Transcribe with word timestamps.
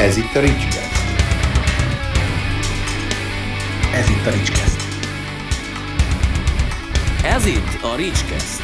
Ez 0.00 0.16
itt 0.16 0.34
a 0.34 0.40
Ricskeszt. 0.40 0.92
Ez 3.94 4.08
itt 4.08 4.26
a 4.26 4.30
Ricskeszt. 4.30 4.80
Ez 7.24 7.46
itt 7.46 7.82
a 7.82 7.96
Ricskeszt. 7.96 8.62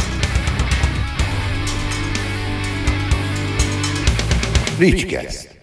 Ricskeszt. 4.79 5.61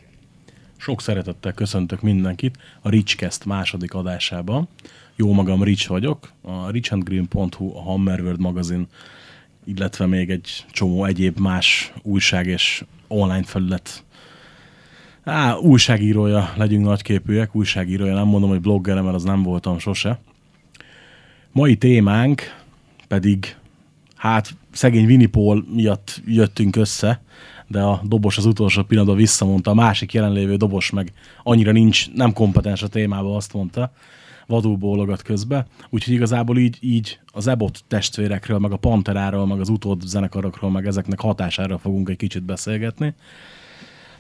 Sok 0.77 1.01
szeretettel 1.01 1.53
köszöntök 1.53 2.01
mindenkit 2.01 2.57
a 2.81 2.89
Richcast 2.89 3.45
második 3.45 3.93
adásában. 3.93 4.67
Jó 5.15 5.33
magam 5.33 5.63
Rich 5.63 5.87
vagyok, 5.87 6.31
a 6.41 6.69
richandgreen.hu, 6.69 7.75
a 7.75 7.81
Hammerworld 7.81 8.39
magazin, 8.39 8.87
illetve 9.65 10.05
még 10.05 10.29
egy 10.29 10.65
csomó 10.71 11.05
egyéb 11.05 11.39
más 11.39 11.93
újság 12.01 12.47
és 12.47 12.83
online 13.07 13.43
felület 13.43 14.03
Á, 15.23 15.55
újságírója 15.55 16.53
legyünk 16.55 16.85
nagyképűek, 16.85 17.55
újságírója, 17.55 18.13
nem 18.13 18.27
mondom, 18.27 18.49
hogy 18.49 18.61
bloggere, 18.61 19.01
mert 19.01 19.15
az 19.15 19.23
nem 19.23 19.43
voltam 19.43 19.79
sose. 19.79 20.19
Mai 21.51 21.75
témánk 21.75 22.41
pedig, 23.07 23.55
hát 24.15 24.49
szegény 24.71 25.05
Winnie 25.05 25.61
miatt 25.73 26.21
jöttünk 26.25 26.75
össze, 26.75 27.21
de 27.67 27.81
a 27.81 28.01
dobos 28.03 28.37
az 28.37 28.45
utolsó 28.45 28.83
pillanatban 28.83 29.17
visszamondta, 29.17 29.71
a 29.71 29.73
másik 29.73 30.13
jelenlévő 30.13 30.55
dobos 30.55 30.89
meg 30.89 31.13
annyira 31.43 31.71
nincs, 31.71 32.11
nem 32.11 32.33
kompetens 32.33 32.83
a 32.83 32.87
témába, 32.87 33.35
azt 33.35 33.53
mondta, 33.53 33.91
vadul 34.47 34.75
bólogat 34.75 35.21
közbe. 35.21 35.65
Úgyhogy 35.89 36.13
igazából 36.13 36.57
így, 36.57 36.77
így 36.79 37.19
az 37.25 37.47
Ebot 37.47 37.83
testvérekről, 37.87 38.59
meg 38.59 38.71
a 38.71 38.77
Panteráról, 38.77 39.47
meg 39.47 39.59
az 39.59 39.69
utód 39.69 40.01
zenekarokról, 40.01 40.71
meg 40.71 40.85
ezeknek 40.85 41.19
hatásáról 41.19 41.77
fogunk 41.77 42.09
egy 42.09 42.17
kicsit 42.17 42.43
beszélgetni. 42.43 43.13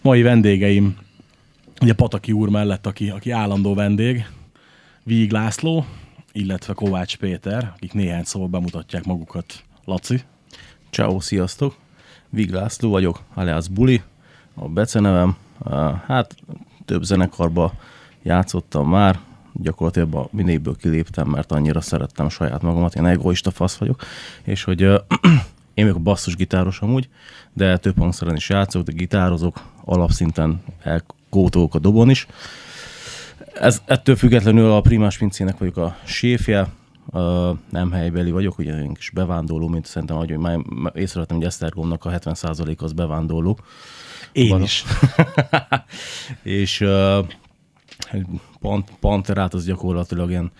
Mai 0.03 0.21
vendégeim, 0.21 0.97
ugye 1.81 1.93
Pataki 1.93 2.31
úr 2.31 2.49
mellett, 2.49 2.85
aki, 2.85 3.09
aki 3.09 3.31
állandó 3.31 3.73
vendég, 3.73 4.25
Víg 5.03 5.31
László, 5.31 5.85
illetve 6.31 6.73
Kovács 6.73 7.17
Péter, 7.17 7.73
akik 7.75 7.93
néhány 7.93 8.23
szóval 8.23 8.47
bemutatják 8.47 9.05
magukat. 9.05 9.63
Laci. 9.85 10.21
Ciao, 10.89 11.19
sziasztok! 11.19 11.75
Vig 12.29 12.51
László 12.51 12.89
vagyok, 12.89 13.21
alias 13.33 13.67
Buli, 13.67 14.01
a 14.53 14.67
becenevem. 14.67 15.35
Hát 16.05 16.35
több 16.85 17.03
zenekarba 17.03 17.73
játszottam 18.23 18.89
már, 18.89 19.19
gyakorlatilag 19.53 20.27
mindegyikből 20.31 20.75
kiléptem, 20.75 21.27
mert 21.27 21.51
annyira 21.51 21.81
szerettem 21.81 22.29
saját 22.29 22.61
magamat, 22.61 22.95
én 22.95 23.05
egoista 23.05 23.51
fasz 23.51 23.75
vagyok, 23.75 24.01
és 24.43 24.63
hogy 24.63 24.81
én 25.73 25.85
vagyok 25.85 25.95
a 25.95 25.99
basszusgitáros 25.99 26.79
amúgy, 26.79 27.09
de 27.53 27.77
több 27.77 27.97
hangszeren 27.97 28.35
is 28.35 28.49
játszok, 28.49 28.83
de 28.83 28.91
gitározok, 28.91 29.71
alapszinten 29.85 30.63
elkótolok 30.83 31.75
a 31.75 31.79
dobon 31.79 32.09
is. 32.09 32.27
Ez, 33.53 33.81
ettől 33.85 34.15
függetlenül 34.15 34.71
a 34.71 34.81
primás 34.81 35.17
pincének 35.17 35.57
vagyok 35.57 35.77
a 35.77 35.97
séfje, 36.03 36.67
Uh, 37.05 37.57
nem 37.69 37.91
helybeli 37.91 38.31
vagyok, 38.31 38.57
ugye 38.57 38.81
én 38.81 38.91
is 38.97 39.09
bevándorló, 39.09 39.67
mint 39.67 39.85
szerintem, 39.85 40.17
hogy 40.17 40.37
már 40.37 40.59
észrevettem, 40.93 41.37
hogy 41.37 41.45
Esztergomnak 41.45 42.05
a 42.05 42.09
70% 42.09 42.77
az 42.77 42.93
bevándorló. 42.93 43.59
Én 44.31 44.49
Van. 44.49 44.61
is. 44.61 44.83
és 46.61 46.81
uh, 46.81 47.25
pant, 48.59 48.91
Panterát 48.99 49.53
az 49.53 49.65
gyakorlatilag 49.65 50.29
ilyen 50.29 50.51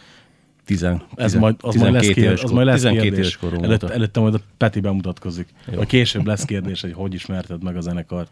10, 0.65 0.87
Ez 1.15 1.33
majd, 1.33 1.55
az 1.61 1.75
majd 1.75 1.93
lesz, 1.93 2.07
kérdés, 2.07 2.43
az 2.43 2.51
majd 2.51 2.65
lesz 2.65 2.81
12 2.81 3.09
kérdés. 3.09 3.37
Előtt, 3.41 3.63
előtt, 3.63 3.83
előtte 3.83 4.19
majd 4.19 4.33
a 4.33 4.39
Peti 4.57 4.79
bemutatkozik. 4.79 5.47
Jó. 5.71 5.81
A 5.81 5.85
később 5.85 6.25
lesz 6.25 6.45
kérdés, 6.45 6.81
hogy 6.81 6.93
hogy 6.93 7.13
ismerted 7.13 7.63
meg 7.63 7.75
a 7.75 7.81
zenekart. 7.81 8.29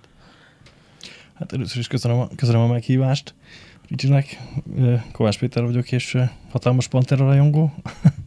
Hát 1.41 1.53
először 1.53 1.79
is 1.79 1.87
köszönöm 1.87 2.19
a, 2.19 2.27
köszönöm 2.35 2.61
a 2.61 2.67
meghívást. 2.67 3.35
Ricsinek, 3.87 4.41
Kovács 5.11 5.39
Péter 5.39 5.63
vagyok, 5.63 5.91
és 5.91 6.17
hatalmas 6.49 6.87
Pantera 6.87 7.25
rajongó, 7.25 7.73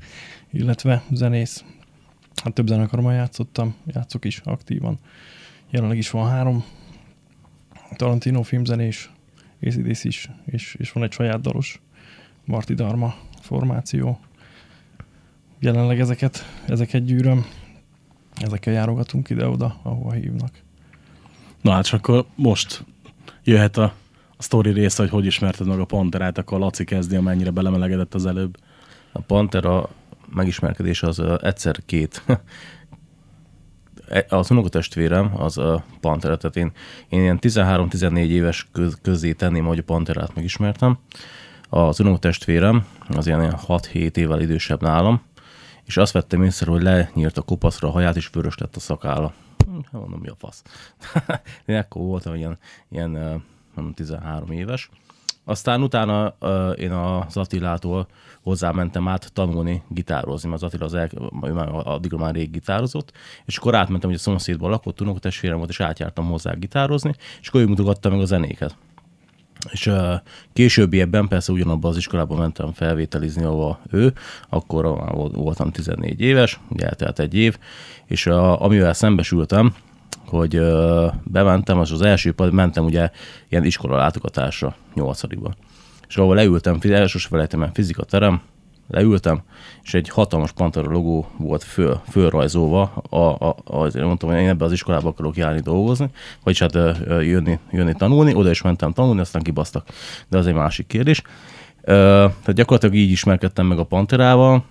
illetve 0.52 1.02
zenész. 1.10 1.64
Hát 2.42 2.52
több 2.52 2.66
zenekarban 2.66 3.14
játszottam, 3.14 3.74
játszok 3.86 4.24
is 4.24 4.38
aktívan. 4.44 4.98
Jelenleg 5.70 5.96
is 5.98 6.10
van 6.10 6.30
három 6.30 6.64
Tarantino 7.96 8.42
filmzenés, 8.42 9.10
ACDC 9.62 10.04
is, 10.04 10.30
és, 10.44 10.76
és 10.78 10.92
van 10.92 11.02
egy 11.02 11.12
saját 11.12 11.40
dalos 11.40 11.80
Marti 12.44 12.74
Dharma 12.74 13.14
formáció. 13.40 14.18
Jelenleg 15.58 16.00
ezeket, 16.00 16.44
ezeket 16.66 17.04
gyűröm, 17.04 17.46
ezekkel 18.36 18.72
járogatunk 18.72 19.30
ide-oda, 19.30 19.80
ahova 19.82 20.12
hívnak. 20.12 20.62
Na 21.60 21.72
hát, 21.72 21.86
akkor 21.86 22.26
most 22.34 22.84
jöhet 23.44 23.76
a 23.76 23.94
a 24.36 24.42
sztori 24.42 24.70
része, 24.70 25.02
hogy 25.02 25.10
hogy 25.10 25.26
ismerted 25.26 25.66
meg 25.66 25.80
a 25.80 25.84
Panterát, 25.84 26.38
akkor 26.38 26.58
a 26.58 26.60
Laci 26.60 26.84
kezdi, 26.84 27.16
amennyire 27.16 27.50
belemelegedett 27.50 28.14
az 28.14 28.26
előbb. 28.26 28.56
A 29.12 29.20
Pantera 29.20 29.88
megismerkedés 30.34 31.02
az 31.02 31.18
uh, 31.18 31.34
egyszer 31.42 31.76
két 31.86 32.22
e, 34.08 34.26
az 34.28 34.50
unokatestvérem 34.50 35.32
az 35.36 35.58
a 35.58 35.84
Pantera, 36.00 36.36
tehát 36.36 36.56
én, 36.56 36.72
én 37.08 37.20
ilyen 37.20 37.38
13-14 37.40 38.16
éves 38.16 38.68
köz, 38.72 38.98
közé 39.02 39.32
tenném, 39.32 39.64
hogy 39.64 39.78
a 39.78 39.82
Panterát 39.82 40.34
megismertem. 40.34 40.98
Az 41.68 42.00
unokatestvérem 42.00 42.86
az 43.08 43.26
ilyen 43.26 43.56
6-7 43.66 44.16
évvel 44.16 44.40
idősebb 44.40 44.82
nálam, 44.82 45.22
és 45.84 45.96
azt 45.96 46.12
vettem 46.12 46.42
észre, 46.42 46.70
hogy 46.70 46.82
lenyírt 46.82 47.38
a 47.38 47.42
kopaszra 47.42 47.88
a 47.88 47.90
haját, 47.90 48.16
és 48.16 48.28
vörös 48.28 48.58
lett 48.58 48.76
a 48.76 48.80
szakálla. 48.80 49.32
Hát 49.72 49.92
mondom, 49.92 50.20
mi 50.20 50.28
a 50.28 50.34
fasz. 50.38 50.62
én 51.66 51.76
ekkor 51.76 52.02
voltam 52.02 52.34
ilyen, 52.34 52.58
ilyen 52.88 53.42
13 53.94 54.50
éves. 54.50 54.90
Aztán 55.44 55.82
utána 55.82 56.34
uh, 56.40 56.72
én 56.78 56.92
az 56.92 57.36
Attilától 57.36 58.06
hozzámentem 58.42 59.08
át 59.08 59.32
tanulni 59.32 59.82
gitározni, 59.88 60.48
mert 60.48 60.62
az 60.62 60.68
Attila 60.68 60.84
az 60.84 60.94
el, 60.94 61.08
már 61.52 61.68
addigra 61.72 62.18
már 62.18 62.34
rég 62.34 62.50
gitározott, 62.50 63.12
és 63.44 63.56
akkor 63.56 63.74
átmentem, 63.74 64.08
hogy 64.08 64.18
a 64.18 64.22
szomszédban 64.22 64.70
lakott, 64.70 65.00
unokatestvérem 65.00 65.56
volt, 65.56 65.70
és 65.70 65.80
átjártam 65.80 66.26
hozzá 66.26 66.52
gitározni, 66.52 67.14
és 67.40 67.48
akkor 67.48 67.60
ő 67.60 67.66
mutogatta 67.66 68.10
meg 68.10 68.20
a 68.20 68.24
zenéket. 68.24 68.76
És 69.70 69.86
uh, 69.86 70.12
későbbiekben 70.52 71.28
persze 71.28 71.52
ugyanabban 71.52 71.90
az 71.90 71.96
iskolában 71.96 72.38
mentem 72.38 72.72
felvételizni, 72.72 73.44
ahol 73.44 73.78
ő, 73.90 74.12
akkor 74.48 74.84
voltam 75.32 75.70
14 75.70 76.20
éves, 76.20 76.60
ugye 76.68 76.86
eltelt 76.86 77.18
egy 77.18 77.34
év, 77.34 77.58
és 78.06 78.26
uh, 78.26 78.62
amivel 78.62 78.92
szembesültem, 78.92 79.74
hogy 80.26 80.56
ö, 80.56 81.06
bementem, 81.24 81.78
az 81.78 81.92
az 81.92 82.02
első 82.02 82.32
pad, 82.32 82.52
mentem 82.52 82.84
ugye 82.84 83.10
ilyen 83.48 83.64
iskola 83.64 83.96
látogatásra, 83.96 84.76
nyolcadikba. 84.94 85.54
És 86.08 86.16
ahol 86.16 86.34
leültem, 86.34 86.78
elsős 86.82 87.26
felejtem, 87.26 87.70
fizika 87.72 88.04
terem, 88.04 88.40
leültem, 88.88 89.42
és 89.82 89.94
egy 89.94 90.08
hatalmas 90.08 90.52
Pantera 90.52 90.90
logó 90.90 91.26
volt 91.36 91.62
föl, 91.62 92.00
fölrajzolva, 92.10 92.82
a, 93.10 93.16
a, 93.16 93.56
a, 93.64 93.98
mondtam, 93.98 94.28
hogy 94.28 94.38
én 94.38 94.48
ebbe 94.48 94.64
az 94.64 94.72
iskolába 94.72 95.08
akarok 95.08 95.36
járni 95.36 95.60
dolgozni, 95.60 96.10
vagyis 96.42 96.60
hát 96.60 96.74
jönni, 97.06 97.58
jönni 97.70 97.94
tanulni, 97.94 98.34
oda 98.34 98.50
is 98.50 98.62
mentem 98.62 98.92
tanulni, 98.92 99.20
aztán 99.20 99.42
kibasztak. 99.42 99.86
De 100.28 100.38
az 100.38 100.46
egy 100.46 100.54
másik 100.54 100.86
kérdés. 100.86 101.22
tehát 101.84 102.52
gyakorlatilag 102.52 102.94
így 102.94 103.10
ismerkedtem 103.10 103.66
meg 103.66 103.78
a 103.78 103.84
Panterával, 103.84 104.64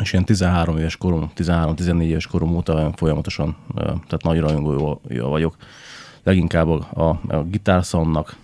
és 0.00 0.12
ilyen 0.12 0.24
13 0.24 0.78
éves 0.78 0.96
korom, 0.96 1.30
13-14 1.36 2.02
éves 2.02 2.26
korom 2.26 2.56
óta 2.56 2.92
folyamatosan, 2.96 3.56
tehát 3.74 4.22
nagy 4.22 4.40
rajongója 4.40 5.28
vagyok. 5.28 5.56
Leginkább 6.22 6.68
a, 6.68 6.88
a, 6.94 7.34
a 7.36 7.42
gitárszonnak, 7.42 8.36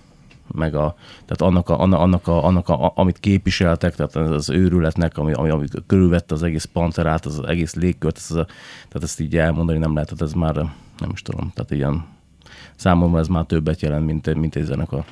meg 0.52 0.74
a, 0.74 0.94
tehát 1.24 1.52
annak, 1.52 1.68
a, 1.68 1.80
annak, 1.80 2.28
a, 2.28 2.44
annak 2.44 2.68
a, 2.68 2.92
amit 2.94 3.20
képviseltek, 3.20 3.94
tehát 3.94 4.16
az 4.16 4.50
őrületnek, 4.50 5.18
ami, 5.18 5.32
ami, 5.32 5.48
ami 5.48 5.66
körülvette 5.86 6.34
az 6.34 6.42
egész 6.42 6.64
panterát, 6.64 7.26
az, 7.26 7.38
az 7.38 7.48
egész 7.48 7.74
légkört, 7.74 8.16
ez, 8.16 8.26
tehát 8.26 9.02
ezt 9.02 9.20
így 9.20 9.36
elmondani 9.36 9.78
nem 9.78 9.92
lehet, 9.92 10.08
tehát 10.08 10.22
ez 10.22 10.32
már 10.32 10.54
nem 10.98 11.10
is 11.12 11.22
tudom, 11.22 11.52
tehát 11.54 11.70
ilyen 11.70 12.04
számomra 12.76 13.18
ez 13.18 13.28
már 13.28 13.44
többet 13.44 13.80
jelent, 13.80 14.06
mint, 14.06 14.34
mint 14.34 14.56
egy 14.56 14.64
zenekar. 14.64 15.04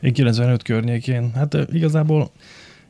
Én 0.00 0.12
95 0.12 0.62
környékén, 0.62 1.32
hát 1.34 1.56
igazából 1.72 2.30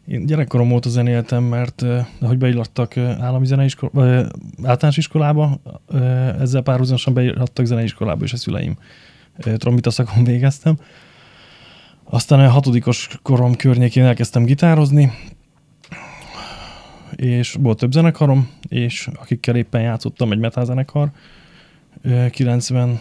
én 0.07 0.27
gyerekkorom 0.27 0.73
óta 0.73 0.89
zenéltem, 0.89 1.45
mert 1.45 1.85
hogy 2.21 2.39
beillattak 2.39 2.97
állami 2.97 3.47
zeneiskolába, 3.47 4.29
általános 4.63 4.97
iskolába, 4.97 5.61
ezzel 6.41 6.63
párhuzamosan 6.63 7.15
beillattak 7.15 7.65
zeneiskolába, 7.65 8.25
és 8.25 8.33
a 8.33 8.37
szüleim 8.37 8.77
trombita 9.57 9.91
szakon 9.91 10.25
végeztem. 10.25 10.77
Aztán 12.05 12.41
a 12.41 12.49
hatodikos 12.49 13.09
korom 13.23 13.57
környékén 13.57 14.05
elkezdtem 14.05 14.45
gitározni, 14.45 15.13
és 17.17 17.57
volt 17.61 17.79
több 17.79 17.93
zenekarom, 17.93 18.51
és 18.69 19.09
akikkel 19.15 19.57
éppen 19.57 19.81
játszottam 19.81 20.33
egy 20.33 20.39
metal 20.39 20.65
zenekar 20.65 21.11
95 22.31 23.01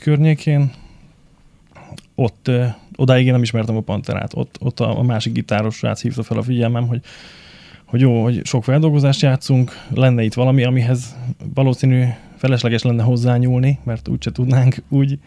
környékén, 0.00 0.72
ott 2.14 2.50
odáig 2.96 3.26
én 3.26 3.32
nem 3.32 3.42
ismertem 3.42 3.76
a 3.76 3.80
Panterát. 3.80 4.34
Ott, 4.34 4.56
ott 4.60 4.80
a, 4.80 4.98
a 4.98 5.02
másik 5.02 5.32
gitáros 5.32 5.76
srác 5.76 6.02
hívta 6.02 6.22
fel 6.22 6.38
a 6.38 6.42
figyelmem, 6.42 6.86
hogy, 6.86 7.00
hogy 7.84 8.00
jó, 8.00 8.22
hogy 8.22 8.46
sok 8.46 8.64
feldolgozást 8.64 9.20
játszunk, 9.20 9.72
lenne 9.94 10.22
itt 10.22 10.34
valami, 10.34 10.64
amihez 10.64 11.16
valószínű 11.54 12.04
felesleges 12.36 12.82
lenne 12.82 13.02
hozzányúlni, 13.02 13.78
mert 13.84 14.08
úgyse 14.08 14.32
tudnánk 14.32 14.76
úgy, 14.88 15.18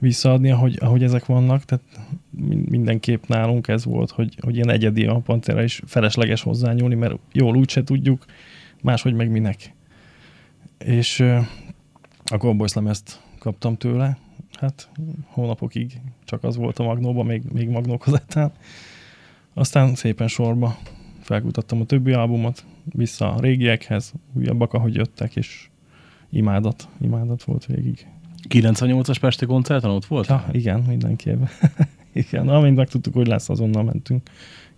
visszaadni, 0.00 0.50
ahogy, 0.50 0.76
ahogy 0.80 1.02
ezek 1.02 1.26
vannak, 1.26 1.64
tehát 1.64 1.84
min- 2.30 2.70
mindenképp 2.70 3.26
nálunk 3.26 3.68
ez 3.68 3.84
volt, 3.84 4.10
hogy, 4.10 4.36
hogy 4.40 4.54
ilyen 4.54 4.70
egyedi 4.70 5.06
a 5.06 5.18
Pantera, 5.18 5.62
és 5.62 5.82
felesleges 5.86 6.42
hozzányúlni, 6.42 6.94
mert 6.94 7.18
jól 7.32 7.56
úgyse 7.56 7.84
tudjuk, 7.84 8.24
máshogy 8.82 9.14
meg 9.14 9.30
minek. 9.30 9.74
És 10.78 11.20
a 12.24 12.36
Gomboys 12.36 12.72
lemezt 12.72 13.20
kaptam 13.38 13.76
tőle, 13.76 14.18
hát 14.52 14.88
hónapokig 15.26 16.00
csak 16.24 16.44
az 16.44 16.56
volt 16.56 16.78
a 16.78 16.84
Magnóban, 16.84 17.26
még, 17.26 17.42
még 17.52 17.68
Magnó 17.68 17.98
kazettán. 17.98 18.52
Aztán 19.54 19.94
szépen 19.94 20.28
sorba 20.28 20.78
felkutattam 21.20 21.80
a 21.80 21.84
többi 21.84 22.12
albumot, 22.12 22.64
vissza 22.84 23.34
a 23.34 23.40
régiekhez, 23.40 24.12
újabbak, 24.32 24.72
ahogy 24.72 24.94
jöttek, 24.94 25.36
és 25.36 25.68
imádat, 26.30 26.88
imádat 27.00 27.42
volt 27.42 27.66
végig. 27.66 28.06
98-as 28.50 29.16
Pesti 29.20 29.46
koncerten 29.46 29.90
ott 29.90 30.06
volt? 30.06 30.26
Ja, 30.26 30.46
igen, 30.52 30.80
mindenképp. 30.80 31.42
igen, 32.12 32.48
amint 32.48 32.76
megtudtuk, 32.76 33.14
hogy 33.14 33.26
lesz, 33.26 33.48
azonnal 33.48 33.82
mentünk 33.82 34.30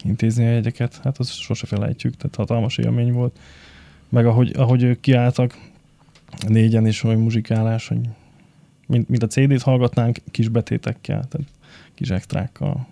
intézni 0.05 0.47
a 0.47 0.51
jegyeket. 0.51 1.01
Hát 1.03 1.19
azt 1.19 1.33
sose 1.33 1.67
felejtjük, 1.67 2.17
tehát 2.17 2.37
hatalmas 2.37 2.79
élmény 2.79 3.13
volt. 3.13 3.39
Meg 4.09 4.27
ahogy, 4.27 4.53
ahogy 4.57 4.83
ők 4.83 5.01
kiálltak, 5.01 5.59
négyen 6.47 6.87
is 6.87 7.03
olyan 7.03 7.21
muzsikálás, 7.21 7.89
hogy 7.89 7.99
mint, 8.87 9.09
mint 9.09 9.23
a 9.23 9.27
CD-t 9.27 9.63
hallgatnánk, 9.63 10.19
kis 10.31 10.49
betétekkel, 10.49 11.25
tehát 11.29 11.49
kis 11.95 12.11
extrákkal. 12.11 12.87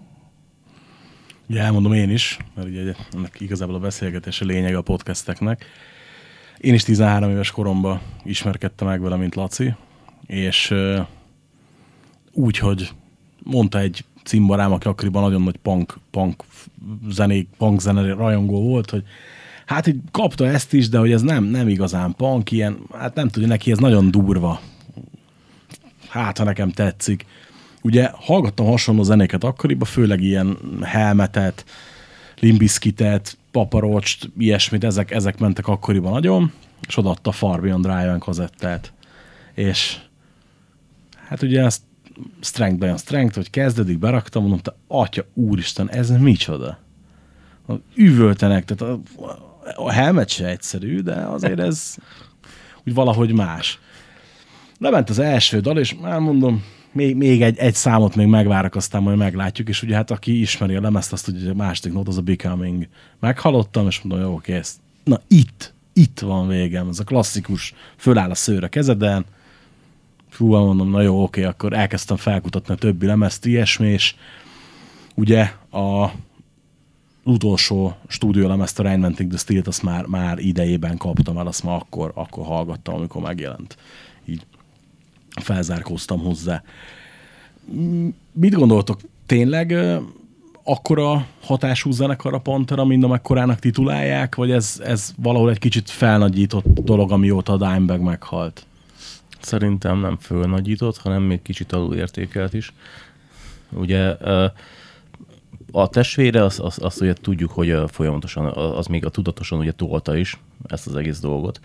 Ugye 1.46 1.60
elmondom 1.60 1.92
én 1.92 2.10
is, 2.10 2.36
mert 2.54 2.68
ugye 2.68 2.94
ennek 3.12 3.40
igazából 3.40 3.74
a 3.74 3.78
beszélgetés 3.78 4.40
a 4.40 4.44
lényege 4.44 4.76
a 4.76 4.82
podcasteknek. 4.82 5.64
Én 6.58 6.74
is 6.74 6.82
13 6.82 7.30
éves 7.30 7.50
koromban 7.50 8.00
ismerkedtem 8.24 8.88
meg 8.88 9.00
vele, 9.00 9.16
mint 9.16 9.34
Laci, 9.34 9.74
és 10.30 10.74
úgy, 12.32 12.58
hogy 12.58 12.90
mondta 13.42 13.78
egy 13.78 14.04
cimbarám, 14.24 14.72
aki 14.72 14.88
akkoriban 14.88 15.22
nagyon 15.22 15.42
nagy 15.42 15.56
punk, 15.56 15.98
punk 16.10 16.44
zenék, 17.08 17.48
punk 17.58 17.80
zene 17.80 18.14
rajongó 18.14 18.62
volt, 18.62 18.90
hogy 18.90 19.02
hát 19.66 19.86
így 19.86 20.00
kapta 20.10 20.46
ezt 20.46 20.72
is, 20.72 20.88
de 20.88 20.98
hogy 20.98 21.12
ez 21.12 21.22
nem, 21.22 21.44
nem 21.44 21.68
igazán 21.68 22.14
punk, 22.16 22.50
ilyen, 22.50 22.78
hát 22.92 23.14
nem 23.14 23.28
tudja, 23.28 23.48
neki 23.48 23.70
ez 23.70 23.78
nagyon 23.78 24.10
durva. 24.10 24.60
Hát, 26.08 26.38
ha 26.38 26.44
nekem 26.44 26.70
tetszik. 26.70 27.26
Ugye 27.82 28.10
hallgattam 28.12 28.66
hasonló 28.66 29.02
zenéket 29.02 29.44
akkoriban, 29.44 29.88
főleg 29.88 30.22
ilyen 30.22 30.58
helmetet, 30.82 31.64
limbiskitet, 32.40 33.38
paparocst, 33.50 34.30
ilyesmit, 34.38 34.84
ezek, 34.84 35.10
ezek 35.10 35.38
mentek 35.38 35.68
akkoriban 35.68 36.12
nagyon, 36.12 36.52
és 36.88 36.96
odaadta 36.96 37.30
a 37.30 37.32
Far 37.32 37.60
Beyond 37.60 37.84
Drive-en 37.84 38.18
kazettát. 38.18 38.92
És 39.54 39.98
hát 41.30 41.42
ugye 41.42 41.64
ezt 41.64 41.82
strength 42.40 42.78
bejön 42.78 42.96
strength, 42.96 43.36
hogy 43.36 43.50
kezdedik, 43.50 43.98
beraktam, 43.98 44.42
mondom, 44.42 44.58
te 44.58 44.74
atya 44.88 45.24
úristen, 45.34 45.90
ez 45.90 46.10
micsoda? 46.10 46.78
Üvöltenek, 47.94 48.64
tehát 48.64 48.94
a, 48.94 49.00
a 49.74 49.90
helmet 49.90 50.28
se 50.28 50.46
egyszerű, 50.46 51.00
de 51.00 51.14
azért 51.14 51.58
ez 51.58 51.96
úgy 52.86 52.94
valahogy 52.94 53.32
más. 53.32 53.78
Lement 54.78 55.10
az 55.10 55.18
első 55.18 55.60
dal, 55.60 55.78
és 55.78 55.94
már 55.94 56.18
mondom, 56.18 56.64
még, 56.92 57.16
még 57.16 57.42
egy, 57.42 57.58
egy 57.58 57.74
számot 57.74 58.16
még 58.16 58.26
megvárok, 58.26 58.74
aztán 58.74 59.02
majd 59.02 59.16
meglátjuk, 59.16 59.68
és 59.68 59.82
ugye 59.82 59.94
hát 59.94 60.10
aki 60.10 60.40
ismeri 60.40 60.74
a 60.74 60.80
lemezt, 60.80 61.12
azt 61.12 61.24
tudja, 61.24 61.40
hogy 61.40 61.50
a 61.50 61.62
második 61.62 61.92
nót 61.92 62.08
az 62.08 62.18
a 62.18 62.22
Becoming. 62.22 62.88
Meghallottam, 63.20 63.86
és 63.86 64.00
mondom, 64.02 64.28
jó, 64.28 64.34
oké, 64.34 64.52
ezt, 64.52 64.76
na 65.04 65.20
itt, 65.28 65.74
itt 65.92 66.20
van 66.20 66.48
végem, 66.48 66.88
ez 66.88 66.98
a 66.98 67.04
klasszikus, 67.04 67.74
föláll 67.96 68.30
a 68.30 68.34
szőr 68.34 68.64
a 68.64 68.68
kezeden, 68.68 69.24
fú, 70.30 70.46
mondom, 70.46 70.90
na 70.90 71.00
jó, 71.00 71.22
oké, 71.22 71.44
akkor 71.44 71.72
elkezdtem 71.72 72.16
felkutatni 72.16 72.74
a 72.74 72.76
többi 72.76 73.06
lemezt, 73.06 73.46
ilyesmi, 73.46 73.88
és 73.88 74.14
ugye 75.14 75.42
a 75.70 76.10
utolsó 77.24 77.96
stúdiólemezt, 78.08 78.78
a 78.78 78.82
Reinventing 78.82 79.30
the 79.30 79.38
Steel-t, 79.38 79.66
azt 79.66 79.82
már, 79.82 80.06
már 80.06 80.38
idejében 80.38 80.96
kaptam 80.96 81.38
el, 81.38 81.46
azt 81.46 81.64
már 81.64 81.74
akkor, 81.74 82.12
akkor 82.14 82.44
hallgattam, 82.44 82.94
amikor 82.94 83.22
megjelent. 83.22 83.76
Így 84.24 84.46
felzárkóztam 85.40 86.18
hozzá. 86.18 86.62
Mit 88.32 88.54
gondoltok, 88.54 89.00
tényleg 89.26 89.74
akkora 90.62 91.26
hatású 91.42 91.90
zenekar 91.90 92.34
a 92.34 92.38
Pantera, 92.38 92.84
mint 92.84 93.04
amekkorának 93.04 93.58
titulálják, 93.58 94.34
vagy 94.34 94.50
ez, 94.50 94.80
ez 94.84 95.12
valahol 95.16 95.50
egy 95.50 95.58
kicsit 95.58 95.90
felnagyított 95.90 96.64
dolog, 96.66 97.12
amióta 97.12 97.52
a 97.52 97.56
Dimebag 97.56 98.00
meghalt? 98.00 98.66
Szerintem 99.40 99.98
nem 99.98 100.16
fölnagyított, 100.16 100.98
hanem 100.98 101.22
még 101.22 101.42
kicsit 101.42 101.72
alulértékelt 101.72 102.54
is. 102.54 102.72
Ugye 103.72 104.16
a 105.72 105.88
testvére, 105.88 106.44
azt 106.44 106.60
az, 106.60 106.78
az 106.82 107.00
ugye 107.00 107.12
tudjuk, 107.12 107.50
hogy 107.50 107.76
folyamatosan, 107.86 108.46
az 108.46 108.86
még 108.86 109.04
a 109.04 109.10
tudatosan 109.10 109.58
ugye 109.58 109.72
tolta 109.72 110.16
is 110.16 110.38
ezt 110.66 110.86
az 110.86 110.96
egész 110.96 111.20
dolgot, 111.20 111.60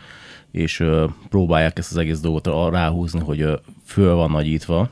és 0.52 0.84
próbálják 1.30 1.78
ezt 1.78 1.92
az 1.92 1.98
egész 1.98 2.20
dolgot 2.20 2.48
rá- 2.48 2.72
ráhúzni, 2.72 3.20
hogy 3.20 3.60
föl 3.84 4.16
van 4.16 4.32
nagyítva, 4.32 4.90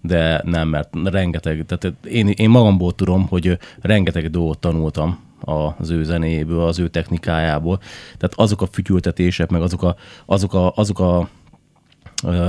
de 0.00 0.40
nem, 0.44 0.68
mert 0.68 0.88
rengeteg, 1.04 1.64
tehát 1.66 1.96
én, 2.04 2.28
én 2.28 2.50
magamból 2.50 2.94
tudom, 2.94 3.26
hogy 3.26 3.58
rengeteg 3.80 4.30
dolgot 4.30 4.58
tanultam 4.58 5.18
az 5.40 5.90
ő 5.90 6.04
zenéjéből, 6.04 6.66
az 6.66 6.78
ő 6.78 6.88
technikájából. 6.88 7.78
Tehát 8.18 8.32
azok 8.34 8.62
a 8.62 8.66
fütyültetések, 8.66 9.50
meg 9.50 9.62
azok 9.62 9.82
a, 9.82 9.96
azok 10.26 10.54
a, 10.54 10.72
azok 10.74 10.98
a 10.98 11.28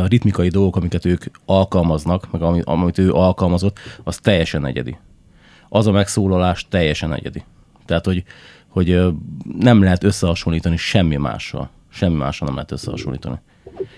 ritmikai 0.05 0.47
dolgok, 0.47 0.75
amiket 0.75 1.05
ők 1.05 1.23
alkalmaznak, 1.45 2.31
meg 2.31 2.41
ami, 2.41 2.61
amit 2.63 2.97
ő 2.97 3.13
alkalmazott, 3.13 3.79
az 4.03 4.17
teljesen 4.17 4.65
egyedi. 4.65 4.97
Az 5.69 5.87
a 5.87 5.91
megszólalás 5.91 6.67
teljesen 6.69 7.13
egyedi. 7.13 7.43
Tehát, 7.85 8.05
hogy, 8.05 8.23
hogy 8.67 9.05
nem 9.59 9.83
lehet 9.83 10.03
összehasonlítani 10.03 10.77
semmi 10.77 11.15
mással. 11.15 11.69
Semmi 11.89 12.15
mással 12.15 12.47
nem 12.47 12.55
lehet 12.55 12.71
összehasonlítani. 12.71 13.39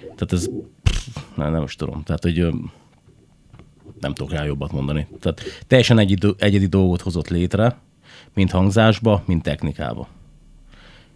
Tehát 0.02 0.34
ez, 0.34 0.50
pff, 0.84 1.08
nem, 1.36 1.52
nem 1.52 1.64
is 1.64 1.76
tudom. 1.76 2.04
Tehát, 2.04 2.24
hogy 2.24 2.48
nem 4.00 4.14
tudok 4.14 4.32
rá 4.32 4.44
jobbat 4.44 4.72
mondani. 4.72 5.08
Tehát 5.20 5.42
teljesen 5.68 6.00
egyedi, 6.00 6.34
egyedi 6.38 6.66
dolgot 6.66 7.02
hozott 7.02 7.28
létre, 7.28 7.78
mint 8.34 8.52
hangzásba, 8.52 9.24
mint 9.26 9.44
technikába. 9.44 10.08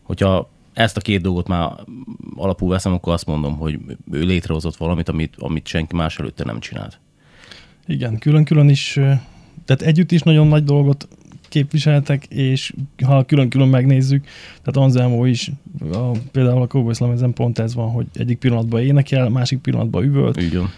Hogyha 0.02 0.50
ezt 0.74 0.98
a 0.98 1.02
két 1.02 1.22
dolgot 1.22 1.48
már 1.48 1.72
alapul 2.36 2.70
veszem, 2.70 2.94
akkor 2.94 3.14
azt 3.14 3.26
mondom, 3.26 3.58
hogy 3.58 3.80
ő 4.12 4.22
létrehozott 4.24 4.76
valamit, 4.76 5.10
amit, 5.10 5.36
amit 5.38 5.68
senki 5.68 5.96
más 5.96 6.20
előtte 6.20 6.44
nem 6.44 6.60
csinált. 6.60 7.00
Igen, 7.88 8.18
külön-külön 8.18 8.70
is, 8.70 8.94
tehát 9.66 9.82
együtt 9.82 10.12
is 10.12 10.22
nagyon 10.22 10.48
nagy 10.48 10.64
dolgot 10.64 11.08
képviseltek, 11.54 12.26
és 12.26 12.74
ha 13.06 13.24
külön-külön 13.24 13.68
megnézzük, 13.68 14.26
tehát 14.64 14.90
Anselmo 14.90 15.26
is, 15.26 15.52
a, 15.92 16.12
például 16.32 16.62
a 16.62 16.68
Cowboys 16.68 16.98
lemezen 16.98 17.34
pont 17.34 17.60
ez 17.60 17.74
van, 17.74 17.90
hogy 17.90 18.06
egyik 18.14 18.38
pillanatban 18.38 18.82
énekel, 18.82 19.30
másik 19.30 19.60
pillanatban 19.60 20.04
üvölt, 20.04 20.36
van. 20.36 20.46
Igen. 20.46 20.70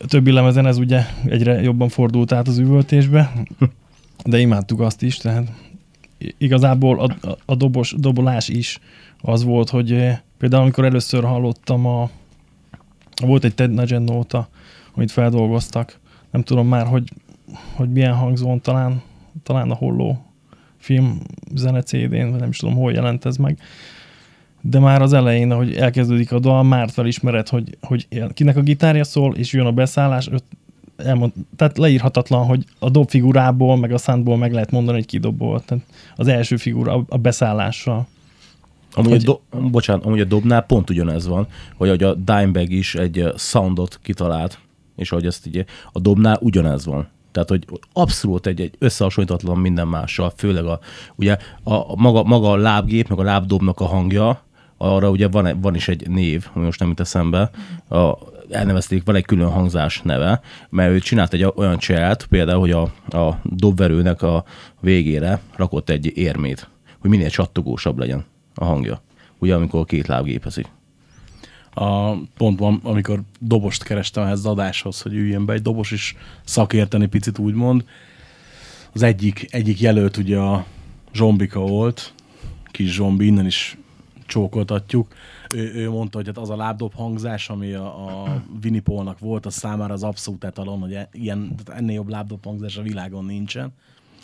a 0.00 0.06
többi 0.06 0.30
lemezen 0.30 0.66
ez 0.66 0.78
ugye 0.78 1.00
egyre 1.24 1.62
jobban 1.62 1.88
fordult 1.88 2.32
át 2.32 2.48
az 2.48 2.58
üvöltésbe, 2.58 3.32
de 4.24 4.38
imádtuk 4.38 4.80
azt 4.80 5.02
is, 5.02 5.16
tehát 5.16 5.52
igazából 6.38 7.00
a, 7.00 7.28
a, 7.28 7.36
a 7.44 7.54
dobos, 7.54 7.94
dobolás 7.96 8.48
is 8.48 8.78
az 9.20 9.44
volt, 9.44 9.70
hogy 9.70 9.92
eh, 9.92 10.18
például 10.38 10.62
amikor 10.62 10.84
először 10.84 11.24
hallottam 11.24 11.86
a 11.86 12.10
volt 13.22 13.44
egy 13.44 13.54
Ted 13.54 13.70
Nugent 13.70 14.08
nóta, 14.08 14.48
amit 14.94 15.10
feldolgoztak, 15.10 15.98
nem 16.30 16.42
tudom 16.42 16.68
már, 16.68 16.86
hogy, 16.86 17.12
hogy 17.74 17.92
milyen 17.92 18.14
hangzón, 18.14 18.60
talán, 18.60 19.02
talán 19.42 19.70
a 19.70 19.74
Holló 19.74 20.24
film 20.76 21.20
zene 21.54 21.82
CD-n, 21.82 22.30
vagy 22.30 22.40
nem 22.40 22.48
is 22.48 22.56
tudom, 22.56 22.74
hol 22.74 22.92
jelent 22.92 23.24
ez 23.24 23.36
meg. 23.36 23.58
De 24.60 24.78
már 24.78 25.02
az 25.02 25.12
elején, 25.12 25.50
ahogy 25.50 25.74
elkezdődik 25.76 26.32
a 26.32 26.38
dal, 26.38 26.62
már 26.62 26.90
felismered, 26.90 27.48
hogy, 27.48 27.76
hogy 27.80 28.08
kinek 28.34 28.56
a 28.56 28.60
gitárja 28.60 29.04
szól, 29.04 29.34
és 29.34 29.52
jön 29.52 29.66
a 29.66 29.72
beszállás, 29.72 30.28
öt, 30.28 30.44
elmond, 30.96 31.32
tehát 31.56 31.78
leírhatatlan, 31.78 32.46
hogy 32.46 32.64
a 32.78 32.90
dobfigurából, 32.90 33.76
meg 33.76 33.92
a 33.92 33.98
szántból 33.98 34.36
meg 34.36 34.52
lehet 34.52 34.70
mondani, 34.70 34.96
hogy 34.96 35.06
ki. 35.06 35.20
Tehát 35.20 35.74
az 36.16 36.26
első 36.26 36.56
figura 36.56 36.94
a- 36.94 37.04
a 37.08 37.16
beszállással. 37.16 38.06
Amúgy, 38.92 39.10
Hogy- 39.10 39.28
a 39.28 39.56
do, 39.56 39.68
bocsánat, 39.68 40.04
amúgy 40.04 40.20
a 40.20 40.24
dobnál 40.24 40.62
pont 40.62 40.90
ugyanez 40.90 41.26
van, 41.26 41.46
hogy 41.76 41.88
ahogy 41.88 42.02
a 42.02 42.14
Dimebag 42.14 42.70
is 42.70 42.94
egy 42.94 43.32
soundot 43.36 43.98
kitalált, 44.02 44.58
és 44.96 45.12
ahogy 45.12 45.26
ezt 45.26 45.46
így 45.46 45.64
a 45.92 46.00
dobnál 46.00 46.38
ugyanez 46.40 46.84
van. 46.84 47.08
Tehát, 47.32 47.48
hogy 47.48 47.80
abszolút 47.92 48.46
egy, 48.46 48.60
egy 48.60 48.74
összehasonlítatlan 48.78 49.58
minden 49.58 49.88
mással, 49.88 50.32
főleg 50.36 50.64
a, 50.64 50.78
ugye 51.14 51.36
a, 51.62 51.72
a 51.72 51.94
maga, 51.96 52.22
maga 52.22 52.50
a 52.50 52.56
lábgép, 52.56 53.08
meg 53.08 53.18
a 53.18 53.22
lábdobnak 53.22 53.80
a 53.80 53.84
hangja, 53.84 54.42
arra 54.76 55.10
ugye 55.10 55.28
van, 55.28 55.60
van 55.60 55.74
is 55.74 55.88
egy 55.88 56.08
név, 56.08 56.46
ami 56.52 56.64
most 56.64 56.78
nem 56.80 56.88
jut 56.88 57.00
eszembe, 57.00 57.50
a, 57.88 58.12
elnevezték, 58.50 59.04
van 59.04 59.14
egy 59.14 59.24
külön 59.24 59.50
hangzás 59.50 60.00
neve, 60.02 60.40
mert 60.70 60.90
ő 60.90 60.98
csinált 60.98 61.32
egy 61.32 61.52
olyan 61.56 61.78
cselt, 61.78 62.26
például, 62.26 62.60
hogy 62.60 62.70
a, 62.70 62.82
a 63.18 63.40
dobverőnek 63.42 64.22
a 64.22 64.44
végére 64.80 65.40
rakott 65.56 65.90
egy 65.90 66.16
érmét, 66.16 66.68
hogy 66.98 67.10
minél 67.10 67.30
csattogósabb 67.30 67.98
legyen 67.98 68.24
a 68.58 68.64
hangja. 68.64 69.02
Ugye, 69.38 69.54
amikor 69.54 69.84
két 69.84 70.06
láb 70.06 70.24
gépezik. 70.24 70.66
A, 71.74 72.14
pont 72.36 72.58
van, 72.58 72.80
amikor 72.82 73.22
dobost 73.40 73.82
kerestem 73.82 74.24
ehhez 74.24 74.38
az 74.38 74.46
adáshoz, 74.46 75.00
hogy 75.00 75.12
üljön 75.12 75.44
be 75.44 75.52
egy 75.52 75.62
dobos 75.62 75.90
is 75.90 76.16
szakérteni 76.44 77.06
picit 77.06 77.38
úgymond. 77.38 77.84
Az 78.92 79.02
egyik, 79.02 79.46
egyik 79.50 79.80
jelölt 79.80 80.16
ugye 80.16 80.38
a 80.38 80.64
Zsombika 81.12 81.60
volt, 81.60 82.12
kis 82.70 82.92
Zsombi, 82.92 83.26
innen 83.26 83.46
is 83.46 83.78
csókoltatjuk. 84.26 85.14
Ő, 85.54 85.74
ő 85.74 85.90
mondta, 85.90 86.16
hogy 86.16 86.26
hát 86.26 86.38
az 86.38 86.50
a 86.50 86.56
lábdob 86.56 86.94
hangzás, 86.94 87.48
ami 87.48 87.72
a, 87.72 88.06
a 88.06 88.42
Winnipolnak 88.62 89.18
volt, 89.18 89.46
az 89.46 89.54
számára 89.54 89.92
az 89.92 90.02
abszolút 90.02 90.44
etalon, 90.44 90.80
hogy 90.80 90.92
e- 90.92 91.08
ilyen, 91.12 91.54
tehát 91.64 91.80
ennél 91.80 91.94
jobb 91.94 92.08
lábdob 92.08 92.44
hangzás 92.44 92.76
a 92.76 92.82
világon 92.82 93.24
nincsen. 93.24 93.72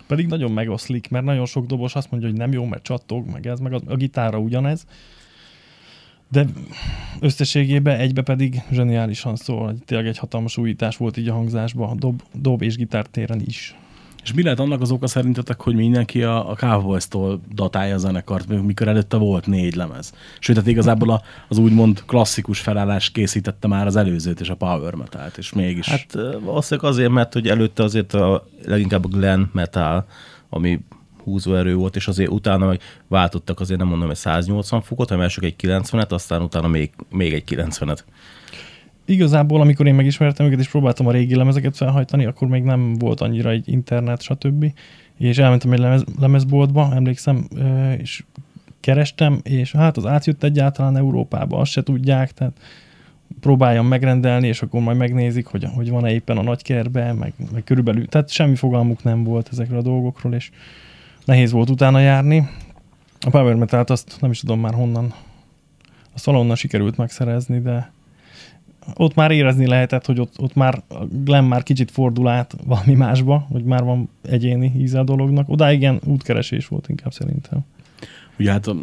Pedig 0.07 0.27
nagyon 0.27 0.51
megoszlik, 0.51 1.11
mert 1.11 1.25
nagyon 1.25 1.47
sok 1.47 1.67
dobos 1.67 1.95
azt 1.95 2.11
mondja, 2.11 2.29
hogy 2.29 2.39
nem 2.39 2.53
jó, 2.53 2.65
mert 2.65 2.83
csattog, 2.83 3.27
meg 3.27 3.47
ez, 3.47 3.59
meg 3.59 3.73
az, 3.73 3.83
a 3.87 3.97
gitárra 3.97 4.39
ugyanez. 4.39 4.87
De 6.31 6.47
összességében 7.21 7.99
egybe 7.99 8.23
pedig 8.23 8.63
zseniálisan 8.71 9.37
szól, 9.37 9.75
tényleg 9.85 10.07
egy 10.07 10.19
hatalmas 10.19 10.57
újítás 10.57 10.97
volt 10.97 11.17
így 11.17 11.29
a 11.29 11.33
hangzásban, 11.33 11.99
dob, 11.99 12.23
dob 12.33 12.63
és 12.63 12.77
gitár 12.77 13.07
téren 13.07 13.41
is. 13.47 13.75
És 14.25 14.33
mi 14.33 14.43
lehet 14.43 14.61
annak 14.61 14.81
az 14.81 14.91
oka 14.91 15.07
szerintetek, 15.07 15.61
hogy 15.61 15.75
mindenki 15.75 16.23
a, 16.23 16.51
a 16.51 16.55
Cowboys-tól 16.55 17.41
datálja 17.55 17.95
a 17.95 17.99
zenekart, 17.99 18.63
mikor 18.63 18.89
előtte 18.89 19.17
volt 19.17 19.47
négy 19.47 19.75
lemez? 19.75 20.13
Sőt, 20.39 20.57
hát 20.57 20.67
igazából 20.67 21.11
a, 21.11 21.23
az 21.49 21.59
úgymond 21.59 22.03
klasszikus 22.07 22.61
felállás 22.61 23.11
készítette 23.11 23.69
már 23.69 23.87
az 23.87 23.97
előzőt 23.97 24.41
és 24.41 24.49
a 24.49 24.55
power 24.55 24.95
metal 24.95 25.31
és 25.37 25.53
mégis. 25.53 25.89
Hát, 25.89 26.13
valószínűleg 26.41 26.91
azért, 26.91 27.11
mert 27.11 27.33
hogy 27.33 27.49
előtte 27.49 27.83
azért 27.83 28.15
a, 28.15 28.47
leginkább 28.65 29.05
a 29.05 29.09
glam 29.09 29.51
metal, 29.53 30.07
ami 30.49 30.81
húzóerő 31.25 31.75
volt, 31.75 31.97
és 31.97 32.09
azért 32.09 32.31
utána 32.31 32.67
meg 32.67 32.81
váltottak 33.09 33.61
azért 33.61 33.79
nem 33.79 33.89
mondom, 33.89 34.07
hogy 34.07 34.17
180 34.17 34.83
fokot, 34.83 35.09
hanem 35.09 35.23
elsők 35.23 35.45
egy 35.45 35.55
90-et, 35.63 36.09
aztán 36.09 36.43
utána 36.43 36.69
még, 36.69 36.91
még 37.11 37.33
egy 37.33 37.45
90-et. 37.47 37.99
Igazából, 39.05 39.61
amikor 39.61 39.87
én 39.87 39.95
megismertem 39.95 40.47
őket, 40.47 40.59
és 40.59 40.69
próbáltam 40.69 41.07
a 41.07 41.11
régi 41.11 41.35
lemezeket 41.35 41.77
felhajtani, 41.77 42.25
akkor 42.25 42.49
még 42.49 42.63
nem 42.63 42.95
volt 42.95 43.21
annyira 43.21 43.51
egy 43.51 43.69
internet, 43.69 44.23
stb. 44.23 44.73
És 45.19 45.39
elmentem 45.39 45.73
egy 45.73 45.79
lemez, 45.79 46.05
lemezboltba, 46.21 46.91
emlékszem, 46.95 47.49
és 47.99 48.25
kerestem, 48.81 49.41
és 49.43 49.73
hát 49.73 49.97
az 49.97 50.07
átjött 50.07 50.43
egyáltalán 50.43 50.97
Európába, 50.97 51.59
azt 51.59 51.71
se 51.71 51.83
tudják, 51.83 52.33
tehát 52.33 52.61
próbáljam 53.41 53.87
megrendelni, 53.87 54.47
és 54.47 54.63
akkor 54.63 54.81
majd 54.81 54.97
megnézik, 54.97 55.47
hogy, 55.47 55.67
hogy 55.75 55.91
van-e 55.91 56.13
éppen 56.13 56.39
a 56.39 56.43
nagykerben, 56.43 57.17
meg, 57.17 57.33
meg 57.53 57.65
körülbelül, 57.65 58.09
tehát 58.09 58.31
semmi 58.31 58.57
fogalmuk 58.57 59.03
nem 59.03 59.25
volt 59.25 59.49
ezekről 59.53 59.79
a 59.79 59.83
dolgokról, 59.83 60.35
és 60.35 60.51
nehéz 61.25 61.53
volt 61.53 61.71
utána 61.71 62.01
járni. 62.01 62.49
A 63.21 63.31
Power 63.31 63.55
metal 63.55 63.85
azt 63.87 64.17
nem 64.21 64.31
is 64.31 64.41
tudom 64.41 64.61
már 64.61 64.75
honnan, 64.75 65.15
azt 66.15 66.25
valahonnan 66.25 66.57
sikerült 66.57 66.97
megszerezni, 66.97 67.61
de 67.61 67.93
ott 68.95 69.15
már 69.15 69.31
érezni 69.31 69.67
lehetett, 69.67 70.07
hogy 70.07 70.21
ott, 70.21 70.39
ott 70.39 70.55
már 70.55 70.83
Glenn 71.11 71.45
már 71.45 71.63
kicsit 71.63 71.91
fordul 71.91 72.29
át 72.29 72.55
valami 72.65 72.95
másba, 72.95 73.47
hogy 73.51 73.65
már 73.65 73.85
van 73.85 74.09
egyéni 74.23 74.73
íze 74.77 74.99
a 74.99 75.05
dolognak. 75.05 75.49
Oda 75.49 75.73
igen, 75.73 76.01
útkeresés 76.05 76.67
volt 76.69 76.89
inkább 76.89 77.13
szerintem. 77.13 77.61
ugye 78.39 78.51
hát 78.51 78.67
a- 78.67 78.77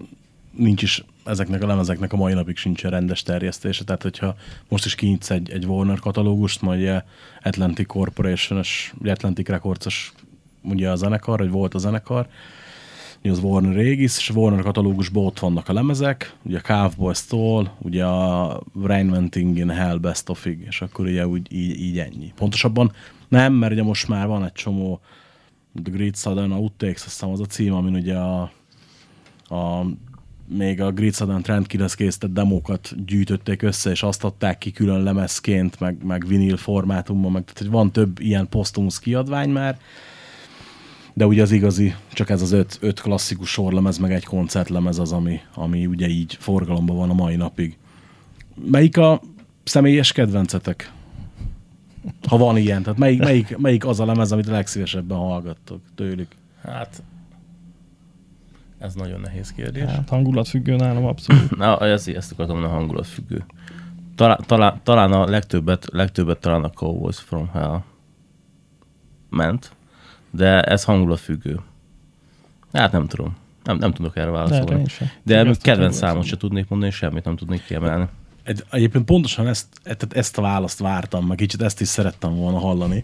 nincs 0.51 0.81
is 0.81 1.03
ezeknek 1.25 1.63
a 1.63 1.67
lemezeknek 1.67 2.13
a 2.13 2.17
mai 2.17 2.33
napig 2.33 2.57
sincsen 2.57 2.91
rendes 2.91 3.23
terjesztése, 3.23 3.83
tehát 3.83 4.01
hogyha 4.01 4.35
most 4.69 4.85
is 4.85 4.95
kinyitsz 4.95 5.29
egy, 5.29 5.51
egy 5.51 5.65
Warner 5.65 5.99
katalógust, 5.99 6.61
majd 6.61 7.03
Atlantic 7.43 7.87
Corporation-es, 7.87 8.93
Atlantic 9.05 9.47
Records-os 9.47 10.13
ugye 10.63 10.89
a 10.89 10.95
zenekar, 10.95 11.39
vagy 11.39 11.49
volt 11.49 11.73
a 11.73 11.77
zenekar, 11.77 12.27
ugye 13.21 13.31
az 13.31 13.39
Warner 13.39 13.73
régis, 13.73 14.17
és 14.17 14.29
Warner 14.29 14.63
katalógusban 14.63 15.25
ott 15.25 15.39
vannak 15.39 15.69
a 15.69 15.73
lemezek, 15.73 16.35
ugye 16.43 16.57
a 16.57 16.61
Cowboys-tól, 16.61 17.75
ugye 17.77 18.05
a 18.05 18.61
Reinventing 18.83 19.57
in 19.57 19.69
Hell 19.69 19.97
Best 19.97 20.29
of-ig, 20.29 20.63
és 20.67 20.81
akkor 20.81 21.05
ugye 21.05 21.27
úgy, 21.27 21.53
így, 21.53 21.79
így 21.79 21.99
ennyi. 21.99 22.33
Pontosabban 22.35 22.91
nem, 23.27 23.53
mert 23.53 23.73
ugye 23.73 23.83
most 23.83 24.07
már 24.07 24.27
van 24.27 24.43
egy 24.43 24.51
csomó 24.51 24.99
The 25.83 25.91
Great 25.91 26.15
Southern 26.15 26.51
Outtakes, 26.51 26.95
azt 26.95 27.03
hiszem 27.03 27.29
az 27.29 27.39
a 27.39 27.45
cím, 27.45 27.73
amin 27.73 27.95
ugye 27.95 28.15
a, 28.15 28.41
a 29.47 29.85
még 30.47 30.81
a 30.81 30.91
Great 30.91 31.13
Southern 31.13 31.41
Trendkillers 31.41 31.95
készített 31.95 32.33
demókat 32.33 33.05
gyűjtötték 33.05 33.61
össze, 33.61 33.91
és 33.91 34.03
azt 34.03 34.23
adták 34.23 34.57
ki 34.57 34.71
külön 34.71 35.03
lemezként, 35.03 35.79
meg, 35.79 36.03
meg 36.03 36.27
vinil 36.27 36.57
formátumban, 36.57 37.31
meg, 37.31 37.43
tehát 37.43 37.59
hogy 37.59 37.69
van 37.69 37.91
több 37.91 38.19
ilyen 38.19 38.47
posztumusz 38.49 38.99
kiadvány 38.99 39.49
már, 39.49 39.79
de 41.13 41.25
ugye 41.25 41.41
az 41.41 41.51
igazi, 41.51 41.95
csak 42.13 42.29
ez 42.29 42.41
az 42.41 42.51
öt, 42.51 42.77
öt 42.81 43.01
klasszikus 43.01 43.49
sorlemez, 43.49 43.97
meg 43.97 44.11
egy 44.11 44.25
koncertlemez 44.25 44.99
az, 44.99 45.11
ami, 45.11 45.39
ami 45.53 45.85
ugye 45.85 46.07
így 46.07 46.37
forgalomban 46.39 46.95
van 46.95 47.09
a 47.09 47.13
mai 47.13 47.35
napig. 47.35 47.77
Melyik 48.65 48.97
a 48.97 49.21
személyes 49.63 50.11
kedvencetek? 50.11 50.91
Ha 52.27 52.37
van 52.37 52.57
ilyen, 52.57 52.83
tehát 52.83 52.99
melyik, 52.99 53.19
melyik, 53.19 53.57
melyik 53.57 53.85
az 53.85 53.99
a 53.99 54.05
lemez, 54.05 54.31
amit 54.31 54.47
a 54.47 54.51
legszívesebben 54.51 55.17
hallgattok 55.17 55.81
tőlük? 55.95 56.35
Hát, 56.63 57.03
ez 58.77 58.93
nagyon 58.93 59.19
nehéz 59.19 59.51
kérdés. 59.51 59.83
Hát 59.83 60.09
hangulatfüggő 60.09 60.75
nálam 60.75 61.05
abszolút. 61.05 61.55
Na, 61.57 61.79
ez, 61.79 62.07
ezt 62.07 62.31
akartam 62.31 62.55
mondani, 62.55 62.77
hangulatfüggő. 62.77 63.45
Talán, 64.15 64.39
talán, 64.45 64.79
talán 64.83 65.11
a 65.11 65.25
legtöbbet, 65.25 65.87
legtöbbet 65.91 66.39
talán 66.39 66.63
a 66.63 66.69
Cowboys 66.69 67.19
from 67.19 67.49
Hell 67.49 67.83
ment, 69.29 69.71
de 70.31 70.61
ez 70.61 70.83
hangulatfüggő. 70.83 71.59
Hát 72.73 72.91
nem 72.91 73.07
tudom. 73.07 73.35
Nem, 73.63 73.77
nem 73.77 73.93
tudok 73.93 74.17
erre 74.17 74.29
válaszolni. 74.29 74.79
én 74.79 74.87
sem. 74.87 75.09
De 75.23 75.55
kedvenc 75.61 75.95
számot 75.95 76.17
hogy 76.17 76.25
se 76.25 76.37
tudnék 76.37 76.69
mondani, 76.69 76.91
semmit 76.91 77.23
nem 77.23 77.35
tudnék 77.35 77.65
kiemelni. 77.65 78.05
Egy, 78.43 78.63
egyébként 78.71 79.05
pontosan 79.05 79.47
ezt, 79.47 79.67
tehát 79.83 80.13
ezt 80.13 80.37
a 80.37 80.41
választ 80.41 80.79
vártam, 80.79 81.25
meg 81.25 81.37
kicsit 81.37 81.61
ezt 81.61 81.81
is 81.81 81.87
szerettem 81.87 82.35
volna 82.35 82.59
hallani. 82.59 83.03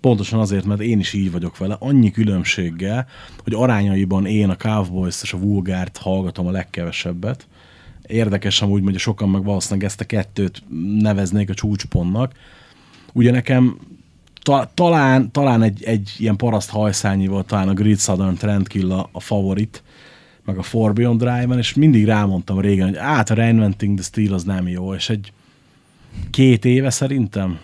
Pontosan 0.00 0.40
azért, 0.40 0.64
mert 0.64 0.80
én 0.80 0.98
is 0.98 1.12
így 1.12 1.32
vagyok 1.32 1.58
vele, 1.58 1.76
annyi 1.78 2.10
különbséggel, 2.10 3.06
hogy 3.42 3.54
arányaiban 3.54 4.26
én 4.26 4.48
a 4.48 4.56
Cowboys 4.56 5.22
és 5.22 5.32
a 5.32 5.38
Vulgárt 5.38 5.96
hallgatom 5.96 6.46
a 6.46 6.50
legkevesebbet. 6.50 7.46
Érdekes 8.06 8.62
amúgy, 8.62 8.82
hogy 8.84 8.98
sokan 8.98 9.28
meg 9.28 9.44
valószínűleg 9.44 9.84
ezt 9.84 10.00
a 10.00 10.04
kettőt 10.04 10.62
neveznék 10.98 11.50
a 11.50 11.54
csúcspontnak. 11.54 12.32
Ugye 13.12 13.30
nekem 13.30 13.78
ta, 14.42 14.70
talán, 14.74 15.30
talán 15.30 15.62
egy, 15.62 15.82
egy 15.84 16.14
ilyen 16.18 16.36
paraszt 16.36 16.70
hajszányival 16.70 17.44
talán 17.44 17.68
a 17.68 17.74
Great 17.74 17.98
Southern 17.98 18.34
Trendkill 18.34 18.92
a, 18.92 19.08
a 19.12 19.20
favorit, 19.20 19.82
meg 20.44 20.58
a 20.58 20.62
For 20.62 20.92
Drive-en, 20.92 21.58
és 21.58 21.74
mindig 21.74 22.04
rámondtam 22.04 22.60
régen, 22.60 22.86
hogy 22.86 22.96
át 22.96 23.30
a 23.30 23.34
Reinventing 23.34 23.98
the 23.98 24.04
Steel 24.04 24.34
az 24.34 24.44
nem 24.44 24.68
jó, 24.68 24.94
és 24.94 25.08
egy 25.08 25.32
két 26.30 26.64
éve 26.64 26.90
szerintem 26.90 27.58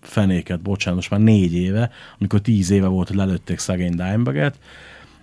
fenéket, 0.00 0.60
bocsánat, 0.60 0.98
most 0.98 1.10
már 1.10 1.20
négy 1.20 1.54
éve, 1.54 1.90
amikor 2.18 2.40
tíz 2.40 2.70
éve 2.70 2.86
volt, 2.86 3.08
hogy 3.08 3.16
lelőtték 3.16 3.58
szegény 3.58 3.94
Dimebaget, 3.94 4.58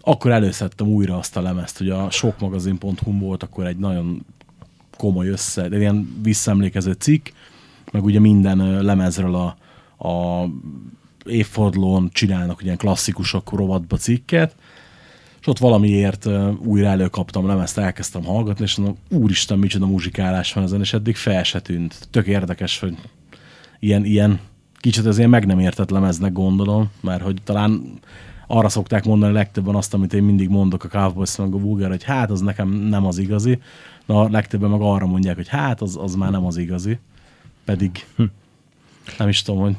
akkor 0.01 0.31
előszedtem 0.31 0.87
újra 0.87 1.17
azt 1.17 1.37
a 1.37 1.41
lemezt, 1.41 1.77
hogy 1.77 1.89
a 1.89 2.09
sokmagazin.hu 2.09 3.19
volt 3.19 3.43
akkor 3.43 3.65
egy 3.65 3.77
nagyon 3.77 4.25
komoly 4.97 5.27
össze, 5.27 5.63
egy 5.63 5.73
ilyen 5.73 6.19
visszaemlékező 6.23 6.91
cikk, 6.91 7.27
meg 7.91 8.03
ugye 8.03 8.19
minden 8.19 8.83
lemezről 8.83 9.35
a, 9.35 9.57
a 10.01 10.45
évfordulón 11.25 12.09
csinálnak 12.13 12.63
ilyen 12.63 12.77
klasszikusok 12.77 13.51
rovatba 13.51 13.97
cikket, 13.97 14.55
és 15.41 15.47
ott 15.47 15.57
valamiért 15.57 16.29
újra 16.57 16.87
előkaptam 16.87 17.47
lemezt, 17.47 17.77
elkezdtem 17.77 18.23
hallgatni, 18.23 18.63
és 18.63 18.75
mondom, 18.75 18.97
úristen, 19.09 19.59
micsoda 19.59 19.85
muzsikálás 19.85 20.53
van 20.53 20.63
ezen, 20.63 20.79
és 20.79 20.93
eddig 20.93 21.15
fel 21.15 21.43
se 21.43 21.59
tűnt. 21.59 22.07
Tök 22.11 22.27
érdekes, 22.27 22.79
hogy 22.79 22.97
ilyen, 23.79 24.05
ilyen 24.05 24.39
kicsit 24.79 25.05
az 25.05 25.17
ilyen 25.17 25.29
meg 25.29 25.45
nem 25.45 25.59
értett 25.59 25.89
lemeznek 25.89 26.31
gondolom, 26.31 26.89
mert 27.01 27.21
hogy 27.21 27.37
talán 27.43 27.99
arra 28.47 28.69
szokták 28.69 29.05
mondani 29.05 29.33
legtöbben 29.33 29.75
azt, 29.75 29.93
amit 29.93 30.13
én 30.13 30.23
mindig 30.23 30.49
mondok 30.49 30.83
a 30.83 30.87
Cowboys 30.87 31.35
meg 31.35 31.53
a 31.53 31.59
Vulgar, 31.59 31.89
hogy 31.89 32.03
hát 32.03 32.31
az 32.31 32.39
nekem 32.39 32.69
nem 32.69 33.05
az 33.05 33.17
igazi, 33.17 33.59
de 34.05 34.13
a 34.13 34.29
legtöbben 34.29 34.69
meg 34.69 34.81
arra 34.81 35.05
mondják, 35.05 35.35
hogy 35.35 35.47
hát 35.47 35.81
az, 35.81 35.97
az 36.01 36.15
már 36.15 36.31
nem 36.31 36.45
az 36.45 36.57
igazi. 36.57 36.99
Pedig 37.65 38.05
nem 39.17 39.27
is 39.27 39.41
tudom, 39.41 39.61
hogy 39.61 39.75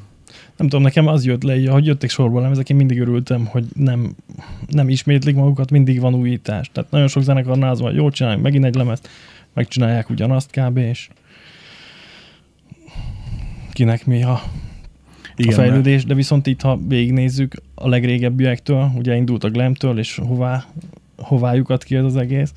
Nem 0.57 0.69
tudom, 0.69 0.83
nekem 0.83 1.07
az 1.07 1.25
jött 1.25 1.43
le, 1.43 1.57
így, 1.57 1.67
ahogy 1.67 1.87
jöttek 1.87 2.11
sorba 2.11 2.41
lemezek, 2.41 2.71
én 2.71 2.77
mindig 2.77 3.01
örültem, 3.01 3.47
hogy 3.47 3.65
nem, 3.75 4.15
nem 4.67 4.89
ismétlik 4.89 5.35
magukat, 5.35 5.71
mindig 5.71 6.01
van 6.01 6.15
újítás. 6.15 6.71
Tehát 6.73 6.91
nagyon 6.91 7.09
sok 7.09 7.23
zenekarnál 7.23 7.71
az 7.71 7.81
van, 7.81 7.89
hogy 7.89 7.99
jól 7.99 8.11
csinálják 8.11 8.43
megint 8.43 8.65
egy 8.65 8.75
lemezt, 8.75 9.09
megcsinálják 9.55 10.11
ugyanazt 10.11 10.51
kb. 10.51 10.77
és 10.77 11.09
kinek 13.73 14.07
mi 14.07 14.23
a, 14.23 14.43
igen, 15.37 15.53
a 15.53 15.57
fejlődés, 15.57 16.05
de 16.05 16.15
viszont 16.15 16.47
itt, 16.47 16.61
ha 16.61 16.79
végignézzük 16.89 17.55
a 17.75 17.89
legrégebbiektől, 17.89 18.91
ugye 18.95 19.17
indult 19.17 19.45
a 19.45 19.51
Glamtől, 19.51 19.99
és 19.99 20.17
hová, 20.17 20.65
hová 21.17 21.55
lyukat 21.55 21.85
ki 21.85 21.97
ez 21.97 22.05
az 22.05 22.17
egész, 22.17 22.53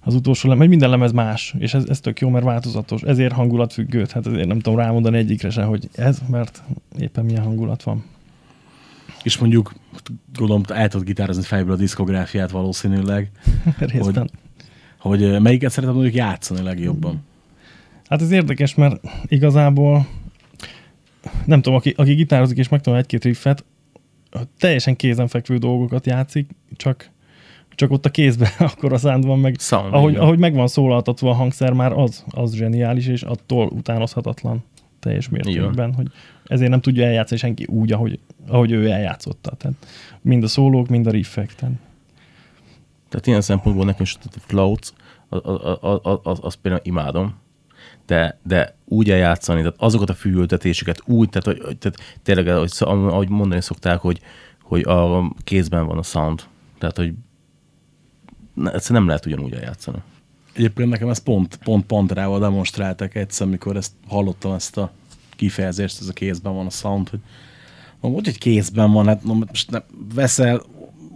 az 0.00 0.14
utolsó 0.14 0.48
lemez, 0.48 0.68
minden 0.68 0.90
lemez 0.90 1.12
más, 1.12 1.54
és 1.58 1.74
ez, 1.74 1.84
ez 1.88 2.00
tök 2.00 2.20
jó, 2.20 2.28
mert 2.28 2.44
változatos, 2.44 3.02
ezért 3.02 3.32
hangulatfüggő, 3.32 4.06
hát 4.12 4.26
ezért 4.26 4.46
nem 4.46 4.60
tudom 4.60 4.78
rámondani 4.78 5.18
egyikre 5.18 5.50
se, 5.50 5.62
hogy 5.62 5.88
ez, 5.94 6.18
mert 6.28 6.62
éppen 6.98 7.24
milyen 7.24 7.42
hangulat 7.42 7.82
van. 7.82 8.04
és 9.22 9.38
mondjuk 9.38 9.74
gondolom, 10.34 10.62
el 10.68 10.88
tudod 10.88 11.06
gitározni 11.06 11.42
fejből 11.42 11.72
a 11.72 11.76
diszkográfiát 11.76 12.50
valószínűleg, 12.50 13.30
Részben. 13.78 14.30
hogy 14.98 15.22
ö, 15.22 15.38
melyiket 15.38 15.70
szeretem 15.70 15.94
mondjuk 15.94 16.16
játszani 16.16 16.62
legjobban. 16.62 17.22
Hát 18.08 18.22
ez 18.22 18.30
érdekes, 18.30 18.74
mert 18.74 19.00
igazából 19.26 20.06
nem 21.44 21.62
tudom, 21.62 21.78
aki, 21.78 21.94
aki 21.96 22.14
gitározik 22.14 22.58
és 22.58 22.68
megtanul 22.68 22.98
egy-két 22.98 23.24
riffet, 23.24 23.64
teljesen 24.58 24.96
kézenfekvő 24.96 25.56
dolgokat 25.56 26.06
játszik, 26.06 26.50
csak, 26.76 27.10
csak 27.80 27.90
ott 27.90 28.06
a 28.06 28.10
kézben 28.10 28.50
akkor 28.72 28.92
a 28.92 28.98
szánd 28.98 29.24
van 29.24 29.38
meg. 29.38 29.56
Sound, 29.58 29.94
ahogy, 29.94 30.16
ahogy 30.16 30.38
meg 30.38 30.54
van 30.54 30.66
szólaltatva 30.66 31.30
a 31.30 31.34
hangszer, 31.34 31.72
már 31.72 31.92
az, 31.92 32.24
az 32.30 32.54
zseniális, 32.54 33.06
és 33.06 33.22
attól 33.22 33.66
utánozhatatlan 33.66 34.64
teljes 34.98 35.28
mértékben, 35.28 35.94
hogy 35.94 36.06
ezért 36.44 36.70
nem 36.70 36.80
tudja 36.80 37.04
eljátszani 37.04 37.40
senki 37.40 37.64
úgy, 37.64 37.92
ahogy, 37.92 38.18
ahogy 38.48 38.70
ő 38.70 38.90
eljátszotta. 38.90 39.54
Tehát 39.56 39.76
mind 40.20 40.42
a 40.42 40.48
szólók, 40.48 40.88
mind 40.88 41.06
a 41.06 41.10
riffek. 41.10 41.54
Tehát. 41.54 41.74
Tehát 43.08 43.26
ilyen 43.26 43.40
szempontból 43.40 43.84
nekem 43.84 44.02
is 44.02 44.16
a 44.24 44.38
floats, 44.46 44.88
az, 45.28 45.40
az, 45.80 46.18
az, 46.22 46.38
az 46.42 46.54
például 46.54 46.82
imádom, 46.84 47.34
de, 48.06 48.38
de 48.42 48.76
úgy 48.84 49.10
eljátszani, 49.10 49.58
tehát 49.58 49.76
azokat 49.78 50.10
a 50.10 50.14
fűültetéseket 50.14 51.02
úgy, 51.06 51.28
tehát, 51.28 51.58
hogy, 51.58 51.78
tehát 51.78 52.18
tényleg, 52.22 52.48
ahogy, 52.48 52.70
ahogy 52.80 53.28
mondani 53.28 53.60
szokták, 53.60 54.00
hogy, 54.00 54.20
hogy 54.62 54.82
a 54.82 55.32
kézben 55.44 55.86
van 55.86 55.98
a 55.98 56.02
sound. 56.02 56.42
Tehát, 56.78 56.96
hogy 56.96 57.12
ne, 58.54 58.72
egyszerűen 58.72 59.00
nem 59.00 59.06
lehet 59.06 59.26
ugyanúgy 59.26 59.52
eljátszani. 59.52 59.98
Egyébként 60.52 60.88
nekem 60.88 61.08
ezt 61.08 61.22
pont, 61.22 61.56
pont 61.56 61.86
Panterával 61.86 62.38
demonstráltak 62.38 63.14
egyszer, 63.14 63.46
amikor 63.46 63.76
ezt 63.76 63.92
hallottam 64.08 64.52
ezt 64.52 64.76
a 64.76 64.90
kifejezést, 65.36 66.00
ez 66.00 66.08
a 66.08 66.12
kézben 66.12 66.54
van 66.54 66.66
a 66.66 66.70
sound, 66.70 67.08
hogy 67.08 67.20
hogy 68.00 68.38
kézben 68.38 68.92
van, 68.92 69.06
hát 69.06 69.24
mondom, 69.24 69.48
most 69.48 69.70
nem, 69.70 69.82
veszel, 70.14 70.62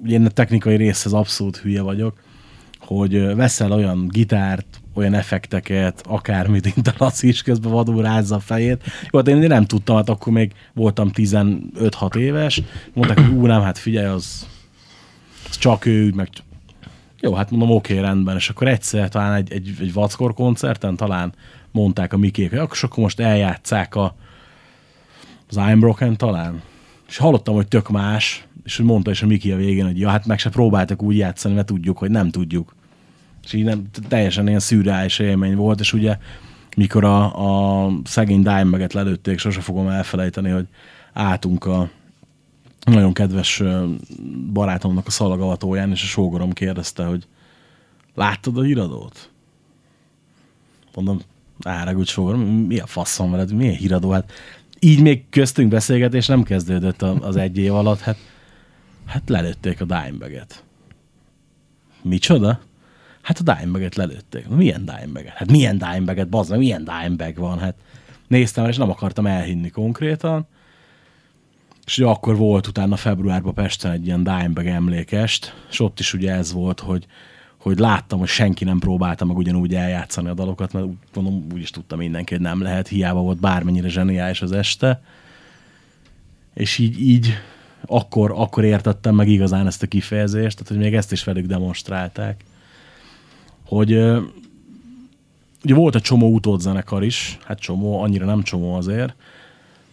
ugye 0.02 0.14
én 0.14 0.26
a 0.26 0.28
technikai 0.28 0.76
részhez 0.76 1.12
abszolút 1.12 1.56
hülye 1.56 1.82
vagyok, 1.82 2.22
hogy 2.78 3.34
veszel 3.34 3.72
olyan 3.72 4.08
gitárt, 4.08 4.80
olyan 4.94 5.14
effekteket, 5.14 6.02
akármit, 6.06 6.64
mint 6.74 6.88
a 6.88 6.94
Laci 6.98 7.28
is 7.28 7.42
közben 7.42 7.72
vadul 7.72 8.02
rázza 8.02 8.34
a 8.34 8.40
fejét. 8.40 8.82
Jó, 9.10 9.18
hát 9.18 9.28
én 9.28 9.36
nem 9.36 9.64
tudtam, 9.64 9.96
hát 9.96 10.08
akkor 10.08 10.32
még 10.32 10.52
voltam 10.72 11.10
15-6 11.14 12.16
éves, 12.16 12.62
mondták, 12.92 13.18
hogy 13.18 13.34
ú, 13.34 13.46
nem, 13.46 13.62
hát 13.62 13.78
figyelj, 13.78 14.06
az, 14.06 14.46
az 15.48 15.58
csak 15.58 15.86
ő, 15.86 16.12
meg 16.14 16.28
jó, 17.24 17.34
hát 17.34 17.50
mondom, 17.50 17.70
oké, 17.70 17.98
rendben. 17.98 18.36
És 18.36 18.48
akkor 18.48 18.68
egyszer 18.68 19.08
talán 19.08 19.34
egy, 19.34 19.52
egy, 19.52 19.74
egy 19.80 19.92
vackor 19.92 20.34
koncerten 20.34 20.96
talán 20.96 21.34
mondták 21.70 22.12
a 22.12 22.16
Mikék, 22.16 22.50
hogy 22.50 22.58
akkor, 22.58 22.76
akkor 22.80 23.02
most 23.02 23.20
eljátszák 23.20 23.94
a, 23.94 24.14
az 25.48 25.56
I'm 25.58 25.76
Broken 25.78 26.16
talán. 26.16 26.62
És 27.08 27.16
hallottam, 27.16 27.54
hogy 27.54 27.68
tök 27.68 27.88
más, 27.88 28.46
és 28.64 28.76
hogy 28.76 28.86
mondta 28.86 29.10
is 29.10 29.22
a 29.22 29.26
Miki 29.26 29.52
a 29.52 29.56
végén, 29.56 29.84
hogy 29.84 29.98
ja, 29.98 30.08
hát 30.08 30.26
meg 30.26 30.38
se 30.38 30.50
próbáltak 30.50 31.02
úgy 31.02 31.16
játszani, 31.16 31.54
mert 31.54 31.66
tudjuk, 31.66 31.98
hogy 31.98 32.10
nem 32.10 32.30
tudjuk. 32.30 32.74
És 33.44 33.52
így 33.52 33.64
nem, 33.64 33.84
teljesen 34.08 34.48
ilyen 34.48 34.60
szürreális 34.60 35.18
élmény 35.18 35.56
volt, 35.56 35.80
és 35.80 35.92
ugye 35.92 36.16
mikor 36.76 37.04
a, 37.04 37.84
a 37.84 37.90
szegény 38.04 38.42
Dimebag-et 38.42 38.92
lelőtték, 38.92 39.38
sose 39.38 39.60
fogom 39.60 39.88
elfelejteni, 39.88 40.50
hogy 40.50 40.66
álltunk 41.12 41.64
a 41.64 41.90
nagyon 42.84 43.12
kedves 43.12 43.62
barátomnak 44.52 45.06
a 45.06 45.10
szalagavatóján, 45.10 45.90
és 45.90 46.02
a 46.02 46.06
sógorom 46.06 46.52
kérdezte, 46.52 47.04
hogy 47.04 47.26
láttad 48.14 48.58
a 48.58 48.62
híradót? 48.62 49.30
Mondom, 50.94 51.20
áragudj 51.62 52.10
sógorom, 52.10 52.40
mi 52.40 52.78
a 52.78 52.86
faszom 52.86 53.30
veled, 53.30 53.52
milyen 53.52 53.74
híradó? 53.74 54.10
Hát 54.10 54.32
így 54.78 55.02
még 55.02 55.28
köztünk 55.30 55.68
beszélgetés 55.68 56.26
nem 56.26 56.42
kezdődött 56.42 57.02
az 57.02 57.36
egy 57.36 57.58
év 57.58 57.74
alatt, 57.74 58.00
hát, 58.00 58.16
hát 59.06 59.28
lelőtték 59.28 59.80
a 59.80 59.84
Dimebag-et. 59.84 60.64
Micsoda? 62.02 62.60
Hát 63.22 63.38
a 63.38 63.54
Dimebag-et 63.54 63.94
lelőtték. 63.94 64.48
Milyen 64.48 64.84
Dimebag-et? 64.84 65.34
Hát 65.34 65.50
milyen 65.50 65.78
Dimebag-et, 65.78 66.28
bazd 66.28 66.50
meg, 66.50 66.58
milyen 66.58 66.84
Dimebag 66.84 67.36
van? 67.36 67.58
Hát 67.58 67.74
néztem, 68.28 68.66
és 68.68 68.76
nem 68.76 68.90
akartam 68.90 69.26
elhinni 69.26 69.70
konkrétan. 69.70 70.46
És 71.86 71.98
ugye 71.98 72.08
akkor 72.08 72.36
volt 72.36 72.66
utána 72.66 72.96
februárban 72.96 73.54
Pesten 73.54 73.92
egy 73.92 74.06
ilyen 74.06 74.22
Dimebag 74.22 74.66
emlékest, 74.66 75.54
és 75.70 75.80
ott 75.80 76.00
is 76.00 76.14
ugye 76.14 76.32
ez 76.32 76.52
volt, 76.52 76.80
hogy, 76.80 77.06
hogy 77.56 77.78
láttam, 77.78 78.18
hogy 78.18 78.28
senki 78.28 78.64
nem 78.64 78.78
próbálta 78.78 79.24
meg 79.24 79.37
ugyanúgy 79.37 79.74
eljátszani 79.74 80.28
a 80.28 80.35
dalokat, 80.35 80.72
mert 80.72 80.87
úgy, 80.87 80.96
mondom, 81.14 81.46
úgy 81.54 81.61
is 81.61 81.70
tudta 81.70 81.96
mindenki, 81.96 82.35
hogy 82.35 82.42
nem 82.42 82.62
lehet, 82.62 82.88
hiába 82.88 83.20
volt 83.20 83.40
bármennyire 83.40 83.88
zseniális 83.88 84.42
az 84.42 84.52
este. 84.52 85.02
És 86.54 86.78
így, 86.78 87.00
így 87.00 87.32
akkor, 87.87 88.32
akkor 88.37 88.64
értettem 88.64 89.14
meg 89.14 89.28
igazán 89.28 89.66
ezt 89.66 89.82
a 89.82 89.87
kifejezést, 89.87 90.56
tehát 90.56 90.72
hogy 90.72 90.82
még 90.82 90.94
ezt 90.94 91.12
is 91.12 91.24
velük 91.24 91.46
demonstrálták. 91.46 92.44
Hogy 93.66 93.92
ugye 95.64 95.74
volt 95.74 95.94
egy 95.94 96.02
csomó 96.02 96.32
utódzenekar 96.32 97.04
is, 97.04 97.38
hát 97.44 97.59
csomó, 97.59 98.02
annyira 98.02 98.26
nem 98.26 98.42
csomó 98.42 98.74
azért. 98.74 99.14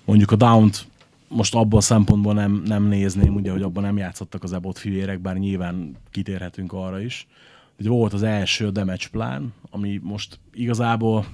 Mondjuk 0.06 0.32
a 0.32 0.36
Down-t 0.36 0.86
most 1.32 1.56
abban 1.56 1.78
a 1.80 1.82
szempontból 1.82 2.34
nem, 2.34 2.62
nem 2.66 2.84
nézném, 2.84 3.36
ugye, 3.36 3.52
hogy 3.52 3.62
abban 3.62 3.84
nem 3.84 3.98
játszottak 3.98 4.44
az 4.44 4.54
ebot 4.54 4.78
fivérek, 4.78 5.20
bár 5.20 5.36
nyilván 5.36 5.96
kitérhetünk 6.12 6.74
arra 6.74 7.00
is. 7.00 7.28
Ugye 7.80 7.90
volt 7.90 8.14
az 8.14 8.24
első 8.24 8.70
damage 8.70 9.06
plan, 9.12 9.54
ami 9.70 10.00
most 10.04 10.40
igazából 10.54 11.26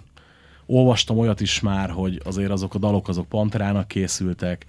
olvastam 0.66 1.18
olyat 1.18 1.42
is 1.42 1.60
már, 1.60 1.90
hogy 1.90 2.22
azért 2.26 2.52
azok 2.52 2.76
a 2.76 2.78
dalok 2.78 3.08
azok 3.08 3.28
Panterának 3.28 3.88
készültek, 3.88 4.66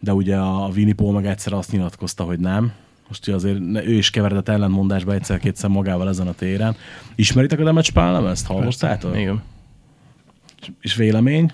de 0.00 0.14
ugye 0.14 0.36
a 0.36 0.70
Winnie 0.74 0.94
Paul 0.94 1.12
meg 1.12 1.26
egyszer 1.26 1.52
azt 1.52 1.72
nyilatkozta, 1.72 2.24
hogy 2.24 2.38
nem. 2.38 2.72
Most 3.08 3.26
ugye 3.26 3.36
azért 3.36 3.58
ne- 3.58 3.84
ő 3.84 3.92
is 3.92 4.10
keveredett 4.10 4.48
ellentmondásba 4.48 5.12
egyszer-kétszer 5.12 5.70
magával 5.70 6.08
ezen 6.08 6.26
a 6.26 6.32
téren. 6.32 6.76
Ismeritek 7.14 7.60
a 7.60 7.64
Damage 7.64 7.92
Plan 7.92 8.12
lemezt? 8.12 8.46
Hallottátok? 8.46 9.16
Igen. 9.16 9.42
És 10.80 10.94
vélemény? 10.94 11.52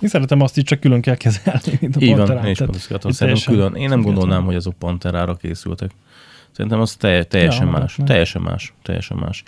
Én 0.00 0.08
szeretem 0.08 0.40
azt 0.40 0.58
így, 0.58 0.64
csak 0.64 0.80
külön 0.80 1.00
kell 1.00 1.16
kezelni, 1.16 1.78
mint 1.80 1.96
a 1.96 2.00
Így 2.00 2.08
van, 2.08 2.18
Panterát. 2.18 2.44
én 2.44 2.50
is 2.50 2.58
pont 2.58 2.76
Szerintem 2.78 3.10
teljesen 3.12 3.54
külön. 3.54 3.74
Én 3.74 3.88
nem 3.88 4.02
gondolnám, 4.02 4.44
hogy 4.44 4.54
azok 4.54 4.74
Panterára 4.78 5.34
készültek. 5.36 5.90
Szerintem 6.50 6.80
az 6.80 6.94
telj, 6.94 7.22
teljesen 7.22 7.66
Ja, 7.66 7.72
más. 7.72 7.96
nem. 7.96 8.06
Teljesen 8.06 8.42
más. 8.42 8.74
Teljesen 8.82 9.16
más. 9.16 9.42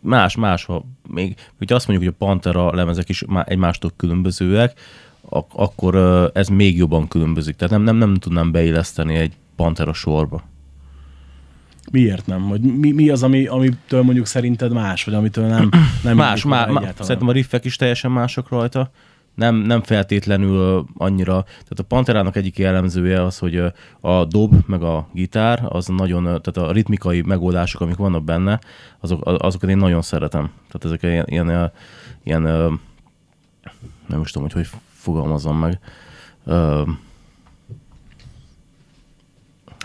Más, 0.00 0.36
más, 0.36 0.64
ha 0.64 0.84
még, 1.08 1.36
hogy 1.58 1.72
azt 1.72 1.88
mondjuk, 1.88 2.08
hogy 2.10 2.16
a 2.20 2.26
Pantera 2.26 2.74
lemezek 2.74 3.08
is 3.08 3.24
má- 3.26 3.48
egymástól 3.48 3.92
különbözőek, 3.96 4.80
ak- 5.28 5.52
akkor 5.54 5.94
ez 6.34 6.48
még 6.48 6.76
jobban 6.76 7.08
különbözik. 7.08 7.56
Tehát 7.56 7.72
nem, 7.72 7.82
nem, 7.82 7.96
nem 7.96 8.14
tudnám 8.14 8.50
beilleszteni 8.52 9.14
egy 9.14 9.32
Pantera 9.56 9.92
sorba. 9.92 10.42
Miért 11.92 12.26
nem? 12.26 12.48
Vagy 12.48 12.60
mi, 12.60 12.92
mi 12.92 13.08
az, 13.08 13.22
ami, 13.22 13.46
amitől 13.46 14.02
mondjuk 14.02 14.26
szerinted 14.26 14.72
más, 14.72 15.04
vagy 15.04 15.14
amitől 15.14 15.46
nem, 15.46 15.68
nem 16.02 16.16
más, 16.16 16.44
má, 16.44 16.66
má, 16.66 16.92
szerintem 17.00 17.28
a 17.28 17.32
riffek 17.32 17.64
is 17.64 17.76
teljesen 17.76 18.10
mások 18.10 18.48
rajta. 18.48 18.90
Nem, 19.34 19.54
nem 19.54 19.82
feltétlenül 19.82 20.86
annyira, 20.96 21.42
tehát 21.42 21.78
a 21.78 21.82
Panterának 21.82 22.36
egyik 22.36 22.58
jellemzője 22.58 23.22
az, 23.22 23.38
hogy 23.38 23.62
a 24.00 24.24
dob 24.24 24.54
meg 24.66 24.82
a 24.82 25.08
gitár, 25.12 25.62
az 25.68 25.86
nagyon, 25.86 26.22
tehát 26.22 26.56
a 26.56 26.72
ritmikai 26.72 27.22
megoldások, 27.22 27.80
amik 27.80 27.96
vannak 27.96 28.24
benne, 28.24 28.58
azok, 29.00 29.20
azokat 29.24 29.70
én 29.70 29.76
nagyon 29.76 30.02
szeretem. 30.02 30.50
Tehát 30.70 30.84
ezek 30.84 31.02
ilyen, 31.02 31.24
ilyen, 31.26 31.72
ilyen 32.24 32.42
nem 34.06 34.20
is 34.20 34.30
tudom, 34.30 34.48
hogy 34.52 34.52
hogy 34.52 34.78
fogalmazom 34.92 35.58
meg. 35.58 35.78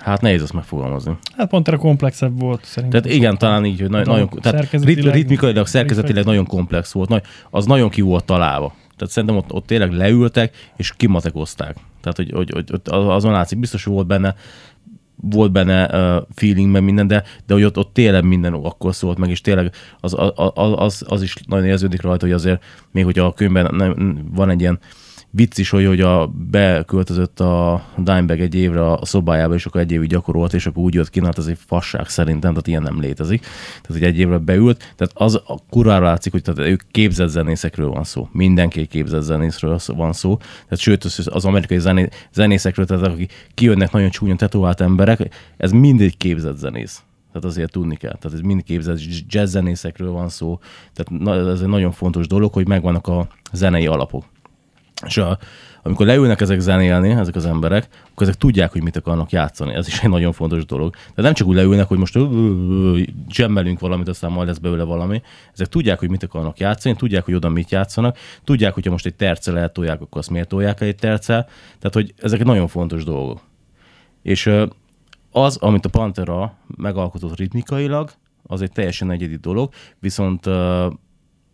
Hát 0.02 0.22
nehéz 0.22 0.42
ezt 0.42 0.54
megfogalmazni. 0.54 1.18
Hát 1.38 1.50
Pantera 1.50 1.78
komplexebb 1.78 2.40
volt 2.40 2.66
szerintem. 2.66 3.02
Tehát 3.02 3.18
igen, 3.18 3.38
talán 3.38 3.66
így, 3.66 3.80
hogy 3.80 3.90
na- 3.90 4.04
nagyon, 4.04 4.30
tehát 4.30 4.58
szerkezetileg, 4.60 5.04
rit, 5.04 5.14
ritmikailag, 5.14 5.68
szerkezetileg 5.68 6.26
nagyon 6.26 6.46
komplex 6.46 6.92
volt, 6.92 7.10
nagy, 7.10 7.24
az 7.50 7.66
nagyon 7.66 7.90
ki 7.90 8.02
volt 8.02 8.26
találva. 8.26 8.74
Tehát 9.00 9.14
szerintem 9.14 9.38
ott, 9.38 9.54
ott 9.54 9.66
tényleg 9.66 9.92
leültek, 9.92 10.72
és 10.76 10.94
kimatekozták. 10.98 11.76
Tehát, 12.02 12.18
hogy, 12.18 12.32
hogy, 12.32 12.50
hogy 12.50 12.70
ott 12.74 12.88
azon 12.88 13.32
látszik, 13.32 13.60
biztos 13.60 13.84
hogy 13.84 13.94
volt 13.94 14.08
benne 14.08 14.36
volt 15.22 15.52
benne 15.52 15.86
uh, 15.86 16.24
feeling, 16.36 16.72
meg 16.72 16.84
minden, 16.84 17.08
de, 17.08 17.24
de 17.46 17.54
hogy 17.54 17.64
ott, 17.64 17.78
ott 17.78 17.94
tényleg 17.94 18.24
minden 18.24 18.54
akkor 18.54 18.96
szólt 18.96 19.18
meg, 19.18 19.30
és 19.30 19.42
tényleg 19.42 19.74
az, 20.00 20.16
az, 20.36 20.52
az, 20.76 21.04
az 21.08 21.22
is 21.22 21.36
nagyon 21.48 21.66
érződik 21.66 22.02
rajta, 22.02 22.26
hogy 22.26 22.36
azért 22.36 22.64
még 22.92 23.04
hogyha 23.04 23.26
a 23.26 23.34
könyvben 23.34 23.76
nem, 23.76 24.20
van 24.34 24.50
egy 24.50 24.62
ilyen 24.62 24.80
vicc 25.32 25.58
is, 25.58 25.70
hogy, 25.70 25.86
hogy 25.86 26.02
a, 26.02 26.28
beköltözött 26.28 27.40
a 27.40 27.84
Dimebag 27.98 28.40
egy 28.40 28.56
évre 28.56 28.92
a 28.92 29.06
szobájába, 29.06 29.54
és 29.54 29.66
akkor 29.66 29.82
egy 29.82 29.92
évig 29.92 30.10
gyakorolt, 30.10 30.54
és 30.54 30.66
akkor 30.66 30.84
úgy 30.84 30.94
jött 30.94 31.10
ki, 31.10 31.22
hát 31.24 31.38
ez 31.38 31.46
egy 31.46 31.58
fasság 31.66 32.10
szerintem, 32.10 32.50
tehát 32.50 32.68
ilyen 32.68 32.82
nem 32.82 33.00
létezik. 33.00 33.42
Tehát, 33.42 33.88
hogy 33.88 34.04
egy 34.04 34.20
évre 34.20 34.38
beült, 34.38 34.78
tehát 34.96 35.14
az 35.14 35.36
a 35.36 35.60
kurvára 35.70 36.06
látszik, 36.06 36.32
hogy 36.32 36.42
tehát 36.42 36.72
ők 36.72 36.82
képzett 36.92 37.28
zenészekről 37.30 37.90
van 37.90 38.04
szó. 38.04 38.30
Mindenki 38.32 38.86
képzett 38.86 39.22
zenészről 39.22 39.80
van 39.88 40.14
szó. 40.14 40.38
Tehát 40.38 40.78
sőt, 40.78 41.04
az, 41.04 41.30
az 41.32 41.46
amerikai 41.46 41.80
zené, 41.80 42.08
zenészekről, 42.34 42.86
tehát 42.86 43.08
akik 43.08 43.50
kijönnek 43.54 43.92
nagyon 43.92 44.10
csúnyan 44.10 44.38
tetovált 44.38 44.82
emberek, 44.82 45.36
ez 45.58 45.72
mindig 45.72 46.18
képzett 46.18 46.58
zenész. 46.58 47.04
Tehát 47.32 47.48
azért 47.48 47.72
tudni 47.72 47.96
kell. 47.96 48.18
Tehát 48.20 48.38
ez 48.38 48.44
mind 48.44 48.64
képzett 48.64 49.00
jazz 49.28 49.52
zenészekről 49.52 50.12
van 50.12 50.30
szó. 50.30 50.60
Tehát 50.94 51.24
na, 51.24 51.52
ez 51.52 51.62
egy 51.62 51.68
nagyon 51.68 51.92
fontos 51.92 52.28
dolog, 52.28 52.54
hogy 52.54 52.68
megvannak 52.68 53.08
a 53.08 53.28
zenei 53.52 53.88
alapok. 53.88 54.26
És 55.06 55.18
a, 55.18 55.38
amikor 55.84 56.06
leülnek 56.06 56.42
ezek 56.42 56.60
zenélni, 56.60 57.10
ezek 57.10 57.36
az 57.36 57.46
emberek, 57.46 57.88
akkor 58.12 58.28
ezek 58.28 58.36
tudják, 58.36 58.72
hogy 58.72 58.84
mit 58.84 58.96
akarnak 58.96 59.32
játszani. 59.32 59.74
Ez 59.74 59.88
is 59.88 60.00
egy 60.00 60.10
nagyon 60.10 60.32
fontos 60.32 60.66
dolog. 60.66 60.94
Tehát 60.94 61.16
nem 61.16 61.34
csak 61.34 61.48
úgy 61.48 61.56
leülnek, 61.56 61.88
hogy 61.88 61.98
most 61.98 62.18
zsemmelünk 63.30 63.80
valamit, 63.80 64.08
aztán 64.08 64.32
majd 64.32 64.48
lesz 64.48 64.58
belőle 64.58 64.84
valami. 64.84 65.22
Ezek 65.54 65.68
tudják, 65.68 66.00
hogy 66.00 66.10
mit 66.10 66.24
akarnak 66.24 66.60
játszani, 66.60 66.96
tudják, 66.96 67.26
hogy 67.26 67.34
oda 67.34 67.50
mit 67.50 67.72
játszanak, 67.72 68.18
tudják, 68.44 68.74
hogyha 68.74 68.92
most 68.92 69.06
egy 69.06 69.16
terccel 69.16 69.58
eltolják, 69.58 70.02
akkor 70.02 70.18
azt 70.18 70.30
miért 70.30 70.48
tolják 70.48 70.82
egy 70.82 70.96
terccel. 70.96 71.44
Tehát, 71.80 71.94
hogy 71.94 72.14
ezek 72.18 72.44
nagyon 72.44 72.68
fontos 72.68 73.04
dolgok. 73.04 73.42
És 74.22 74.52
az, 75.32 75.58
amit 75.58 75.86
a 75.86 75.90
Pantera 75.90 76.54
megalkotott 76.78 77.38
ritmikailag, 77.38 78.12
az 78.44 78.62
egy 78.62 78.72
teljesen 78.72 79.12
egyedi 79.12 79.36
dolog, 79.36 79.74
viszont 80.00 80.46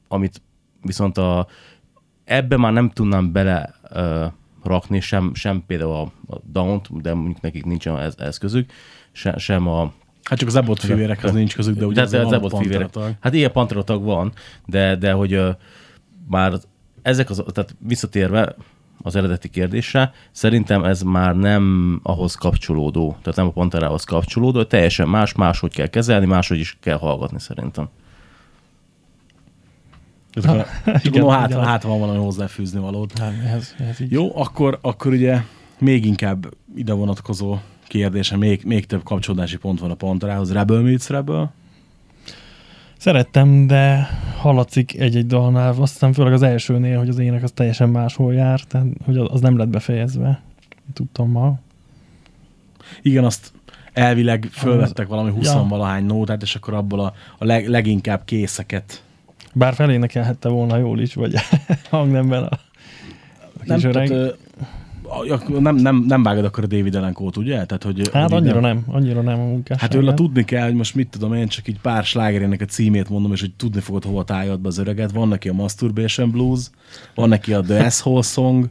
amit 0.07 0.41
viszont 0.85 1.17
a, 1.17 1.47
ebbe 2.25 2.57
már 2.57 2.73
nem 2.73 2.89
tudnám 2.89 3.31
bele 3.31 3.73
ö, 3.89 4.25
rakni 4.63 4.99
sem, 4.99 5.31
sem 5.33 5.63
például 5.67 5.91
a, 5.91 6.33
a 6.33 6.39
Down-t, 6.51 7.01
de 7.01 7.13
mondjuk 7.13 7.41
nekik 7.41 7.65
nincs 7.65 7.87
ez, 7.87 8.15
eszközük, 8.17 8.71
se, 9.11 9.37
sem 9.37 9.67
a 9.67 9.93
Hát 10.23 10.37
csak 10.37 10.47
az 10.47 10.55
Abbott 10.55 10.79
fivérekhez 10.79 11.31
nincs 11.31 11.55
közük, 11.55 11.77
de 11.77 11.85
ugye 11.85 12.05
de, 12.05 12.19
az, 12.19 12.25
az 12.25 12.31
Abbott 12.31 12.57
fivérek. 12.57 12.97
Hát 13.19 13.33
ilyen 13.33 13.51
panteratag 13.51 14.03
van, 14.03 14.31
de, 14.65 14.95
de 14.95 15.11
hogy 15.11 15.33
ö, 15.33 15.49
már 16.27 16.53
ezek 17.01 17.29
az, 17.29 17.43
tehát 17.53 17.75
visszatérve 17.79 18.55
az 19.01 19.15
eredeti 19.15 19.49
kérdésre, 19.49 20.13
szerintem 20.31 20.83
ez 20.83 21.01
már 21.01 21.35
nem 21.35 21.99
ahhoz 22.03 22.35
kapcsolódó, 22.35 23.17
tehát 23.21 23.35
nem 23.35 23.47
a 23.47 23.51
Panterához 23.51 24.03
kapcsolódó, 24.03 24.63
teljesen 24.63 25.07
más, 25.07 25.33
máshogy 25.33 25.73
kell 25.73 25.87
kezelni, 25.87 26.25
máshogy 26.25 26.59
is 26.59 26.77
kell 26.81 26.97
hallgatni 26.97 27.39
szerintem. 27.39 27.89
Akkor- 30.35 30.65
Csak 30.85 31.03
igen, 31.05 31.21
mondom, 31.21 31.39
hát, 31.39 31.49
igen. 31.49 31.63
hát 31.63 31.83
van 31.83 31.99
valami 31.99 32.17
hozzáfűzni 32.19 32.79
valót. 32.79 33.13
Nem, 33.19 33.41
ehhez 33.45 33.75
így. 33.99 34.11
Jó, 34.11 34.37
akkor, 34.39 34.79
akkor 34.81 35.11
ugye 35.13 35.41
még 35.79 36.05
inkább 36.05 36.47
ide 36.75 36.93
vonatkozó 36.93 37.57
kérdése, 37.87 38.37
még, 38.37 38.61
még 38.65 38.85
több 38.85 39.03
kapcsolódási 39.03 39.57
pont 39.57 39.79
van 39.79 39.91
a 39.91 39.95
Panterához. 39.95 40.51
Rebel 40.51 40.81
meets 40.81 41.07
Rebel. 41.07 41.53
Szerettem, 42.97 43.67
de 43.67 44.07
hallatszik 44.37 44.99
egy-egy 44.99 45.25
dalnál, 45.27 45.75
azt 45.79 45.91
hiszem 45.93 46.13
főleg 46.13 46.33
az 46.33 46.41
elsőnél, 46.41 46.97
hogy 46.97 47.09
az 47.09 47.17
ének 47.19 47.43
az 47.43 47.51
teljesen 47.51 47.89
máshol 47.89 48.33
jár, 48.33 48.59
tehát 48.61 48.87
hogy 49.05 49.17
az 49.17 49.41
nem 49.41 49.57
lett 49.57 49.67
befejezve. 49.67 50.41
Tudtam 50.93 51.31
ma. 51.31 51.59
Igen, 53.01 53.23
azt 53.23 53.51
elvileg 53.93 54.47
fölvettek 54.51 55.07
valami 55.07 55.31
20 55.31 55.45
Ja. 55.53 55.65
valahány 55.69 56.05
nótát, 56.05 56.41
és 56.41 56.55
akkor 56.55 56.73
abból 56.73 56.99
a, 56.99 57.13
a 57.37 57.45
leg, 57.45 57.67
leginkább 57.67 58.21
készeket. 58.25 59.03
Bár 59.57 59.73
felénekelhette 59.73 60.49
volna 60.49 60.77
jól 60.77 60.99
is, 60.99 61.13
vagy 61.13 61.33
hangnemben 61.89 62.43
a, 62.43 62.49
a 62.51 62.59
Nem, 63.63 63.77
kis 63.77 63.85
öreg. 63.85 64.07
tehát, 64.07 65.47
nem, 65.59 65.75
nem, 65.75 66.03
nem 66.07 66.23
vágod 66.23 66.45
akkor 66.45 66.63
a 66.63 66.67
David 66.67 66.95
Ellen-kót, 66.95 67.37
ugye? 67.37 67.65
Tehát, 67.65 67.83
hogy, 67.83 68.09
Hát 68.13 68.31
hogy 68.31 68.41
annyira 68.41 68.59
nem, 68.59 68.83
annyira 68.87 69.21
nem 69.21 69.39
a 69.39 69.43
munkás. 69.43 69.81
Hát 69.81 69.93
őle 69.93 70.13
tudni 70.13 70.45
kell, 70.45 70.65
hogy 70.65 70.75
most 70.75 70.95
mit 70.95 71.07
tudom 71.09 71.33
én, 71.33 71.47
csak 71.47 71.67
így 71.67 71.79
pár 71.79 72.03
slágerének 72.03 72.61
a 72.61 72.65
címét 72.65 73.09
mondom, 73.09 73.31
és 73.31 73.39
hogy 73.39 73.53
tudni 73.53 73.79
fogod 73.79 74.03
hova 74.03 74.23
tájad 74.23 74.59
be 74.59 74.67
az 74.67 74.77
öreget. 74.77 75.11
Van 75.11 75.27
neki 75.27 75.49
a 75.49 75.53
Masturbation 75.53 76.31
Blues, 76.31 76.69
van 77.15 77.29
neki 77.29 77.53
a 77.53 77.61
The 77.61 77.85
Asshole 77.85 78.21
Song, 78.21 78.69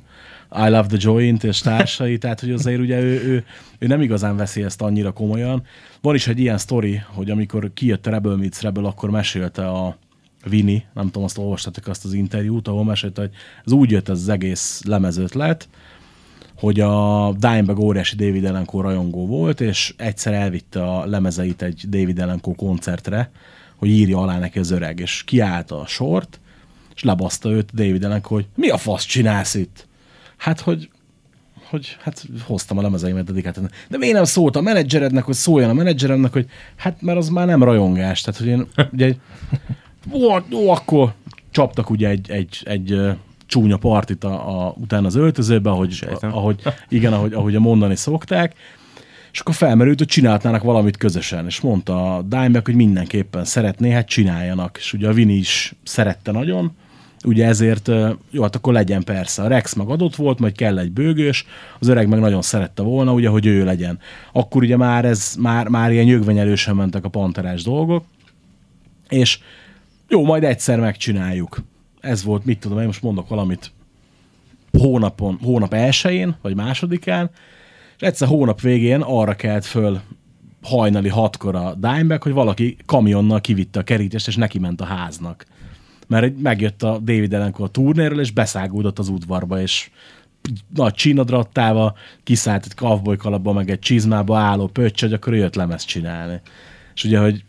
I 0.66 0.68
Love 0.68 0.87
the 0.87 0.97
Joint 1.01 1.44
és 1.44 1.61
társai, 1.61 2.18
tehát 2.18 2.40
hogy 2.40 2.51
azért 2.51 2.81
ugye 2.81 3.01
ő, 3.01 3.23
ő, 3.25 3.44
ő 3.79 3.87
nem 3.87 4.01
igazán 4.01 4.37
veszi 4.37 4.62
ezt 4.62 4.83
annyira 4.83 5.12
komolyan. 5.12 5.62
Van 6.01 6.14
is 6.14 6.27
egy 6.27 6.40
ilyen 6.40 6.59
sztori, 6.59 7.03
hogy 7.07 7.31
amikor 7.31 7.70
kijött 7.75 8.07
a 8.07 8.11
Rebel 8.11 8.37
Meets 8.37 8.61
Rebel, 8.61 8.85
akkor 8.85 9.11
mesélte 9.11 9.68
a 9.68 9.97
Vini, 10.44 10.85
nem 10.94 11.04
tudom, 11.04 11.24
azt 11.24 11.38
olvastatok 11.38 11.87
azt 11.87 12.04
az 12.04 12.12
interjút, 12.12 12.68
ahol 12.68 12.85
mesélte, 12.85 13.20
hogy 13.20 13.30
ez 13.64 13.72
úgy 13.72 13.90
jött 13.90 14.09
ez 14.09 14.18
az 14.18 14.28
egész 14.28 14.83
lemezötlet, 14.85 15.68
hogy 16.54 16.80
a 16.80 17.33
Dimebag 17.33 17.78
óriási 17.78 18.16
David 18.16 18.44
Elenko 18.44 18.80
rajongó 18.80 19.26
volt, 19.26 19.61
és 19.61 19.94
egyszer 19.96 20.33
elvitte 20.33 20.85
a 20.85 21.07
lemezeit 21.07 21.62
egy 21.62 21.85
David 21.88 22.18
Elenko 22.18 22.54
koncertre, 22.54 23.30
hogy 23.76 23.88
írja 23.88 24.18
alá 24.18 24.38
neki 24.38 24.59
az 24.59 24.70
öreg, 24.70 25.00
és 25.00 25.22
kiállt 25.24 25.70
a 25.70 25.87
sort, 25.87 26.40
és 26.94 27.02
lebaszta 27.02 27.50
őt 27.50 27.74
David 27.74 28.04
Elenko, 28.04 28.35
hogy 28.35 28.46
mi 28.54 28.68
a 28.68 28.76
fasz 28.76 29.04
csinálsz 29.04 29.54
itt? 29.54 29.87
Hát, 30.37 30.61
hogy 30.61 30.88
hogy 31.70 31.96
hát 32.00 32.24
hoztam 32.42 32.78
a 32.78 32.83
lemezeimet 32.83 33.24
dedikáltan. 33.24 33.70
De 33.88 33.98
miért 33.98 34.14
nem 34.14 34.24
szólt 34.24 34.57
a 34.57 34.61
menedzserednek, 34.61 35.24
hogy 35.24 35.35
szóljon 35.35 35.70
a 35.70 35.72
menedzseremnek, 35.72 36.33
hogy 36.33 36.46
hát 36.76 37.02
mert 37.02 37.18
az 37.18 37.28
már 37.28 37.46
nem 37.46 37.62
rajongás. 37.62 38.20
Tehát, 38.20 38.40
hogy 38.40 38.48
én 38.48 38.66
ugye 38.92 39.14
ó, 40.12 40.37
ó, 40.53 40.71
akkor 40.71 41.12
csaptak 41.51 41.90
ugye 41.90 42.09
egy, 42.09 42.31
egy, 42.31 42.62
egy 42.64 43.01
csúnya 43.47 43.77
partit 43.77 44.25
a, 44.25 44.67
a, 44.67 44.75
utána 44.77 45.07
az 45.07 45.14
öltözőbe, 45.14 45.71
ahogy, 45.71 46.07
ahogy, 46.21 46.62
igen, 46.88 47.12
ahogy, 47.12 47.33
ahogy 47.33 47.55
a 47.55 47.61
mondani 47.61 47.97
szokták, 47.97 48.55
és 49.33 49.40
akkor 49.40 49.55
felmerült, 49.55 49.99
hogy 49.99 50.07
csinálhatnának 50.07 50.62
valamit 50.62 50.97
közösen, 50.97 51.47
és 51.47 51.61
mondta 51.61 52.17
a 52.17 52.23
Dimebag, 52.23 52.64
hogy 52.64 52.75
mindenképpen 52.75 53.45
szeretné, 53.45 53.90
hát 53.90 54.09
csináljanak, 54.09 54.77
és 54.79 54.93
ugye 54.93 55.09
a 55.09 55.12
Vini 55.12 55.35
is 55.35 55.75
szerette 55.83 56.33
nagyon, 56.33 56.73
ugye 57.25 57.47
ezért, 57.47 57.90
jó, 58.31 58.43
hát 58.43 58.57
akkor 58.57 58.73
legyen 58.73 59.05
persze. 59.05 59.43
A 59.43 59.47
Rex 59.47 59.75
meg 59.75 59.88
adott 59.88 60.17
volt, 60.17 60.38
majd 60.38 60.57
kell 60.57 60.79
egy 60.79 60.90
bőgős, 60.90 61.47
az 61.79 61.88
öreg 61.88 62.09
meg 62.09 62.19
nagyon 62.19 62.43
szerette 62.43 62.83
volna, 62.83 63.12
ugye, 63.12 63.29
hogy 63.29 63.47
ő 63.47 63.64
legyen. 63.64 63.99
Akkor 64.33 64.62
ugye 64.62 64.77
már 64.77 65.05
ez, 65.05 65.35
már, 65.38 65.69
már 65.69 65.93
ilyen 65.93 66.05
nyögvenyelősen 66.05 66.77
mentek 66.77 67.05
a 67.05 67.09
panterás 67.09 67.62
dolgok, 67.62 68.05
és 69.09 69.38
jó, 70.09 70.25
majd 70.25 70.45
egyszer 70.45 70.81
megcsináljuk. 70.81 71.62
Ez 72.01 72.25
volt, 72.25 72.45
mit 72.45 72.59
tudom, 72.59 72.79
én 72.79 72.87
most 72.87 73.03
mondok 73.03 73.29
valamit 73.29 73.73
hónapon, 74.79 75.38
hónap 75.43 75.75
elsőjén, 75.75 76.37
vagy 76.43 76.55
másodikán, 76.55 77.31
és 77.97 78.03
egyszer 78.03 78.29
hónap 78.29 78.61
végén 78.61 79.01
arra 79.01 79.35
kelt 79.35 79.64
föl 79.64 80.01
hajnali 80.62 81.09
hatkor 81.09 81.55
a 81.55 81.75
Dimebag, 81.75 82.23
hogy 82.23 82.33
valaki 82.33 82.77
kamionnal 82.87 83.40
kivitte 83.40 83.79
a 83.79 83.83
kerítést, 83.83 84.27
és 84.27 84.37
neki 84.37 84.59
ment 84.59 84.81
a 84.81 84.85
háznak. 84.85 85.47
Mert 86.07 86.38
megjött 86.40 86.83
a 86.83 86.99
David 86.99 87.35
Elenko 87.35 87.62
a 87.62 87.69
turnéről, 87.69 88.21
és 88.21 88.31
beszágódott 88.31 88.99
az 88.99 89.09
udvarba, 89.09 89.61
és 89.61 89.90
nagy 90.75 90.95
csínadrattával 90.95 91.97
kiszállt 92.23 92.64
egy 92.64 92.75
cowboy 92.75 93.17
kalapba, 93.17 93.53
meg 93.53 93.71
egy 93.71 93.79
csizmába 93.79 94.38
álló 94.38 94.67
pöccs, 94.67 95.01
hogy 95.01 95.12
akkor 95.12 95.35
jött 95.35 95.55
lemezt 95.55 95.87
csinálni. 95.87 96.40
És 96.95 97.05
ugye, 97.05 97.19
hogy 97.19 97.45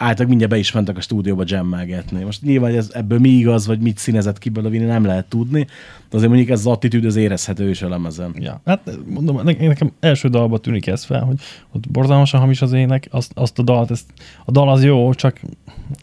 általában 0.00 0.26
mindjárt 0.26 0.52
be 0.52 0.58
is 0.58 0.72
mentek 0.72 0.96
a 0.96 1.00
stúdióba 1.00 1.42
jammelgetni. 1.46 2.24
Most 2.24 2.42
nyilván 2.42 2.74
ez, 2.74 2.90
ebből 2.92 3.18
mi 3.18 3.28
igaz, 3.28 3.66
vagy 3.66 3.80
mit 3.80 3.98
színezett 3.98 4.38
ki 4.38 4.48
belőle, 4.48 4.86
nem 4.86 5.04
lehet 5.04 5.28
tudni, 5.28 5.66
de 6.10 6.16
azért 6.16 6.28
mondjuk 6.28 6.50
ez 6.50 6.58
az 6.58 6.66
attitűd, 6.66 7.04
az 7.04 7.16
érezhető 7.16 7.70
is 7.70 7.82
a 7.82 7.88
lemezen. 7.88 8.34
Ja, 8.38 8.60
hát 8.64 8.98
mondom, 9.08 9.36
ne- 9.36 9.66
nekem 9.66 9.92
első 10.00 10.28
dalba 10.28 10.58
tűnik 10.58 10.86
ez 10.86 11.04
fel, 11.04 11.20
hogy 11.20 11.40
ott 11.72 11.90
borzalmasan 11.90 12.40
hamis 12.40 12.62
az 12.62 12.72
ének, 12.72 13.08
azt, 13.10 13.32
azt 13.34 13.58
a 13.58 13.62
dalt, 13.62 13.90
ezt, 13.90 14.12
a 14.44 14.50
dal 14.50 14.68
az 14.68 14.84
jó, 14.84 15.14
csak 15.14 15.40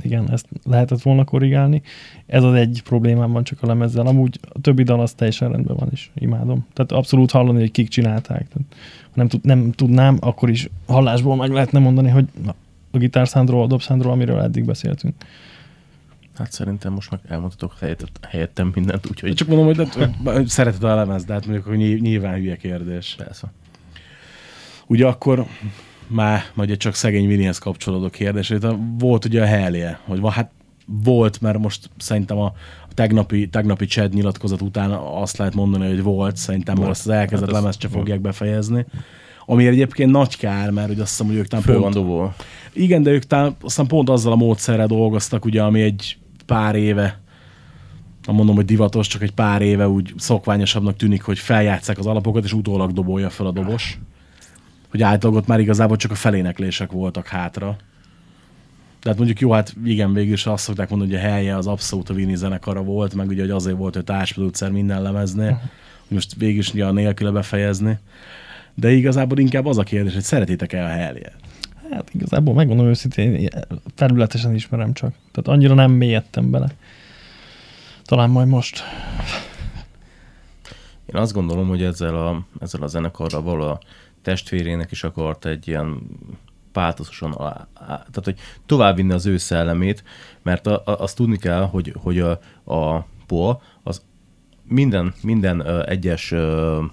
igen, 0.01 0.31
ezt 0.31 0.45
lehetett 0.63 1.01
volna 1.01 1.23
korrigálni. 1.23 1.81
Ez 2.25 2.43
az 2.43 2.53
egy 2.53 2.81
problémám 2.83 3.31
van 3.31 3.43
csak 3.43 3.63
a 3.63 3.67
lemezzel. 3.67 4.07
Amúgy 4.07 4.39
a 4.41 4.61
többi 4.61 4.83
dal 4.83 4.99
az 4.99 5.13
teljesen 5.13 5.51
rendben 5.51 5.75
van, 5.75 5.89
és 5.91 6.09
imádom. 6.15 6.65
Tehát 6.73 6.91
abszolút 6.91 7.31
hallani, 7.31 7.59
hogy 7.59 7.71
kik 7.71 7.87
csinálták. 7.87 8.47
Tehát, 8.47 8.67
ha 9.03 9.11
nem, 9.13 9.27
tud, 9.27 9.45
nem 9.45 9.71
tudnám, 9.71 10.17
akkor 10.19 10.49
is 10.49 10.69
hallásból 10.87 11.35
meg 11.35 11.51
lehetne 11.51 11.79
mondani, 11.79 12.09
hogy 12.09 12.25
na, 12.45 12.55
a 12.97 12.99
gitárszándról, 12.99 13.63
a 13.63 13.67
dobszándról, 13.67 14.11
amiről 14.11 14.41
eddig 14.41 14.65
beszéltünk. 14.65 15.15
Hát 16.37 16.51
szerintem 16.51 16.93
most 16.93 17.11
meg 17.11 17.19
elmondhatok 17.27 17.75
helyett, 17.79 18.03
helyettem 18.29 18.71
mindent, 18.75 19.07
úgyhogy 19.09 19.33
Csak 19.33 19.47
mondom, 19.47 19.65
hogy, 19.65 19.93
hogy, 19.93 20.09
hogy 20.23 20.47
szereted 20.57 20.83
a 20.83 20.95
lemez, 20.95 21.25
de 21.25 21.33
hát 21.33 21.45
mondjuk, 21.45 21.67
hogy 21.67 21.77
ny- 21.77 22.01
nyilván 22.01 22.33
hülye 22.35 22.55
kérdés. 22.55 23.15
persze. 23.17 23.51
Ugye 24.87 25.05
akkor 25.07 25.45
már 26.07 26.43
majd 26.53 26.77
csak 26.77 26.93
szegény 26.95 27.27
Vinihez 27.27 27.57
kapcsolódó 27.57 28.09
kérdés, 28.09 28.47
hogy 28.47 28.65
volt 28.97 29.25
ugye 29.25 29.41
a 29.41 29.45
helye, 29.45 29.99
hogy 30.05 30.19
va, 30.19 30.29
hát 30.29 30.51
volt, 30.85 31.41
mert 31.41 31.57
most 31.57 31.89
szerintem 31.97 32.37
a, 32.37 32.53
tegnapi, 32.93 33.47
tegnapi 33.47 33.85
Chad 33.85 34.13
nyilatkozat 34.13 34.61
után 34.61 34.91
azt 34.91 35.37
lehet 35.37 35.53
mondani, 35.53 35.87
hogy 35.87 36.03
volt, 36.03 36.37
szerintem 36.37 36.75
volt. 36.75 36.89
Ezt 36.89 37.07
az 37.07 37.13
elkezdett 37.13 37.47
Hát 37.47 37.55
ez- 37.55 37.61
lemezt 37.61 37.81
se 37.81 37.87
fogják 37.87 38.19
befejezni. 38.19 38.85
Ami 39.49 39.67
egyébként 39.67 40.11
nagy 40.11 40.37
kár, 40.37 40.69
mert 40.69 40.89
ugye 40.89 41.01
azt 41.01 41.09
hiszem, 41.09 41.27
hogy 41.27 41.35
ők 41.35 41.47
talán 41.47 41.65
Föl 41.65 41.79
van 41.79 41.91
pont, 41.91 42.05
dobva. 42.05 42.35
igen, 42.73 43.03
de 43.03 43.11
ők 43.11 43.23
talán 43.23 43.55
aztán 43.61 43.87
pont 43.87 44.09
azzal 44.09 44.31
a 44.31 44.35
módszerrel 44.35 44.87
dolgoztak, 44.87 45.45
ugye, 45.45 45.63
ami 45.63 45.81
egy 45.81 46.17
pár 46.45 46.75
éve, 46.75 47.19
nem 48.25 48.35
mondom, 48.35 48.55
hogy 48.55 48.65
divatos, 48.65 49.07
csak 49.07 49.21
egy 49.21 49.31
pár 49.31 49.61
éve 49.61 49.87
úgy 49.87 50.13
szokványosabbnak 50.17 50.95
tűnik, 50.95 51.21
hogy 51.21 51.39
feljátszák 51.39 51.97
az 51.97 52.05
alapokat, 52.05 52.43
és 52.43 52.53
utólag 52.53 52.91
dobolja 52.91 53.29
fel 53.29 53.45
a 53.45 53.51
dobos. 53.51 53.99
Hogy 54.89 55.01
általában 55.01 55.41
ott 55.41 55.47
már 55.47 55.59
igazából 55.59 55.97
csak 55.97 56.11
a 56.11 56.15
feléneklések 56.15 56.91
voltak 56.91 57.27
hátra. 57.27 57.75
Tehát 59.01 59.17
mondjuk 59.17 59.39
jó, 59.39 59.51
hát 59.51 59.75
igen, 59.83 60.13
végül 60.13 60.33
is 60.33 60.45
azt 60.45 60.63
szokták 60.63 60.89
mondani, 60.89 61.11
hogy 61.11 61.19
a 61.19 61.23
helye 61.23 61.55
az 61.55 61.67
abszolút 61.67 62.09
a 62.09 62.13
Vini 62.13 62.35
zenekara 62.35 62.83
volt, 62.83 63.13
meg 63.13 63.27
ugye, 63.27 63.41
hogy 63.41 63.49
azért 63.49 63.77
volt, 63.77 63.93
hogy 63.93 64.03
társproducer 64.03 64.71
minden 64.71 65.01
lemeznél, 65.01 65.51
hogy 66.07 66.15
most 66.15 66.35
végül 66.37 66.59
is 66.59 66.71
nélküle 66.71 67.31
befejezni. 67.31 67.97
De 68.79 68.91
igazából 68.91 69.37
inkább 69.37 69.65
az 69.65 69.77
a 69.77 69.83
kérdés, 69.83 70.13
hogy 70.13 70.23
szeretitek-e 70.23 70.83
a 70.83 70.87
helye? 70.87 71.31
Hát 71.91 72.09
igazából 72.13 72.53
megmondom 72.53 72.85
őszintén, 72.85 73.49
felületesen 73.95 74.55
ismerem 74.55 74.93
csak. 74.93 75.13
Tehát 75.31 75.47
annyira 75.47 75.73
nem 75.73 75.91
mélyedtem 75.91 76.51
bele. 76.51 76.71
Talán 78.03 78.29
majd 78.29 78.47
most. 78.47 78.83
Én 81.05 81.15
azt 81.15 81.33
gondolom, 81.33 81.67
hogy 81.67 81.83
ezzel 81.83 82.15
a, 82.15 82.45
ezzel 82.59 82.81
a 82.81 82.87
zenekarral 82.87 83.41
való 83.41 83.63
a 83.63 83.79
testvérének 84.21 84.91
is 84.91 85.03
akart 85.03 85.45
egy 85.45 85.67
ilyen 85.67 86.01
á- 86.73 87.67
tehát 87.73 88.21
hogy 88.23 88.39
továbbvinni 88.65 89.13
az 89.13 89.25
ő 89.25 89.37
szellemét, 89.37 90.03
mert 90.43 90.67
a, 90.67 90.81
a, 90.85 90.91
azt 90.91 91.15
tudni 91.15 91.37
kell, 91.37 91.61
hogy, 91.61 91.93
hogy 91.97 92.19
a, 92.19 92.39
a 92.73 93.05
Paul 93.27 93.61
az 93.83 94.01
minden, 94.63 95.13
minden 95.21 95.59
ö, 95.59 95.83
egyes 95.85 96.31
ö, 96.31 96.83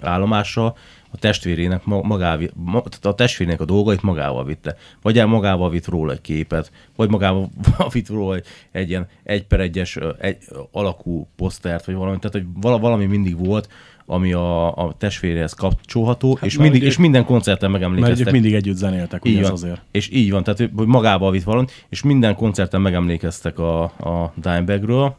állomással 0.00 0.76
a 1.10 1.16
testvérének 1.16 1.84
ma- 1.84 2.02
magával, 2.02 2.48
ma, 2.54 2.82
tehát 2.82 3.04
a 3.06 3.14
testvérének 3.14 3.60
a 3.60 3.64
dolgait 3.64 4.02
magával 4.02 4.44
vitte. 4.44 4.76
Vagy 5.02 5.18
el 5.18 5.26
magával 5.26 5.70
vitt 5.70 5.86
róla 5.86 6.12
egy 6.12 6.20
képet, 6.20 6.72
vagy 6.96 7.10
magával 7.10 7.50
vitt 7.92 8.08
róla 8.08 8.34
egy, 8.34 8.46
egy 8.72 8.88
ilyen 8.88 9.06
egy 9.22 9.44
per 9.44 9.60
egyes 9.60 9.98
egy, 10.20 10.36
alakú 10.72 11.28
posztert, 11.36 11.84
vagy 11.84 11.94
valami. 11.94 12.18
Tehát, 12.18 12.32
hogy 12.32 12.46
vala, 12.60 12.78
valami 12.78 13.04
mindig 13.04 13.46
volt, 13.46 13.68
ami 14.10 14.32
a, 14.32 14.76
a 14.76 14.94
testvéréhez 14.98 15.52
kapcsolható, 15.52 16.34
hát 16.34 16.44
és, 16.44 16.56
mert 16.56 16.70
mindig, 16.70 16.88
és 16.88 16.96
minden 16.96 17.24
koncerten 17.24 17.70
Mert 17.70 17.82
megemlékeztek. 17.82 18.26
ők 18.26 18.32
mindig 18.32 18.54
együtt 18.54 18.76
zenéltek, 18.76 19.24
ugye 19.24 19.32
Így 19.32 19.38
ez 19.38 19.50
azért. 19.50 19.80
És 19.90 20.10
így 20.12 20.30
van, 20.30 20.42
tehát 20.42 20.58
hogy 20.58 20.86
magával 20.86 21.30
vitt 21.30 21.42
valamit, 21.42 21.86
és 21.88 22.02
minden 22.02 22.34
koncerten 22.34 22.80
megemlékeztek 22.80 23.58
a, 23.58 23.82
a 23.82 24.32
Dimebagről, 24.34 25.16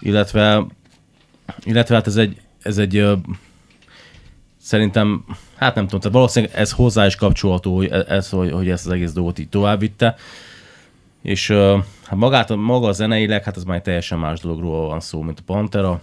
illetve, 0.00 0.66
illetve 1.64 1.94
hát 1.94 2.06
ez 2.06 2.16
egy, 2.16 2.40
ez 2.62 2.78
egy 2.78 3.06
szerintem, 4.70 5.24
hát 5.56 5.74
nem 5.74 5.84
tudom, 5.84 6.00
tehát 6.00 6.16
valószínűleg 6.16 6.56
ez 6.56 6.72
hozzá 6.72 7.06
is 7.06 7.16
kapcsolható, 7.16 7.76
hogy 7.76 7.88
e- 7.90 8.04
ez, 8.08 8.28
hogy, 8.28 8.50
hogy 8.52 8.68
ezt 8.68 8.86
az 8.86 8.92
egész 8.92 9.12
dolgot 9.12 9.38
így 9.38 9.48
továbbvitte, 9.48 10.14
és 11.22 11.50
hát 12.04 12.16
magát, 12.16 12.56
maga 12.56 12.86
a 12.86 12.92
zeneileg, 12.92 13.44
hát 13.44 13.56
ez 13.56 13.64
már 13.64 13.82
teljesen 13.82 14.18
más 14.18 14.40
dologról 14.40 14.88
van 14.88 15.00
szó, 15.00 15.20
mint 15.22 15.38
a 15.38 15.42
Pantera, 15.46 16.00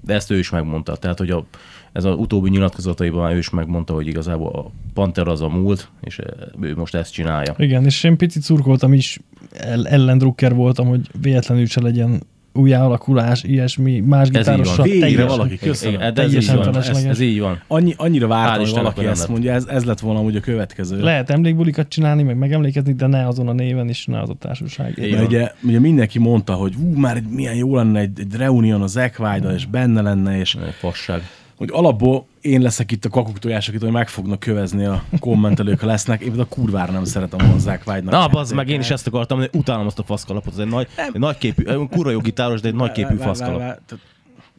de 0.00 0.14
ezt 0.14 0.30
ő 0.30 0.38
is 0.38 0.50
megmondta. 0.50 0.96
Tehát, 0.96 1.18
hogy 1.18 1.30
a, 1.30 1.44
ez 1.92 2.04
az 2.04 2.14
utóbbi 2.16 2.50
nyilatkozataiban 2.50 3.32
ő 3.32 3.38
is 3.38 3.50
megmondta, 3.50 3.94
hogy 3.94 4.06
igazából 4.06 4.52
a 4.52 4.70
Pantera 4.94 5.30
az 5.30 5.40
a 5.40 5.48
múlt, 5.48 5.88
és 6.00 6.20
ő 6.60 6.74
most 6.76 6.94
ezt 6.94 7.12
csinálja. 7.12 7.54
Igen, 7.58 7.84
és 7.84 8.04
én 8.04 8.16
picit 8.16 8.42
szurkoltam 8.42 8.92
is, 8.92 9.20
el, 9.52 9.86
ellendrukker 9.86 10.54
voltam, 10.54 10.86
hogy 10.86 11.00
véletlenül 11.20 11.66
se 11.66 11.80
legyen 11.80 12.22
újjáalakulás, 12.54 13.42
ilyesmi, 13.42 14.00
más 14.00 14.20
Ez 14.20 14.26
így 14.28 14.32
van. 14.32 14.42
gitárossal. 14.56 14.84
Végre 14.84 15.24
valaki, 15.24 15.58
köszönöm. 15.58 15.94
Igen, 15.94 16.14
de 16.14 16.22
ez 16.22 16.34
így 16.34 16.46
Teljesen 16.46 16.72
van. 16.72 16.76
Ez, 16.76 17.04
ez 17.04 17.20
így 17.20 17.40
van. 17.40 17.60
Annyi, 17.66 17.94
annyira 17.96 18.26
vártam, 18.26 18.64
hogy 18.64 18.74
valaki 18.74 19.06
ezt 19.06 19.28
mondja, 19.28 19.52
ez, 19.52 19.64
ez 19.66 19.84
lett 19.84 20.00
volna 20.00 20.20
ugye 20.20 20.38
a 20.38 20.40
következő. 20.40 21.00
Lehet 21.00 21.30
emlékbulikat 21.30 21.88
csinálni, 21.88 22.22
meg 22.22 22.36
megemlékezni, 22.36 22.92
de 22.92 23.06
ne 23.06 23.26
azon 23.26 23.48
a 23.48 23.52
néven, 23.52 23.88
és 23.88 24.06
ne 24.06 24.20
az 24.20 24.28
a 24.28 24.34
társaság. 24.34 24.94
Mert 25.10 25.26
ugye, 25.26 25.52
ugye 25.62 25.80
mindenki 25.80 26.18
mondta, 26.18 26.52
hogy 26.52 26.74
hú, 26.74 26.98
már 26.98 27.22
milyen 27.30 27.54
jó 27.54 27.76
lenne 27.76 28.00
egy, 28.00 28.20
egy 28.20 28.34
reunion 28.36 28.82
az 28.82 28.96
Ekvájda, 28.96 29.54
és 29.54 29.66
benne 29.66 30.00
lenne, 30.00 30.38
és 30.38 30.56
Fasság. 30.78 31.22
Hogy 31.56 31.68
alapból 31.72 32.26
én 32.40 32.60
leszek 32.60 32.90
itt 32.90 33.04
a 33.04 33.08
kakuktojás, 33.08 33.68
akit 33.68 33.80
hogy 33.82 33.90
meg 33.90 34.08
fognak 34.08 34.38
kövezni 34.40 34.84
a 34.84 35.04
kommentelők, 35.18 35.80
ha 35.80 35.86
lesznek. 35.86 36.20
Én 36.22 36.40
a 36.40 36.44
kurvára 36.44 36.92
nem 36.92 37.04
szeretem 37.04 37.52
az 37.54 37.66
Ekvájdának. 37.66 38.20
Na, 38.20 38.28
bazd 38.28 38.54
meg, 38.54 38.68
én 38.68 38.80
is 38.80 38.90
ezt 38.90 39.06
akartam, 39.06 39.38
hogy 39.38 39.50
utálom 39.52 39.86
azt 39.86 39.98
a 39.98 40.02
faszkalapot, 40.02 40.52
ez 40.52 40.58
egy 40.58 40.68
nagy, 40.68 40.88
egy 40.96 41.20
nagy 41.20 41.38
képű, 41.38 41.62
kurva 41.90 42.10
jó 42.10 42.18
gitáros, 42.20 42.60
de 42.60 42.68
egy 42.68 42.74
nagy 42.74 42.92
képű 42.92 43.16
faszkalap. 43.16 43.58
tehát- 43.58 43.98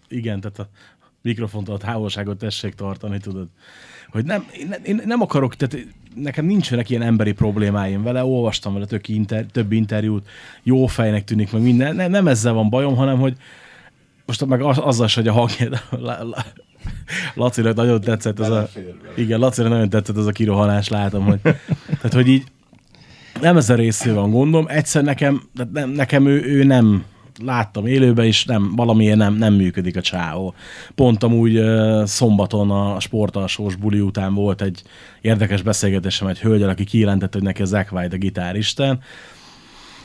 Igen, 0.08 0.39
tehát 0.39 0.60
a 0.60 0.67
mikrofontól 1.21 1.75
a 1.75 1.77
távolságot 1.77 2.38
tessék 2.38 2.73
tartani, 2.73 3.17
tudod. 3.19 3.47
Hogy 4.10 4.25
nem, 4.25 4.45
én, 4.60 4.75
én 4.84 5.01
nem 5.05 5.21
akarok, 5.21 5.55
tehát 5.55 5.88
nekem 6.15 6.45
nincsenek 6.45 6.89
ilyen 6.89 7.01
emberi 7.01 7.31
problémáim 7.31 8.03
vele, 8.03 8.25
olvastam 8.25 8.73
vele 8.73 8.86
tök 8.86 9.08
inter, 9.08 9.45
több 9.51 9.71
interjút, 9.71 10.27
jó 10.63 10.86
fejnek 10.86 11.23
tűnik, 11.23 11.51
meg 11.51 11.62
minden, 11.62 11.95
nem, 11.95 12.12
nem 12.12 12.27
ezzel 12.27 12.53
van 12.53 12.69
bajom, 12.69 12.95
hanem 12.95 13.19
hogy 13.19 13.36
most 14.25 14.45
meg 14.45 14.62
az, 14.62 14.77
azzal 14.77 15.05
is, 15.05 15.15
hogy 15.15 15.27
a 15.27 15.31
hangja, 15.34 15.69
Lacinak 17.35 17.75
nagyon 17.75 18.01
tetszett 18.01 18.39
ez 18.39 18.49
a, 18.49 18.69
igen, 19.15 19.39
Lacinak 19.39 19.71
nagyon 19.71 19.89
tetszett 19.89 20.17
ez 20.17 20.25
a 20.25 20.31
kirohanás, 20.31 20.87
látom, 20.87 21.25
hogy, 21.25 21.39
tehát, 21.41 22.13
hogy 22.13 22.27
így 22.27 22.43
nem 23.41 23.57
ez 23.57 23.69
a 23.69 23.75
részével 23.75 24.21
van 24.21 24.31
gondom, 24.31 24.65
egyszer 24.67 25.03
nekem, 25.03 25.41
nem, 25.73 25.89
nekem 25.89 26.27
ő, 26.27 26.43
ő 26.43 26.63
nem 26.63 27.03
láttam 27.43 27.85
élőben, 27.85 28.25
és 28.25 28.45
nem, 28.45 28.75
valamiért 28.75 29.17
nem, 29.17 29.33
nem 29.33 29.53
működik 29.53 29.97
a 29.97 30.01
csáó. 30.01 30.53
Pont 30.95 31.23
amúgy 31.23 31.57
uh, 31.57 32.03
szombaton 32.03 32.71
a 32.71 32.99
sportalsós 32.99 33.75
buli 33.75 33.99
után 33.99 34.33
volt 34.33 34.61
egy 34.61 34.81
érdekes 35.21 35.61
beszélgetésem 35.61 36.27
egy 36.27 36.39
hölgyel, 36.39 36.69
aki 36.69 36.83
kijelentette, 36.83 37.37
hogy 37.37 37.47
neki 37.47 37.61
a 37.61 37.65
Zack 37.65 37.91
White 37.91 38.15
a 38.15 38.19
gitáristen, 38.19 38.99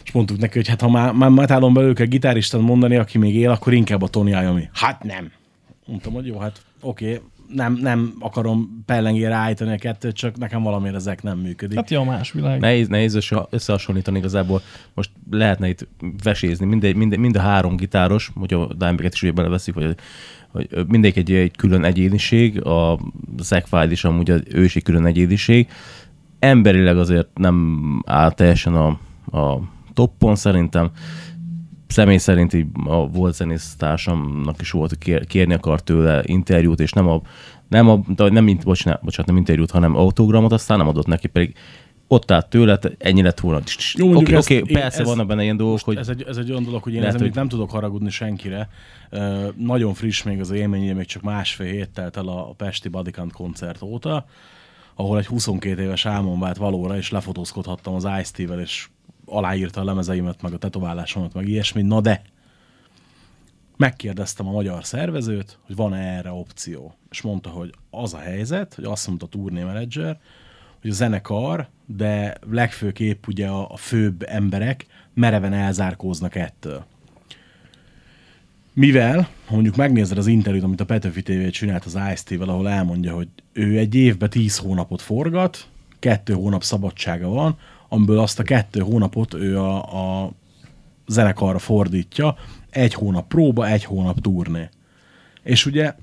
és 0.05 0.13
mondtuk 0.13 0.39
neki, 0.39 0.59
hogy 0.59 0.69
hát 0.69 0.81
ha 0.81 0.91
már, 0.91 1.13
már 1.13 1.31
metálon 1.31 1.75
belül 1.75 1.95
kell 1.95 2.07
gitáristen 2.07 2.61
mondani, 2.61 2.97
aki 2.97 3.19
még 3.19 3.35
él, 3.35 3.51
akkor 3.51 3.73
inkább 3.73 4.03
a 4.03 4.09
Tony 4.09 4.29
Iommi. 4.29 4.69
Hát 4.73 5.03
nem. 5.03 5.31
Mondtam, 5.87 6.13
hogy 6.13 6.27
jó, 6.27 6.39
hát 6.39 6.63
oké, 6.81 7.15
okay, 7.15 7.21
nem, 7.55 7.79
nem 7.81 8.15
akarom 8.19 8.83
pellengére 8.87 9.35
állítani 9.35 9.73
a 9.73 9.77
kettőt, 9.77 10.15
csak 10.17 10.39
nekem 10.39 10.63
valamiért 10.63 10.95
ezek 10.95 11.23
nem 11.23 11.39
működik. 11.39 11.77
Hát 11.77 11.91
ja, 11.91 12.03
más 12.03 12.33
világ. 12.33 12.61
Nehéz, 12.61 12.89
nehéz 12.89 13.15
össze- 13.15 13.47
összehasonlítani 13.51 14.19
igazából. 14.19 14.61
Most 14.95 15.11
lehetne 15.31 15.69
itt 15.69 15.89
vesézni. 16.23 16.67
Mind, 16.67 16.97
mind, 16.97 17.17
mind 17.17 17.37
a 17.37 17.41
három 17.41 17.77
gitáros, 17.77 18.31
hogy 18.35 18.55
a 18.55 18.67
Dimebag-et 18.67 19.15
is 19.15 19.23
ugye 19.23 19.33
beleveszik, 19.33 19.75
vagy 19.75 19.95
hogy 20.49 20.69
mindegyik 20.87 21.17
egy, 21.17 21.33
egy 21.33 21.57
külön 21.57 21.85
egyéniség, 21.85 22.65
a 22.65 22.99
Zack 23.39 23.67
Wild 23.73 23.91
is 23.91 24.05
amúgy 24.05 24.31
az- 24.31 24.43
ő 24.53 24.65
is 24.65 24.77
egy 24.77 24.83
külön 24.83 25.07
egyéniség. 25.07 25.69
Emberileg 26.39 26.99
azért 26.99 27.39
nem 27.39 27.79
áll 28.07 28.31
teljesen 28.33 28.75
a, 28.75 28.87
a 29.39 29.61
toppon 29.95 30.37
szerintem. 30.37 30.91
Személy 31.91 32.17
szerint 32.17 32.53
így 32.53 32.67
a 32.85 33.09
volt 33.09 33.35
zenésztársamnak 33.35 34.61
is 34.61 34.71
volt, 34.71 34.99
kér, 34.99 35.27
kérni 35.27 35.55
akart 35.55 35.85
tőle 35.85 36.23
interjút, 36.25 36.81
és 36.81 36.93
nem 36.93 37.09
a 37.09 37.21
nem, 37.69 37.89
a, 37.89 38.01
nem, 38.17 38.59
bocsánat, 38.65 39.03
bocsánat, 39.03 39.27
nem 39.27 39.37
interjút, 39.37 39.71
hanem 39.71 39.97
autogramot, 39.97 40.53
aztán 40.53 40.79
nem 40.79 40.89
adott 40.89 41.07
neki, 41.07 41.27
pedig 41.27 41.55
ott 42.07 42.31
állt 42.31 42.49
tőle, 42.49 42.79
ennyi 42.99 43.23
lett 43.23 43.41
volna. 43.41 43.61
Jó, 43.95 44.15
Oké, 44.15 44.37
okay, 44.37 44.57
én- 44.57 44.65
persze 44.65 45.01
ez- 45.01 45.07
vannak 45.07 45.27
benne 45.27 45.43
ilyen 45.43 45.57
dolgok, 45.57 45.81
hogy 45.81 45.97
Ez 45.97 46.09
egy, 46.09 46.23
ez 46.29 46.37
egy 46.37 46.51
olyan 46.51 46.65
dolog, 46.65 46.83
hogy 46.83 46.93
én 46.93 46.99
Lehet, 46.99 47.15
ezen 47.15 47.27
hogy- 47.27 47.37
hogy... 47.37 47.47
nem 47.47 47.49
tudok 47.59 47.71
haragudni 47.71 48.11
senkire. 48.11 48.69
Uh, 49.11 49.49
nagyon 49.57 49.95
friss 49.95 50.23
még 50.23 50.41
az 50.41 50.51
élménye, 50.51 50.93
még 50.93 51.07
csak 51.07 51.23
másfél 51.23 51.73
hét 51.73 51.91
telt 51.91 52.17
el 52.17 52.29
a 52.29 52.55
Pesti 52.57 52.89
Bodycount 52.89 53.33
koncert 53.33 53.83
óta, 53.83 54.27
ahol 54.95 55.19
egy 55.19 55.27
22 55.27 55.83
éves 55.83 56.07
álmom 56.07 56.41
vált 56.41 56.57
valóra, 56.57 56.97
és 56.97 57.11
lefotózkodhattam 57.11 57.95
az 57.95 58.07
Ice-T-vel, 58.21 58.61
és 58.61 58.89
aláírta 59.31 59.81
a 59.81 59.85
lemezeimet, 59.85 60.43
meg 60.43 60.53
a 60.53 60.59
tetoválásomat, 60.59 61.35
meg 61.35 61.49
ilyesmi. 61.49 61.83
Na 61.83 62.01
de, 62.01 62.23
megkérdeztem 63.81 64.49
a 64.49 64.53
magyar 64.53 64.85
szervezőt, 64.85 65.59
hogy 65.67 65.77
van-e 65.77 66.17
erre 66.17 66.31
opció. 66.31 66.95
És 67.11 67.21
mondta, 67.21 67.51
hogy 67.51 67.75
az 67.91 68.15
a 68.15 68.19
helyzet, 68.19 68.75
hogy 68.75 68.85
azt 68.85 69.07
mondta 69.07 69.27
a 69.27 69.29
turné 69.29 69.63
menedzser, 69.63 70.21
hogy 70.81 70.91
a 70.91 70.95
zenekar, 70.95 71.69
de 71.87 72.37
legfőképp 72.51 73.27
ugye 73.27 73.49
a, 73.49 73.71
a 73.71 73.77
főbb 73.77 74.25
emberek 74.29 74.87
mereven 75.15 75.53
elzárkóznak 75.53 76.35
ettől. 76.35 76.85
Mivel, 78.73 79.29
ha 79.47 79.55
mondjuk 79.55 79.77
megnézed 79.77 80.19
az 80.19 80.27
interjút, 80.27 80.65
amit 80.65 80.81
a 80.81 80.85
Petőfi 80.85 81.23
TV 81.23 81.49
csinált 81.49 81.85
az 81.85 81.99
Ice-T-vel, 82.13 82.49
ahol 82.49 82.69
elmondja, 82.69 83.15
hogy 83.15 83.29
ő 83.53 83.79
egy 83.79 83.95
évben 83.95 84.31
10 84.31 84.57
hónapot 84.57 85.03
forgat, 85.03 85.67
kettő 85.99 86.33
hónap 86.33 86.63
szabadsága 86.63 87.29
van, 87.29 87.59
amiből 87.93 88.19
azt 88.19 88.39
a 88.39 88.43
kettő 88.43 88.81
hónapot 88.81 89.35
ő 89.35 89.59
a, 89.59 89.77
a 89.77 90.33
zenekarra 91.07 91.59
fordítja, 91.59 92.37
egy 92.71 92.95
hónap 92.95 93.29
próba, 93.29 93.69
egy 93.69 93.85
hónap 93.85 94.21
turné. 94.21 94.69
És 95.43 95.67
ugye 95.67 95.95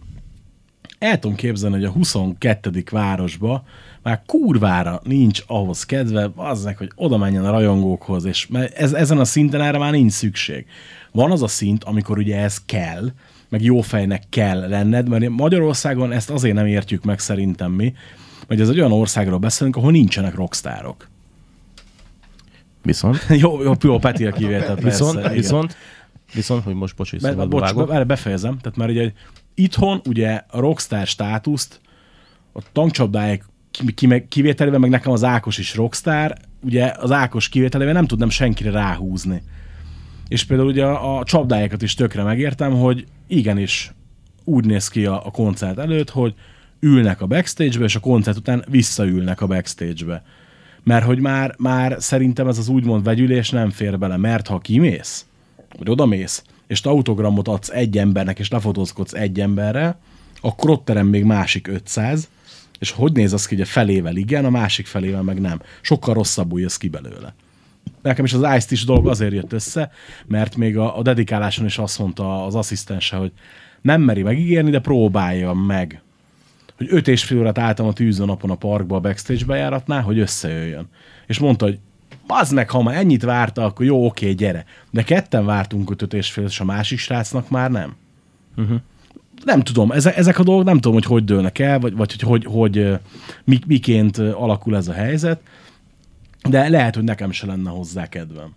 el 0.99 1.19
tudom 1.19 1.35
képzelni, 1.35 1.75
hogy 1.75 1.85
a 1.85 1.91
22. 1.91 2.83
városba 2.91 3.63
már 4.03 4.21
kurvára 4.25 5.01
nincs 5.03 5.43
ahhoz 5.47 5.85
kedve, 5.85 6.31
aznek, 6.35 6.77
hogy 6.77 6.91
oda 6.95 7.17
menjen 7.17 7.45
a 7.45 7.51
rajongókhoz, 7.51 8.25
és 8.25 8.47
ez, 8.75 8.93
ezen 8.93 9.19
a 9.19 9.25
szinten 9.25 9.61
erre 9.61 9.77
már 9.77 9.91
nincs 9.91 10.11
szükség. 10.11 10.65
Van 11.11 11.31
az 11.31 11.41
a 11.41 11.47
szint, 11.47 11.83
amikor 11.83 12.17
ugye 12.17 12.37
ez 12.37 12.61
kell, 12.65 13.11
meg 13.49 13.61
jó 13.61 13.81
fejnek 13.81 14.23
kell 14.29 14.67
lenned, 14.67 15.09
mert 15.09 15.29
Magyarországon 15.29 16.11
ezt 16.11 16.29
azért 16.29 16.55
nem 16.55 16.65
értjük 16.65 17.03
meg 17.03 17.19
szerintem 17.19 17.71
mi, 17.71 17.93
hogy 18.47 18.61
ez 18.61 18.69
egy 18.69 18.79
olyan 18.79 18.91
országról 18.91 19.39
beszélünk, 19.39 19.75
ahol 19.75 19.91
nincsenek 19.91 20.35
rockstárok. 20.35 21.09
Viszont, 22.87 23.25
jó, 23.43 23.63
jó, 23.63 23.73
jó, 23.81 23.99
Peti 23.99 24.25
a 24.25 24.31
kivétel, 24.31 24.75
persze. 24.75 24.89
viszont, 24.89 25.19
igen. 25.19 25.31
viszont, 25.31 25.77
viszont, 26.33 26.63
hogy 26.63 26.73
most 26.73 26.95
bocs, 26.95 27.09
hogy 27.09 27.21
Be, 27.21 27.33
bocs, 27.45 27.61
vágok. 27.61 27.93
erre 27.93 28.03
befejezem. 28.03 28.57
Tehát 28.61 28.77
már 28.77 28.89
ugye 28.89 29.11
itthon 29.53 30.01
ugye 30.05 30.41
a 30.47 30.59
rockstar 30.59 31.07
státuszt 31.07 31.79
a 32.53 32.61
ki- 33.71 34.25
kivételével, 34.29 34.79
meg 34.79 34.89
nekem 34.89 35.11
az 35.11 35.23
Ákos 35.23 35.57
is 35.57 35.75
rockstar, 35.75 36.33
ugye 36.61 36.93
az 36.99 37.11
Ákos 37.11 37.49
kivételével 37.49 37.93
nem 37.93 38.07
tudnám 38.07 38.29
senkire 38.29 38.71
ráhúzni. 38.71 39.41
És 40.27 40.43
például 40.43 40.69
ugye 40.69 40.85
a, 40.85 41.17
a 41.17 41.23
csapdáikat 41.23 41.81
is 41.81 41.93
tökre 41.93 42.23
megértem, 42.23 42.71
hogy 42.71 43.05
igenis 43.27 43.91
úgy 44.43 44.65
néz 44.65 44.87
ki 44.87 45.05
a, 45.05 45.25
a 45.25 45.31
koncert 45.31 45.77
előtt, 45.77 46.09
hogy 46.09 46.33
ülnek 46.79 47.21
a 47.21 47.27
backstage-be, 47.27 47.83
és 47.85 47.95
a 47.95 47.99
koncert 47.99 48.37
után 48.37 48.65
visszaülnek 48.69 49.41
a 49.41 49.47
backstage-be. 49.47 50.23
Mert 50.87 51.05
hogy 51.05 51.19
már, 51.19 51.55
már 51.57 51.95
szerintem 51.99 52.47
ez 52.47 52.57
az 52.57 52.67
úgymond 52.67 53.03
vegyülés 53.03 53.49
nem 53.49 53.69
fér 53.69 53.99
bele, 53.99 54.17
mert 54.17 54.47
ha 54.47 54.59
kimész, 54.59 55.25
vagy 55.77 55.89
odamész, 55.89 56.43
és 56.67 56.81
te 56.81 56.89
autogramot 56.89 57.47
adsz 57.47 57.69
egy 57.69 57.97
embernek, 57.97 58.39
és 58.39 58.49
lefotózkodsz 58.49 59.13
egy 59.13 59.39
emberre, 59.39 59.99
akkor 60.41 60.69
ott 60.69 60.85
terem 60.85 61.07
még 61.07 61.23
másik 61.23 61.67
500, 61.67 62.29
és 62.79 62.91
hogy 62.91 63.11
néz 63.11 63.33
az 63.33 63.45
ki, 63.45 63.55
hogy 63.55 63.63
a 63.63 63.67
felével 63.67 64.15
igen, 64.15 64.45
a 64.45 64.49
másik 64.49 64.85
felével 64.85 65.21
meg 65.21 65.41
nem. 65.41 65.61
Sokkal 65.81 66.13
rosszabbul 66.13 66.59
jössz 66.59 66.77
ki 66.77 66.87
belőle. 66.87 67.33
Nekem 68.01 68.25
is 68.25 68.33
az 68.33 68.55
ice 68.55 68.67
is 68.69 68.85
dolog 68.85 69.07
azért 69.07 69.33
jött 69.33 69.53
össze, 69.53 69.91
mert 70.25 70.55
még 70.55 70.77
a, 70.77 70.97
a 70.97 71.01
dedikáláson 71.01 71.65
is 71.65 71.77
azt 71.77 71.99
mondta 71.99 72.45
az 72.45 72.55
asszisztense, 72.55 73.15
hogy 73.15 73.31
nem 73.81 74.01
meri 74.01 74.21
megígérni, 74.21 74.69
de 74.69 74.79
próbálja 74.79 75.53
meg. 75.53 76.01
Hogy 76.77 76.87
öt 76.89 77.07
és 77.07 77.23
fél 77.23 77.39
órát 77.39 77.57
álltam 77.57 77.87
a 77.87 77.93
tűző 77.93 78.25
napon 78.25 78.49
a 78.49 78.55
parkba 78.55 78.95
a 78.95 78.99
backstage 78.99 79.45
bejáratnál, 79.45 80.01
hogy 80.01 80.19
összejöjjön. 80.19 80.87
És 81.27 81.39
mondta, 81.39 81.65
hogy 81.65 81.79
az 82.27 82.51
meg, 82.51 82.69
ha 82.69 82.83
már 82.83 82.95
ennyit 82.95 83.23
várta, 83.23 83.63
akkor 83.63 83.85
jó, 83.85 84.05
oké, 84.05 84.33
gyere. 84.33 84.65
De 84.91 85.03
ketten 85.03 85.45
vártunk 85.45 85.91
öt 86.01 86.13
és 86.13 86.31
fél, 86.31 86.45
és 86.45 86.59
a 86.59 86.65
másik 86.65 86.99
srácnak 86.99 87.49
már 87.49 87.71
nem. 87.71 87.95
Uh-huh. 88.57 88.77
Nem 89.43 89.61
tudom, 89.61 89.91
ezek, 89.91 90.17
ezek 90.17 90.39
a 90.39 90.43
dolgok 90.43 90.65
nem 90.65 90.75
tudom, 90.75 90.93
hogy 90.93 91.05
hogy 91.05 91.23
dőlnek 91.23 91.59
el, 91.59 91.79
vagy, 91.79 91.95
vagy 91.95 92.11
hogy, 92.11 92.21
hogy, 92.21 92.45
hogy 92.45 92.77
ö, 92.77 92.95
mi, 93.43 93.59
miként 93.67 94.17
alakul 94.17 94.75
ez 94.75 94.87
a 94.87 94.93
helyzet, 94.93 95.41
de 96.49 96.69
lehet, 96.69 96.95
hogy 96.95 97.03
nekem 97.03 97.31
se 97.31 97.45
lenne 97.45 97.69
hozzá 97.69 98.09
kedvem. 98.09 98.53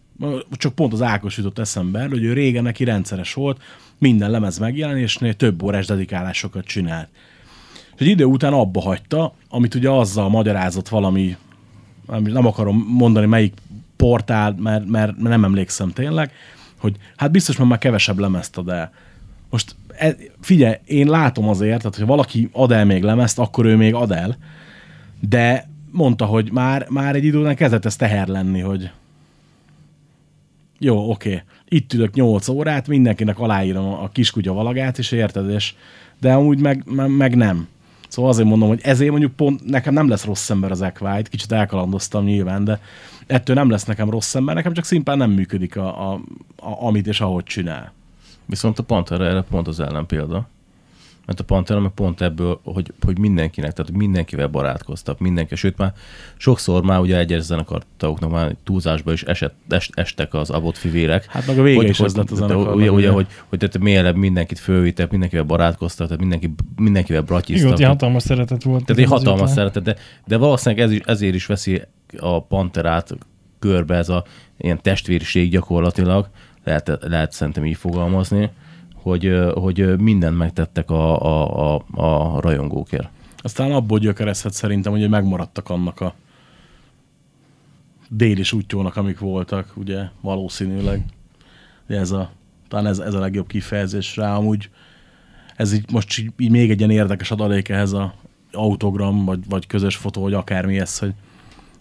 Csak 0.53 0.75
pont 0.75 0.93
az 0.93 1.03
Ákos 1.03 1.37
jutott 1.37 1.59
eszembe, 1.59 2.07
hogy 2.09 2.25
ő 2.25 2.33
régen 2.33 2.63
neki 2.63 2.85
rendszeres 2.85 3.35
volt, 3.35 3.63
minden 3.99 4.31
lemez 4.31 4.59
megjelenésnél 4.59 5.35
több 5.35 5.63
órás 5.63 5.87
dedikálásokat 5.87 6.65
csinált. 6.65 7.09
És 8.01 8.07
egy 8.07 8.13
idő 8.13 8.25
után 8.25 8.53
abba 8.53 8.81
hagyta, 8.81 9.35
amit 9.49 9.75
ugye 9.75 9.91
azzal 9.91 10.29
magyarázott 10.29 10.89
valami, 10.89 11.37
nem 12.07 12.47
akarom 12.47 12.87
mondani 12.89 13.27
melyik 13.27 13.55
portál, 13.97 14.55
mert, 14.59 14.87
mert 14.87 15.17
nem 15.17 15.45
emlékszem 15.45 15.91
tényleg, 15.91 16.33
hogy 16.79 16.97
hát 17.17 17.31
biztos 17.31 17.57
már, 17.57 17.67
már 17.67 17.79
kevesebb 17.79 18.19
lemezt 18.19 18.59
ad 18.59 18.69
el. 18.69 18.93
Most 19.51 19.77
e, 19.97 20.17
figyelj, 20.41 20.75
én 20.85 21.07
látom 21.07 21.49
azért, 21.49 21.79
tehát 21.79 21.97
hogy 21.97 22.07
valaki 22.07 22.49
ad 22.53 22.73
el 22.73 22.85
még 22.85 23.03
lemezt, 23.03 23.39
akkor 23.39 23.65
ő 23.67 23.77
még 23.77 23.95
ad 23.95 24.11
el, 24.11 24.37
de 25.29 25.69
mondta, 25.91 26.25
hogy 26.25 26.53
már, 26.53 26.87
már 26.89 27.15
egy 27.15 27.25
idő 27.25 27.39
után 27.39 27.57
kezdett 27.57 27.85
ez 27.85 27.97
teher 27.97 28.29
lenni, 28.29 28.61
hogy 28.61 28.91
jó, 30.79 31.11
oké, 31.11 31.43
itt 31.69 31.93
ülök 31.93 32.15
8 32.15 32.49
órát, 32.49 32.89
mindenkinek 32.89 33.39
aláírom 33.39 33.93
a 33.93 34.09
kiskutya 34.09 34.53
valagát, 34.53 34.99
és 34.99 35.13
érted, 35.13 35.51
és, 35.51 35.75
de 36.21 36.33
amúgy 36.33 36.61
meg, 36.61 36.85
meg 37.07 37.37
nem. 37.37 37.69
Szóval 38.11 38.31
azért 38.31 38.49
mondom, 38.49 38.69
hogy 38.69 38.81
ezért 38.83 39.11
mondjuk 39.11 39.33
pont 39.33 39.65
nekem 39.65 39.93
nem 39.93 40.09
lesz 40.09 40.25
rossz 40.25 40.51
ember 40.51 40.71
az 40.71 40.83
Equite, 40.83 41.31
kicsit 41.31 41.53
elkalandoztam 41.53 42.25
nyilván, 42.25 42.65
de 42.65 42.81
ettől 43.27 43.57
nem 43.57 43.71
lesz 43.71 43.85
nekem 43.85 44.11
rossz 44.11 44.35
ember, 44.35 44.55
nekem 44.55 44.73
csak 44.73 44.85
szimplán 44.85 45.19
nem 45.19 45.31
működik 45.31 45.77
a, 45.77 46.13
a, 46.13 46.21
a 46.57 46.87
amit 46.87 47.07
és 47.07 47.21
ahogy 47.21 47.45
csinál. 47.45 47.93
Viszont 48.47 48.79
a 48.79 48.83
Pantera 48.83 49.25
erre 49.25 49.43
pont 49.43 49.69
az 49.69 49.81
ellenpélda. 49.81 50.49
Mert 51.27 51.41
a 51.41 51.45
Pantera 51.45 51.81
meg 51.81 51.91
pont 51.91 52.21
ebből, 52.21 52.61
hogy, 52.65 52.93
hogy 53.01 53.19
mindenkinek, 53.19 53.73
tehát 53.73 53.93
mindenkivel 53.93 54.47
barátkoztak, 54.47 55.19
mindenki, 55.19 55.55
sőt 55.55 55.77
már 55.77 55.93
sokszor 56.37 56.83
már 56.83 57.01
ugye 57.01 57.19
egyes 57.19 57.43
zenekartagoknak 57.43 58.31
már 58.31 58.57
túlzásba 58.65 59.13
is 59.13 59.23
esett, 59.23 59.55
est, 59.69 59.91
estek 59.95 60.35
az 60.35 60.51
abott 60.51 60.77
fivérek. 60.77 61.27
Hát 61.27 61.47
meg 61.47 61.59
a 61.59 61.63
vége 61.63 61.77
hogy, 61.77 61.89
is 61.89 62.01
ez 62.01 62.17
lett 62.17 62.31
Ugye, 62.31 62.71
ugye, 62.71 62.91
ugye? 62.91 63.11
hogy, 63.11 63.27
hogy 63.49 63.59
tehát 63.59 63.79
mélyebb 63.79 64.17
mindenkit 64.17 64.59
fölvittek, 64.59 65.11
mindenkivel 65.11 65.45
barátkoztak, 65.45 66.07
tehát 66.07 66.21
mindenki, 66.21 66.55
mindenkivel 66.77 67.23
Igen, 67.23 67.35
bratyiztak. 67.35 67.71
ott 67.71 67.79
ilyen 67.79 67.91
hatalmas 67.91 68.23
szeretet 68.23 68.63
volt. 68.63 68.85
Tehát 68.85 68.91
egy 68.91 68.99
igen, 68.99 69.13
az 69.13 69.19
hatalmas 69.19 69.43
után. 69.51 69.55
szeretet, 69.55 69.83
de, 69.83 69.97
de 70.27 70.37
valószínűleg 70.37 70.85
ez 70.85 70.93
is, 70.93 71.01
ezért 71.05 71.35
is 71.35 71.47
veszi 71.47 71.83
a 72.19 72.43
Panterát 72.43 73.15
körbe 73.59 73.97
ez 73.97 74.09
a 74.09 74.25
ilyen 74.59 74.83
testvériség 74.83 75.51
gyakorlatilag, 75.51 76.29
lehet, 76.65 76.99
lehet 77.01 77.33
szerintem 77.33 77.67
így 77.67 77.77
fogalmazni, 77.77 78.51
hogy, 79.03 79.33
hogy 79.55 79.99
mindent 79.99 80.37
megtettek 80.37 80.91
a, 80.91 81.23
a, 81.23 81.75
a, 81.75 81.85
a 81.91 82.41
rajongókért. 82.41 83.09
Aztán 83.37 83.73
abból 83.73 83.99
gyökerezhet 83.99 84.53
szerintem, 84.53 84.93
hogy 84.93 85.09
megmaradtak 85.09 85.69
annak 85.69 86.01
a 86.01 86.15
déli 88.09 88.45
útjónak, 88.53 88.97
amik 88.97 89.19
voltak, 89.19 89.73
ugye 89.77 90.03
valószínűleg. 90.21 91.05
De 91.87 91.99
ez 91.99 92.11
a, 92.11 92.31
talán 92.69 92.87
ez, 92.87 92.99
ez 92.99 93.15
a 93.15 93.21
legjobb 93.21 93.47
kifejezés 93.47 94.17
rá. 94.17 94.37
Amúgy 94.37 94.71
ez 95.57 95.73
így 95.73 95.93
most 95.93 96.19
így, 96.19 96.33
így 96.37 96.51
még 96.51 96.71
egy 96.71 96.79
ilyen 96.79 96.91
érdekes 96.91 97.31
adalék 97.31 97.69
ehhez 97.69 97.93
a 97.93 98.15
autogram, 98.53 99.25
vagy, 99.25 99.41
vagy 99.49 99.67
közös 99.67 99.97
fotó, 99.97 100.21
vagy 100.23 100.35
akármi 100.35 100.79
ez, 100.79 100.99
hogy 100.99 101.15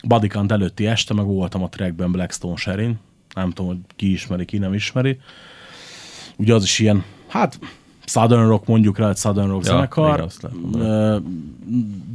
Bodycount 0.03 0.51
előtti 0.51 0.87
este 0.87 1.13
meg 1.13 1.25
voltam 1.25 1.63
a 1.63 1.69
trackben 1.69 2.11
Blackstone 2.11 2.55
Sherin. 2.55 2.99
Nem 3.35 3.49
tudom, 3.49 3.71
hogy 3.71 3.79
ki 3.95 4.11
ismeri, 4.11 4.45
ki 4.45 4.57
nem 4.57 4.73
ismeri. 4.73 5.19
Ugye 6.39 6.53
az 6.53 6.63
is 6.63 6.79
ilyen, 6.79 7.03
hát 7.27 7.59
Southern 8.05 8.47
Rock 8.47 8.67
mondjuk 8.67 8.97
rá, 8.97 9.05
hogy 9.05 9.17
Southern 9.17 9.49
Rock 9.49 9.65
Ja, 9.65 9.71
zenekar. 9.71 10.27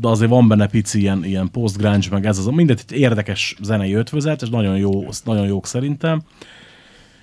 de 0.01 0.09
azért 0.09 0.31
van 0.31 0.49
benne 0.49 0.67
pici 0.67 1.01
ilyen, 1.01 1.25
ilyen 1.25 1.51
post-grunge, 1.51 2.07
meg 2.11 2.27
ez 2.27 2.39
az, 2.39 2.47
mindegy, 2.47 2.83
egy 2.89 2.99
érdekes 2.99 3.57
zenei 3.63 3.93
ötvözet, 3.93 4.43
és 4.43 4.49
nagyon, 4.49 4.77
jó, 4.77 5.05
nagyon 5.25 5.47
jók 5.47 5.67
szerintem. 5.67 6.23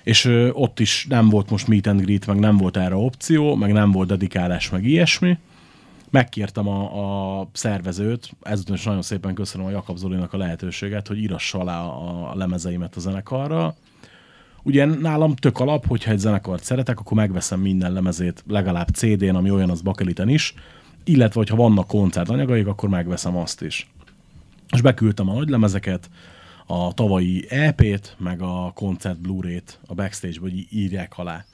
És 0.02 0.24
ö, 0.24 0.50
ott 0.52 0.80
is 0.80 1.06
nem 1.08 1.28
volt 1.28 1.50
most 1.50 1.68
meet 1.68 1.86
and 1.86 2.00
greet, 2.00 2.26
meg 2.26 2.38
nem 2.38 2.56
volt 2.56 2.76
erre 2.76 2.94
opció, 2.94 3.54
meg 3.54 3.72
nem 3.72 3.90
volt 3.90 4.08
dedikálás, 4.08 4.70
meg 4.70 4.84
ilyesmi. 4.84 5.38
Megkértem 6.10 6.68
a, 6.68 7.40
a 7.40 7.48
szervezőt, 7.52 8.30
ezután 8.42 8.76
is 8.76 8.84
nagyon 8.84 9.02
szépen 9.02 9.34
köszönöm 9.34 9.66
a 9.66 9.70
Jakab 9.70 9.96
Zolinak 9.96 10.32
a 10.32 10.36
lehetőséget, 10.36 11.08
hogy 11.08 11.18
írassa 11.18 11.58
alá 11.58 11.82
a, 11.82 12.30
a 12.30 12.36
lemezeimet 12.36 12.96
a 12.96 13.00
zenekarra. 13.00 13.74
Ugye 14.62 14.84
nálam 14.84 15.34
tök 15.34 15.60
alap, 15.60 15.86
hogyha 15.86 16.10
egy 16.10 16.18
zenekart 16.18 16.64
szeretek, 16.64 17.00
akkor 17.00 17.16
megveszem 17.16 17.60
minden 17.60 17.92
lemezét 17.92 18.44
legalább 18.48 18.88
CD-n, 18.88 19.34
ami 19.34 19.50
olyan 19.50 19.70
az 19.70 19.80
bakeliten 19.80 20.28
is, 20.28 20.54
illetve 21.04 21.38
hogyha 21.38 21.56
vannak 21.56 21.86
koncertanyagaik, 21.86 22.66
akkor 22.66 22.88
megveszem 22.88 23.36
azt 23.36 23.62
is. 23.62 23.90
És 24.72 24.80
beküldtem 24.80 25.28
a 25.28 25.34
nagy 25.34 25.48
lemezeket, 25.48 26.10
a 26.66 26.94
tavalyi 26.94 27.46
EP-t, 27.48 28.16
meg 28.18 28.42
a 28.42 28.72
koncert 28.74 29.20
Blu-ray-t 29.20 29.78
a 29.86 29.94
backstage-be, 29.94 30.40
hogy 30.40 30.56
í- 30.56 30.72
írják 30.72 31.18
alá. 31.18 31.44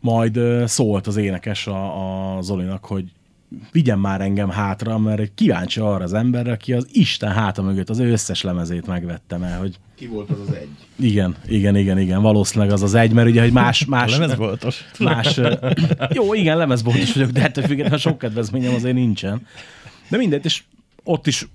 Majd 0.00 0.38
szólt 0.64 1.06
az 1.06 1.16
énekes 1.16 1.66
a, 1.66 2.36
a 2.36 2.42
Zolinak, 2.42 2.84
hogy 2.84 3.12
vigyen 3.72 3.98
már 3.98 4.20
engem 4.20 4.50
hátra, 4.50 4.98
mert 4.98 5.20
egy 5.20 5.34
kíváncsi 5.34 5.80
arra 5.80 6.04
az 6.04 6.12
emberre, 6.14 6.52
aki 6.52 6.72
az 6.72 6.88
Isten 6.92 7.32
háta 7.32 7.62
mögött 7.62 7.90
az 7.90 7.98
ő 7.98 8.10
összes 8.10 8.42
lemezét 8.42 8.86
megvettem 8.86 9.42
el, 9.42 9.58
hogy 9.58 9.78
Ki 9.94 10.06
volt 10.06 10.30
az 10.30 10.40
az 10.48 10.54
egy? 10.54 10.68
igen, 10.98 11.36
igen, 11.46 11.76
igen, 11.76 11.98
igen, 11.98 12.22
valószínűleg 12.22 12.72
az 12.72 12.82
az 12.82 12.94
egy, 12.94 13.12
mert 13.12 13.28
ugye, 13.28 13.42
hogy 13.42 13.52
más, 13.52 13.84
más, 13.96 14.16
Lemezboltos. 14.16 14.84
más, 14.98 15.40
jó, 16.12 16.34
igen, 16.34 16.56
lemezboltos 16.56 17.12
vagyok, 17.12 17.30
de 17.30 17.42
ettől 17.42 17.64
függetlenül 17.64 17.98
sok 17.98 18.18
kedvezményem 18.18 18.74
azért 18.74 18.94
nincsen. 18.94 19.46
De 20.08 20.16
mindegy, 20.16 20.44
és 20.44 20.62
ott 21.04 21.26
is 21.26 21.48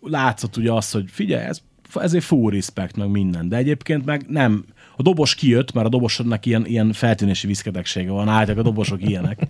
látszott 0.00 0.56
ugye 0.56 0.72
az, 0.72 0.90
hogy 0.90 1.04
figyelj, 1.10 1.44
ez, 1.44 1.60
ezért 1.94 2.24
full 2.24 2.50
respect, 2.50 2.96
meg 2.96 3.10
minden, 3.10 3.48
de 3.48 3.56
egyébként 3.56 4.04
meg 4.04 4.24
nem, 4.28 4.64
a 4.96 5.02
dobos 5.02 5.34
kijött, 5.34 5.72
mert 5.72 5.86
a 5.86 5.88
dobosodnak 5.88 6.46
ilyen, 6.46 6.66
ilyen 6.66 6.92
feltűnési 6.92 7.46
viszkedegsége 7.46 8.10
van, 8.10 8.28
álltak 8.28 8.58
a 8.58 8.62
dobosok 8.62 9.08
ilyenek. 9.08 9.46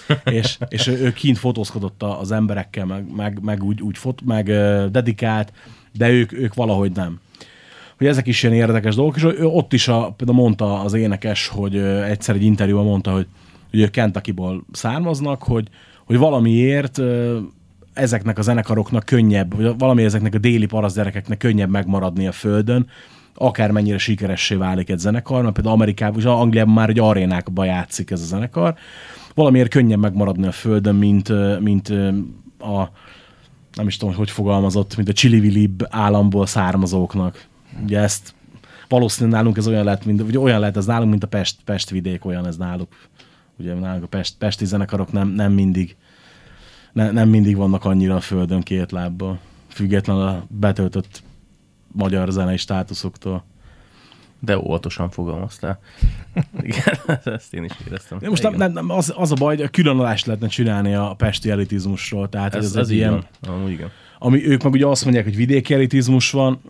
és, 0.24 0.58
és 0.68 0.86
ő, 0.86 0.98
ő 0.98 1.12
kint 1.12 1.38
fotózkodott 1.38 2.02
az 2.02 2.32
emberekkel, 2.32 2.84
meg, 2.84 3.14
meg, 3.14 3.38
meg 3.42 3.62
úgy, 3.62 3.80
úgy 3.80 3.98
fot, 3.98 4.20
meg 4.24 4.44
dedikált, 4.90 5.52
de 5.92 6.10
ők, 6.10 6.32
ők 6.32 6.54
valahogy 6.54 6.92
nem. 6.92 7.20
Hogy 7.98 8.06
ezek 8.06 8.26
is 8.26 8.42
ilyen 8.42 8.54
érdekes 8.54 8.94
dolgok, 8.94 9.16
és 9.16 9.22
ő 9.22 9.46
ott 9.46 9.72
is 9.72 9.88
a, 9.88 10.14
például 10.16 10.38
mondta 10.38 10.80
az 10.80 10.94
énekes, 10.94 11.48
hogy 11.48 11.76
egyszer 11.76 12.34
egy 12.34 12.44
interjúban 12.44 12.84
mondta, 12.84 13.12
hogy, 13.12 13.26
hogy 13.70 13.80
ők 13.80 13.90
Kentuckyból 13.90 14.64
származnak, 14.72 15.42
hogy, 15.42 15.68
hogy 16.04 16.16
valamiért 16.16 17.00
ezeknek 17.92 18.38
a 18.38 18.42
zenekaroknak 18.42 19.04
könnyebb, 19.04 19.56
vagy 19.56 19.78
valami 19.78 20.04
ezeknek 20.04 20.34
a 20.34 20.38
déli 20.38 20.66
parasz 20.66 20.94
gyerekeknek 20.94 21.38
könnyebb 21.38 21.70
megmaradni 21.70 22.26
a 22.26 22.32
földön, 22.32 22.86
akármennyire 23.34 23.98
sikeressé 23.98 24.54
válik 24.54 24.90
egy 24.90 24.98
zenekar, 24.98 25.42
mert 25.42 25.54
például 25.54 25.74
Amerikában, 25.74 26.18
és 26.18 26.24
Angliában 26.24 26.74
már 26.74 26.88
egy 26.88 26.98
arénákba 26.98 27.64
játszik 27.64 28.10
ez 28.10 28.20
a 28.20 28.24
zenekar, 28.24 28.74
valamiért 29.34 29.70
könnyebb 29.70 29.98
megmaradni 29.98 30.46
a 30.46 30.52
földön, 30.52 30.94
mint, 30.94 31.60
mint 31.60 31.88
a 32.58 32.90
nem 33.74 33.86
is 33.86 33.96
tudom, 33.96 34.14
hogy 34.14 34.30
fogalmazott, 34.30 34.96
mint 34.96 35.08
a 35.08 35.12
Chili 35.12 35.70
államból 35.88 36.46
származóknak. 36.46 37.46
Ugye 37.82 37.98
ezt 37.98 38.34
valószínűleg 38.88 39.38
nálunk 39.38 39.56
ez 39.56 39.68
olyan 39.68 39.84
lehet, 39.84 40.04
mint, 40.04 40.22
ugye 40.22 40.38
olyan 40.38 40.60
lehet 40.60 40.76
ez 40.76 40.86
nálunk, 40.86 41.10
mint 41.10 41.24
a 41.24 41.26
Pest, 41.26 41.56
Pest 41.64 41.90
vidék, 41.90 42.24
olyan 42.24 42.46
ez 42.46 42.56
náluk. 42.56 42.88
Ugye 43.58 43.74
nálunk 43.74 44.04
a 44.04 44.06
Pest, 44.06 44.34
Pesti 44.38 44.64
zenekarok 44.64 45.12
nem, 45.12 45.28
nem 45.28 45.52
mindig 45.52 45.96
ne, 46.92 47.10
nem 47.10 47.28
mindig 47.28 47.56
vannak 47.56 47.84
annyira 47.84 48.14
a 48.14 48.20
földön 48.20 48.62
két 48.62 48.92
lábbal, 48.92 49.38
függetlenül 49.68 50.22
a 50.22 50.46
betöltött 50.48 51.22
magyar 51.92 52.30
zenei 52.30 52.56
státuszoktól. 52.56 53.44
De 54.44 54.58
óvatosan 54.58 55.10
fogalmaztál. 55.10 55.78
Igen, 56.60 56.98
ezt 57.24 57.54
én 57.54 57.64
is 57.64 57.72
éreztem. 57.86 58.18
De 58.18 58.28
most 58.28 58.42
nem, 58.42 58.54
nem, 58.54 58.72
nem, 58.72 58.90
az, 58.90 59.12
az 59.16 59.30
a 59.30 59.34
baj, 59.34 59.56
hogy 59.56 59.64
a 59.64 59.68
különadást 59.68 60.26
lehetne 60.26 60.48
csinálni 60.48 60.94
a 60.94 61.14
pesti 61.16 61.50
elitizmusról. 61.50 62.28
Tehát 62.28 62.54
ez, 62.54 62.64
ez, 62.64 62.76
ez, 62.76 62.90
ilyen, 62.90 63.10
van. 63.10 63.54
Amúgy 63.54 63.70
igen. 63.70 63.90
ami 64.18 64.46
ők 64.46 64.62
meg 64.62 64.72
ugye 64.72 64.86
azt 64.86 65.04
mondják, 65.04 65.24
hogy 65.24 65.36
vidéki 65.36 65.74
elitizmus 65.74 66.30
van, 66.30 66.60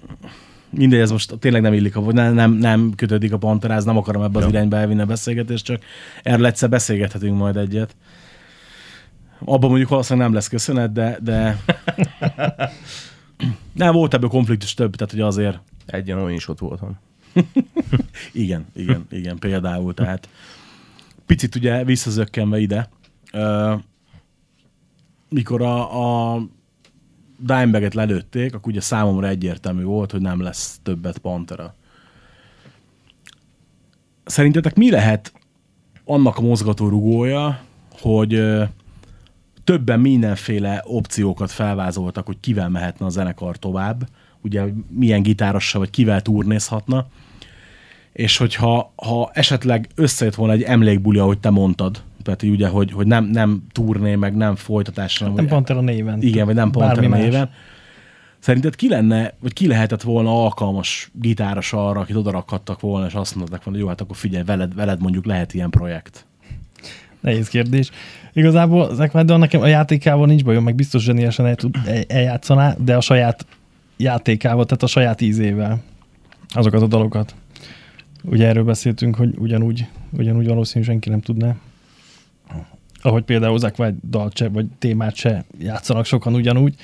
mindegy, 0.70 1.00
ez 1.00 1.10
most 1.10 1.38
tényleg 1.38 1.62
nem 1.62 1.72
illik, 1.72 1.94
vagy 1.94 2.14
nem, 2.14 2.34
nem, 2.34 2.52
nem 2.52 2.92
kötődik 2.96 3.32
a 3.32 3.38
panteráz, 3.38 3.84
nem 3.84 3.96
akarom 3.96 4.22
ebbe 4.22 4.38
az 4.38 4.44
Ja. 4.44 4.50
irányba 4.50 4.76
elvinni 4.76 5.00
a 5.00 5.06
beszélgetést, 5.06 5.64
csak 5.64 5.82
erről 6.22 6.46
egyszer 6.46 6.68
beszélgethetünk 6.68 7.36
majd 7.36 7.56
egyet. 7.56 7.96
Abban 9.44 9.68
mondjuk 9.68 9.88
valószínűleg 9.88 10.26
nem 10.26 10.36
lesz 10.36 10.48
köszönet, 10.48 10.92
de, 10.92 11.18
de... 11.22 11.62
nem, 13.74 13.92
volt 13.92 14.14
ebből 14.14 14.28
konfliktus 14.28 14.74
több, 14.74 14.96
tehát 14.96 15.12
hogy 15.12 15.20
azért 15.20 15.58
Egyen 15.86 16.18
olyan 16.18 16.30
is 16.32 16.48
ott 16.48 16.58
voltam. 16.58 16.98
igen, 18.32 18.66
igen, 18.74 19.06
igen, 19.10 19.38
például, 19.38 19.94
tehát 19.94 20.28
picit 21.26 21.54
ugye 21.54 21.84
visszazökkenve 21.84 22.58
ide, 22.58 22.88
mikor 25.28 25.62
a, 25.62 26.34
a 26.34 26.42
Dimebag-et 27.38 27.94
lelőtték, 27.94 28.54
akkor 28.54 28.72
ugye 28.72 28.80
számomra 28.80 29.28
egyértelmű 29.28 29.82
volt, 29.82 30.10
hogy 30.10 30.20
nem 30.20 30.40
lesz 30.40 30.80
többet 30.82 31.18
Pantera. 31.18 31.74
Szerintetek 34.24 34.74
mi 34.74 34.90
lehet 34.90 35.32
annak 36.04 36.38
a 36.38 36.40
mozgató 36.40 36.88
rugója, 36.88 37.60
hogy 38.00 38.34
ö, 38.34 38.64
többen 39.64 40.00
mindenféle 40.00 40.82
opciókat 40.84 41.50
felvázoltak, 41.50 42.26
hogy 42.26 42.40
kivel 42.40 42.68
mehetne 42.68 43.06
a 43.06 43.08
zenekar 43.08 43.56
tovább, 43.56 44.08
ugye, 44.42 44.62
milyen 44.90 45.22
gitárossal, 45.22 45.80
vagy 45.80 45.90
kivel 45.90 46.22
turnézhatna, 46.22 47.06
és 48.12 48.36
hogyha 48.36 48.92
ha 48.96 49.30
esetleg 49.32 49.88
összejött 49.94 50.34
volna 50.34 50.52
egy 50.52 50.62
emlékbuli, 50.62 51.18
ahogy 51.18 51.38
te 51.38 51.50
mondtad, 51.50 52.02
Peti, 52.22 52.50
ugye, 52.50 52.68
hogy, 52.68 52.92
hogy 52.92 53.06
nem, 53.06 53.24
nem 53.24 53.62
turné, 53.72 54.14
meg 54.14 54.36
nem 54.36 54.54
folytatás, 54.56 55.18
hanem 55.18 55.34
Nem 55.34 55.46
Pantera 55.46 55.80
néven. 55.80 56.22
igen, 56.22 56.46
vagy 56.46 56.54
nem 56.54 56.70
Pantera 56.70 57.08
néven. 57.08 57.50
Szerinted 58.38 58.76
ki 58.76 58.88
lenne, 58.88 59.34
vagy 59.40 59.52
ki 59.52 59.66
lehetett 59.66 60.02
volna 60.02 60.42
alkalmas 60.44 61.10
gitáros 61.20 61.72
arra, 61.72 62.00
akit 62.00 62.16
odarakhattak 62.16 62.80
volna, 62.80 63.06
és 63.06 63.14
azt 63.14 63.34
mondták 63.34 63.64
volna, 63.64 63.70
hogy 63.78 63.80
jó, 63.80 63.86
hát 63.88 64.00
akkor 64.00 64.16
figyelj, 64.16 64.44
veled, 64.44 64.74
veled 64.74 65.00
mondjuk 65.00 65.24
lehet 65.26 65.54
ilyen 65.54 65.70
projekt. 65.70 66.26
Nehéz 67.20 67.48
kérdés. 67.48 67.90
Igazából 68.32 68.94
Zack 68.94 69.14
Wydon 69.14 69.38
nekem 69.38 69.60
a 69.60 69.66
játékával 69.66 70.26
nincs 70.26 70.44
bajom, 70.44 70.64
meg 70.64 70.74
biztos 70.74 71.02
zseniálisan 71.02 71.46
el 71.46 71.54
tud, 71.54 71.76
el- 71.86 72.04
eljátszaná, 72.08 72.74
de 72.78 72.96
a 72.96 73.00
saját 73.00 73.46
játékával, 74.02 74.64
tehát 74.64 74.82
a 74.82 74.86
saját 74.86 75.20
ízével 75.20 75.82
azokat 76.48 76.82
a 76.82 76.86
dalokat. 76.86 77.34
Ugye 78.24 78.46
erről 78.46 78.64
beszéltünk, 78.64 79.16
hogy 79.16 79.34
ugyanúgy, 79.38 79.86
ugyanúgy 80.10 80.46
valószínűleg 80.46 80.90
senki 80.90 81.08
nem 81.08 81.20
tudná. 81.20 81.56
Ahogy 83.02 83.22
például 83.22 83.58
Zack 83.58 83.78
White 83.78 83.96
dalt 84.10 84.36
se, 84.36 84.48
vagy 84.48 84.66
témát 84.78 85.14
se 85.14 85.44
játszanak 85.58 86.04
sokan 86.04 86.34
ugyanúgy. 86.34 86.74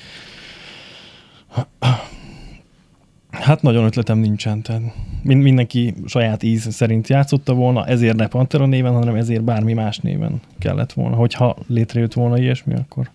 Hát 3.29 3.61
nagyon 3.61 3.85
ötletem 3.85 4.17
nincsen. 4.17 4.61
Tehát 4.61 4.81
min- 5.23 5.41
mindenki 5.41 5.93
saját 6.05 6.43
íz 6.43 6.73
szerint 6.73 7.07
játszotta 7.07 7.53
volna, 7.53 7.85
ezért 7.85 8.15
ne 8.15 8.27
Pantera 8.27 8.65
néven, 8.65 8.93
hanem 8.93 9.15
ezért 9.15 9.43
bármi 9.43 9.73
más 9.73 9.97
néven 9.97 10.41
kellett 10.59 10.93
volna. 10.93 11.15
Hogyha 11.15 11.55
létrejött 11.67 12.13
volna 12.13 12.37
ilyesmi, 12.37 12.73
akkor, 12.73 13.09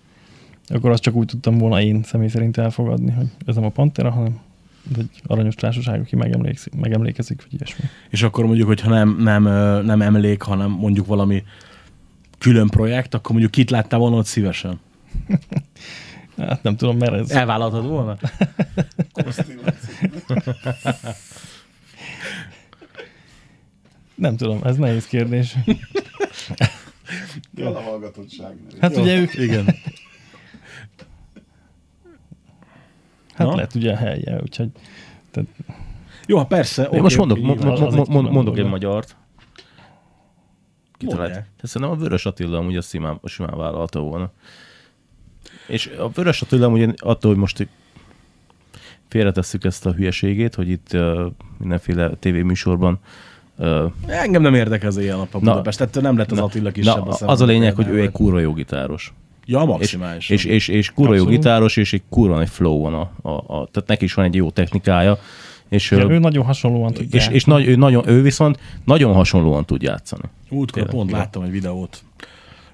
akkor 0.68 0.90
azt 0.90 1.02
csak 1.02 1.14
úgy 1.14 1.26
tudtam 1.26 1.58
volna 1.58 1.80
én 1.80 2.02
személy 2.02 2.28
szerint 2.28 2.56
elfogadni, 2.56 3.12
hogy 3.12 3.26
ez 3.46 3.54
nem 3.54 3.64
a 3.64 3.68
Pantera, 3.68 4.10
hanem 4.10 4.40
ez 4.92 4.98
egy 4.98 5.22
aranyos 5.26 5.54
társaság, 5.54 6.00
aki 6.00 6.16
megemlékszik, 6.16 6.74
megemlékezik, 6.74 7.42
vagy 7.42 7.54
ilyesmi. 7.54 7.84
És 8.10 8.22
akkor 8.22 8.46
mondjuk, 8.46 8.66
hogyha 8.66 8.90
nem, 8.90 9.16
nem, 9.18 9.42
nem 9.84 10.02
emlék, 10.02 10.42
hanem 10.42 10.70
mondjuk 10.70 11.06
valami 11.06 11.42
külön 12.38 12.68
projekt, 12.68 13.14
akkor 13.14 13.30
mondjuk 13.30 13.50
kit 13.50 13.70
láttál 13.70 13.98
volna 13.98 14.16
ott 14.16 14.26
szívesen? 14.26 14.80
Hát 16.36 16.62
nem 16.62 16.76
tudom, 16.76 16.96
mert 16.96 17.12
ez... 17.12 17.30
Elvállaltad 17.30 17.86
volna? 17.86 18.16
Nem 24.14 24.36
tudom, 24.36 24.60
ez 24.64 24.76
nehéz 24.76 25.06
kérdés. 25.06 25.54
Jön 27.54 27.74
a 27.74 27.80
hallgatottság. 27.80 28.56
Hát 28.80 28.96
ugye 28.96 29.20
ők, 29.20 29.34
Igen. 29.34 29.66
Hát 33.34 33.46
Na? 33.46 33.54
lehet 33.54 33.74
ugye 33.74 33.92
a 33.92 33.96
helye, 33.96 34.40
úgyhogy 34.42 34.68
tehát 35.30 35.48
Jó, 36.26 36.38
hát 36.38 36.46
persze. 36.46 36.82
Én 36.82 36.88
oké, 36.88 37.00
most 37.00 37.16
mondok, 37.16 37.38
mo- 37.38 37.64
mo- 37.64 37.94
mo- 37.94 38.08
mo- 38.08 38.30
mondok 38.30 38.58
egy 38.58 38.64
magyart. 38.68 39.16
Kitalált. 40.96 41.30
Tehát 41.32 41.46
szerintem 41.62 41.96
a 41.96 42.00
Vörös 42.00 42.26
Attila 42.26 42.58
amúgy 42.58 42.76
azt 42.76 42.88
simán, 42.88 43.20
simán 43.24 43.56
vállalta 43.56 44.00
volna. 44.00 44.30
És 45.66 45.90
a 45.98 46.08
Vörös 46.08 46.42
Attila 46.42 46.68
ugye 46.68 46.88
attól, 46.96 47.30
hogy 47.30 47.40
most 47.40 47.68
félretesszük 49.08 49.64
ezt 49.64 49.86
a 49.86 49.92
hülyeségét, 49.92 50.54
hogy 50.54 50.68
itt 50.68 50.92
uh, 50.92 51.26
mindenféle 51.58 52.10
tévéműsorban 52.18 52.98
uh, 53.56 53.92
Engem 54.06 54.42
nem 54.42 54.54
érdekel 54.54 54.88
az 54.88 54.98
ilyen 54.98 55.16
nap 55.16 55.34
a 55.34 55.38
Na. 55.38 55.50
Budapest, 55.50 55.78
tehát 55.78 56.00
nem 56.00 56.16
lett 56.16 56.32
az 56.32 56.38
Attila 56.38 56.70
kisebb. 56.70 56.96
na, 56.96 57.10
aztán 57.10 57.28
az 57.28 57.40
a 57.40 57.44
lényeg, 57.44 57.74
hogy 57.74 57.88
ő 57.88 58.00
egy 58.00 58.10
kurva 58.10 58.38
jó 58.38 58.52
gitáros. 58.52 59.14
Ja, 59.46 59.60
És, 59.60 59.66
maximális. 59.66 60.30
és, 60.30 60.44
és, 60.44 60.68
és 60.68 60.90
kurva 60.90 61.14
jó 61.14 61.24
gitáros, 61.24 61.76
és 61.76 61.92
egy 61.92 62.02
kurva 62.08 62.34
nagy 62.34 62.48
flow 62.48 62.80
van. 62.80 62.94
A, 62.94 63.10
a, 63.22 63.30
a, 63.30 63.68
tehát 63.72 63.88
neki 63.88 64.04
is 64.04 64.14
van 64.14 64.24
egy 64.24 64.34
jó 64.34 64.50
technikája. 64.50 65.18
És, 65.68 65.90
ja, 65.90 65.98
ö, 65.98 66.10
ő 66.10 66.18
nagyon 66.18 66.44
hasonlóan 66.44 66.92
tudja. 66.92 67.18
és, 67.20 67.28
és 67.28 67.44
nagy, 67.44 67.66
ő, 67.66 67.76
nagyon, 67.76 68.08
ő 68.08 68.22
viszont 68.22 68.58
nagyon 68.84 69.14
hasonlóan 69.14 69.64
tud 69.64 69.82
játszani. 69.82 70.22
Múltkor 70.50 70.72
Tényleg, 70.72 70.94
pont 70.94 71.08
igen. 71.08 71.20
láttam 71.20 71.42
egy 71.42 71.50
videót, 71.50 72.02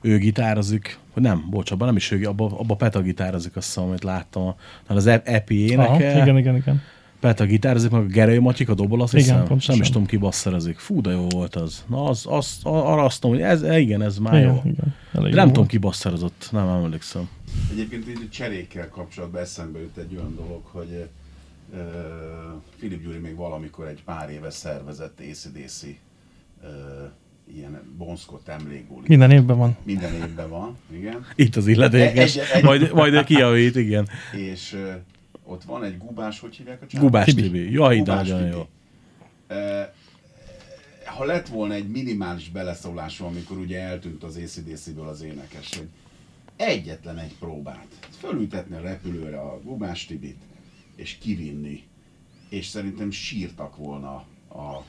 ő 0.01 0.19
gitározik, 0.19 0.99
vagy 1.15 1.23
nem, 1.23 1.47
bocs, 1.51 1.71
abban 1.71 1.87
nem 1.87 1.97
is 1.97 2.11
ő, 2.11 2.25
abban 2.25 2.53
abba 2.53 2.75
Peta 2.75 3.01
gitározik, 3.01 3.57
azt 3.57 3.67
hiszem, 3.67 3.83
amit 3.85 4.03
láttam. 4.03 4.55
Hát 4.89 4.97
az 4.97 5.07
Epi 5.07 5.75
Aha, 5.75 5.93
énekel, 5.93 6.23
igen, 6.23 6.39
igen, 6.39 6.83
igen. 7.21 7.35
Peta 7.35 7.45
gitározik, 7.45 7.91
meg 7.91 8.01
a 8.01 8.07
Gerő 8.07 8.41
Matyik 8.41 8.69
a 8.69 8.75
dobol, 8.75 9.03
azt 9.03 9.13
Igen, 9.15 9.25
hiszem, 9.25 9.45
pontosan. 9.45 9.75
nem 9.75 9.85
is 9.85 9.91
tudom, 9.91 10.07
ki 10.07 10.17
basszerezik. 10.17 10.79
Fú, 10.79 11.01
de 11.01 11.11
jó 11.11 11.27
volt 11.29 11.55
az. 11.57 11.85
Na, 11.89 12.05
az, 12.05 12.25
az, 12.29 12.59
arra 12.63 13.05
azt 13.05 13.23
mondom, 13.23 13.41
hogy 13.41 13.51
ez, 13.51 13.79
igen, 13.79 14.03
ez 14.03 14.19
már 14.19 14.35
Igen, 14.35 14.47
jó. 14.47 14.61
igen. 14.65 14.95
De 15.13 15.21
nem 15.21 15.29
jó 15.31 15.31
tudom, 15.37 15.53
volt. 15.53 15.69
ki 15.69 15.79
basszerozott, 15.79 16.49
nem 16.53 16.69
emlékszem. 16.69 17.29
Egyébként 17.73 18.09
így 18.09 18.27
a 18.27 18.29
cserékkel 18.31 18.89
kapcsolatban 18.89 19.41
eszembe 19.41 19.79
jut 19.81 19.97
egy 19.97 20.15
olyan 20.17 20.35
dolog, 20.37 20.61
hogy 20.65 21.07
uh, 21.73 21.79
Filip 22.79 23.03
Gyuri 23.03 23.19
még 23.19 23.37
valamikor 23.37 23.87
egy 23.87 24.03
pár 24.05 24.31
éve 24.31 24.51
szervezett 24.51 25.21
ACDC 25.31 25.83
uh, 25.83 26.69
ilyen 27.55 27.81
bonszkott 27.99 28.49
emlékbúli. 28.49 29.05
Minden 29.07 29.31
évben 29.31 29.57
van. 29.59 29.77
Minden 29.83 30.15
évben 30.15 30.49
van, 30.49 30.77
igen. 30.93 31.27
Itt 31.35 31.57
az 31.57 31.67
illetékes, 31.67 32.37
Egy- 32.37 32.47
egy- 32.55 32.63
majd, 32.63 32.93
majd 32.93 33.13
ő 33.15 33.23
kijavít, 33.25 33.77
igen. 33.77 34.09
És 34.33 34.73
uh, 34.73 34.95
ott 35.51 35.65
van 35.65 35.85
egy 35.85 35.99
gubás, 35.99 36.41
hogy 36.41 36.57
hívják 36.57 36.83
a 36.83 36.87
csávot? 36.87 37.07
Gubás 37.07 37.25
Tibi. 37.25 37.43
Tibi. 37.43 37.73
Jaj, 37.73 37.99
Gubás 37.99 38.29
nagyon 38.29 38.45
Tibi. 38.45 38.57
jó. 38.57 38.69
Ha 41.05 41.25
lett 41.25 41.49
volna 41.49 41.75
egy 41.75 41.89
minimális 41.89 42.49
beleszólásom, 42.49 43.27
amikor 43.27 43.57
ugye 43.57 43.81
eltűnt 43.81 44.23
az 44.23 44.37
ACDC-ből 44.37 45.09
az 45.09 45.23
énekes, 45.23 45.77
hogy 45.77 45.89
egyetlen 46.57 47.19
egy 47.19 47.35
próbát, 47.39 47.87
fölültetni 48.19 48.77
a 48.77 48.81
repülőre 48.81 49.41
a 49.41 49.61
Gubás 49.65 50.07
Tibit, 50.07 50.43
és 50.97 51.17
kivinni, 51.21 51.83
és 52.49 52.67
szerintem 52.67 53.11
sírtak 53.11 53.77
volna 53.77 54.15
a 54.49 54.85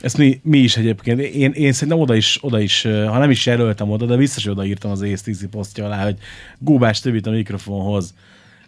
Ezt 0.00 0.16
mi, 0.16 0.40
mi 0.42 0.58
is 0.58 0.76
egyébként. 0.76 1.20
Én, 1.20 1.52
én 1.52 1.72
szerintem 1.72 1.98
oda 1.98 2.14
is, 2.14 2.38
oda 2.40 2.60
is, 2.60 2.82
ha 2.82 3.18
nem 3.18 3.30
is 3.30 3.46
jelöltem 3.46 3.90
oda, 3.90 4.06
de 4.06 4.16
biztos, 4.16 4.42
hogy 4.42 4.52
odaírtam 4.52 4.90
az 4.90 5.02
ASTC 5.02 5.50
posztja 5.50 5.84
alá, 5.84 6.04
hogy 6.04 6.18
Gubás 6.58 7.00
többit 7.00 7.26
a 7.26 7.30
mikrofonhoz. 7.30 8.14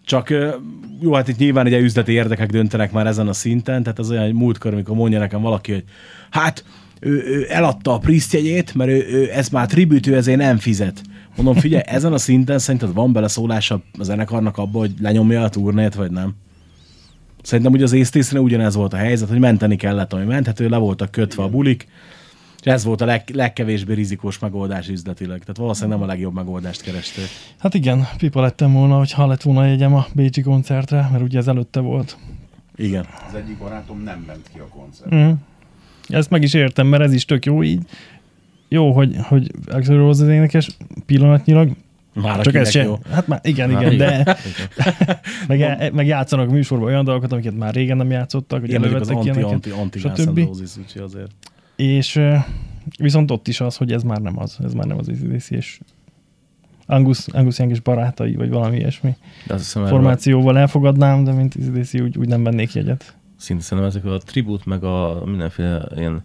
Csak 0.05 0.35
jó, 1.01 1.13
hát 1.13 1.29
itt 1.29 1.39
nyilván 1.39 1.67
ugye 1.67 1.79
üzleti 1.79 2.13
érdekek 2.13 2.51
döntenek 2.51 2.93
már 2.93 3.07
ezen 3.07 3.29
a 3.29 3.33
szinten, 3.33 3.83
tehát 3.83 3.99
az 3.99 4.11
olyan, 4.11 4.25
hogy 4.25 4.33
múltkor, 4.33 4.73
amikor 4.73 4.97
mondja 4.97 5.19
nekem 5.19 5.41
valaki, 5.41 5.73
hogy 5.73 5.85
hát 6.31 6.65
ő, 7.01 7.23
ő 7.27 7.47
eladta 7.49 7.95
a 7.95 7.99
Priest 7.99 8.33
jegyét, 8.33 8.75
mert 8.75 8.91
ő, 8.91 9.07
ő, 9.11 9.31
ez 9.33 9.49
már 9.49 9.67
tribütő, 9.67 10.17
ezért 10.17 10.39
nem 10.39 10.57
fizet. 10.57 11.03
Mondom, 11.37 11.55
figyelj, 11.55 11.83
ezen 11.97 12.13
a 12.13 12.19
szinten 12.19 12.59
szerinted 12.59 12.95
van 12.95 13.13
beleszólása 13.13 13.83
a 13.99 14.03
zenekarnak 14.03 14.59
abba, 14.59 14.79
hogy 14.79 14.93
lenyomja 15.01 15.43
a 15.43 15.49
turnét, 15.49 15.95
vagy 15.95 16.11
nem? 16.11 16.35
Szerintem 17.43 17.73
ugye 17.73 17.85
az 17.85 17.93
észtészre 17.93 18.41
ugyanez 18.41 18.75
volt 18.75 18.93
a 18.93 18.97
helyzet, 18.97 19.29
hogy 19.29 19.39
menteni 19.39 19.77
kellett, 19.77 20.13
ami 20.13 20.25
menthető, 20.25 20.69
le 20.69 20.77
voltak 20.77 21.11
kötve 21.11 21.43
a 21.43 21.49
bulik, 21.49 21.87
és 22.65 22.67
ez 22.67 22.85
volt 22.85 23.01
a 23.01 23.05
leg, 23.05 23.31
legkevésbé 23.33 23.95
rizikós 23.95 24.39
megoldás 24.39 24.89
üzletileg. 24.89 25.39
Tehát 25.41 25.57
valószínűleg 25.57 25.99
nem 25.99 26.09
a 26.09 26.11
legjobb 26.11 26.35
megoldást 26.35 26.83
keresték. 26.83 27.25
Hát 27.59 27.75
igen, 27.75 28.09
pipa 28.17 28.41
lettem 28.41 28.73
volna, 28.73 28.97
hogy 28.99 29.13
ha 29.13 29.27
lett 29.27 29.43
volna 29.43 29.67
jegyem 29.67 29.95
a 29.95 30.07
Bécsi 30.15 30.41
koncertre, 30.43 31.09
mert 31.13 31.23
ugye 31.23 31.39
ez 31.39 31.49
előtte 31.49 31.81
volt. 31.81 32.17
Igen. 32.77 33.07
az 33.29 33.35
egyik 33.35 33.59
barátom 33.59 34.03
nem 34.03 34.25
ment 34.27 34.51
ki 34.53 34.59
a 34.59 34.67
koncert. 34.69 35.15
Mm. 35.15 35.31
Ezt 36.09 36.31
meg 36.31 36.43
is 36.43 36.55
értem, 36.55 36.87
mert 36.87 37.03
ez 37.03 37.13
is 37.13 37.25
tök 37.25 37.45
jó 37.45 37.63
így. 37.63 37.83
Jó, 38.69 38.93
hogy, 38.93 39.17
hogy 39.23 39.51
Axel 39.67 39.97
Rose 39.97 40.23
az 40.23 40.29
énekes 40.29 40.69
pillanatnyilag, 41.07 41.71
Már 42.13 42.41
csak 42.41 42.55
ez 42.55 42.71
sem. 42.71 42.87
jó. 42.87 42.99
Hát 43.11 43.27
már 43.27 43.41
igen, 43.43 43.71
igen, 43.71 43.93
igen. 43.93 44.25
de 44.25 44.37
meg, 45.49 45.93
meg 45.93 46.07
játszanak 46.07 46.49
a 46.49 46.53
műsorban 46.53 46.89
olyan 46.89 47.05
dolgokat, 47.05 47.33
amiket 47.33 47.57
már 47.57 47.75
régen 47.75 47.97
nem 47.97 48.11
játszottak, 48.11 48.61
hogy 48.61 48.69
Igen, 48.69 48.81
mondjuk 48.81 49.01
az 49.01 49.09
anti, 49.11 49.25
ilyeneket, 49.25 49.53
anti, 49.53 49.71
anti 49.71 49.99
stb. 49.99 50.39
Úgyhogy 50.39 51.03
azért. 51.03 51.31
És 51.81 52.20
viszont 52.99 53.31
ott 53.31 53.49
is 53.49 53.61
az, 53.61 53.76
hogy 53.76 53.93
ez 53.93 54.03
már 54.03 54.20
nem 54.20 54.39
az, 54.39 54.59
ez 54.64 54.74
már 54.74 54.87
nem 54.87 54.99
az 54.99 55.09
ACDC, 55.09 55.51
és 55.51 55.81
Angus, 56.87 57.26
Angus 57.26 57.59
Young 57.59 57.72
és 57.72 57.81
barátai, 57.81 58.35
vagy 58.35 58.51
valami 58.51 58.76
ilyesmi 58.76 59.16
De 59.47 59.55
azt 59.55 59.62
hiszem, 59.62 59.87
formációval 59.87 60.59
elfogadnám, 60.59 61.24
de 61.24 61.33
mint 61.33 61.55
ACDC 61.55 61.95
úgy, 61.95 62.18
úgy 62.18 62.28
nem 62.28 62.43
vennék 62.43 62.72
jegyet. 62.72 63.16
szinte 63.37 63.62
szerintem 63.62 63.89
ezek 63.89 64.05
a 64.05 64.18
tribut, 64.18 64.64
meg 64.64 64.85
a 64.85 65.22
mindenféle 65.24 65.89
ilyen 65.97 66.22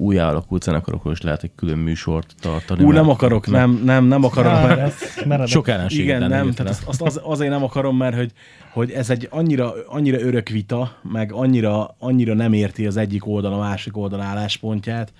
új 0.00 0.18
alakult 0.18 0.62
zenekarokról 0.62 1.12
is 1.12 1.20
lehet 1.20 1.42
egy 1.42 1.50
külön 1.56 1.78
műsort 1.78 2.34
tartani. 2.40 2.82
Ú, 2.82 2.86
mert- 2.86 3.00
nem 3.00 3.08
akarok, 3.08 3.46
nem, 3.46 3.80
nem, 3.84 4.04
nem 4.04 4.24
akarom, 4.24 4.52
Á, 4.52 4.66
mert 4.66 4.80
ez 4.80 4.94
meredek. 5.24 5.46
Sok 5.46 5.68
ellenség 5.68 6.00
igen, 6.00 6.28
nem, 6.28 6.52
tehát 6.52 6.72
azt, 6.72 6.88
azt 6.88 7.02
az, 7.02 7.20
azért 7.22 7.50
nem 7.50 7.62
akarom, 7.62 7.96
mert 7.96 8.16
hogy, 8.16 8.32
hogy 8.72 8.90
ez 8.90 9.10
egy 9.10 9.28
annyira, 9.30 9.72
annyira 9.86 10.20
örök 10.20 10.48
vita, 10.48 10.98
meg 11.02 11.32
annyira, 11.32 11.94
annyira 11.98 12.34
nem 12.34 12.52
érti 12.52 12.86
az 12.86 12.96
egyik 12.96 13.26
oldal 13.26 13.52
a 13.52 13.58
másik 13.58 13.96
oldal 13.96 14.20
álláspontját, 14.20 15.12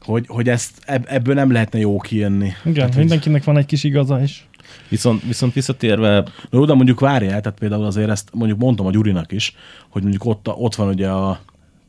hogy, 0.00 0.24
hogy 0.28 0.48
ezt, 0.48 0.70
ebb, 0.84 1.04
ebből 1.08 1.34
nem 1.34 1.52
lehetne 1.52 1.78
jó 1.78 1.98
kijönni. 1.98 2.52
Igen, 2.64 2.90
mindenkinek 2.96 3.44
van 3.44 3.56
egy 3.56 3.66
kis 3.66 3.84
igaza 3.84 4.22
is. 4.22 4.48
Viszont, 4.88 5.22
viszont 5.22 5.52
visszatérve, 5.52 6.24
De 6.50 6.58
oda 6.58 6.74
mondjuk 6.74 7.00
várjál, 7.00 7.40
tehát 7.40 7.58
például 7.58 7.84
azért 7.84 8.10
ezt 8.10 8.28
mondjuk 8.32 8.58
mondtam 8.58 8.86
a 8.86 8.90
Gyurinak 8.90 9.32
is, 9.32 9.54
hogy 9.88 10.02
mondjuk 10.02 10.24
ott, 10.24 10.48
ott 10.48 10.74
van 10.74 10.88
ugye 10.88 11.08
a 11.08 11.40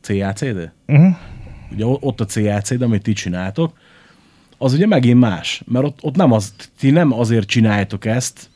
CACD? 0.01 0.72
Uh-huh. 0.88 1.15
Ugye 1.74 1.86
ott 1.86 2.19
a 2.19 2.26
CACD, 2.26 2.82
amit 2.82 3.03
ti 3.03 3.13
csináltok, 3.13 3.74
az 4.57 4.74
ugye 4.74 4.88
megint 4.88 5.19
más, 5.19 5.61
mert 5.65 5.86
ott, 5.86 5.99
ott 6.01 6.15
nem 6.15 6.32
az, 6.32 6.53
ti 6.80 6.89
nem 6.89 7.13
azért 7.13 7.47
csináljátok 7.47 8.05
ezt, 8.05 8.49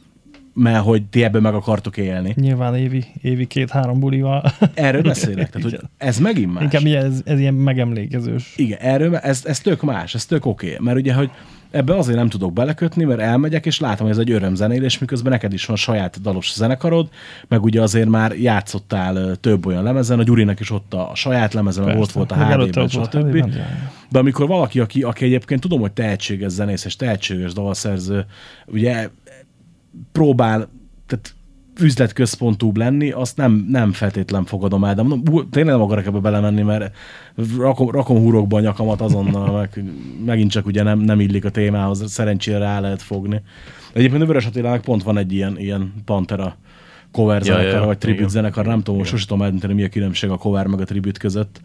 mert 0.54 0.84
hogy 0.84 1.04
ti 1.04 1.24
ebből 1.24 1.42
meg 1.42 1.54
akartok 1.54 1.98
élni. 1.98 2.34
Nyilván 2.36 2.76
évi, 2.76 3.06
évi 3.22 3.48
két-három 3.48 4.00
bulival. 4.00 4.44
Erről 4.74 5.02
beszélek, 5.14 5.50
tehát 5.50 5.70
hogy 5.70 5.80
ez 5.98 6.20
megint 6.20 6.54
más. 6.54 6.64
Inkább 6.64 6.86
ez, 6.86 7.22
ez 7.26 7.40
ilyen 7.40 7.54
megemlékezős. 7.54 8.54
Igen, 8.56 8.80
erről, 8.80 9.16
ez, 9.16 9.46
ez 9.46 9.60
tök 9.60 9.82
más, 9.82 10.16
ez 10.16 10.26
tök 10.26 10.46
oké. 10.46 10.66
Okay. 10.66 10.86
Mert 10.86 10.98
ugye, 10.98 11.14
hogy 11.14 11.30
ebbe 11.76 11.96
azért 11.96 12.18
nem 12.18 12.30
tudok 12.30 12.54
belekötni, 12.54 13.04
mert 13.04 13.20
elmegyek, 13.20 13.66
és 13.66 13.80
látom, 13.80 14.08
hogy 14.08 14.16
ez 14.16 14.22
egy 14.22 14.32
örömzenélés, 14.32 15.00
miközben 15.00 15.32
neked 15.32 15.54
is 15.54 15.66
van 15.66 15.76
saját 15.76 16.22
dalos 16.22 16.54
zenekarod, 16.54 17.10
meg 17.48 17.64
ugye 17.64 17.82
azért 17.82 18.10
már 18.10 18.32
játszottál 18.32 19.36
több 19.36 19.66
olyan 19.66 19.84
lemezen, 19.84 20.20
a 20.20 20.24
Gyurinak 20.24 20.60
is 20.60 20.72
ott 20.72 20.94
a 20.94 21.12
saját 21.14 21.54
lemezen, 21.54 21.86
meg 21.86 22.00
ott 22.00 22.12
volt 22.12 22.32
a 22.32 22.36
HD-ben, 22.36 22.88
stb. 22.88 23.36
Jaj. 23.36 23.50
De 24.10 24.20
amikor 24.20 24.48
valaki, 24.48 24.80
aki, 24.80 25.04
aki 25.04 25.26
egyébként 25.26 25.62
tudom, 25.62 25.80
hogy 25.80 25.92
tehetséges 25.92 26.52
zenész 26.52 26.86
és 26.86 26.96
tehetséges 26.96 27.54
dalszerző, 27.54 28.26
ugye 28.66 29.10
próbál, 30.12 30.70
tehát 31.08 31.35
üzletközpontúbb 31.80 32.78
lenni, 32.78 33.12
azt 33.12 33.38
nem, 33.38 33.66
nem 33.70 33.92
feltétlen 33.92 34.46
fogadom 34.46 34.84
el, 34.84 34.96
de 34.96 35.02
mondom, 35.02 35.50
tényleg 35.50 35.74
nem 35.74 35.84
akarok 35.84 36.06
ebbe 36.06 36.20
belemenni, 36.20 36.62
mert 36.62 36.96
rakom, 37.58 37.90
rakom 37.90 38.18
hurokba 38.18 38.58
a 38.58 38.60
nyakamat 38.60 39.02
azonnal, 39.02 39.58
meg 39.58 39.84
megint 40.26 40.52
csak 40.52 40.66
ugye 40.66 40.84
nem, 40.84 41.00
nem 41.00 41.20
illik 41.20 41.46
a 41.46 41.50
témához, 41.50 42.12
szerencsére 42.12 42.58
rá 42.58 42.80
lehet 42.80 43.02
fogni. 43.02 43.42
Egyébként 43.94 44.22
a 44.22 44.26
Vörös 44.26 44.46
Attilának 44.46 44.82
pont 44.82 45.04
van 45.04 45.18
egy 45.18 45.34
ilyen, 45.34 45.60
ilyen 45.60 45.94
Pantera 46.06 46.56
cover 47.12 47.46
Ja, 47.46 47.54
zenekar, 47.54 47.80
ja. 47.80 47.86
vagy 47.86 47.98
tribute 47.98 48.20
Igen. 48.20 48.32
zenekar, 48.32 48.66
nem 48.66 48.82
tudom, 48.82 49.04
sosem 49.04 49.28
tudom 49.28 49.44
eldönteni, 49.44 49.74
mi 49.74 49.84
a 49.84 49.90
különbség 49.90 50.30
a 50.30 50.38
cover 50.38 50.68
meg 50.68 50.82
a 50.82 50.86
tribute 50.86 51.20
között. 51.20 51.62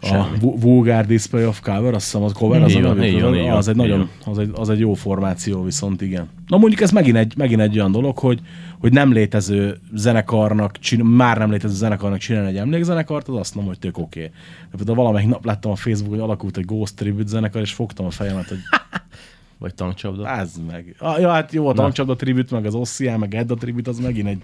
A 0.00 0.28
Vu- 0.40 0.62
Vulgar 0.62 1.06
Display 1.06 1.44
of 1.46 1.60
Cover, 1.60 1.94
azt 1.94 2.04
hiszem 2.04 2.22
az 2.22 2.32
cover, 2.32 2.62
az, 2.62 2.72
van, 2.72 3.02
így 3.02 3.20
van, 3.20 3.36
van, 3.36 3.50
az, 3.50 3.68
egy 3.68 3.76
nagyon, 3.76 4.08
az, 4.24 4.38
egy, 4.38 4.50
az 4.54 4.70
egy 4.70 4.78
jó 4.78 4.94
formáció 4.94 5.62
viszont, 5.62 6.02
igen. 6.02 6.28
Na 6.46 6.56
mondjuk 6.56 6.80
ez 6.80 6.90
megint 6.90 7.16
egy, 7.16 7.34
megint 7.36 7.60
egy 7.60 7.78
olyan 7.78 7.92
dolog, 7.92 8.18
hogy, 8.18 8.40
hogy 8.78 8.92
nem 8.92 9.12
létező 9.12 9.78
zenekarnak, 9.94 10.78
csin, 10.78 11.04
már 11.04 11.38
nem 11.38 11.50
létező 11.50 11.74
zenekarnak 11.74 12.18
csinálni 12.18 12.48
egy 12.48 12.56
emlékzenekart, 12.56 13.28
az 13.28 13.36
azt 13.36 13.54
mondom, 13.54 13.72
hogy 13.72 13.82
tök 13.82 13.98
oké. 13.98 14.18
Okay. 14.18 14.32
De 14.70 14.76
például 14.76 14.96
valamelyik 14.96 15.28
nap 15.28 15.44
láttam 15.44 15.70
a 15.70 15.76
Facebookon, 15.76 16.18
hogy 16.18 16.28
alakult 16.28 16.56
egy 16.56 16.64
Ghost 16.64 16.96
Tribute 16.96 17.28
zenekar, 17.28 17.60
és 17.60 17.72
fogtam 17.72 18.06
a 18.06 18.10
fejemet, 18.10 18.48
hogy 18.48 18.58
vagy 19.58 19.74
tankcsapda. 19.74 20.28
ez 20.28 20.52
meg. 20.70 20.94
Ah, 20.98 21.20
ja, 21.20 21.30
hát 21.30 21.52
jó, 21.52 21.66
a 21.68 21.72
tankcsapda 21.72 22.16
tribute, 22.16 22.54
meg 22.54 22.66
az 22.66 22.74
Ossian, 22.74 23.18
meg 23.18 23.34
Edda 23.34 23.54
tribute, 23.54 23.90
az 23.90 23.98
megint 23.98 24.28
egy, 24.28 24.42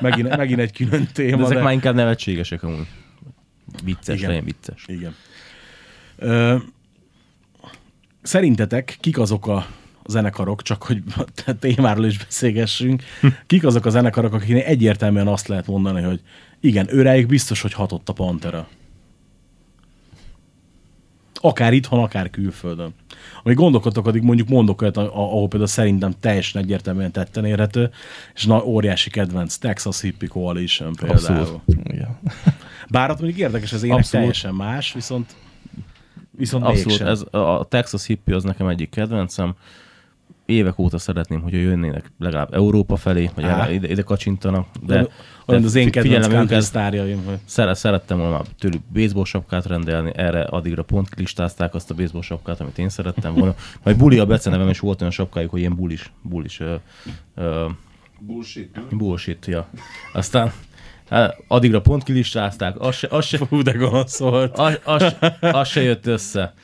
megint, 0.00 0.36
megint 0.36 0.60
egy 0.60 0.72
külön 0.72 1.08
téma. 1.12 1.36
de 1.36 1.42
ezek 1.42 1.56
de- 1.56 1.62
már 1.62 1.72
inkább 1.72 1.94
nevetségesek 1.94 2.62
amúgy. 2.62 2.86
Vicces, 3.84 4.16
Igen. 4.16 4.28
legyen 4.28 4.44
vicces. 4.44 4.84
Igen. 4.86 5.14
Ö, 6.16 6.56
szerintetek 8.22 8.96
kik 9.00 9.18
azok 9.18 9.46
a 9.46 9.66
zenekarok, 10.06 10.62
csak 10.62 10.82
hogy 10.82 11.02
témáról 11.60 12.06
is 12.06 12.18
beszélgessünk, 12.18 13.02
kik 13.46 13.64
azok 13.64 13.84
a 13.84 13.90
zenekarok, 13.90 14.32
akiknél 14.32 14.64
egyértelműen 14.64 15.28
azt 15.28 15.48
lehet 15.48 15.66
mondani, 15.66 16.02
hogy 16.02 16.20
igen, 16.60 16.86
őrájuk 16.94 17.28
biztos, 17.28 17.60
hogy 17.60 17.72
hatott 17.72 18.08
a 18.08 18.12
Pantera. 18.12 18.68
Akár 21.42 21.72
itthon, 21.72 22.02
akár 22.02 22.30
külföldön. 22.30 22.94
Amíg 23.42 23.56
gondolkodtok, 23.56 24.06
addig 24.06 24.22
mondjuk 24.22 24.48
mondok 24.48 24.82
olyat, 24.82 24.96
ahol 24.96 25.48
például 25.48 25.70
szerintem 25.70 26.12
teljesen 26.20 26.62
egyértelműen 26.62 27.12
tetten 27.12 27.44
érhető, 27.44 27.90
és 28.34 28.44
na, 28.46 28.64
óriási 28.64 29.10
kedvenc, 29.10 29.56
Texas 29.56 30.00
Hippie 30.00 30.28
Coalition 30.28 30.94
például. 30.94 31.38
Abszolút. 31.38 31.62
Igen. 31.66 32.18
Bár 32.90 33.10
ott 33.10 33.20
mondjuk 33.20 33.40
érdekes, 33.40 33.72
az 33.72 33.82
ének 33.82 33.96
Abszolút. 33.96 34.26
teljesen 34.26 34.54
más, 34.54 34.92
viszont 34.92 35.34
viszont 36.30 36.64
Abszolút, 36.64 36.86
mégsem. 36.86 37.06
ez, 37.06 37.22
a 37.30 37.66
Texas 37.68 38.06
Hippie 38.06 38.34
az 38.36 38.42
nekem 38.44 38.66
egyik 38.68 38.90
kedvencem. 38.90 39.54
Évek 40.46 40.78
óta 40.78 40.98
szeretném, 40.98 41.40
hogy 41.40 41.52
jönnének 41.52 42.12
legalább 42.18 42.54
Európa 42.54 42.96
felé, 42.96 43.30
vagy 43.34 43.44
Á. 43.44 43.62
erre, 43.62 43.72
ide, 43.72 43.88
ide 43.88 44.02
kacsintanak. 44.02 44.66
De, 44.86 44.94
Olyan, 44.94 45.08
olyan 45.46 45.64
az 45.64 45.74
én 45.74 45.90
kedvenc 45.90 46.26
country 46.26 46.60
sztárjaim. 46.60 47.24
hogy- 47.24 47.38
szeret, 47.44 47.76
szerettem 47.76 48.18
volna 48.18 48.32
már 48.32 48.42
tőlük 48.58 48.82
baseball 48.92 49.24
sapkát 49.24 49.66
rendelni, 49.66 50.12
erre 50.14 50.42
addigra 50.42 50.82
pont 50.82 51.08
listázták 51.16 51.74
azt 51.74 51.90
a 51.90 51.94
baseball 51.94 52.22
sapkát, 52.22 52.60
amit 52.60 52.78
én 52.78 52.88
szerettem 52.88 53.34
volna. 53.34 53.54
Majd 53.82 53.96
Buli 53.96 54.18
a 54.18 54.26
becenevem, 54.26 54.68
és 54.68 54.78
volt 54.78 55.00
olyan 55.00 55.12
sapkájuk, 55.12 55.50
hogy 55.50 55.60
ilyen 55.60 55.74
bulis, 55.76 56.12
bulis 56.22 56.60
ö, 56.60 56.74
ö, 57.34 57.66
Bullshit. 58.20 58.80
bullshit, 58.96 59.46
ja. 59.46 59.68
Aztán 60.12 60.52
hát, 61.10 61.36
addigra 61.48 61.80
pont 61.80 62.02
kilistázták, 62.02 62.80
az 62.80 62.94
se, 62.94 63.08
az 63.10 63.24
se, 63.24 63.38
Fú, 63.38 63.62
de 63.62 63.72
gonosz 63.72 64.18
volt. 64.18 64.58
az, 64.58 64.78
az, 64.84 65.14
az 65.40 65.68
se 65.68 65.82
jött 65.82 66.06
össze. 66.06 66.54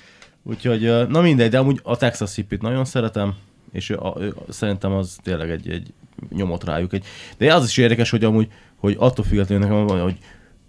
Úgyhogy, 0.43 1.09
na 1.09 1.21
mindegy, 1.21 1.51
de 1.51 1.59
amúgy 1.59 1.81
a 1.83 1.97
Texas 1.97 2.35
Hippit 2.35 2.63
nagyon 2.63 2.85
szeretem, 2.85 3.35
és 3.73 3.91
ő, 3.91 3.99
ő, 4.19 4.35
szerintem 4.49 4.93
az 4.93 5.19
tényleg 5.23 5.51
egy, 5.51 5.71
egy 5.71 5.93
nyomot 6.31 6.65
rájuk. 6.65 6.93
Egy, 6.93 7.05
de 7.37 7.55
az 7.55 7.65
is 7.65 7.77
érdekes, 7.77 8.11
hogy 8.11 8.25
amúgy, 8.25 8.49
hogy 8.77 8.97
attól 8.99 9.25
függetlenül 9.25 9.67
nekem 9.67 9.87
van, 9.87 10.01
hogy 10.01 10.19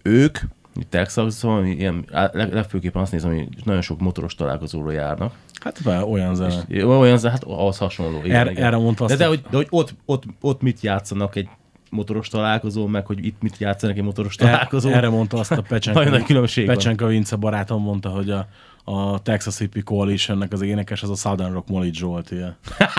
ők, 0.01 0.38
itt 0.75 0.89
Texason, 0.89 1.65
ilyen, 1.65 2.05
legfőképpen 2.32 3.01
azt 3.01 3.11
nézem, 3.11 3.34
hogy 3.34 3.47
nagyon 3.63 3.82
sok 3.82 3.99
motoros 3.99 4.36
találkozóra 4.36 4.91
járnak. 4.91 5.34
Hát 5.61 5.80
be, 5.84 6.05
olyan 6.05 6.36
zene. 6.36 6.63
És 6.67 6.84
olyan, 6.84 7.19
hát 7.19 7.43
ahhoz 7.43 7.78
hasonló. 7.78 8.19
Igen, 8.23 8.36
Erre- 8.36 8.51
igen. 8.51 8.63
erre 8.63 8.78
mondta 8.78 9.05
de, 9.05 9.15
de, 9.15 9.25
hogy, 9.25 9.41
de 9.49 9.57
hogy 9.57 9.67
ott, 9.69 9.93
ott, 10.05 10.23
ott 10.41 10.61
mit 10.61 10.82
játszanak 10.82 11.36
egy 11.36 11.49
motoros 11.90 12.28
találkozó, 12.28 12.88
meg 12.88 13.06
hogy 13.06 13.26
itt 13.26 13.42
mit 13.42 13.58
játszanak 13.58 13.98
egy 13.98 14.04
motoros 14.04 14.36
Er- 14.36 14.50
találkozó. 14.52 14.90
Erre 14.90 15.10
mondta 15.10 15.38
azt 15.38 15.52
a 15.52 15.56
Nagyon 15.56 15.70
Pecsenka, 15.70 16.10
nagy 16.10 16.24
különbség 16.24 16.66
van. 16.66 16.76
Pecsenka 16.76 17.06
Vince 17.08 17.36
barátom 17.36 17.82
mondta, 17.84 18.10
hogy 18.10 18.30
a, 18.30 18.48
a 18.84 19.22
Texas 19.22 19.58
Hippie 19.58 19.82
Coalitionnek 19.82 20.52
az 20.54 20.62
énekes, 20.62 21.04
az 21.04 21.10
a 21.10 21.16
Southern 21.16 21.54
Rock 21.54 21.68
Molly 21.68 21.92
Zsolt, 21.94 22.32
ilyen. 22.32 22.56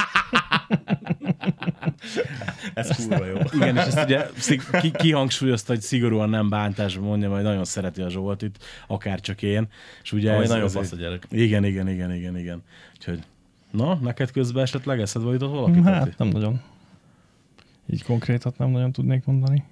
Ez 2.75 3.07
kurva 3.07 3.25
jó. 3.25 3.37
Igen, 3.53 3.77
és 3.77 3.83
ezt 3.83 4.05
ugye 4.05 4.27
ki, 4.81 4.91
kihangsúlyozta, 4.91 5.73
hogy 5.73 5.81
szigorúan 5.81 6.29
nem 6.31 6.49
bántásban 6.49 7.05
mondja, 7.05 7.31
mert 7.31 7.43
nagyon 7.43 7.65
szereti 7.65 8.01
a 8.03 8.09
Zsoltit, 8.11 8.59
akár 8.87 9.21
csak 9.21 9.43
én. 9.43 9.69
És 10.03 10.13
ugye 10.13 10.31
Amely 10.31 10.43
ez, 10.43 10.49
nagyon 10.49 10.65
azért- 10.65 10.85
fasz 10.89 10.99
a 10.99 11.01
gyerek. 11.01 11.27
Igen, 11.31 11.65
igen, 11.65 11.89
igen, 11.89 12.13
igen, 12.15 12.39
igen. 12.39 12.63
Úgyhogy, 12.97 13.19
na, 13.71 13.95
neked 13.95 14.31
közben 14.31 14.63
esetleg 14.63 15.01
eszedbe 15.01 15.33
jutott 15.33 15.51
valaki? 15.51 15.81
Hát 15.83 16.19
nem 16.19 16.29
nagyon. 16.29 16.61
Így 17.91 18.05
konkrétat 18.05 18.59
nem 18.59 18.71
nagyon 18.71 18.93
tudnék 18.93 19.25
mondani. 19.25 19.65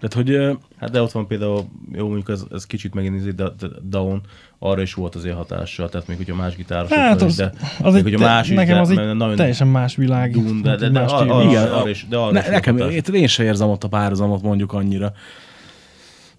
Tehát, 0.00 0.14
hogy 0.14 0.58
Hát 0.80 0.90
de 0.90 1.02
ott 1.02 1.12
van 1.12 1.26
például, 1.26 1.64
jó 1.92 2.06
mondjuk 2.06 2.28
ez, 2.28 2.44
ez 2.52 2.66
kicsit 2.66 2.94
megint 2.94 3.14
izé, 3.14 3.30
de, 3.30 3.48
de 3.58 3.66
Down 3.82 4.20
arra 4.58 4.82
is 4.82 4.94
volt 4.94 5.14
azért 5.14 5.36
hatással, 5.36 5.88
tehát 5.88 6.06
még 6.06 6.16
hogyha 6.16 6.34
más 6.34 6.56
gitárosok, 6.56 6.96
Hát 6.96 7.22
az, 7.22 7.36
de 7.36 7.52
az 7.82 7.94
még 7.94 7.96
egy, 7.96 8.02
hogyha 8.02 8.26
más 8.26 8.46
te, 8.46 8.52
is, 8.52 8.58
nekem 8.58 8.74
de, 8.74 8.80
az 8.80 8.90
egy 8.90 9.14
nagyon 9.16 9.36
teljesen 9.36 9.68
más 9.68 9.96
világ. 9.96 10.30
dún, 10.32 10.62
de, 10.62 10.76
de, 10.76 10.88
de, 10.88 11.00
más 11.00 11.10
de, 11.10 11.16
stílus. 11.16 11.34
arra, 11.34 11.44
Igen, 11.50 11.72
arra, 11.72 11.88
is, 11.88 12.06
de 12.08 12.16
arra 12.16 12.32
ne, 12.32 12.40
is 12.40 12.46
nekem, 12.46 12.78
én, 12.78 13.02
én 13.12 13.26
sem 13.26 13.46
érzem 13.46 13.68
ott 13.68 13.84
a 13.84 13.88
párhuzamot 13.88 14.42
mondjuk 14.42 14.72
annyira. 14.72 15.12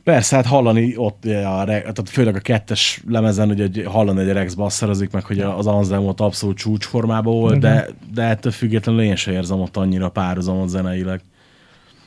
Persze, 0.08 0.36
hát 0.36 0.46
hallani 0.46 0.94
ott, 0.98 1.26
a, 1.26 1.64
tehát 1.66 2.10
főleg 2.10 2.36
a 2.36 2.40
kettes 2.40 3.02
lemezen, 3.08 3.48
hogy 3.48 3.84
hallani, 3.86 4.24
hogy 4.24 4.34
Rex 4.34 4.54
basszerozik, 4.54 5.12
meg 5.12 5.24
hogy 5.24 5.40
az 5.40 5.68
Anselm 5.68 6.06
ott 6.06 6.20
abszolút 6.20 6.58
csúcsformában 6.58 7.34
volt, 7.34 7.60
de, 7.60 7.88
de 8.14 8.24
ettől 8.24 8.52
függetlenül 8.52 9.02
én 9.02 9.16
sem 9.16 9.34
érzem 9.34 9.60
ott 9.60 9.78
annyira 9.78 10.10
párhuzamot 10.10 10.70
zeneileg. 10.70 11.22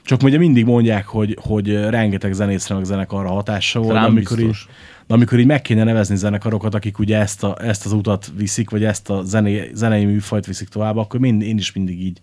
Csak 0.05 0.22
ugye 0.22 0.38
mindig 0.38 0.64
mondják, 0.64 1.07
hogy, 1.07 1.38
hogy 1.40 1.74
rengeteg 1.74 2.32
zenészre 2.32 2.74
meg 2.74 2.84
zenekarra 2.84 3.30
hatása 3.30 3.80
volt, 3.80 3.96
amikor 3.96 4.38
így, 4.38 4.46
biztos. 4.46 4.68
de 5.07 5.14
amikor 5.14 5.38
így 5.38 5.46
meg 5.46 5.62
kéne 5.62 5.84
nevezni 5.84 6.16
zenekarokat, 6.16 6.74
akik 6.74 6.98
ugye 6.98 7.18
ezt, 7.18 7.44
a, 7.44 7.57
ezt 7.62 7.86
az 7.86 7.92
utat 7.92 8.32
viszik, 8.36 8.70
vagy 8.70 8.84
ezt 8.84 9.11
a 9.11 9.22
zené, 9.22 9.70
zenei 9.74 10.05
műfajt 10.05 10.46
viszik 10.46 10.68
tovább, 10.68 10.96
akkor 10.96 11.20
mind, 11.20 11.42
én 11.42 11.59
is 11.59 11.72
mindig 11.72 12.03
így, 12.03 12.18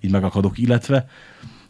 így 0.00 0.10
megakadok, 0.10 0.58
illetve 0.58 1.08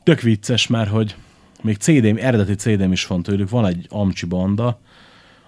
tök 0.02 0.20
vicces, 0.20 0.66
mert 0.66 0.90
hogy 0.90 1.14
még 1.62 1.76
CD-m, 1.76 2.16
eredeti 2.16 2.54
CD-m 2.54 2.92
is 2.92 3.06
van 3.06 3.22
tőlük, 3.22 3.50
van 3.50 3.66
egy 3.66 3.86
Amcsi 3.88 4.26
banda, 4.26 4.78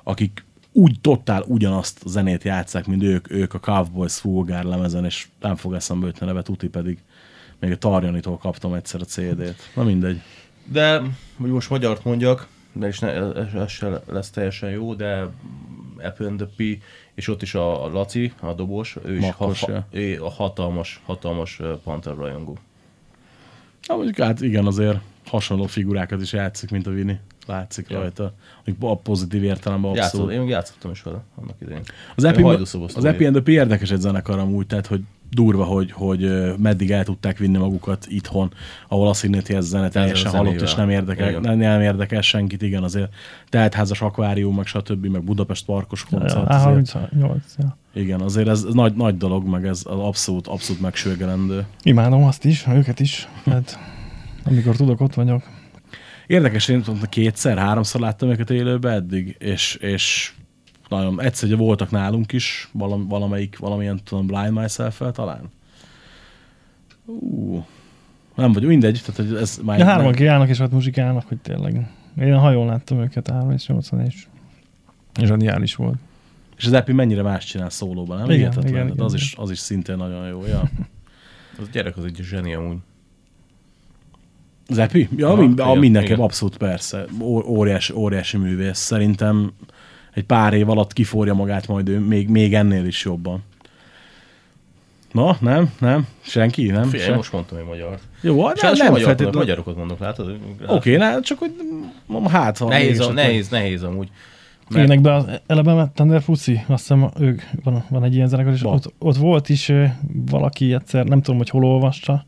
akik 0.03 0.45
úgy 0.73 1.01
totál 1.01 1.45
ugyanazt 1.47 2.05
a 2.05 2.09
zenét 2.09 2.43
játszák, 2.43 2.87
mint 2.87 3.03
ők, 3.03 3.31
ők 3.31 3.55
a 3.55 3.61
Cowboys 3.61 4.15
Fulgár 4.15 4.65
lemezen, 4.65 5.05
és 5.05 5.29
nem 5.41 5.57
fog 5.57 5.75
eszembe 5.75 6.07
jutni 6.07 6.21
a 6.23 6.25
neve, 6.25 6.43
tuti 6.43 6.69
pedig 6.69 6.99
még 7.59 7.71
a 7.71 7.77
Tarjanitól 7.77 8.39
kaptam 8.39 8.75
egyszer 8.75 9.01
a 9.01 9.05
CD-t. 9.05 9.71
Na 9.75 9.83
mindegy. 9.83 10.21
De, 10.65 11.03
hogy 11.41 11.51
most 11.51 11.71
magyart 11.71 12.05
mondjak, 12.05 12.49
de 12.73 12.89
is 12.89 12.99
ne, 12.99 13.09
ez, 13.09 13.55
ez 13.55 13.71
se 13.71 14.03
lesz 14.07 14.31
teljesen 14.31 14.71
jó, 14.71 14.95
de 14.95 15.29
Apple 16.03 16.27
and 16.27 16.37
the 16.37 16.49
P, 16.57 16.83
és 17.15 17.29
ott 17.29 17.43
is 17.43 17.55
a 17.55 17.89
Laci, 17.89 18.33
a 18.41 18.53
dobos, 18.53 18.97
ő 19.05 19.17
is 19.17 19.21
ha, 19.21 19.27
Makkos, 19.27 19.61
ha, 19.61 19.73
ja. 19.73 19.87
ő 19.91 20.23
a 20.23 20.31
hatalmas, 20.31 21.01
hatalmas 21.05 21.61
Panther 21.85 22.17
rajongó. 22.17 22.59
Na, 23.87 23.95
mondjuk 23.95 24.17
hát 24.17 24.41
igen, 24.41 24.67
azért 24.67 24.99
hasonló 25.27 25.67
figurákat 25.67 26.23
is 26.23 26.33
játszik, 26.33 26.71
mint 26.71 26.87
a 26.87 26.91
Vini. 26.91 27.19
Látszik 27.47 27.87
Ja. 27.89 27.99
rajta. 27.99 28.33
A 28.81 28.97
pozitív 28.97 29.43
értelemben 29.43 29.91
abszolút. 29.91 30.13
Játszottam, 30.13 30.45
én 30.45 30.49
játszottam 30.49 30.91
is 30.91 31.03
vele 31.03 31.23
annak 31.35 31.57
idején. 31.61 31.83
Az 32.17 32.25
Epi, 32.25 32.43
az 32.95 33.05
Epi 33.05 33.25
and 33.25 33.43
the 33.43 33.53
érdekes 33.53 33.91
egy 33.91 34.01
zenekar 34.01 34.39
amúgy, 34.39 34.67
tehát 34.67 34.87
hogy 34.87 35.01
durva, 35.31 35.65
hogy, 35.65 35.93
hogy 35.93 36.53
meddig 36.59 36.91
el 36.91 37.05
tudták 37.05 37.39
vinni 37.39 37.59
magukat 37.59 38.07
itthon, 38.09 38.53
ahol 38.89 39.09
a 39.09 39.15
Signetti 39.15 39.55
ez 39.55 39.67
zene 39.67 39.89
teljesen 39.89 40.31
halott, 40.31 40.61
és 40.61 40.75
nem 40.75 40.91
érdekel, 40.91 41.41
nem, 41.41 41.59
nem 41.59 41.81
érdekel 41.81 42.21
senkit, 42.21 42.63
igen, 42.63 42.83
azért 42.83 43.15
teltházas 43.49 44.01
akvárium, 44.01 44.55
meg 44.57 44.67
stb., 44.67 45.07
meg 45.07 45.25
Budapest 45.25 45.65
parkos 45.65 46.05
koncert. 46.05 46.49
azért, 46.49 46.93
A38, 46.95 47.37
ja. 47.59 47.77
igen, 47.93 48.21
azért 48.21 48.49
ez, 48.49 48.65
ez 48.69 48.75
nagy, 48.75 48.95
nagy 48.95 49.17
dolog, 49.17 49.49
meg 49.49 49.67
ez 49.67 49.83
az 49.85 49.99
abszolút, 49.99 50.47
abszolút 50.47 50.83
megsőgelendő. 50.83 51.67
Imádom 51.83 52.25
azt 52.25 52.45
is, 52.45 52.67
őket 52.75 53.01
is. 53.01 53.29
Hát, 53.45 53.79
amikor 54.45 54.77
tudok, 54.77 55.01
ott 55.01 55.15
vagyok. 55.15 55.43
Érdekes, 56.27 56.69
én 56.69 56.83
tudom, 56.83 57.01
kétszer, 57.09 57.59
háromszor 57.59 58.01
láttam 58.01 58.31
őket 58.31 58.51
élőben 58.51 58.93
eddig, 58.93 59.37
és, 59.39 59.75
és 59.75 60.33
nagyon 60.89 61.21
egyszer 61.21 61.49
ugye 61.49 61.57
voltak 61.57 61.91
nálunk 61.91 62.33
is, 62.33 62.69
valam, 62.73 63.09
valamelyik, 63.09 63.59
valamilyen 63.59 64.01
tudom, 64.05 64.27
Blind 64.27 64.53
myself 64.53 65.03
talán. 65.13 65.51
Ú, 67.05 67.65
nem 68.35 68.53
vagy 68.53 68.65
mindegy, 68.65 69.03
tehát 69.05 69.31
hogy 69.31 69.41
ez 69.41 69.61
már... 69.65 69.79
Ja, 69.79 69.85
hárman 69.85 70.13
kiállnak 70.13 70.49
és 70.49 70.59
ott 70.59 70.73
muzsikálnak, 70.73 71.29
hogy 71.29 71.39
tényleg. 71.39 71.91
Én 72.21 72.33
a 72.33 72.39
hajón 72.39 72.67
láttam 72.67 73.01
őket 73.01 73.31
3 73.31 73.51
és 73.51 73.67
80 73.67 74.05
és 74.05 74.27
zseniális 75.21 75.75
volt. 75.75 75.99
És 76.57 76.67
az 76.67 76.73
Epi 76.73 76.93
mennyire 76.93 77.23
más 77.23 77.45
csinál 77.45 77.71
szólóban, 77.71 78.19
nem? 78.19 78.31
Igen, 78.31 78.53
igen, 78.53 78.67
igen, 78.67 78.91
az, 78.91 78.97
igen. 78.97 79.15
is, 79.15 79.35
az 79.37 79.51
is 79.51 79.59
szintén 79.59 79.97
nagyon 79.97 80.29
jó. 80.29 80.47
Ja. 80.47 80.63
Az 81.61 81.69
gyerek 81.69 81.97
az 81.97 82.05
egy 82.05 82.19
zseni 82.23 82.55
amúgy. 82.55 82.77
Az 84.71 84.79
Epi? 84.79 85.09
Ja, 85.17 85.27
Aha, 85.27 85.41
mind, 85.41 85.61
a, 85.61 85.75
mindenképp 85.75 86.11
igen. 86.11 86.25
abszolút 86.25 86.57
persze. 86.57 87.05
Ó, 87.21 87.43
óriási, 87.47 87.93
óriási 87.93 88.37
művész. 88.37 88.79
Szerintem 88.79 89.53
egy 90.15 90.25
pár 90.25 90.55
év 90.55 90.69
alatt 90.69 90.93
kiforja 90.93 91.35
magát 91.35 91.67
majd 91.67 91.89
ő 91.89 91.99
még, 91.99 92.29
még 92.29 92.55
ennél 92.55 92.85
is 92.85 93.05
jobban. 93.05 93.43
Na, 95.13 95.37
nem, 95.41 95.73
nem, 95.79 96.07
senki, 96.21 96.67
nem? 96.67 96.85
Figyelj, 96.85 97.09
Se- 97.09 97.17
most 97.17 97.33
mondtam 97.33 97.59
egy 97.59 97.65
magyart. 97.65 98.03
Jó, 98.21 98.47
hát 98.47 98.63
nem, 98.63 98.73
nem, 98.73 98.91
magyar, 98.91 99.07
feltétlenül. 99.07 99.41
magyarokat 99.41 99.77
mondok, 99.77 99.99
látod? 99.99 100.39
Oké, 100.67 100.97
okay, 100.97 101.21
csak 101.21 101.39
hogy 101.39 101.53
hát, 102.29 102.59
ha 102.59 102.69
Nehéz, 102.69 103.01
a, 103.01 103.13
nehéz, 103.13 103.49
nehéz 103.49 103.83
amúgy. 103.83 104.09
Mert- 104.71 104.85
Énekben 104.85 105.15
az 105.15 105.27
eleve 105.47 105.91
Thunder 105.95 106.25
Pussy, 106.25 106.53
azt 106.53 106.67
hiszem 106.67 107.11
ők, 107.19 107.43
van, 107.65 107.85
van 107.89 108.05
egy 108.05 108.15
ilyen 108.15 108.29
zenekar, 108.29 108.53
és 108.53 108.65
ott, 108.65 108.93
ott, 108.99 109.17
volt 109.17 109.49
is 109.49 109.73
valaki 110.31 110.75
egyszer, 110.75 111.05
nem 111.05 111.23
tudom, 111.23 111.39
hogy 111.39 111.49
hol 111.49 111.65
olvasta, 111.65 112.25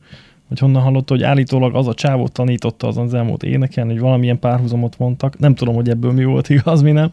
vagy 0.53 0.61
honnan 0.61 0.83
hallotta, 0.83 1.15
hogy 1.15 1.23
állítólag 1.23 1.75
az 1.75 1.87
a 1.87 1.95
csávót 1.95 2.33
tanította 2.33 2.87
azon 2.87 3.05
az 3.05 3.15
elmúlt 3.15 3.43
énekelni, 3.43 3.93
hogy 3.93 4.01
valamilyen 4.01 4.39
párhuzamot 4.39 4.99
mondtak. 4.99 5.39
Nem 5.39 5.55
tudom, 5.55 5.75
hogy 5.75 5.89
ebből 5.89 6.13
mi 6.13 6.25
volt 6.25 6.49
igaz, 6.49 6.83
mi 6.83 6.91
nem. 6.91 7.11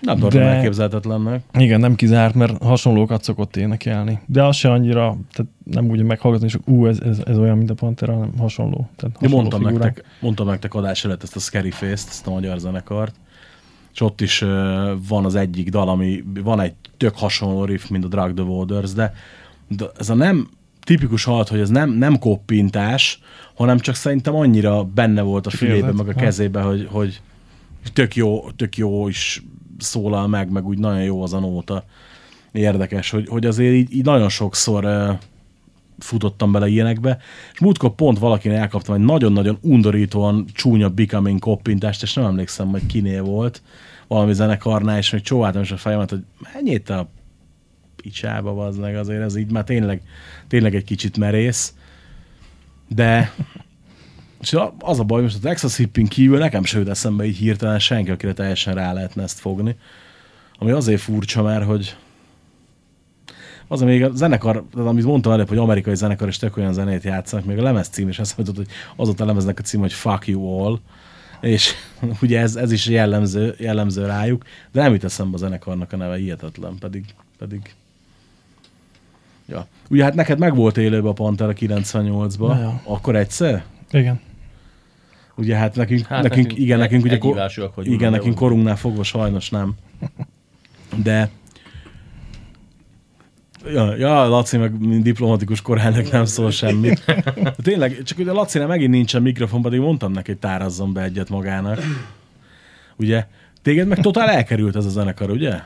Nem 0.00 0.18
tartom 0.18 0.40
de- 0.40 0.46
elképzelhetetlennek. 0.46 1.42
Igen, 1.58 1.80
nem 1.80 1.94
kizárt, 1.94 2.34
mert 2.34 2.62
hasonlókat 2.62 3.22
szokott 3.22 3.56
énekelni. 3.56 4.20
De 4.26 4.44
az 4.44 4.56
se 4.56 4.70
annyira, 4.70 5.16
tehát 5.32 5.52
nem 5.64 5.88
úgy 5.88 6.02
meghallgatni, 6.02 6.46
és 6.46 6.58
ú, 6.64 6.86
ez, 6.86 7.00
ez, 7.00 7.18
ez 7.24 7.38
olyan, 7.38 7.56
mint 7.56 7.70
a 7.70 7.74
Pantera, 7.74 8.12
hanem 8.12 8.32
hasonló. 8.38 8.88
Tehát 8.96 9.16
hasonló 9.16 9.36
mondtam 9.36 9.60
figurák. 9.60 9.84
nektek, 9.84 10.04
mondtam 10.20 10.46
nektek 10.46 10.74
adás 10.74 11.04
előtt 11.04 11.22
ezt 11.22 11.36
a 11.36 11.40
Scary 11.40 11.70
Face-t, 11.70 12.08
ezt 12.08 12.26
a 12.26 12.30
magyar 12.30 12.58
zenekart, 12.58 13.14
és 13.92 14.00
ott 14.00 14.20
is 14.20 14.42
uh, 14.42 14.48
van 15.08 15.24
az 15.24 15.34
egyik 15.34 15.68
dal, 15.68 15.88
ami 15.88 16.24
van 16.42 16.60
egy 16.60 16.74
tök 16.96 17.16
hasonló 17.16 17.64
riff, 17.64 17.88
mint 17.88 18.04
a 18.04 18.08
Drug 18.08 18.34
the 18.34 18.44
Waters, 18.44 18.92
de, 18.92 19.14
de 19.68 19.84
ez 19.98 20.10
a 20.10 20.14
nem 20.14 20.48
tipikus 20.84 21.24
halt, 21.24 21.48
hogy 21.48 21.60
ez 21.60 21.68
nem, 21.68 21.90
nem 21.90 22.18
koppintás, 22.18 23.20
hanem 23.54 23.78
csak 23.78 23.94
szerintem 23.94 24.34
annyira 24.34 24.84
benne 24.84 25.22
volt 25.22 25.46
a 25.46 25.50
fülében, 25.50 25.90
érzed? 25.90 26.06
meg 26.06 26.16
a 26.16 26.20
kezébe, 26.20 26.60
hogy, 26.60 26.88
hogy 26.90 27.20
tök 27.92 28.16
jó, 28.16 28.50
tök 28.50 28.76
jó 28.76 29.08
is 29.08 29.42
szólal 29.78 30.26
meg, 30.26 30.50
meg 30.50 30.66
úgy 30.66 30.78
nagyon 30.78 31.02
jó 31.02 31.22
az 31.22 31.32
a 31.32 31.38
nóta. 31.38 31.84
Érdekes, 32.52 33.10
hogy, 33.10 33.28
hogy 33.28 33.46
azért 33.46 33.74
így, 33.74 33.94
így 33.94 34.04
nagyon 34.04 34.28
sokszor 34.28 34.84
uh, 34.84 35.18
futottam 35.98 36.52
bele 36.52 36.68
ilyenekbe, 36.68 37.18
és 37.52 37.58
múltkor 37.58 37.94
pont 37.94 38.18
valakinek 38.18 38.58
elkaptam 38.58 38.94
egy 38.94 39.00
nagyon-nagyon 39.00 39.58
undorítóan 39.60 40.44
csúnya 40.52 40.88
Becoming 40.88 41.38
koppintást, 41.38 42.02
és 42.02 42.14
nem 42.14 42.24
emlékszem, 42.24 42.68
hogy 42.68 42.86
kinél 42.86 43.22
volt, 43.22 43.62
valami 44.08 44.32
zenekarnál, 44.32 44.98
és 44.98 45.10
még 45.10 45.22
csóváltam 45.22 45.62
is 45.62 45.70
a 45.70 45.76
fejemet, 45.76 46.10
hogy 46.10 46.22
menjél 46.52 46.82
te 46.82 46.96
a 46.96 47.08
picsába, 48.02 48.66
az 48.66 48.76
meg 48.76 48.96
azért 48.96 49.22
ez 49.22 49.36
így 49.36 49.50
már 49.50 49.64
tényleg, 49.64 50.02
tényleg 50.48 50.74
egy 50.74 50.84
kicsit 50.84 51.16
merész, 51.16 51.74
de 52.88 53.32
és 54.42 54.56
az 54.78 55.00
a 55.00 55.04
baj, 55.04 55.22
most 55.22 55.34
az 55.34 55.40
Texas 55.40 55.76
Hippin 55.76 56.06
kívül 56.06 56.38
nekem 56.38 56.64
se 56.64 56.78
jut 56.78 56.88
eszembe 56.88 57.24
így 57.24 57.36
hirtelen 57.36 57.78
senki, 57.78 58.10
akire 58.10 58.32
teljesen 58.32 58.74
rá 58.74 58.92
lehetne 58.92 59.22
ezt 59.22 59.38
fogni. 59.38 59.76
Ami 60.58 60.70
azért 60.70 61.00
furcsa, 61.00 61.42
mert 61.42 61.64
hogy 61.64 61.96
az, 63.68 63.80
még 63.80 64.04
a 64.04 64.10
zenekar, 64.14 64.64
tehát 64.72 64.88
amit 64.88 65.04
mondtam 65.04 65.32
előbb, 65.32 65.48
hogy 65.48 65.58
amerikai 65.58 65.94
zenekar 65.94 66.28
és 66.28 66.36
tök 66.36 66.56
olyan 66.56 66.72
zenét 66.72 67.02
játszanak, 67.02 67.44
még 67.44 67.58
a 67.58 67.62
lemez 67.62 67.88
cím 67.88 68.08
is 68.08 68.18
eszembe 68.18 68.42
jutott, 68.42 68.56
hogy 68.56 68.74
az 68.96 69.08
ott 69.08 69.20
a 69.20 69.24
lemeznek 69.24 69.58
a 69.58 69.62
cím, 69.62 69.80
hogy 69.80 69.92
Fuck 69.92 70.26
You 70.26 70.64
All, 70.64 70.78
és 71.40 71.72
ugye 72.22 72.40
ez, 72.40 72.56
ez 72.56 72.72
is 72.72 72.86
jellemző, 72.86 73.54
jellemző 73.58 74.06
rájuk, 74.06 74.44
de 74.72 74.82
nem 74.82 74.92
jut 74.92 75.04
eszembe 75.04 75.34
a 75.34 75.38
zenekarnak 75.38 75.92
a 75.92 75.96
neve, 75.96 76.16
hihetetlen, 76.16 76.78
pedig, 76.78 77.04
pedig 77.38 77.74
Ja. 79.46 79.66
Ugye 79.90 80.04
hát 80.04 80.14
neked 80.14 80.38
meg 80.38 80.54
volt 80.54 80.76
élőben 80.76 81.10
a 81.10 81.14
Pantera 81.14 81.52
98-ban, 81.52 82.48
Ja, 82.48 82.58
ja. 82.58 82.80
akkor 82.84 83.16
egyszer? 83.16 83.64
Igen. 83.90 84.20
Ugye 85.36 85.56
hát 85.56 85.76
nekünk, 85.76 86.06
hát 86.06 86.22
nekünk, 86.22 86.42
nekünk 86.46 86.62
igen, 86.64 86.78
nekünk 86.78 87.04
ugye 87.04 87.18
ko- 87.18 87.30
egyhívásúak 87.30 87.74
vagyunk, 87.74 87.94
igen, 87.94 88.10
nekünk 88.10 88.34
korunknál 88.34 88.76
fogva 88.76 89.02
sajnos 89.02 89.50
nem. 89.50 89.74
De 91.02 91.30
Ja, 93.72 93.96
ja, 93.96 94.26
Laci 94.28 94.56
meg 94.56 95.00
diplomatikus 95.02 95.60
koránynak 95.62 96.10
nem 96.10 96.24
szól 96.24 96.50
semmit. 96.50 97.04
De 97.04 97.54
tényleg, 97.62 98.02
csak 98.02 98.18
ugye 98.18 98.30
a 98.30 98.34
Laci 98.34 98.58
megint 98.58 98.90
nincsen 98.90 99.22
mikrofon, 99.22 99.62
pedig 99.62 99.80
mondtam 99.80 100.12
neki, 100.12 100.30
hogy 100.30 100.40
tárazzon 100.40 100.92
be 100.92 101.02
egyet 101.02 101.28
magának. 101.28 101.78
Ugye? 102.96 103.26
Téged 103.62 103.86
meg 103.88 103.98
totál 104.00 104.28
elkerült 104.30 104.76
ez 104.76 104.84
a 104.84 104.88
zenekar, 104.88 105.30
ugye? 105.30 105.60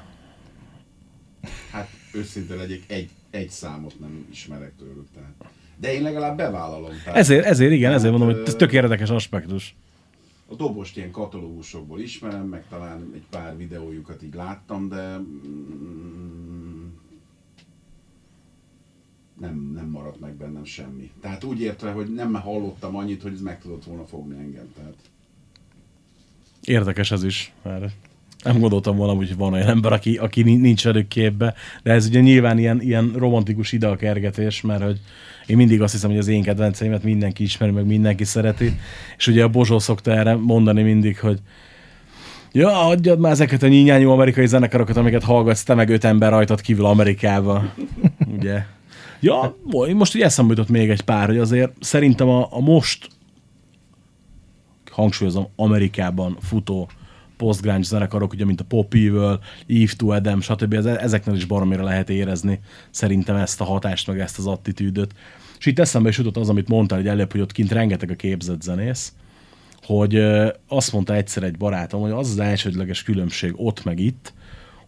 Hát 1.73 1.89
őszinte 2.13 2.55
legyek, 2.55 2.81
egy, 2.87 3.11
egy 3.31 3.51
számot 3.51 4.01
nem 4.01 4.27
ismerek 4.31 4.77
tőlük. 4.77 5.07
Tehát. 5.15 5.35
De 5.77 5.95
én 5.95 6.03
legalább 6.03 6.37
bevállalom. 6.37 6.91
Tehát 7.05 7.19
Ezért, 7.19 7.45
ezért 7.45 7.73
igen, 7.73 7.93
ezért 7.93 8.19
mondom, 8.19 8.37
hogy 8.37 8.47
ez 8.47 8.55
tök 8.55 8.73
érdekes 8.73 9.11
aspektus. 9.11 9.75
A 10.49 10.55
dobost 10.55 10.97
ilyen 10.97 11.11
katalógusokból 11.11 12.01
ismerem, 12.01 12.47
meg 12.47 12.65
talán 12.69 13.11
egy 13.15 13.25
pár 13.31 13.57
videójukat 13.57 14.23
így 14.23 14.35
láttam, 14.35 14.89
de 14.89 15.17
mm, 15.19 16.87
nem, 19.41 19.71
nem 19.75 19.89
maradt 19.89 20.21
meg 20.21 20.35
bennem 20.35 20.65
semmi. 20.65 21.11
Tehát 21.21 21.45
úgy 21.45 21.61
értve, 21.61 21.91
hogy 21.91 22.15
nem 22.15 22.35
hallottam 22.35 22.97
annyit, 22.97 23.23
hogy 23.23 23.33
ez 23.33 23.41
meg 23.41 23.61
tudott 23.61 23.85
volna 23.85 24.05
fogni 24.05 24.39
engem. 24.39 24.73
Tehát 24.77 24.95
Érdekes 26.65 27.11
ez 27.11 27.25
is, 27.25 27.53
mert 27.63 27.93
nem 28.47 28.59
gondoltam 28.61 28.97
volna, 28.97 29.15
hogy 29.15 29.37
van 29.37 29.53
olyan 29.53 29.69
ember, 29.69 29.93
aki, 29.93 30.17
aki 30.17 30.43
ni- 30.43 30.57
nincs 30.57 30.85
velük 30.85 31.09
képbe, 31.09 31.55
de 31.83 31.93
ez 31.93 32.07
ugye 32.07 32.21
nyilván 32.21 32.59
ilyen, 32.59 32.81
ilyen 32.83 33.13
romantikus 33.17 33.73
ideakergetés, 33.73 34.61
mert 34.61 34.83
hogy 34.83 35.01
én 35.47 35.57
mindig 35.57 35.83
azt 35.83 35.93
hiszem, 35.93 36.11
hogy 36.11 36.19
az 36.19 36.29
én 36.29 36.43
kedvenceimet 36.43 37.03
mindenki 37.03 37.43
ismeri, 37.43 37.73
meg 37.73 37.87
mindenki 37.87 38.25
szereti, 38.25 38.79
és 39.17 39.27
ugye 39.27 39.43
a 39.43 39.49
Bozsó 39.49 39.79
szokta 39.79 40.13
erre 40.13 40.35
mondani 40.35 40.83
mindig, 40.83 41.19
hogy 41.19 41.39
Ja, 42.53 42.87
adjad 42.87 43.19
már 43.19 43.33
ezeket 43.33 43.63
a 43.63 43.69
nyínyányú 43.69 44.11
amerikai 44.11 44.47
zenekarokat, 44.47 44.97
amiket 44.97 45.23
hallgatsz, 45.23 45.63
te 45.63 45.75
meg 45.75 45.89
öt 45.89 46.05
ember 46.05 46.31
rajtad 46.31 46.61
kívül 46.61 46.85
Amerikába. 46.85 47.73
Ugye? 48.37 48.63
Ja, 49.21 49.57
mo- 49.63 49.93
most 49.93 50.17
így 50.17 50.23
eszembe 50.23 50.53
jutott 50.55 50.69
még 50.69 50.91
egy 50.91 51.01
pár, 51.01 51.27
hogy 51.27 51.39
azért 51.39 51.73
szerintem 51.81 52.29
a, 52.29 52.49
a 52.51 52.61
most 52.61 53.09
hangsúlyozom, 54.91 55.49
Amerikában 55.57 56.37
futó 56.41 56.89
post-grunge 57.37 57.83
zenekarok, 57.83 58.33
ugye, 58.33 58.45
mint 58.45 58.61
a 58.61 58.65
Pop 58.65 58.95
Evil, 58.95 59.41
Eve 59.69 59.93
to 59.97 60.09
Adam, 60.09 60.41
stb. 60.41 60.73
Ez, 60.75 60.85
ezeknél 60.85 61.35
is 61.35 61.45
baromira 61.45 61.85
lehet 61.85 62.11
érezni 62.11 62.61
szerintem 62.91 63.37
ezt 63.37 63.61
a 63.61 63.65
hatást, 63.65 64.07
meg 64.07 64.21
ezt 64.21 64.39
az 64.39 64.47
attitűdöt. 64.47 65.15
És 65.59 65.67
itt 65.67 65.79
eszembe 65.79 66.09
is 66.09 66.19
jutott 66.19 66.37
az, 66.37 66.49
amit 66.49 66.69
mondtál, 66.69 66.99
hogy 66.99 67.09
előbb, 67.09 67.33
hogy 67.33 67.41
ott 67.41 67.53
kint 67.53 67.73
rengeteg 67.73 68.11
a 68.11 68.15
képzett 68.15 68.63
zenész, 68.63 69.13
hogy 69.83 70.17
azt 70.69 70.93
mondta 70.93 71.15
egyszer 71.15 71.43
egy 71.43 71.57
barátom, 71.57 72.01
hogy 72.01 72.11
az 72.11 72.31
az 72.31 72.39
elsődleges 72.39 73.03
különbség 73.03 73.53
ott 73.57 73.85
meg 73.85 73.99
itt, 73.99 74.33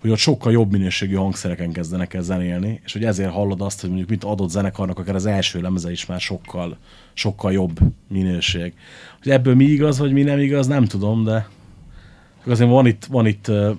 hogy 0.01 0.11
ott 0.11 0.19
sokkal 0.19 0.53
jobb 0.53 0.73
minőségű 0.73 1.15
hangszereken 1.15 1.73
kezdenek 1.73 2.15
el 2.15 2.23
zenélni, 2.23 2.81
és 2.85 2.93
hogy 2.93 3.05
ezért 3.05 3.31
hallod 3.31 3.61
azt, 3.61 3.81
hogy 3.81 3.89
mondjuk 3.89 4.11
mit 4.11 4.25
adott 4.25 4.51
zenekarnak, 4.51 4.99
akár 4.99 5.15
az 5.15 5.27
első 5.27 5.61
lemeze 5.61 5.91
is 5.91 6.07
már 6.07 6.21
sokkal, 6.21 6.77
sokkal 7.13 7.53
jobb 7.53 7.79
minőség. 8.09 8.73
Hogy 9.23 9.33
ebből 9.33 9.55
mi 9.55 9.65
igaz, 9.65 9.99
vagy 9.99 10.13
mi 10.13 10.23
nem 10.23 10.39
igaz, 10.39 10.67
nem 10.67 10.85
tudom, 10.85 11.25
de 11.25 11.49
azért 12.47 12.71
van 12.71 12.87
itt, 12.87 13.05
van 13.05 13.27
itt 13.27 13.49
uh, 13.49 13.77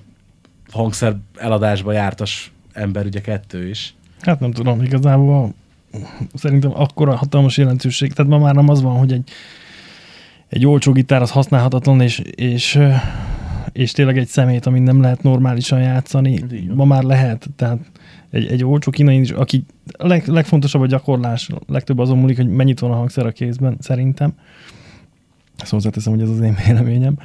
hangszer 0.72 1.16
eladásba 1.38 1.91
jártas 1.91 2.51
ember, 2.74 3.05
ugye 3.05 3.22
kettő 3.22 3.70
is. 3.70 3.93
Hát 4.20 4.39
nem 4.39 4.51
tudom, 4.51 4.82
igazából 4.82 5.53
szerintem 6.34 6.72
akkora 6.74 7.16
hatalmas 7.16 7.57
jelentőség. 7.57 8.14
Tehát 8.14 8.32
ma 8.32 8.38
már 8.38 8.55
nem 8.55 8.70
az 8.70 8.82
van, 8.82 8.97
hogy 8.97 9.12
egy, 9.12 9.30
egy 10.47 10.66
olcsó 10.66 10.91
gitár 10.91 11.22
az 11.22 11.32
használhatatlan, 11.32 12.01
és, 12.01 12.20
és, 12.36 12.80
és 13.72 13.91
tényleg 13.91 14.18
egy 14.18 14.28
szemét, 14.28 14.66
amit 14.66 14.84
nem 14.84 15.01
lehet 15.01 15.24
normálisan 15.24 15.80
játszani. 15.80 16.43
Ma 16.74 16.86
már 16.86 17.03
lehet. 17.03 17.49
Tehát 17.55 17.80
egy, 18.30 18.47
egy 18.47 18.64
olcsó 18.64 18.91
kínai, 18.91 19.32
aki 19.36 19.64
a 19.91 20.07
leg, 20.07 20.28
legfontosabb 20.28 20.82
a 20.82 20.88
gyakorlás, 20.88 21.49
legtöbb 21.68 21.99
azon 21.99 22.18
múlik, 22.18 22.38
hogy 22.38 22.47
mennyit 22.47 22.80
van 22.80 22.91
a 22.91 22.95
hangszer 22.95 23.26
a 23.26 23.32
kézben, 23.32 23.78
szerintem. 23.80 24.34
Ezt 25.57 25.72
hozzáteszem, 25.72 26.14
hogy 26.14 26.22
ez 26.22 26.30
az 26.30 26.39
én 26.39 26.57
véleményem. 26.66 27.18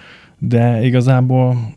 De 0.49 0.85
igazából 0.85 1.75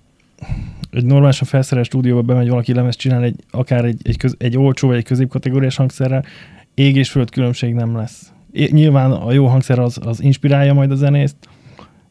egy 0.91 1.05
normálisan 1.05 1.47
felszerelt 1.47 1.86
stúdióba 1.88 2.22
bemegy 2.22 2.49
valaki 2.49 2.74
lemezt 2.74 2.99
csinál, 2.99 3.24
egy, 3.24 3.43
akár 3.51 3.86
egy, 3.86 3.99
egy, 4.03 4.18
köz, 4.18 4.36
egy 4.38 4.57
olcsó 4.57 4.88
vagy 4.88 4.97
egy 4.97 5.03
középkategóriás 5.03 5.76
hangszerrel, 5.76 6.26
ég 6.74 6.95
és 6.95 7.09
föld 7.09 7.30
különbség 7.30 7.74
nem 7.74 7.95
lesz. 7.95 8.32
É, 8.51 8.70
nyilván 8.72 9.11
a 9.11 9.32
jó 9.32 9.45
hangszer 9.45 9.80
az, 9.80 9.99
az 10.03 10.22
inspirálja 10.22 10.74
majd 10.74 10.91
a 10.91 10.95
zenészt, 10.95 11.36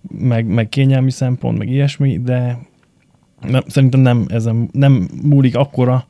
meg, 0.08 0.46
meg 0.46 0.68
kényelmi 0.68 1.10
szempont, 1.10 1.58
meg 1.58 1.68
ilyesmi, 1.68 2.18
de 2.18 2.58
nem, 3.40 3.62
szerintem 3.66 4.00
nem, 4.00 4.24
ezen, 4.28 4.68
nem 4.72 5.08
múlik 5.22 5.56
akkora 5.56 6.06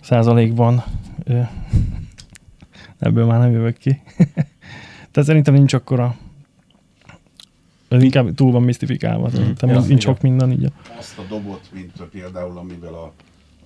százalékban. 0.00 0.84
Ebből 2.98 3.26
már 3.26 3.40
nem 3.40 3.50
jövök 3.50 3.76
ki. 3.76 4.00
Tehát 5.10 5.28
szerintem 5.28 5.54
nincs 5.54 5.72
akkora 5.72 6.16
ez 7.90 8.02
inkább 8.02 8.34
túl 8.34 8.52
van 8.52 8.62
misztifikálva. 8.62 9.30
Szerintem 9.30 9.68
Ja, 9.68 9.74
nincs 9.74 9.86
igen. 9.86 10.00
sok 10.00 10.20
minden 10.20 10.52
így. 10.52 10.72
azt 10.98 11.18
a 11.18 11.22
dobot, 11.28 11.68
mint 11.72 12.02
például 12.10 12.58
amivel 12.58 12.94
a, 12.94 13.12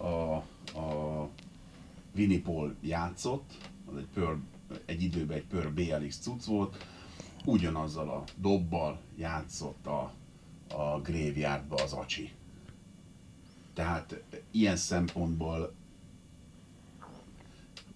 a, 0.05 0.35
a 0.79 1.29
Winnie 2.16 2.41
Paul 2.41 2.75
játszott, 2.81 3.51
az 3.91 3.97
egy, 3.97 4.07
pör, 4.14 4.37
egy 4.85 5.03
időben 5.03 5.37
egy 5.37 5.45
pör 5.45 5.72
BLX 5.72 6.16
cucc 6.16 6.45
volt, 6.45 6.87
ugyanazzal 7.45 8.09
a 8.09 8.25
dobbal 8.37 8.99
játszott 9.16 9.87
a, 9.87 10.12
a 10.77 11.01
Graveyardba 11.03 11.77
az 11.83 11.93
Acsi. 11.93 12.31
Tehát 13.75 14.22
ilyen 14.51 14.77
szempontból 14.77 15.72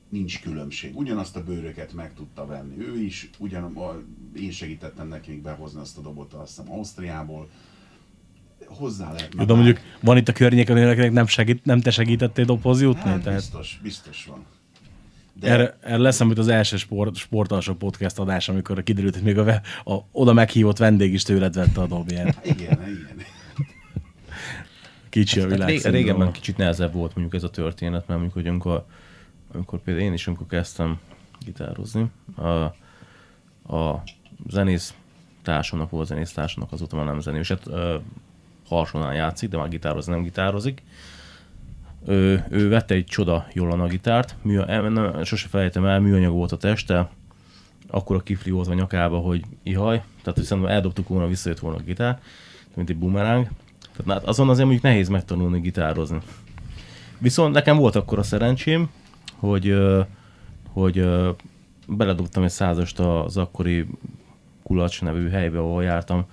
nincs 0.09 0.41
különbség. 0.41 0.97
Ugyanazt 0.97 1.37
a 1.37 1.45
bőröket 1.45 1.93
meg 1.93 2.14
tudta 2.14 2.47
venni 2.47 2.79
ő 2.79 2.99
is, 3.01 3.31
ugyan, 3.39 3.76
a, 3.76 4.03
én 4.39 4.51
segítettem 4.51 5.09
neki 5.09 5.30
még 5.30 5.43
behozni 5.43 5.80
azt 5.80 5.99
a 5.99 6.01
dobot, 6.01 6.32
azt 6.32 6.49
hiszem 6.57 6.72
Ausztriából. 6.72 7.49
Hozzá 8.66 9.12
lehet 9.12 9.34
Jó, 9.39 9.45
de 9.45 9.55
mondjuk 9.55 9.80
van 10.01 10.16
itt 10.16 10.28
a 10.28 10.32
környéken, 10.32 10.89
akinek 10.89 11.12
nem, 11.12 11.26
segít, 11.26 11.64
nem 11.64 11.80
te 11.80 11.91
segítettél 11.91 12.45
dobhoz 12.45 12.80
jutni, 12.80 13.11
Hát, 13.11 13.22
tehát 13.22 13.39
biztos, 13.39 13.78
biztos 13.82 14.24
van. 14.24 14.45
De 15.41 15.49
erre, 15.51 15.76
erre 15.80 15.97
lesz, 15.97 16.20
amit 16.20 16.39
az 16.39 16.49
első 16.49 16.76
sport, 16.76 17.16
sportalsó 17.16 17.74
podcast 17.74 18.18
adás, 18.18 18.49
amikor 18.49 18.82
kiderült, 18.82 19.14
hogy 19.14 19.22
még 19.22 19.39
a, 19.39 19.45
ve- 19.45 19.66
a, 19.84 19.95
oda 20.12 20.32
meghívott 20.32 20.78
vendég 20.78 21.12
is 21.12 21.22
tőled 21.22 21.55
vette 21.55 21.80
a 21.80 21.86
dobját. 21.86 22.41
igen, 22.47 22.72
igen. 22.89 23.24
Kicsi 25.09 25.39
a 25.39 25.43
Hát 25.43 25.51
világ. 25.53 25.68
ré- 25.68 25.80
szindróma. 25.80 26.05
régebben 26.05 26.32
kicsit 26.32 26.57
nehezebb 26.57 26.93
volt 26.93 27.14
mondjuk 27.14 27.34
ez 27.34 27.43
a 27.43 27.51
történet, 27.51 27.99
mert 28.07 28.09
mondjuk, 28.20 28.32
hogy 28.32 28.47
amikor, 28.47 28.84
amikor 29.53 29.78
például 29.82 30.07
én 30.07 30.12
is, 30.12 30.26
amikor 30.26 30.47
kezdtem 30.47 30.99
gitározni, 31.45 32.07
a, 32.36 32.49
a 33.76 34.03
zenész 34.47 34.95
társamnak 35.43 35.91
volt 35.91 36.07
zenész 36.07 36.32
társamnak, 36.32 36.72
azóta 36.72 36.97
már 36.97 37.05
nem 37.05 37.20
zenész, 37.20 37.41
és 37.41 37.49
hát 37.49 37.68
harsonán 38.68 39.14
játszik, 39.14 39.49
de 39.49 39.57
már 39.57 39.68
gitározni 39.68 40.12
nem 40.12 40.22
gitározik. 40.22 40.82
Ő, 42.07 42.45
ő 42.51 42.68
vette 42.68 42.95
egy 42.95 43.05
csoda 43.05 43.47
Jolana 43.53 43.86
gitárt, 43.86 44.36
mű, 44.43 44.59
nem, 44.66 45.24
sose 45.24 45.49
felejtem 45.49 45.84
el, 45.84 46.01
műanyag 46.01 46.32
volt 46.32 46.53
a 46.53 46.57
teste, 46.57 47.11
akkor 47.91 48.16
a 48.16 48.20
kifli 48.20 48.51
volt 48.51 48.68
a 48.68 48.74
nyakába, 48.74 49.18
hogy 49.18 49.43
ihaj, 49.62 49.97
tehát 49.97 50.39
hogy 50.39 50.43
szerintem 50.43 50.72
eldobtuk 50.72 51.09
volna, 51.09 51.26
visszajött 51.26 51.59
volna 51.59 51.78
a 51.78 51.82
gitár, 51.82 52.20
mint 52.74 52.91
egy 52.91 52.97
bumeráng. 52.97 53.49
Tehát 53.97 54.20
hát 54.20 54.28
azon 54.28 54.49
azért 54.49 54.64
mondjuk 54.64 54.84
nehéz 54.84 55.09
megtanulni 55.09 55.61
gitározni. 55.61 56.18
Viszont 57.18 57.55
nekem 57.55 57.76
volt 57.76 57.97
akkor 57.97 58.18
a 58.18 58.22
szerencsém, 58.22 58.91
hogy, 59.36 59.76
hogy 60.72 61.09
beledobtam 61.86 62.43
egy 62.43 62.51
százast 62.51 62.99
az 62.99 63.36
akkori 63.36 63.86
Kulacs 64.69 65.03
nevű 65.03 65.29
helybe, 65.29 65.59
ahol 65.59 65.83
jártam. 65.83 66.27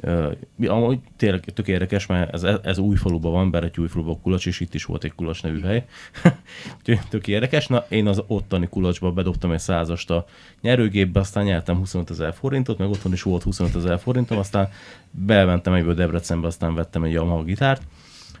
Ö, 0.00 0.30
Amúgy 0.66 0.98
tényleg 1.16 1.40
tök 1.40 1.68
érdekes, 1.68 2.06
mert 2.06 2.32
ez, 2.34 2.42
ez 2.62 2.78
új 2.78 2.96
faluban 2.96 3.32
van, 3.32 3.50
Beretyúj 3.50 3.86
faluban 3.86 4.20
Kulacs, 4.20 4.46
és 4.46 4.60
itt 4.60 4.74
is 4.74 4.84
volt 4.84 5.04
egy 5.04 5.14
Kulacs 5.14 5.42
nevű 5.42 5.60
hely. 5.60 5.84
Úgyhogy 6.78 7.00
tök 7.08 7.28
érdekes. 7.28 7.66
Na, 7.66 7.84
én 7.88 8.06
az 8.06 8.22
ottani 8.26 8.68
Kulacsba 8.68 9.12
bedobtam 9.12 9.52
egy 9.52 9.58
százast 9.58 10.10
a 10.10 10.26
nyerőgépbe, 10.60 11.20
aztán 11.20 11.44
nyertem 11.44 11.76
25 11.76 12.10
ezer 12.10 12.34
forintot, 12.34 12.78
meg 12.78 12.88
otthon 12.88 13.12
is 13.12 13.22
volt 13.22 13.42
25 13.42 13.74
ezer 13.74 13.98
forintom, 13.98 14.38
aztán 14.38 14.68
bementem 15.10 15.72
egyből 15.72 15.94
Debrecenbe, 15.94 16.46
aztán 16.46 16.74
vettem 16.74 17.02
egy 17.02 17.12
Yamaha 17.12 17.42
gitárt. 17.42 17.82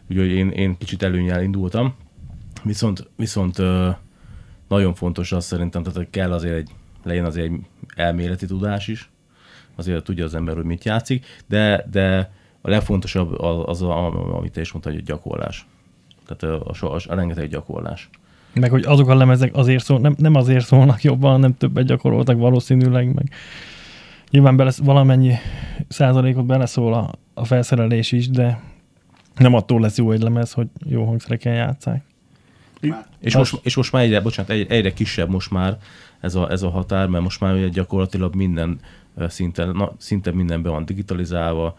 Úgyhogy 0.08 0.30
én, 0.30 0.50
én 0.50 0.76
kicsit 0.78 1.02
előnyel 1.02 1.42
indultam. 1.42 1.94
Viszont, 2.62 3.10
viszont 3.16 3.56
nagyon 4.68 4.94
fontos 4.94 5.32
az 5.32 5.44
szerintem, 5.44 5.82
tehát 5.82 6.10
kell 6.10 6.32
azért 6.32 6.56
egy, 6.56 6.70
legyen 7.02 7.24
azért 7.24 7.46
egy 7.46 7.60
elméleti 7.94 8.46
tudás 8.46 8.88
is, 8.88 9.10
azért 9.76 10.04
tudja 10.04 10.24
az 10.24 10.34
ember, 10.34 10.54
hogy 10.54 10.64
mit 10.64 10.84
játszik, 10.84 11.26
de, 11.46 11.86
de 11.90 12.32
a 12.60 12.70
legfontosabb 12.70 13.40
az, 13.40 13.62
az 13.66 13.82
a, 13.82 14.34
amit 14.36 14.52
te 14.52 14.60
is 14.60 14.72
mondtad, 14.72 14.92
hogy 14.92 15.02
a 15.02 15.06
gyakorlás. 15.06 15.66
Tehát 16.26 16.56
a, 16.56 16.72
a, 16.80 16.94
a, 16.94 17.00
a 17.08 17.14
rengeteg 17.14 17.48
gyakorlás. 17.48 18.10
Meg 18.54 18.70
hogy 18.70 18.84
azok 18.84 19.08
a 19.08 19.14
lemezek 19.14 19.54
azért 19.54 19.84
szól, 19.84 19.98
nem, 19.98 20.14
nem 20.18 20.34
azért 20.34 20.64
szólnak 20.64 21.02
jobban, 21.02 21.30
hanem 21.30 21.56
többet 21.56 21.86
gyakoroltak 21.86 22.38
valószínűleg, 22.38 23.14
meg 23.14 23.30
nyilván 24.30 24.56
bele, 24.56 24.72
valamennyi 24.82 25.34
százalékot 25.88 26.46
beleszól 26.46 26.94
a, 26.94 27.10
a 27.34 27.44
felszerelés 27.44 28.12
is, 28.12 28.28
de 28.28 28.60
nem 29.36 29.54
attól 29.54 29.80
lesz 29.80 29.98
jó 29.98 30.10
egy 30.10 30.22
lemez, 30.22 30.52
hogy 30.52 30.66
jó 30.84 31.04
hangszereken 31.04 31.54
játszák. 31.54 32.04
És 33.20 33.36
most, 33.36 33.60
és 33.62 33.76
most 33.76 33.92
már 33.92 34.02
egyre, 34.02 34.20
bocsánat, 34.20 34.50
egyre, 34.50 34.74
egyre 34.74 34.92
kisebb 34.92 35.30
most 35.30 35.50
már 35.50 35.78
ez 36.20 36.34
a, 36.34 36.50
ez 36.50 36.62
a 36.62 36.70
határ, 36.70 37.06
mert 37.06 37.22
most 37.22 37.40
már 37.40 37.68
gyakorlatilag 37.68 38.34
minden 38.34 38.80
szinte, 39.28 39.64
na, 39.64 39.92
szinte 39.98 40.32
minden 40.32 40.62
be 40.62 40.68
van 40.68 40.84
digitalizálva, 40.84 41.76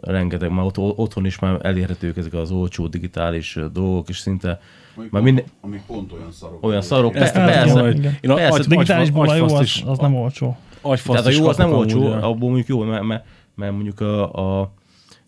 rengeteg, 0.00 0.50
már 0.50 0.64
ott, 0.64 0.78
otthon 0.78 1.24
is 1.26 1.38
már 1.38 1.58
elérhetők 1.62 2.16
ezek 2.16 2.32
az 2.32 2.50
olcsó 2.50 2.86
digitális 2.86 3.58
dolgok, 3.72 4.08
és 4.08 4.18
szinte 4.18 4.60
Amik, 4.96 5.10
már 5.10 5.22
pont, 5.22 5.24
minden, 5.34 5.44
amik 5.60 5.82
pont 5.86 6.12
olyan 6.12 6.32
szarok. 6.32 6.64
olyan 6.66 6.82
szarok, 6.82 7.12
persze, 7.12 7.38
nem 7.38 7.46
persze, 7.46 7.90
igen. 7.90 8.16
Én 8.20 8.30
a 8.30 8.34
Persze, 8.34 8.54
agy- 8.58 8.64
A 8.66 8.68
digitálisból 8.68 9.28
a 9.28 9.32
agyfaszt 9.32 9.50
jó, 9.50 9.86
az, 9.86 9.90
az 9.90 9.98
nem 9.98 10.14
olcsó. 10.14 10.56
agyfaszt 10.80 11.18
Tehát 11.22 11.38
a 11.38 11.42
jó 11.42 11.48
az 11.48 11.56
nem 11.56 11.72
olcsó, 11.72 12.06
abból 12.12 12.48
mondjuk 12.48 12.66
jó, 12.66 12.82
mert, 12.82 13.02
mert, 13.02 13.24
mert 13.54 13.72
mondjuk 13.72 14.00
a, 14.00 14.32
a 14.60 14.72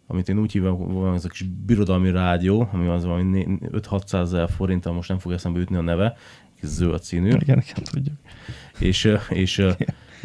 amit 0.06 0.28
én 0.28 0.38
úgy 0.38 0.52
hívom, 0.52 0.92
van 0.92 1.14
ez 1.14 1.24
a 1.24 1.28
kis 1.28 1.42
birodalmi 1.66 2.10
rádió, 2.10 2.68
ami 2.72 2.86
az 2.86 3.04
valami 3.04 3.58
5-600 3.72 4.12
ezer 4.20 4.50
forint, 4.50 4.92
most 4.92 5.08
nem 5.08 5.18
fog 5.18 5.32
eszembe 5.32 5.58
jutni 5.58 5.76
a 5.76 5.80
neve, 5.80 6.16
zöld 6.62 7.02
színű. 7.02 7.28
Igen, 7.28 7.40
igen, 7.68 7.84
tudjuk. 7.84 8.14
és, 8.78 9.12
és 9.28 9.58
ö, 9.58 9.70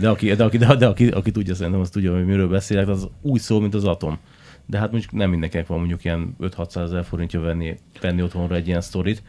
de 0.01 0.09
aki, 0.09 0.33
de, 0.33 0.43
aki, 0.43 0.57
de, 0.57 0.75
de 0.75 0.87
aki, 0.87 1.07
aki, 1.07 1.31
tudja, 1.31 1.55
szerintem 1.55 1.81
az 1.81 1.89
tudja, 1.89 2.13
hogy 2.13 2.25
miről 2.25 2.47
beszélek, 2.47 2.87
az 2.87 3.07
úgy 3.21 3.39
szól, 3.39 3.61
mint 3.61 3.73
az 3.73 3.85
atom. 3.85 4.19
De 4.65 4.77
hát 4.77 4.91
mondjuk 4.91 5.11
nem 5.11 5.29
mindenkinek 5.29 5.67
van 5.67 5.77
mondjuk 5.77 6.03
ilyen 6.03 6.35
5-600 6.39 6.75
ezer 6.75 7.05
forintja 7.05 7.39
venni, 7.39 7.77
venni 8.01 8.21
otthonra 8.21 8.55
egy 8.55 8.67
ilyen 8.67 8.81
sztorit. 8.81 9.23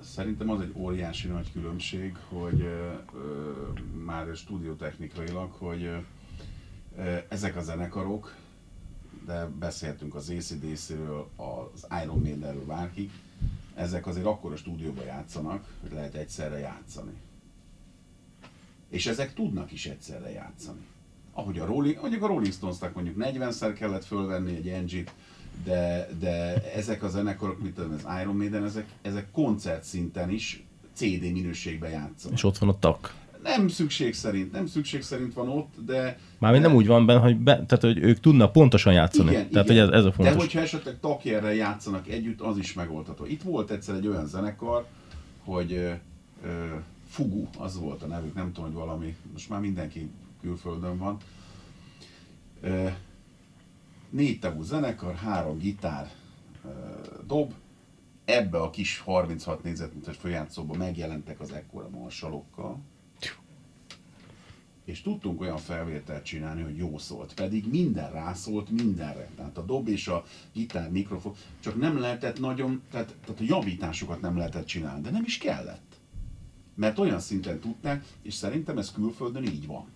Szerintem 0.00 0.50
az 0.50 0.60
egy 0.60 0.72
óriási 0.74 1.28
nagy 1.28 1.52
különbség, 1.52 2.14
hogy 2.28 2.60
ö, 2.60 2.64
ö, 2.64 3.50
már 4.04 4.26
stúdiótechnikailag, 4.34 5.50
hogy 5.52 5.82
ö, 6.98 7.16
ezek 7.28 7.56
a 7.56 7.60
zenekarok, 7.60 8.34
de 9.26 9.48
beszéltünk 9.58 10.14
az 10.14 10.30
ACDC-ről, 10.30 11.28
az 11.36 11.86
Iron 12.02 12.20
Maidenről, 12.20 12.64
bárkik, 12.66 13.10
ezek 13.74 14.06
azért 14.06 14.26
akkor 14.26 14.52
a 14.52 14.56
stúdióban 14.56 15.04
játszanak, 15.04 15.64
hogy 15.80 15.92
lehet 15.92 16.14
egyszerre 16.14 16.58
játszani. 16.58 17.12
És 18.96 19.06
ezek 19.06 19.34
tudnak 19.34 19.72
is 19.72 19.86
egyszerre 19.86 20.30
játszani. 20.30 20.80
Ahogy 21.32 21.58
a 21.58 21.66
Rolling, 21.66 21.98
mondjuk 22.00 22.22
a 22.22 22.26
Rolling 22.26 22.52
Stonesnak 22.52 22.94
mondjuk 22.94 23.16
40-szer 23.18 23.74
kellett 23.78 24.04
fölvenni 24.04 24.56
egy 24.56 24.68
engine 24.68 25.10
de, 25.64 26.08
de 26.18 26.62
ezek 26.74 27.02
a 27.02 27.08
zenekarok, 27.08 27.62
mint 27.62 27.74
tudom, 27.74 27.92
az 27.92 28.20
Iron 28.20 28.36
Maiden, 28.36 28.64
ezek, 28.64 28.86
ezek 29.02 29.30
koncert 29.30 29.84
szinten 29.84 30.30
is 30.30 30.64
CD 30.92 31.32
minőségben 31.32 31.90
játszanak. 31.90 32.36
És 32.36 32.44
ott 32.44 32.58
van 32.58 32.68
a 32.68 32.78
tak. 32.78 33.14
Nem 33.42 33.68
szükség 33.68 34.14
szerint, 34.14 34.52
nem 34.52 34.66
szükség 34.66 35.02
szerint 35.02 35.34
van 35.34 35.48
ott, 35.48 35.74
de... 35.86 36.18
Mármint 36.38 36.64
nem 36.64 36.74
úgy 36.74 36.86
van 36.86 37.06
benne, 37.06 37.20
hogy, 37.20 37.36
be, 37.36 37.52
tehát, 37.52 37.80
hogy 37.80 37.98
ők 37.98 38.20
tudnak 38.20 38.52
pontosan 38.52 38.92
játszani. 38.92 39.30
Igen, 39.30 39.50
tehát, 39.50 39.70
igen. 39.70 39.84
hogy 39.84 39.94
ez, 39.94 40.00
ez 40.00 40.04
a 40.04 40.12
fontos. 40.12 40.34
De 40.34 40.40
hogyha 40.40 40.60
esetleg 40.60 41.00
takjerrel 41.00 41.54
játszanak 41.54 42.08
együtt, 42.08 42.40
az 42.40 42.58
is 42.58 42.72
megoldható. 42.72 43.26
Itt 43.26 43.42
volt 43.42 43.70
egyszer 43.70 43.94
egy 43.94 44.06
olyan 44.06 44.26
zenekar, 44.26 44.86
hogy 45.44 45.72
ö, 45.72 45.92
ö, 46.44 46.48
Fugu, 47.06 47.46
az 47.58 47.78
volt 47.78 48.02
a 48.02 48.06
nevük, 48.06 48.34
nem 48.34 48.52
tudom, 48.52 48.64
hogy 48.64 48.78
valami, 48.78 49.16
most 49.32 49.48
már 49.48 49.60
mindenki 49.60 50.10
külföldön 50.40 50.98
van. 50.98 51.18
Négy 54.10 54.38
tagú 54.38 54.62
zenekar, 54.62 55.14
három 55.14 55.58
gitár, 55.58 56.10
dob, 57.26 57.52
ebbe 58.24 58.58
a 58.58 58.70
kis 58.70 58.98
36 58.98 59.62
négyzetméteres 59.62 60.16
főjátszóba 60.16 60.74
megjelentek 60.74 61.40
az 61.40 61.52
ekkora 61.52 61.88
marsalokkal, 61.88 62.80
és 64.84 65.02
tudtunk 65.02 65.40
olyan 65.40 65.56
felvételt 65.56 66.24
csinálni, 66.24 66.62
hogy 66.62 66.76
jó 66.76 66.98
szólt, 66.98 67.34
pedig 67.34 67.68
minden 67.70 68.12
rászólt 68.12 68.70
mindenre. 68.70 69.28
Tehát 69.36 69.58
a 69.58 69.62
dob 69.62 69.88
és 69.88 70.08
a 70.08 70.24
gitár, 70.52 70.90
mikrofon, 70.90 71.34
csak 71.60 71.76
nem 71.76 71.98
lehetett 71.98 72.40
nagyon, 72.40 72.82
tehát, 72.90 73.14
tehát 73.24 73.40
a 73.40 73.44
javításokat 73.44 74.20
nem 74.20 74.36
lehetett 74.36 74.66
csinálni, 74.66 75.02
de 75.02 75.10
nem 75.10 75.24
is 75.24 75.38
kellett. 75.38 75.85
Mert 76.76 76.98
olyan 76.98 77.20
szinten 77.20 77.58
tudták, 77.58 78.04
és 78.22 78.34
szerintem 78.34 78.78
ez 78.78 78.92
külföldön 78.92 79.44
így 79.44 79.66
van. 79.66 79.86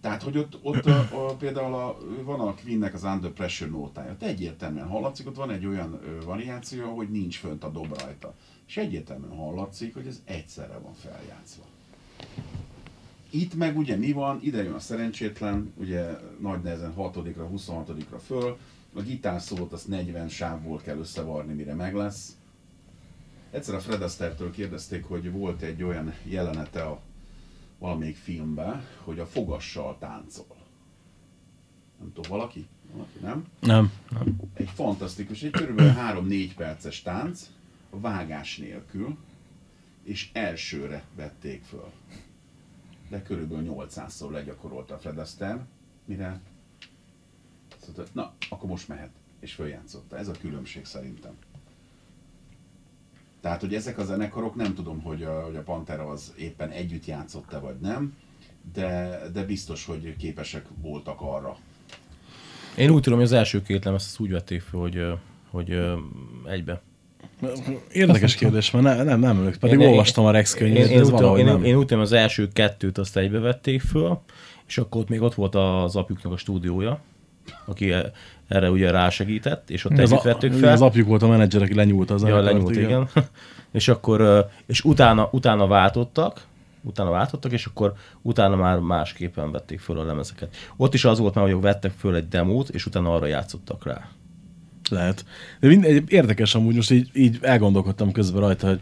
Tehát, 0.00 0.22
hogy 0.22 0.38
ott, 0.38 0.58
ott 0.62 0.86
a, 0.86 1.08
a, 1.12 1.34
például 1.34 1.74
a, 1.74 1.98
van 2.24 2.40
a 2.40 2.54
Queennek 2.54 2.94
az 2.94 3.04
Under 3.04 3.30
Pressure 3.30 3.70
nótája, 3.70 4.12
ott 4.12 4.22
egyértelműen 4.22 4.88
hallatszik, 4.88 5.26
ott 5.26 5.36
van 5.36 5.50
egy 5.50 5.66
olyan 5.66 6.00
ö, 6.04 6.24
variáció, 6.24 6.96
hogy 6.96 7.10
nincs 7.10 7.38
fönt 7.38 7.64
a 7.64 7.70
dob 7.70 7.98
rajta. 8.00 8.34
És 8.66 8.76
egyértelműen 8.76 9.36
hallatszik, 9.36 9.94
hogy 9.94 10.06
ez 10.06 10.22
egyszerre 10.24 10.78
van 10.78 10.94
feljátszva. 10.94 11.64
Itt 13.30 13.54
meg 13.54 13.76
ugye 13.78 13.96
mi 13.96 14.12
van, 14.12 14.38
ide 14.42 14.62
jön 14.62 14.72
a 14.72 14.78
szerencsétlen, 14.78 15.72
ugye 15.76 16.18
nagy 16.38 16.62
nehezen 16.62 16.94
6-ra, 16.96 17.46
26-ra 17.56 18.20
föl, 18.26 18.56
a 18.94 19.00
gitárszólót 19.00 19.72
azt 19.72 19.88
40 19.88 20.28
sávból 20.28 20.80
kell 20.80 20.98
összevarni, 20.98 21.52
mire 21.52 21.74
meg 21.74 21.94
lesz. 21.94 22.36
Egyszer 23.50 23.74
a 23.74 23.80
Fred 23.80 24.02
Astaire-től 24.02 24.50
kérdezték, 24.50 25.04
hogy 25.04 25.32
volt 25.32 25.62
egy 25.62 25.82
olyan 25.82 26.14
jelenete 26.24 26.82
a 26.82 27.00
valamelyik 27.78 28.16
filmben, 28.16 28.86
hogy 29.04 29.18
a 29.18 29.26
fogassal 29.26 29.96
táncol. 29.98 30.56
Nem 31.98 32.12
tudom, 32.12 32.30
valaki? 32.30 32.66
Valaki, 32.92 33.18
nem? 33.20 33.46
Nem. 33.60 33.92
Egy 34.54 34.68
fantasztikus, 34.68 35.42
egy 35.42 35.50
körülbelül 35.50 35.92
3-4 36.28 36.50
perces 36.56 37.02
tánc, 37.02 37.50
a 37.90 38.00
vágás 38.00 38.56
nélkül, 38.56 39.16
és 40.02 40.30
elsőre 40.32 41.04
vették 41.16 41.62
föl. 41.62 41.90
De 43.08 43.22
körülbelül 43.22 43.74
800-szor 43.76 44.30
legyakorolta 44.30 44.94
a 44.94 44.98
Fred 44.98 45.18
Astaire, 45.18 45.66
mire 46.04 46.40
szóval, 47.78 48.06
na, 48.12 48.32
akkor 48.48 48.68
most 48.68 48.88
mehet. 48.88 49.10
És 49.40 49.52
följátszotta. 49.52 50.18
Ez 50.18 50.28
a 50.28 50.32
különbség 50.40 50.84
szerintem. 50.84 51.32
Tehát, 53.40 53.60
hogy 53.60 53.74
ezek 53.74 53.98
a 53.98 54.04
zenekarok, 54.04 54.54
nem 54.54 54.74
tudom, 54.74 55.00
hogy 55.00 55.22
a, 55.22 55.42
hogy 55.42 55.56
a 55.56 55.62
Pantera 55.62 56.06
az 56.08 56.34
éppen 56.38 56.70
együtt 56.70 57.06
játszott-e 57.06 57.58
vagy 57.58 57.76
nem, 57.80 58.16
de, 58.72 59.20
de 59.32 59.44
biztos, 59.44 59.84
hogy 59.84 60.16
képesek 60.16 60.66
voltak 60.82 61.20
arra. 61.20 61.56
Én 62.76 62.90
úgy 62.90 63.02
tudom, 63.02 63.18
hogy 63.18 63.26
az 63.26 63.32
első 63.32 63.62
két 63.62 63.84
lemez 63.84 64.02
azt 64.04 64.20
úgy 64.20 64.30
vették 64.30 64.60
fel, 64.60 64.80
hogy, 64.80 65.06
hogy 65.50 65.78
egybe. 66.44 66.82
Érdekes 67.92 68.34
kérdés, 68.34 68.70
mert 68.70 68.84
ne, 68.84 69.02
nem, 69.02 69.20
nem 69.20 69.36
emlékszem. 69.36 69.60
Pedig 69.60 69.80
Én- 69.80 69.88
olvastam 69.88 70.24
a 70.24 70.30
Rex 70.30 70.54
könyvét, 70.54 70.84
én, 70.84 70.90
én, 70.90 71.00
ez 71.00 71.06
úgy 71.06 71.12
valahogy 71.12 71.38
én, 71.38 71.44
nem. 71.44 71.64
én 71.64 71.76
úgy 71.76 71.86
tudom, 71.86 72.02
az 72.02 72.12
első 72.12 72.48
kettőt 72.48 72.98
azt 72.98 73.16
egybe 73.16 73.38
vették 73.38 73.80
föl, 73.80 74.20
és 74.66 74.78
akkor 74.78 75.00
ott 75.00 75.08
még 75.08 75.20
ott 75.20 75.34
volt 75.34 75.54
az 75.54 75.96
apjuknak 75.96 76.32
a 76.32 76.36
stúdiója, 76.36 77.00
aki 77.66 77.92
e- 77.92 78.12
erre 78.48 78.70
ugye 78.70 78.90
rásegített, 78.90 79.70
és 79.70 79.84
ott 79.84 79.98
együtt 79.98 80.18
a, 80.18 80.22
vettük 80.22 80.52
fel. 80.52 80.72
az 80.72 80.82
apjuk 80.82 81.08
volt 81.08 81.22
a 81.22 81.28
menedzser, 81.28 81.62
aki 81.62 81.74
lenyúlt 81.74 82.10
az 82.10 82.22
Ja, 82.22 82.40
lenyúlt, 82.40 82.76
igen. 82.76 83.08
és 83.72 83.88
akkor, 83.88 84.48
és 84.66 84.84
utána, 84.84 85.28
utána 85.32 85.66
váltottak, 85.66 86.46
utána 86.82 87.10
váltottak, 87.10 87.52
és 87.52 87.66
akkor 87.66 87.92
utána 88.22 88.56
már 88.56 88.78
másképpen 88.78 89.50
vették 89.50 89.80
föl 89.80 89.98
a 89.98 90.04
lemezeket. 90.04 90.56
Ott 90.76 90.94
is 90.94 91.04
az 91.04 91.18
volt 91.18 91.34
már, 91.34 91.50
hogy 91.50 91.60
vettek 91.60 91.92
föl 91.98 92.14
egy 92.14 92.28
demót, 92.28 92.68
és 92.68 92.86
utána 92.86 93.14
arra 93.14 93.26
játszottak 93.26 93.84
rá. 93.84 94.08
Lehet. 94.90 95.24
De 95.60 95.68
mind, 95.68 96.04
érdekes 96.06 96.54
amúgy, 96.54 96.74
most 96.74 96.90
így, 96.90 97.10
így 97.14 97.38
elgondolkodtam 97.42 98.12
közben 98.12 98.40
rajta, 98.40 98.66
hogy 98.66 98.80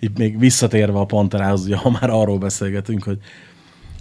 így 0.00 0.18
még 0.18 0.38
visszatérve 0.38 0.98
a 0.98 1.04
Panterához, 1.04 1.64
ugye, 1.64 1.76
ha 1.76 1.90
már 1.90 2.10
arról 2.10 2.38
beszélgetünk, 2.38 3.02
hogy 3.02 3.18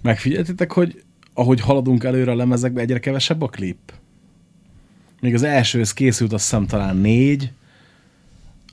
megfigyeltitek, 0.01 0.72
hogy 0.72 1.03
ahogy 1.34 1.62
haladunk 1.62 2.03
előre 2.03 2.32
a 2.32 2.36
lemezekbe, 2.36 2.82
egyre 2.82 2.99
kevesebb 2.99 3.41
a 3.41 3.47
klip. 3.47 3.93
Még 5.20 5.34
az 5.34 5.44
elsőhöz 5.44 5.94
készült 5.94 6.34
azt 6.34 6.44
hiszem 6.44 6.66
talán 6.66 6.96
négy, 6.96 7.52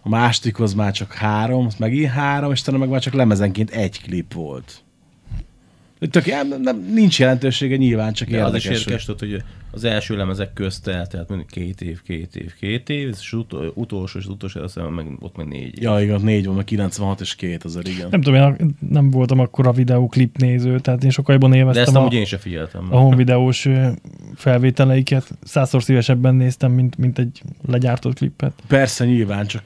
a 0.02 0.08
másodikhoz 0.08 0.74
már 0.74 0.92
csak 0.92 1.12
három, 1.12 1.66
azt 1.66 1.78
megint 1.78 2.10
három, 2.10 2.52
és 2.52 2.62
talán 2.62 2.80
meg 2.80 2.88
már 2.88 3.00
csak 3.00 3.12
lemezenként 3.12 3.70
egy 3.70 4.02
klip 4.02 4.32
volt. 4.32 4.84
Tök, 6.10 6.26
nem, 6.26 6.60
nem, 6.62 6.84
nincs 6.92 7.18
jelentősége 7.18 7.76
nyilván, 7.76 8.12
csak 8.12 8.28
De 8.28 8.36
az 8.44 8.46
érdekes. 8.54 8.70
is 8.70 8.78
érdekes, 8.84 9.04
tudod, 9.04 9.20
hogy 9.20 9.42
az 9.70 9.84
első 9.84 10.16
lemezek 10.16 10.52
közt 10.52 10.88
eltelt 10.88 11.28
mondjuk 11.28 11.50
két 11.50 11.80
év, 11.80 12.02
két 12.02 12.36
év, 12.36 12.54
két 12.60 12.88
év, 12.88 13.08
és 13.20 13.32
ut- 13.32 13.54
utolsó, 13.74 14.18
és 14.18 14.24
az 14.24 14.30
utolsó, 14.30 14.60
azt 14.60 14.74
hiszem, 14.74 14.92
meg, 14.92 15.06
ott 15.20 15.36
meg 15.36 15.46
négy 15.46 15.76
év. 15.78 15.82
Ja, 15.82 16.00
igen, 16.00 16.20
négy 16.20 16.46
van, 16.46 16.54
meg 16.54 16.64
96 16.64 17.20
és 17.20 17.34
2000, 17.34 17.86
igen. 17.86 18.08
Nem 18.10 18.20
tudom, 18.20 18.34
én 18.34 18.42
a- 18.42 18.86
nem 18.90 19.10
voltam 19.10 19.38
akkor 19.38 19.66
a 19.66 19.72
videóklip 19.72 20.36
néző, 20.36 20.78
tehát 20.80 21.04
én 21.04 21.10
sokkal 21.10 21.34
jobban 21.34 21.50
De 21.50 21.56
élveztem 21.56 21.84
ezt 21.84 21.94
a, 21.96 21.98
amúgy 22.00 22.12
én 22.14 22.24
sem 22.24 22.38
figyeltem. 22.38 22.86
a 22.90 22.96
home 22.96 23.16
videós 23.16 23.64
ö, 23.64 23.88
felvételeiket. 24.34 25.30
Százszor 25.42 25.82
szívesebben 25.82 26.34
néztem, 26.34 26.72
mint, 26.72 26.98
mint 26.98 27.18
egy 27.18 27.42
legyártott 27.66 28.14
klippet. 28.16 28.52
Persze, 28.68 29.04
nyilván, 29.04 29.46
csak 29.46 29.62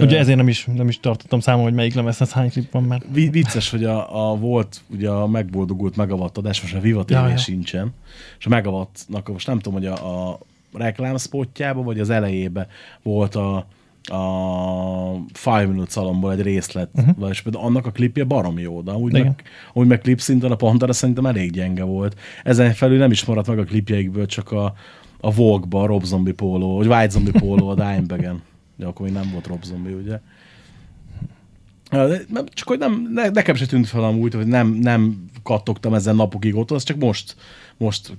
Ugye 0.00 0.18
ezért 0.18 0.36
nem 0.36 0.48
is, 0.48 0.64
nem 0.74 0.88
is 0.88 1.00
tartottam 1.00 1.40
számon, 1.40 1.62
hogy 1.62 1.72
melyik 1.72 1.94
lemezhez 1.94 2.32
hány 2.32 2.50
klip 2.50 2.70
van, 2.70 2.82
mert 2.82 3.04
vi- 3.12 3.30
vicces, 3.30 3.70
hogy 3.70 3.84
a, 3.84 4.30
a 4.30 4.36
volt 4.36 4.80
ugye 4.86 5.10
a 5.10 5.26
megboldogult 5.26 5.96
Megavatt 5.96 6.38
adás, 6.38 6.62
most 6.62 6.74
a 6.74 6.80
Viva 6.80 7.04
TV 7.04 7.12
Ja, 7.12 7.36
sincsen, 7.36 7.94
és 8.38 8.46
a 8.46 8.48
Megavattnak 8.48 9.28
most 9.28 9.46
nem 9.46 9.58
tudom, 9.58 9.78
hogy 9.78 9.86
a, 9.86 10.28
a 10.30 10.38
reklámspotjában, 10.72 11.84
vagy 11.84 12.00
az 12.00 12.10
elejében 12.10 12.66
volt 13.02 13.34
a, 13.34 13.66
a 14.02 15.20
Five 15.32 15.66
Minutes 15.66 15.92
szalomból 15.92 16.32
egy 16.32 16.42
részlet, 16.42 16.90
uh-huh. 16.94 17.30
és 17.30 17.42
például 17.42 17.64
annak 17.64 17.86
a 17.86 17.90
klipje 17.90 18.24
baromi 18.24 18.62
jó, 18.62 18.80
de 18.80 18.90
amúgy 18.90 19.14
Igen. 19.14 19.26
meg, 19.26 19.42
amúgy 19.72 19.88
meg 19.88 20.00
klip 20.00 20.20
szinten 20.20 20.50
a 20.50 20.56
Pantera 20.56 20.92
szerintem 20.92 21.26
elég 21.26 21.50
gyenge 21.50 21.82
volt. 21.82 22.18
Ezen 22.44 22.72
felül 22.72 22.98
nem 22.98 23.10
is 23.10 23.24
maradt 23.24 23.48
meg 23.48 23.58
a 23.58 23.64
klipjeikből, 23.64 24.26
csak 24.26 24.52
a, 24.52 24.74
a 25.20 25.32
Vogue-ba 25.32 25.82
a 25.82 25.86
Rob 25.86 26.04
Zombie 26.04 26.32
póló, 26.32 26.76
vagy 26.76 26.86
White 26.86 27.08
Zombie 27.08 27.40
póló 27.40 27.68
a 27.68 27.74
Dimebag-en. 27.74 28.42
De 28.78 28.86
akkor 28.86 29.06
még 29.06 29.14
nem 29.14 29.30
volt 29.32 29.46
Rob 29.46 29.64
Zombie, 29.64 29.94
ugye? 29.94 30.20
Csak 32.52 32.68
hogy 32.68 32.78
nem, 32.78 33.08
ne, 33.12 33.28
nekem 33.28 33.54
se 33.54 33.66
tűnt 33.66 33.88
fel 33.88 34.04
amúgy, 34.04 34.34
hogy 34.34 34.46
nem, 34.46 34.68
nem 34.68 35.24
kattogtam 35.42 35.94
ezen 35.94 36.16
napokig 36.16 36.54
ott, 36.56 36.70
az 36.70 36.82
csak 36.82 36.96
most, 36.96 37.36
most 37.76 38.12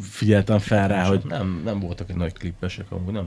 figyeltem 0.00 0.58
fel 0.58 0.88
rá, 0.88 1.04
hogy 1.06 1.22
Nem, 1.28 1.60
nem 1.64 1.80
voltak 1.80 2.10
egy 2.10 2.16
nagy 2.16 2.32
klippesek, 2.32 2.90
amúgy 2.90 3.12
nem. 3.12 3.26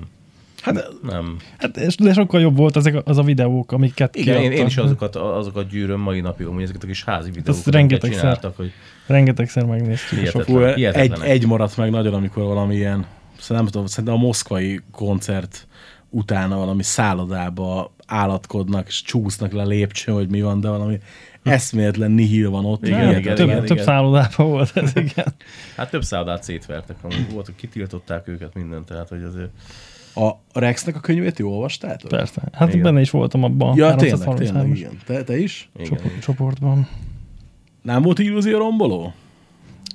hát 0.61 0.87
Nem. 1.03 1.37
hát, 1.57 1.77
és- 1.77 1.95
de 1.95 2.13
sokkal 2.13 2.41
jobb 2.41 2.57
volt 2.57 2.75
ezek 2.75 2.95
az 3.07 3.17
a 3.17 3.23
videók, 3.23 3.71
amiket 3.71 4.15
Igen, 4.15 4.41
én, 4.41 4.51
én 4.51 4.65
is 4.65 4.77
azokat, 4.77 5.15
azokat 5.15 5.69
gyűröm 5.69 5.99
mai 5.99 6.19
napig, 6.21 6.45
amúgy 6.45 6.61
ezeket 6.61 6.83
a 6.83 6.87
kis 6.87 7.03
házi 7.03 7.29
videókat, 7.29 7.53
amiket 7.53 7.73
rengetegszer. 7.73 8.19
csináltak, 8.19 8.55
hogy 8.57 8.71
Rengetegszer 9.07 9.65
megnéztük. 9.65 10.19
Hihetetlen. 10.19 10.45
Sok, 10.45 10.55
fú, 10.55 10.61
egy, 10.91 11.11
egy 11.21 11.45
maradt 11.45 11.77
meg 11.77 11.89
nagyon, 11.89 12.13
amikor 12.13 12.43
valami 12.43 12.75
ilyen, 12.75 13.05
szerintem, 13.31 13.55
nem 13.55 13.65
tudom, 13.65 13.85
szerintem 13.85 14.13
a 14.13 14.17
moszkvai 14.17 14.81
koncert 14.91 15.67
utána 16.09 16.57
valami 16.57 16.83
szállodába 16.83 17.93
állatkodnak, 18.05 18.87
és 18.87 19.01
csúsznak 19.01 19.51
le 19.51 19.61
a 19.61 19.65
lépcsőn, 19.65 20.15
hogy 20.15 20.29
mi 20.29 20.41
van, 20.41 20.59
de 20.59 20.69
valami 20.69 20.99
eszméletlen 21.43 22.11
nihil 22.11 22.49
van 22.49 22.65
ott. 22.65 22.85
Igen, 22.87 22.99
Hihetetlen. 22.99 23.21
igen, 23.21 23.35
több, 23.35 23.47
igen, 23.47 23.59
több 23.59 23.71
igen. 23.71 23.83
szállodában 23.85 24.47
volt 24.49 24.71
ez, 24.77 24.91
igen. 24.95 25.33
hát 25.75 25.89
több 25.89 26.03
szállodát 26.03 26.43
szétvertek, 26.43 26.95
amúgy 27.01 27.31
voltak, 27.33 27.55
kitiltották 27.55 28.27
őket 28.27 28.53
mindent, 28.53 28.85
tehát 28.85 29.09
hogy 29.09 29.23
azért 29.23 29.49
A 30.15 30.59
Rexnek 30.59 30.95
a 30.95 30.99
könyvét 30.99 31.39
jól 31.39 31.53
olvastátok? 31.53 32.09
Persze. 32.09 32.41
Hát 32.51 32.69
Igen. 32.69 32.81
benne 32.81 33.01
is 33.01 33.09
voltam 33.09 33.43
abban. 33.43 33.77
Ja, 33.77 33.87
a 33.87 33.95
tényleg, 33.95 34.19
333-as 34.27 34.37
tényleg, 34.37 34.77
igen. 34.77 34.97
Te, 35.05 35.23
te 35.23 35.37
is? 35.37 35.69
igen, 35.75 35.87
csoport- 35.87 36.19
csoportban. 36.21 36.87
Nem 37.81 38.01
volt 38.01 38.19
illúzió 38.19 38.57
romboló? 38.57 39.13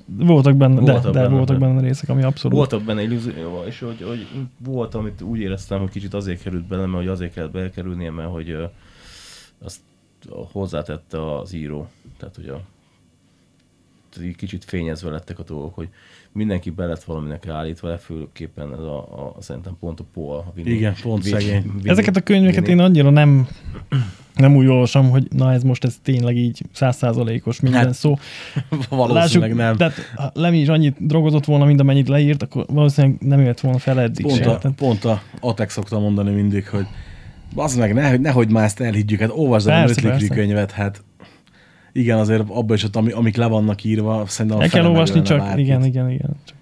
Voltak 0.05 0.55
benne, 0.55 0.79
Voltak 0.79 1.03
de, 1.03 1.11
de 1.11 1.19
benne, 1.19 1.35
voltak 1.35 1.59
benne 1.59 1.81
részek, 1.81 2.09
ami 2.09 2.23
abszolút. 2.23 2.57
Voltak 2.57 2.83
benne 2.83 3.01
illúzió, 3.01 3.63
és 3.65 3.79
hogy, 3.79 4.01
hogy 4.01 4.27
volt, 4.57 4.95
amit 4.95 5.21
úgy 5.21 5.39
éreztem, 5.39 5.79
hogy 5.79 5.89
kicsit 5.89 6.13
azért 6.13 6.41
került 6.41 6.67
bele, 6.67 6.85
mert 6.85 6.97
hogy 6.97 7.07
azért 7.07 7.33
kellett 7.33 7.51
belekerülnie, 7.51 8.11
mert 8.11 8.29
hogy 8.29 8.49
ö, 8.49 8.65
azt 9.63 9.79
hozzátette 10.51 11.35
az 11.37 11.53
író. 11.53 11.87
Tehát, 12.17 12.35
hogy 12.35 12.47
a 12.47 12.61
kicsit 14.35 14.63
fényezve 14.63 15.09
lettek 15.09 15.39
a 15.39 15.43
dolgok, 15.43 15.75
hogy 15.75 15.89
mindenki 16.35 16.69
be 16.69 16.85
lett 16.85 17.03
valaminek 17.03 17.47
állítva, 17.47 17.87
legfőképpen 17.87 18.73
ez 18.73 18.79
a, 18.79 18.97
a, 18.97 19.35
szerintem 19.39 19.77
pont 19.79 19.99
a 19.99 20.03
Paul. 20.13 20.35
A 20.35 20.51
Vini, 20.55 20.69
Igen, 20.69 20.93
pont 21.01 21.23
szegény. 21.23 21.71
Ezeket 21.83 22.15
a 22.15 22.21
könyveket 22.21 22.67
én 22.67 22.79
annyira 22.79 23.09
nem, 23.09 23.47
nem 24.35 24.55
úgy 24.55 24.67
olvasom, 24.67 25.09
hogy 25.09 25.27
na 25.31 25.53
ez 25.53 25.63
most 25.63 25.83
ez 25.83 25.97
tényleg 26.03 26.37
így 26.37 26.61
százszázalékos 26.71 27.59
minden 27.59 27.85
Hát, 27.85 27.93
szó. 27.93 28.17
Valószínűleg 28.89 29.55
nem. 29.55 29.75
Tehát 29.75 29.93
ha 30.15 30.31
Lemi 30.33 30.59
is 30.59 30.67
annyit 30.67 31.07
drogozott 31.07 31.45
volna, 31.45 31.65
mint 31.65 31.79
amennyit 31.79 32.07
leírt, 32.07 32.41
akkor 32.41 32.65
valószínűleg 32.67 33.17
nem 33.21 33.41
jött 33.41 33.59
volna 33.59 33.77
fel 33.77 33.99
eddig 33.99 34.25
Pont 34.25 34.37
se. 34.37 34.49
a, 34.49 34.57
Tehát- 34.57 34.77
pont 34.77 35.05
a 35.05 35.21
Atek 35.39 35.69
szoktam 35.69 36.01
mondani 36.01 36.31
mindig, 36.31 36.67
hogy 36.67 36.85
az 37.55 37.75
meg, 37.75 37.93
ne, 37.93 38.17
nehogy 38.17 38.51
már 38.51 38.63
ezt 38.63 38.79
elhiggyük, 38.79 39.19
hát 39.19 39.31
olvasd 39.33 39.67
a 39.67 39.87
könyvet, 40.33 40.71
hát 40.71 41.03
igen, 41.95 42.17
azért 42.17 42.49
abban 42.49 42.75
is, 42.75 42.83
ott, 42.83 42.95
ami, 42.95 43.11
amik 43.11 43.35
le 43.35 43.45
vannak 43.45 43.83
írva, 43.83 44.25
szerintem 44.27 44.59
a 44.59 44.63
El 44.63 44.69
kell 44.69 44.85
olvasni, 44.85 45.21
csak 45.21 45.37
bárkit. 45.37 45.65
igen, 45.65 45.83
igen, 45.85 46.09
igen. 46.09 46.35
Csak 46.45 46.57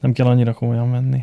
nem 0.00 0.12
kell 0.12 0.26
annyira 0.26 0.52
komolyan 0.52 0.88
menni. 0.88 1.22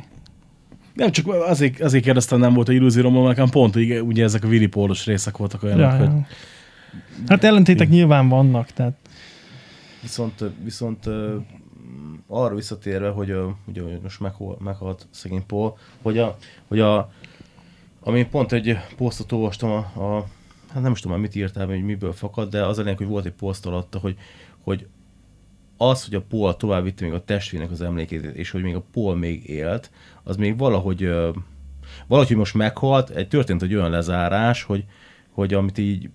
Nem, 0.93 1.12
csak 1.12 1.28
azért, 1.28 1.82
azért 1.82 2.03
kérdeztem, 2.03 2.39
nem 2.39 2.53
volt 2.53 2.70
a 2.70 2.72
illúzióromban, 2.72 3.28
nekem 3.28 3.49
pont 3.49 3.76
ugye, 3.76 4.01
ugye 4.01 4.24
ezek 4.24 4.43
a 4.43 4.47
Paulos 4.70 5.06
részek 5.06 5.38
voltak 5.38 5.64
olyanok, 5.64 5.91
Ja, 5.91 5.97
hogy 5.97 6.08
ja. 6.08 6.28
Hát 7.28 7.43
ellentétek 7.43 7.89
nyilván 7.89 8.30
vannak, 8.30 8.72
tehát 8.72 8.93
Viszont, 10.01 10.43
viszont 10.64 11.06
arra 12.28 12.56
visszatérve, 12.56 13.10
hogy 13.10 13.30
ö, 13.30 13.47
ugye 13.66 13.82
hogy 13.82 13.99
most 14.03 14.20
meghol, 14.20 14.58
meghalt 14.60 15.08
szegény 15.12 15.45
Paul, 15.45 15.78
hogy 16.01 16.18
a, 16.18 16.38
hogy 16.68 16.80
a 16.80 17.12
ami 17.99 18.26
pont 18.26 18.51
egy 18.51 18.78
posztot 18.97 19.32
olvastam 19.32 19.72
a, 19.72 19.78
a 19.78 20.26
hát 20.76 20.84
nem 20.84 20.91
is 20.91 20.99
tudom 20.99 21.19
mit 21.19 21.36
írtál, 21.36 21.67
hogy 21.67 21.84
miből 21.84 22.13
fakad, 22.13 22.49
de 22.49 22.65
az 22.65 22.78
a 22.78 22.82
lényeg, 22.82 22.97
hogy 22.97 23.07
volt 23.07 23.26
egy 23.26 23.32
poszt 23.32 23.65
alatta, 23.65 23.99
hogy, 23.99 24.15
hogy 24.63 24.88
az, 25.78 26.05
hogy 26.05 26.15
a 26.15 26.21
Paul 26.21 26.55
tovább 26.55 26.84
vitte 26.84 27.05
még 27.05 27.13
a 27.13 27.23
testvének 27.23 27.71
az 27.71 27.82
emlékét, 27.82 28.23
és 28.23 28.51
hogy 28.51 28.61
még 28.61 28.76
a 28.76 28.84
Paul 28.91 29.15
még 29.15 29.49
élt, 29.49 29.91
az 30.23 30.36
még 30.36 30.57
valahogy, 30.57 31.09
valahogy 32.07 32.28
hogy 32.28 32.38
most 32.38 32.53
meghalt, 32.53 33.09
egy 33.09 33.28
történt 33.28 33.61
egy 33.61 33.76
olyan 33.76 33.89
lezárás, 33.89 34.63
hogy, 34.63 34.84
hogy 35.30 35.53
amit 35.53 35.78
így 35.78 36.09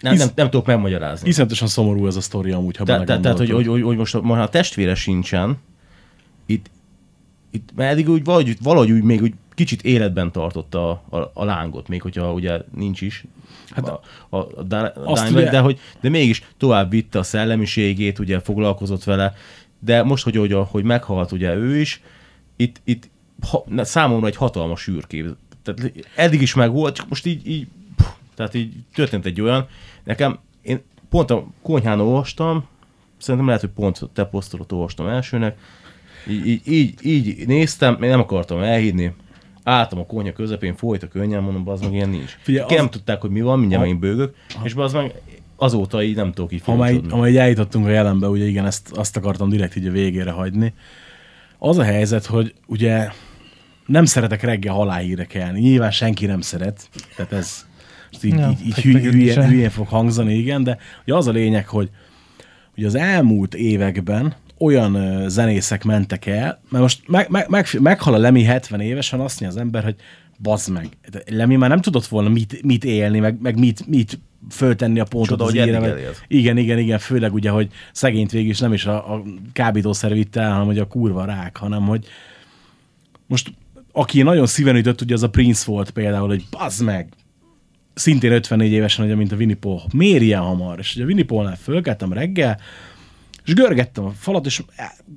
nem, 0.00 0.14
nem, 0.14 0.28
nem 0.34 0.50
tudok 0.50 0.66
megmagyarázni. 0.66 1.28
iszonyatosan 1.28 1.68
szomorú 1.68 2.06
ez 2.06 2.16
a 2.16 2.20
sztori 2.20 2.50
amúgy, 2.50 2.76
ha 2.76 2.84
Te, 2.84 3.04
te, 3.04 3.20
tehát, 3.20 3.38
hogy, 3.38 3.50
hogy, 3.50 3.66
hogy, 3.66 3.82
hogy 3.82 3.96
most 3.96 4.14
a, 4.14 4.20
most 4.20 4.40
a 4.40 4.48
testvére 4.48 4.94
sincsen, 4.94 5.58
itt, 6.46 6.70
itt 7.50 7.68
mert 7.74 7.92
eddig 7.92 8.08
úgy 8.08 8.24
valahogy, 8.24 8.56
valahogy 8.62 8.90
úgy 8.90 9.02
még 9.02 9.22
úgy 9.22 9.34
kicsit 9.62 9.82
életben 9.82 10.32
tartotta 10.32 10.90
a, 10.90 11.16
a, 11.16 11.30
a 11.34 11.44
lángot, 11.44 11.88
még 11.88 12.02
hogyha 12.02 12.32
ugye 12.32 12.60
nincs 12.74 13.00
is. 13.00 13.24
Hát 13.70 13.88
a, 13.88 14.00
a, 14.28 14.36
a, 14.36 14.62
Dimebag, 14.62 15.32
ugye- 15.32 15.50
de, 15.50 15.58
hogy, 15.58 15.78
de 16.00 16.08
mégis 16.08 16.42
tovább 16.56 16.90
vitte 16.90 17.18
a 17.18 17.22
szellemiségét, 17.22 18.18
ugye 18.18 18.40
foglalkozott 18.40 19.04
vele, 19.04 19.34
de 19.78 20.02
most, 20.02 20.24
hogy, 20.24 20.36
hogy, 20.36 20.56
hogy 20.66 20.84
meghalt 20.84 21.32
ugye 21.32 21.54
ő 21.54 21.76
is, 21.76 22.02
itt, 22.56 22.80
itt 22.84 23.10
ha, 23.50 23.64
na, 23.68 23.84
számomra 23.84 24.26
egy 24.26 24.36
hatalmas 24.36 24.88
űrkép. 24.88 25.26
Tehát 25.62 25.92
eddig 26.16 26.40
is 26.42 26.54
megvolt, 26.54 26.94
csak 26.94 27.08
most 27.08 27.26
így, 27.26 27.46
így 27.46 27.66
puh, 27.96 28.06
tehát 28.34 28.54
így 28.54 28.72
történt 28.94 29.26
egy 29.26 29.40
olyan, 29.40 29.66
nekem, 30.04 30.38
én 30.62 30.82
pont 31.10 31.30
a 31.30 31.46
konyhán 31.62 32.00
olvastam, 32.00 32.64
szerintem 33.18 33.46
lehet, 33.46 33.60
hogy 33.62 33.70
pont 33.70 34.10
te 34.12 34.24
posztolot 34.24 34.72
olvastam 34.72 35.06
elsőnek, 35.06 35.58
így, 36.28 36.46
így, 36.46 36.62
így, 36.66 37.26
így 37.26 37.46
néztem, 37.46 37.96
még 37.98 38.10
nem 38.10 38.20
akartam 38.20 38.60
elhinni, 38.62 39.12
álltam 39.64 39.98
a 39.98 40.06
konyha 40.06 40.32
közepén, 40.32 40.74
folyt 40.74 41.02
a 41.02 41.08
könnyen, 41.08 41.42
mondom, 41.42 41.68
az 41.68 41.80
meg 41.80 41.92
ilyen 41.92 42.08
nincs. 42.08 42.36
Figyelj, 42.42 42.64
az- 42.64 42.76
nem 42.76 42.90
tudták, 42.90 43.20
hogy 43.20 43.30
mi 43.30 43.40
van, 43.40 43.58
mindjárt 43.58 43.82
Ha- 43.84 43.88
megint 43.92 44.00
bőgök, 44.16 44.34
és 44.64 44.74
az 44.74 44.92
meg 44.92 45.14
azóta 45.56 46.02
így 46.02 46.16
nem 46.16 46.32
tudok 46.32 46.52
így 46.52 46.62
Ha 46.64 46.74
már, 46.76 47.00
ha 47.10 47.16
már 47.16 47.28
így 47.28 47.36
eljutottunk 47.36 47.86
a 47.86 47.90
jelenbe, 47.90 48.28
ugye 48.28 48.44
igen, 48.44 48.66
ezt, 48.66 48.90
azt 48.94 49.16
akartam 49.16 49.48
direkt 49.48 49.76
így 49.76 49.86
a 49.86 49.90
végére 49.90 50.30
hagyni. 50.30 50.74
Az 51.58 51.78
a 51.78 51.82
helyzet, 51.82 52.26
hogy 52.26 52.54
ugye 52.66 53.08
nem 53.86 54.04
szeretek 54.04 54.42
reggel 54.42 54.74
halálhírre 54.74 55.24
kelni. 55.24 55.60
Nyilván 55.60 55.90
senki 55.90 56.26
nem 56.26 56.40
szeret. 56.40 56.88
Tehát 57.16 57.32
ez 57.32 57.66
most 58.12 58.24
így, 58.24 58.34
Ja, 58.34 58.50
így, 58.50 58.66
így 58.66 58.74
hülye, 58.74 59.10
hülye, 59.10 59.32
se. 59.32 59.46
hülyén 59.46 59.70
fog 59.70 59.86
hangzani, 59.88 60.34
igen, 60.34 60.62
de 60.64 60.78
ugye 61.06 61.14
az 61.14 61.26
a 61.26 61.30
lényeg, 61.30 61.68
hogy 61.68 61.90
ugye 62.76 62.86
az 62.86 62.94
elmúlt 62.94 63.54
években 63.54 64.34
olyan 64.62 65.24
zenészek 65.28 65.84
mentek 65.84 66.26
el, 66.26 66.60
mert 66.68 66.82
most 66.82 67.08
meg, 67.08 67.28
meg, 67.28 67.48
meg, 67.48 67.66
meghal 67.80 68.14
a 68.14 68.18
Lemi 68.18 68.42
70 68.42 68.80
évesen, 68.80 69.20
azt 69.20 69.40
mondja 69.40 69.58
az 69.58 69.64
ember, 69.64 69.84
hogy 69.84 69.96
bazd 70.38 70.72
meg, 70.72 70.88
de 71.10 71.22
Lemi 71.30 71.56
már 71.56 71.68
nem 71.68 71.80
tudott 71.80 72.06
volna 72.06 72.28
mit, 72.28 72.62
mit 72.62 72.84
élni, 72.84 73.18
meg, 73.18 73.40
meg 73.40 73.58
mit, 73.58 73.86
mit 73.86 74.20
föltenni 74.50 75.00
a 75.00 75.04
pontot 75.04 75.28
Csoda, 75.28 75.44
az 75.44 75.54
meg- 75.54 75.68
elélt. 75.90 76.24
igen, 76.28 76.56
igen, 76.56 76.78
igen, 76.78 76.98
főleg 76.98 77.32
ugye, 77.34 77.50
hogy 77.50 77.68
szegényt 77.92 78.30
végül 78.30 78.50
is 78.50 78.58
nem 78.58 78.72
is 78.72 78.86
a, 78.86 79.14
a 79.14 79.22
kábítószer 79.52 80.12
vitte 80.12 80.40
el, 80.40 80.50
hanem 80.50 80.66
hogy 80.66 80.78
a 80.78 80.86
kurva 80.86 81.24
rák, 81.24 81.56
hanem 81.56 81.82
hogy 81.82 82.06
most 83.26 83.52
aki 83.92 84.22
nagyon 84.22 84.46
szíven 84.46 84.76
ütött, 84.76 85.00
ugye 85.00 85.14
az 85.14 85.22
a 85.22 85.30
Prince 85.30 85.64
volt 85.66 85.90
például, 85.90 86.28
hogy 86.28 86.44
bazd 86.50 86.84
meg, 86.84 87.08
szintén 87.94 88.32
54 88.32 88.72
évesen, 88.72 89.04
ugye, 89.04 89.14
mint 89.14 89.32
a 89.32 89.36
Winnie 89.36 89.56
Paul. 89.56 89.82
Miért 89.92 90.22
ilyen 90.22 90.40
hamar? 90.40 90.78
És 90.78 90.94
ugye 90.94 91.04
a 91.04 91.06
Winnie 91.06 91.24
Paulnál 91.24 91.56
fölkeltem 91.56 92.12
reggel, 92.12 92.60
és 93.44 93.54
görgettem 93.54 94.04
a 94.04 94.10
falat, 94.10 94.46
és 94.46 94.62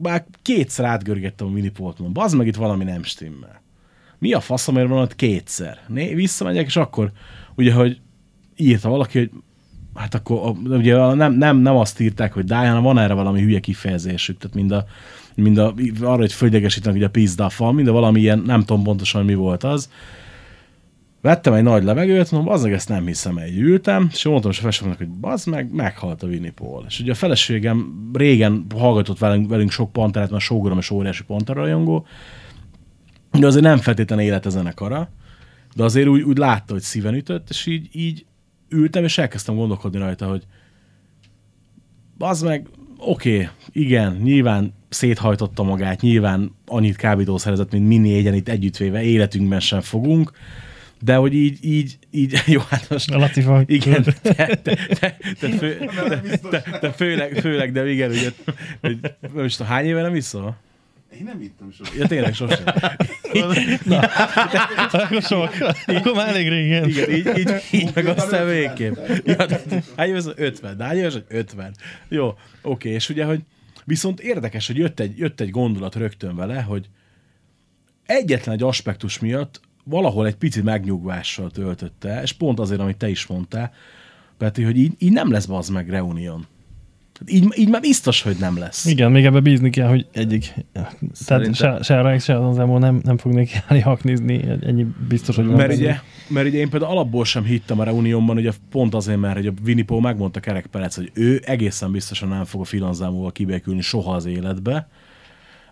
már 0.01 0.25
kétszer 0.41 0.85
átgörgettem 0.85 1.47
a 1.47 1.51
Paul-t, 1.51 1.99
mondom, 1.99 2.13
bazd 2.13 2.37
meg, 2.37 2.47
itt 2.47 2.55
valami 2.55 2.83
nem 2.83 3.03
stimmel. 3.03 3.63
Mi 4.19 4.33
a 4.33 4.39
faszomért 4.39 4.87
van 4.87 5.01
ott 5.01 5.15
kétszer? 5.15 5.79
Né, 5.87 6.13
visszamegyek, 6.13 6.65
és 6.65 6.75
akkor 6.75 7.11
ugye, 7.55 7.73
hogy 7.73 8.01
írta 8.55 8.89
valaki, 8.89 9.17
hogy 9.17 9.31
hát 9.93 10.13
akkor 10.13 10.55
ugye 10.65 11.13
nem, 11.13 11.33
nem, 11.33 11.57
nem 11.57 11.75
azt 11.75 11.99
írták, 11.99 12.33
hogy 12.33 12.43
die, 12.43 12.79
van 12.79 12.99
erre 12.99 13.13
valami 13.13 13.41
hülye 13.41 13.59
kifejezésük, 13.59 14.37
tehát 14.37 14.55
mind 14.55 14.71
a, 14.71 14.85
mind 15.35 15.57
a 15.57 15.73
arra, 16.01 16.15
hogy 16.15 16.33
földjegesítenek 16.33 16.97
ugye 16.97 17.05
a 17.05 17.09
pizdaffal, 17.09 17.73
mind 17.73 17.87
a 17.87 17.91
valami 17.91 18.19
ilyen, 18.19 18.39
nem 18.39 18.59
tudom 18.59 18.83
pontosan, 18.83 19.21
hogy 19.21 19.29
mi 19.29 19.35
volt 19.35 19.63
az. 19.63 19.89
Vettem 21.25 21.53
egy 21.53 21.63
nagy 21.63 21.83
levegőt, 21.83 22.31
mondom, 22.31 22.53
az 22.53 22.65
ezt 22.65 22.89
nem 22.89 23.05
hiszem, 23.05 23.37
egy 23.37 23.57
ültem, 23.57 24.09
és 24.11 24.25
mondtam 24.25 24.51
a 24.51 24.53
feleségemnek, 24.53 24.97
hogy 24.97 25.07
bazd 25.07 25.47
meg, 25.47 25.73
meghalt 25.73 26.23
a 26.23 26.27
Winnie 26.27 26.51
Paul. 26.51 26.85
És 26.87 26.99
ugye 26.99 27.11
a 27.11 27.15
feleségem 27.15 28.09
régen 28.13 28.65
hallgatott 28.75 29.17
velünk, 29.17 29.49
velünk 29.49 29.71
sok 29.71 29.91
panterát, 29.91 30.29
mert 30.29 30.43
sógorom 30.43 30.77
és 30.77 30.89
óriási 30.89 31.23
pantera 31.23 31.61
rajongó, 31.61 32.05
de 33.31 33.45
azért 33.45 33.63
nem 33.63 33.77
feltétlenül 33.77 34.25
élet 34.25 34.45
a 34.45 34.49
zenekara, 34.49 35.09
de 35.75 35.83
azért 35.83 36.07
úgy, 36.07 36.21
úgy 36.21 36.37
látta, 36.37 36.73
hogy 36.73 36.81
szíven 36.81 37.13
ütött, 37.13 37.49
és 37.49 37.65
így, 37.65 37.89
így 37.91 38.25
ültem, 38.69 39.03
és 39.03 39.17
elkezdtem 39.17 39.55
gondolkodni 39.55 39.99
rajta, 39.99 40.27
hogy 40.27 40.43
az 42.17 42.41
meg, 42.41 42.67
oké, 42.97 43.33
okay, 43.33 43.47
igen, 43.71 44.15
nyilván 44.23 44.73
széthajtotta 44.89 45.63
magát, 45.63 46.01
nyilván 46.01 46.55
annyit 46.65 46.95
kábítószerezett, 46.95 47.71
mint 47.71 47.87
mi 47.87 47.97
négyen 47.97 48.33
itt 48.33 48.49
együttvéve, 48.49 49.01
életünkben 49.01 49.59
sem 49.59 49.81
fogunk, 49.81 50.31
de 51.05 51.15
hogy 51.15 51.33
így, 51.33 51.57
így, 51.61 51.97
így, 52.11 52.41
jó, 52.55 52.61
hát 52.69 52.89
most... 52.89 53.11
A 53.11 53.17
Laci 53.17 53.41
fog- 53.41 53.69
Igen, 53.79 54.03
te, 54.03 54.11
te, 54.21 54.55
te, 54.55 55.17
te, 55.39 55.49
fő, 55.49 55.89
te, 56.49 56.61
te, 56.61 56.77
te 56.79 56.91
főleg, 56.91 57.37
főleg, 57.39 57.71
de 57.71 57.89
igen, 57.89 58.09
ugye, 58.09 58.29
hogy 58.81 58.99
most 59.33 59.61
hány 59.61 59.85
éve 59.85 60.01
nem 60.01 60.15
iszol? 60.15 60.57
Én 61.19 61.23
nem 61.23 61.41
ittam 61.41 61.71
soha. 61.71 61.89
Ja, 61.97 62.07
tényleg 62.07 62.33
sosem. 62.33 62.63
Akkor 64.91 65.21
sok. 65.21 65.49
Akkor 65.85 66.13
már 66.13 66.27
elég 66.27 66.49
régen. 66.49 66.89
Igen, 66.89 67.11
így, 67.11 67.37
így, 67.37 67.49
így 67.71 67.91
meg 67.95 68.05
aztán 68.05 68.47
50. 68.47 68.47
végképp. 68.47 68.95
Ja, 69.25 69.45
de, 69.45 69.61
hány 69.97 70.09
éves? 70.09 70.23
50. 70.35 70.77
De 70.77 70.83
hány 70.83 70.97
éves? 70.97 71.13
50. 71.27 71.75
Jó, 72.07 72.33
oké, 72.61 72.89
és 72.89 73.09
ugye, 73.09 73.25
hogy 73.25 73.39
viszont 73.83 74.19
érdekes, 74.19 74.67
hogy 74.67 74.77
jött 74.77 74.99
egy, 74.99 75.17
jött 75.17 75.39
egy 75.39 75.49
gondolat 75.49 75.95
rögtön 75.95 76.35
vele, 76.35 76.61
hogy 76.61 76.89
egyetlen 78.05 78.55
egy 78.55 78.63
aspektus 78.63 79.19
miatt 79.19 79.61
valahol 79.85 80.27
egy 80.27 80.35
picit 80.35 80.63
megnyugvással 80.63 81.51
töltötte, 81.51 82.21
és 82.21 82.31
pont 82.31 82.59
azért, 82.59 82.79
amit 82.79 82.97
te 82.97 83.09
is 83.09 83.27
mondtál, 83.27 83.71
Peti, 84.37 84.63
hogy 84.63 84.77
így, 84.77 84.93
így 84.97 85.11
nem 85.11 85.31
lesz 85.31 85.45
bazd 85.45 85.71
meg 85.73 85.89
Reunion. 85.89 86.45
Tehát 87.13 87.43
Így, 87.43 87.59
így 87.59 87.69
már 87.69 87.81
biztos, 87.81 88.21
hogy 88.21 88.35
nem 88.39 88.57
lesz. 88.57 88.85
Igen, 88.85 89.11
még 89.11 89.25
ebbe 89.25 89.39
bízni 89.39 89.69
kell, 89.69 89.87
hogy 89.87 90.07
egyik. 90.11 90.53
Tehát 90.71 90.99
Szerintem- 91.11 91.77
se, 91.77 91.83
se 91.83 91.99
a 91.99 92.01
Rex, 92.01 92.23
se 92.23 92.35
az 92.37 92.43
Anzemo 92.43 92.77
nem, 92.77 92.99
nem 93.03 93.17
fog 93.17 93.33
neki 93.33 93.53
állni 93.67 93.81
haknizni. 93.81 94.41
Ennyi 94.61 94.85
biztos, 95.07 95.35
hogy 95.35 95.45
van 95.45 95.55
Mert 95.55 95.73
ugye, 95.73 95.95
mert 96.27 96.47
ugye 96.47 96.59
én 96.59 96.69
például 96.69 96.91
alapból 96.91 97.25
sem 97.25 97.43
hittem 97.43 97.79
a 97.79 97.83
Reunionban, 97.83 98.37
ugye 98.37 98.51
pont 98.71 98.93
azért, 98.93 99.19
mert 99.19 99.35
hogy 99.35 99.47
a 99.47 99.53
Winnie 99.65 99.85
megmondta 100.01 100.39
Kerek 100.39 100.65
Perec, 100.65 100.95
hogy 100.95 101.11
ő 101.13 101.41
egészen 101.45 101.91
biztosan 101.91 102.29
nem 102.29 102.45
fog 102.45 102.61
a 102.61 102.65
filanzámúval 102.65 103.31
kibékülni 103.31 103.81
soha 103.81 104.13
az 104.13 104.25
életbe. 104.25 104.87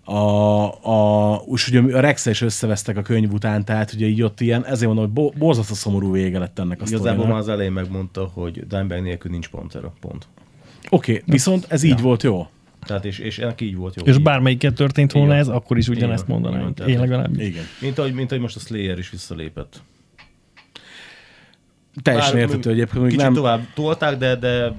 A, 0.06 0.64
a, 0.90 1.42
és 1.54 1.68
ugye 1.68 1.96
a 1.96 2.00
rex 2.00 2.26
is 2.26 2.42
összevesztek 2.42 2.98
a 2.98 3.02
könyv 3.02 3.34
után, 3.34 3.66
tehát 3.66 3.94
ugye 3.94 4.06
így 4.06 4.22
ott 4.22 4.42
ilyen, 4.42 4.66
ezért 4.66 4.86
mondom, 4.86 5.06
hogy 5.06 5.14
bo- 5.14 5.38
borzasztó 5.38 5.74
szomorú 5.74 6.12
vége 6.12 6.40
lett 6.40 6.60
ennek 6.60 6.82
a 6.82 6.84
Igazából 6.88 7.28
már 7.28 7.38
az 7.38 7.50
elején 7.50 7.72
megmondta, 7.72 8.30
hogy 8.34 8.68
Dimebag 8.68 9.02
nélkül 9.02 9.32
nincs 9.32 9.50
Pantera, 9.50 9.94
pont. 10.00 10.28
Oké, 10.90 11.12
okay, 11.12 11.24
viszont 11.26 11.66
ez 11.70 11.84
így 11.84 12.02
volt 12.02 12.24
jó. 12.24 12.48
Tehát 12.86 13.06
és, 13.06 13.20
és 13.20 13.40
ennek 13.40 13.62
így 13.62 13.76
volt 13.76 13.96
jó. 13.96 14.04
És 14.06 14.16
Így. 14.16 14.22
bármelyiket 14.22 14.74
történt 14.74 15.12
volna 15.12 15.28
Igen. 15.28 15.40
ez, 15.40 15.48
akkor 15.48 15.78
is 15.78 15.88
ugyanezt 15.88 16.24
Igen, 16.24 16.34
mondanám. 16.36 16.62
igen, 16.62 16.74
tehát- 16.74 16.92
Én 16.92 17.00
legalábbis. 17.00 17.48
Igen. 17.48 17.64
Mint 17.82 17.98
ahogy, 17.98 18.14
mint 18.14 18.30
ahogy 18.32 18.42
most 18.44 18.56
a 18.56 18.60
Slayer 18.60 18.98
is 18.98 19.10
visszalépett. 19.10 19.82
Teljesen 22.02 22.38
értető 22.38 22.70
egyébként, 22.70 23.04
Kicsit 23.04 23.20
nem, 23.20 23.34
tovább 23.34 23.62
tolták, 23.74 24.18
de, 24.18 24.36
de 24.36 24.74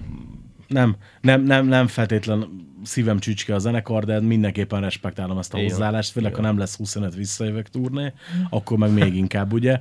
nem, 0.69 0.97
nem, 1.21 1.43
nem, 1.43 1.67
nem 1.67 1.87
feltétlen 1.87 2.49
szívem 2.85 3.19
csücske 3.19 3.55
a 3.55 3.59
zenekar, 3.59 4.05
de 4.05 4.21
mindenképpen 4.21 4.81
respektálom 4.81 5.39
ezt 5.39 5.55
a 5.55 5.59
Igen. 5.59 5.71
hozzáállást, 5.71 6.11
főleg 6.11 6.35
ha 6.35 6.43
nem 6.43 6.59
lesz 6.59 6.77
25 6.77 7.15
visszajövök 7.15 7.69
turné, 7.69 8.13
akkor 8.51 8.79
meg 8.79 8.93
még 8.93 9.17
inkább, 9.17 9.53
ugye. 9.53 9.81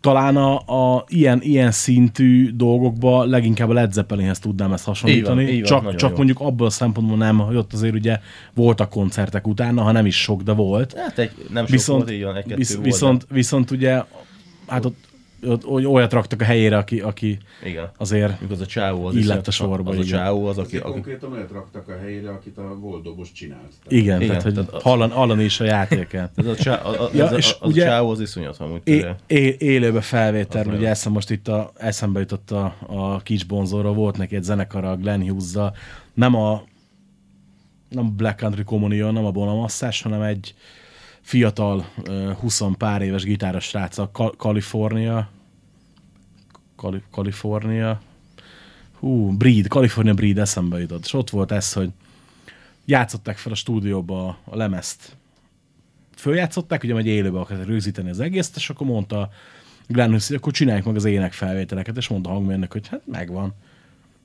Talán 0.00 0.36
a, 0.36 0.56
a 0.56 1.04
ilyen, 1.08 1.42
ilyen 1.42 1.70
szintű 1.70 2.50
dolgokba 2.54 3.24
leginkább 3.24 3.68
a 3.68 3.72
Led 3.72 3.92
Zeppelinhez 3.92 4.38
tudnám 4.38 4.72
ezt 4.72 4.84
hasonlítani. 4.84 5.42
Így 5.42 5.48
van, 5.48 5.54
így 5.54 5.68
van, 5.68 5.82
csak 5.82 5.94
csak 5.94 6.10
jó. 6.10 6.16
mondjuk 6.16 6.40
abból 6.40 6.66
a 6.66 6.70
szempontból 6.70 7.16
nem, 7.16 7.38
hogy 7.38 7.56
ott 7.56 7.72
azért 7.72 7.94
ugye 7.94 8.18
voltak 8.54 8.90
koncertek 8.90 9.46
utána, 9.46 9.82
ha 9.82 9.92
nem 9.92 10.06
is 10.06 10.22
sok, 10.22 10.42
de 10.42 10.52
volt. 10.52 10.98
Hát 10.98 11.18
egy, 11.18 11.32
nem 11.52 11.64
sok 11.64 11.74
Viszont, 11.74 12.02
volt, 12.02 12.12
így 12.12 12.22
van, 12.22 12.36
egy-kettő 12.36 12.56
visz, 12.56 12.72
volt, 12.72 12.84
viszont, 12.84 13.26
viszont 13.30 13.70
ugye, 13.70 14.02
hát 14.66 14.84
ott, 14.84 14.96
ott 15.46 15.66
olyat 15.66 16.12
raktak 16.12 16.40
a 16.40 16.44
helyére, 16.44 16.76
aki, 16.76 17.00
aki 17.00 17.38
Igen. 17.64 17.90
azért 17.96 18.40
Mikor 18.40 18.54
az 18.56 18.60
a 18.60 18.66
csávó 18.66 19.04
az 19.06 19.14
Illett 19.16 19.46
a 19.46 19.50
sorba, 19.50 19.90
Az 19.90 19.96
a 19.96 20.02
igen. 20.02 20.18
csávó 20.18 20.46
az, 20.46 20.58
Aki, 20.58 20.76
aki, 20.76 20.90
konkrétan 20.92 21.32
olyat 21.32 21.50
raktak 21.50 21.88
a 21.88 21.98
helyére, 21.98 22.30
akit 22.30 22.58
a 22.58 22.78
goldobos 22.78 23.32
csinált. 23.32 23.60
Tehát 23.60 23.92
igen, 24.02 24.16
Igen, 24.16 24.28
tehát, 24.28 24.42
hogy 24.42 24.54
tehát 24.54 24.82
hallan, 24.82 25.10
hallani 25.10 25.44
is 25.44 25.60
a 25.60 25.64
játékát. 25.64 26.30
ez 26.38 26.46
a, 26.46 26.56
csá, 26.56 26.74
a, 26.74 27.02
a, 27.04 27.08
Ja, 27.14 27.24
ez 27.24 27.32
a, 27.32 27.36
és 27.36 27.56
az 27.60 27.70
ugye- 27.70 27.84
a 27.84 27.88
csávó 27.88 28.10
az 28.10 28.20
iszonyat 28.20 28.56
amúgy. 28.58 28.80
É, 28.84 29.04
é, 29.26 29.56
élőbe 29.58 30.00
felvétel, 30.00 30.66
ugye 30.66 30.88
eszem 30.88 31.12
most 31.12 31.30
itt 31.30 31.48
a, 31.48 31.72
eszembe 31.76 32.20
jutott 32.20 32.50
a, 32.50 32.76
a 32.86 33.18
Kics 33.22 33.46
Bonzorra, 33.46 33.92
volt 33.92 34.16
neki 34.16 34.36
egy 34.36 34.42
zenekar 34.42 34.84
a 34.84 34.96
Glenn 34.96 35.28
hughes 35.28 35.72
nem 36.14 36.34
a 36.34 36.62
nem 37.88 38.04
a 38.06 38.08
Black 38.16 38.38
Country 38.38 38.64
Communion, 38.64 39.12
nem 39.12 39.24
a 39.24 39.30
Bonamasszás, 39.30 40.02
hanem 40.02 40.22
egy 40.22 40.54
fiatal, 41.20 41.84
ö, 42.04 42.30
20 42.40 42.62
pár 42.78 43.02
éves 43.02 43.24
gitáros 43.24 43.64
srác 43.64 43.98
a 43.98 44.10
Ka- 44.12 44.34
California 44.36 45.28
Kali- 46.84 47.02
California 47.10 48.00
hú, 48.98 49.36
Breed, 49.36 49.66
California 49.66 50.14
Breed 50.14 50.38
eszembe 50.38 50.80
jutott, 50.80 51.04
és 51.04 51.12
ott 51.12 51.30
volt 51.30 51.52
ez, 51.52 51.72
hogy 51.72 51.90
játszották 52.84 53.36
fel 53.36 53.52
a 53.52 53.54
stúdióba 53.54 54.26
a, 54.28 54.38
a 54.44 54.56
lemezt 54.56 55.16
följátszották, 56.16 56.82
ugye 56.82 56.92
majd 56.92 57.06
élőbe 57.06 57.38
akarták 57.38 57.66
rögzíteni 57.66 58.10
az 58.10 58.20
egészet, 58.20 58.56
és 58.56 58.70
akkor 58.70 58.86
mondta 58.86 59.30
Glenn 59.86 60.06
Hughes, 60.06 60.26
hogy 60.26 60.36
akkor 60.36 60.52
csináljuk 60.52 60.86
meg 60.86 60.96
az 60.96 61.04
énekfelvételeket, 61.04 61.96
és 61.96 62.08
mondta 62.08 62.30
a 62.30 62.32
hangmérnök, 62.32 62.72
hogy 62.72 62.88
hát 62.88 63.02
megvan. 63.06 63.54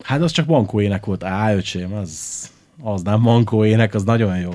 Hát 0.02 0.22
az 0.22 0.32
csak 0.32 0.46
bankó 0.46 0.82
ének 0.82 1.06
volt. 1.06 1.24
Á, 1.24 1.56
öcsém, 1.56 1.94
az, 1.94 2.50
az 2.82 3.02
nem 3.02 3.24
bankó 3.24 3.66
ének, 3.66 3.94
az 3.94 4.04
nagyon 4.04 4.38
jó. 4.38 4.52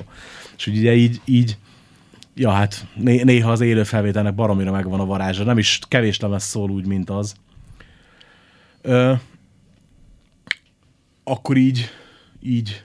És 0.57 0.67
ugye 0.67 0.95
így, 0.95 1.21
így 1.25 1.57
ja, 2.35 2.51
hát 2.51 2.87
né- 2.95 3.23
néha 3.23 3.51
az 3.51 3.61
élő 3.61 3.83
felvételnek 3.83 4.35
baromira 4.35 4.71
megvan 4.71 4.99
a 4.99 5.05
varázsa. 5.05 5.43
Nem 5.43 5.57
is 5.57 5.79
kevés 5.87 6.19
lemez 6.19 6.43
szól 6.43 6.69
úgy, 6.69 6.85
mint 6.85 7.09
az. 7.09 7.35
Akkor 11.23 11.57
így, 11.57 11.89
így 12.41 12.83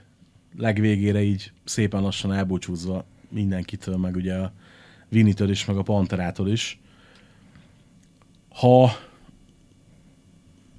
legvégére 0.57 1.21
így 1.21 1.51
szépen 1.63 2.01
lassan 2.01 2.33
elbúcsúzva 2.33 3.05
mindenkitől, 3.29 3.97
meg 3.97 4.15
ugye 4.15 4.33
a 4.33 4.53
Vinitől 5.09 5.49
is, 5.49 5.65
meg 5.65 5.77
a 5.77 5.81
Panterától 5.81 6.49
is. 6.49 6.79
Ha 8.49 8.91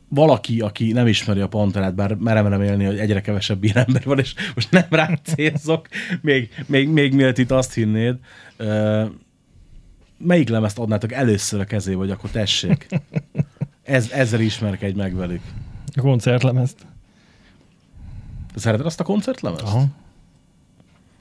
valaki, 0.09 0.61
aki 0.61 0.93
nem 0.93 1.07
ismeri 1.07 1.41
a 1.41 1.49
Panterát, 1.49 1.95
bár 1.95 2.14
merem 2.14 2.47
remélni, 2.47 2.85
hogy 2.85 2.99
egyre 2.99 3.20
kevesebb 3.20 3.64
ilyen 3.64 3.77
ember 3.77 4.05
van, 4.05 4.18
és 4.18 4.35
most 4.55 4.70
nem 4.70 4.87
rá 4.91 5.18
célzok, 5.23 5.89
még, 6.20 6.64
még, 6.66 6.89
még 6.89 7.14
mielőtt 7.14 7.39
itt 7.39 7.51
azt 7.51 7.75
hinnéd, 7.75 8.18
melyik 10.18 10.49
lemezt 10.49 10.79
adnátok 10.79 11.12
először 11.12 11.61
a 11.61 11.64
kezébe, 11.64 11.97
vagy 11.97 12.11
akkor 12.11 12.31
tessék. 12.31 12.87
Ez, 13.83 14.11
ezzel 14.11 14.41
ismerkedj 14.41 14.97
meg 14.97 15.14
velük. 15.14 15.43
A 15.95 16.01
koncertlemezt. 16.01 16.87
Te 18.53 18.59
szereted 18.61 18.87
azt 18.87 19.01
a 19.01 19.05
koncertlemezt? 19.05 19.62
Aha. 19.62 19.85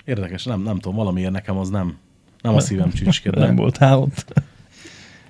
Érdekes, 0.05 0.43
nem, 0.43 0.61
nem 0.61 0.79
tudom, 0.79 0.97
valamiért 0.97 1.31
nekem 1.31 1.57
az 1.57 1.69
nem, 1.69 1.97
nem 2.41 2.55
a 2.55 2.59
szívem 2.59 2.91
csücske. 2.91 3.29
de- 3.29 3.39
Nem 3.39 3.55
voltál 3.55 3.99
ott. 3.99 4.33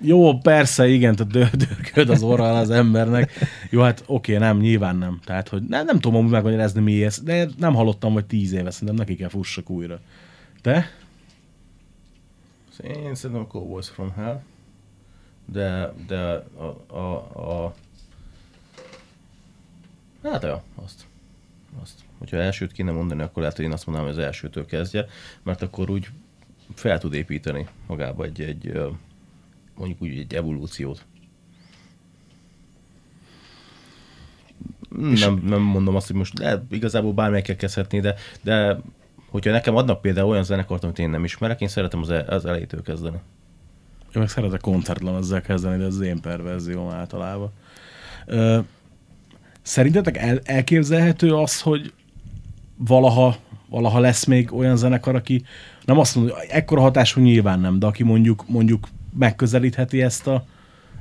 Jó, 0.04 0.38
persze, 0.38 0.88
igen, 0.88 1.16
tehát 1.16 1.32
dö- 1.32 1.56
dörgöd 1.68 2.08
az 2.10 2.22
orral 2.22 2.56
az 2.56 2.70
embernek. 2.70 3.32
Jó, 3.70 3.80
hát 3.82 4.02
oké, 4.06 4.36
nem, 4.36 4.58
nyilván 4.58 4.96
nem. 4.96 5.20
Tehát, 5.24 5.48
hogy 5.48 5.62
nem, 5.62 5.84
nem 5.84 5.98
tudom 6.00 6.16
amúgy 6.18 6.30
megmagyarázni 6.30 6.80
miért, 6.80 7.24
de 7.24 7.48
nem 7.58 7.74
hallottam, 7.74 8.12
hogy 8.12 8.24
tíz 8.24 8.52
éve, 8.52 8.70
szerintem 8.70 8.96
neki 8.96 9.16
kell 9.16 9.28
fussak 9.28 9.70
újra. 9.70 10.00
Te? 10.60 10.86
Én 12.84 13.14
szerintem 13.14 13.44
a 13.44 13.46
Cowboys 13.46 13.88
from 13.88 14.12
Hell, 14.16 14.42
de, 15.44 15.92
de 16.06 16.44
a, 16.56 16.96
a, 16.96 17.14
a 17.64 17.74
hát 20.22 20.42
ja, 20.42 20.62
azt. 20.74 21.06
azt. 21.82 22.00
Hogyha 22.18 22.36
elsőt 22.36 22.72
kéne 22.72 22.92
mondani, 22.92 23.22
akkor 23.22 23.42
lehet, 23.42 23.56
hogy 23.56 23.64
én 23.64 23.72
azt 23.72 23.86
mondanám, 23.86 24.10
hogy 24.10 24.18
az 24.18 24.24
elsőtől 24.26 24.66
kezdje, 24.66 25.06
mert 25.42 25.62
akkor 25.62 25.90
úgy 25.90 26.08
fel 26.74 26.98
tud 26.98 27.14
építeni 27.14 27.66
magába 27.86 28.24
egy, 28.24 28.40
egy 28.40 28.72
mondjuk 29.74 30.02
úgy 30.02 30.18
egy 30.18 30.34
evolúciót. 30.34 31.04
Nem, 34.98 35.42
nem 35.44 35.60
mondom 35.60 35.96
azt, 35.96 36.06
hogy 36.06 36.16
most 36.16 36.34
de 36.34 36.64
igazából 36.70 37.12
bármelyikkel 37.12 37.56
kezdhetné, 37.56 38.00
de, 38.00 38.14
de 38.42 38.80
hogyha 39.28 39.50
nekem 39.50 39.76
adnak 39.76 40.00
például 40.00 40.28
olyan 40.28 40.44
zenekart, 40.44 40.84
amit 40.84 40.98
én 40.98 41.10
nem 41.10 41.24
ismerek, 41.24 41.60
én 41.60 41.68
szeretem 41.68 42.00
az, 42.00 42.10
el, 42.10 42.26
az 42.28 42.46
elejétől 42.46 42.82
kezdeni. 42.82 43.18
Én 44.14 44.20
meg 44.20 44.28
szeretek 44.28 44.60
koncertlemezzel 44.60 45.40
kezdeni, 45.40 45.76
de 45.76 45.84
ez 45.84 45.94
az 45.94 46.00
én 46.00 46.20
perverzióm 46.20 46.88
általában. 46.88 47.50
Ö, 48.26 48.58
szerintetek 49.62 50.16
el, 50.16 50.40
elképzelhető 50.44 51.34
az, 51.34 51.60
hogy 51.60 51.92
valaha, 52.76 53.36
valaha 53.68 53.98
lesz 53.98 54.24
még 54.24 54.52
olyan 54.52 54.76
zenekar, 54.76 55.14
aki 55.14 55.44
nem 55.84 55.98
azt 55.98 56.14
mondja, 56.14 56.34
hogy 56.34 56.46
ekkora 56.48 56.80
hatású 56.80 57.20
nyilván 57.20 57.60
nem, 57.60 57.78
de 57.78 57.86
aki 57.86 58.02
mondjuk, 58.02 58.44
mondjuk 58.48 58.88
megközelítheti 59.18 60.02
ezt 60.02 60.26
a, 60.26 60.44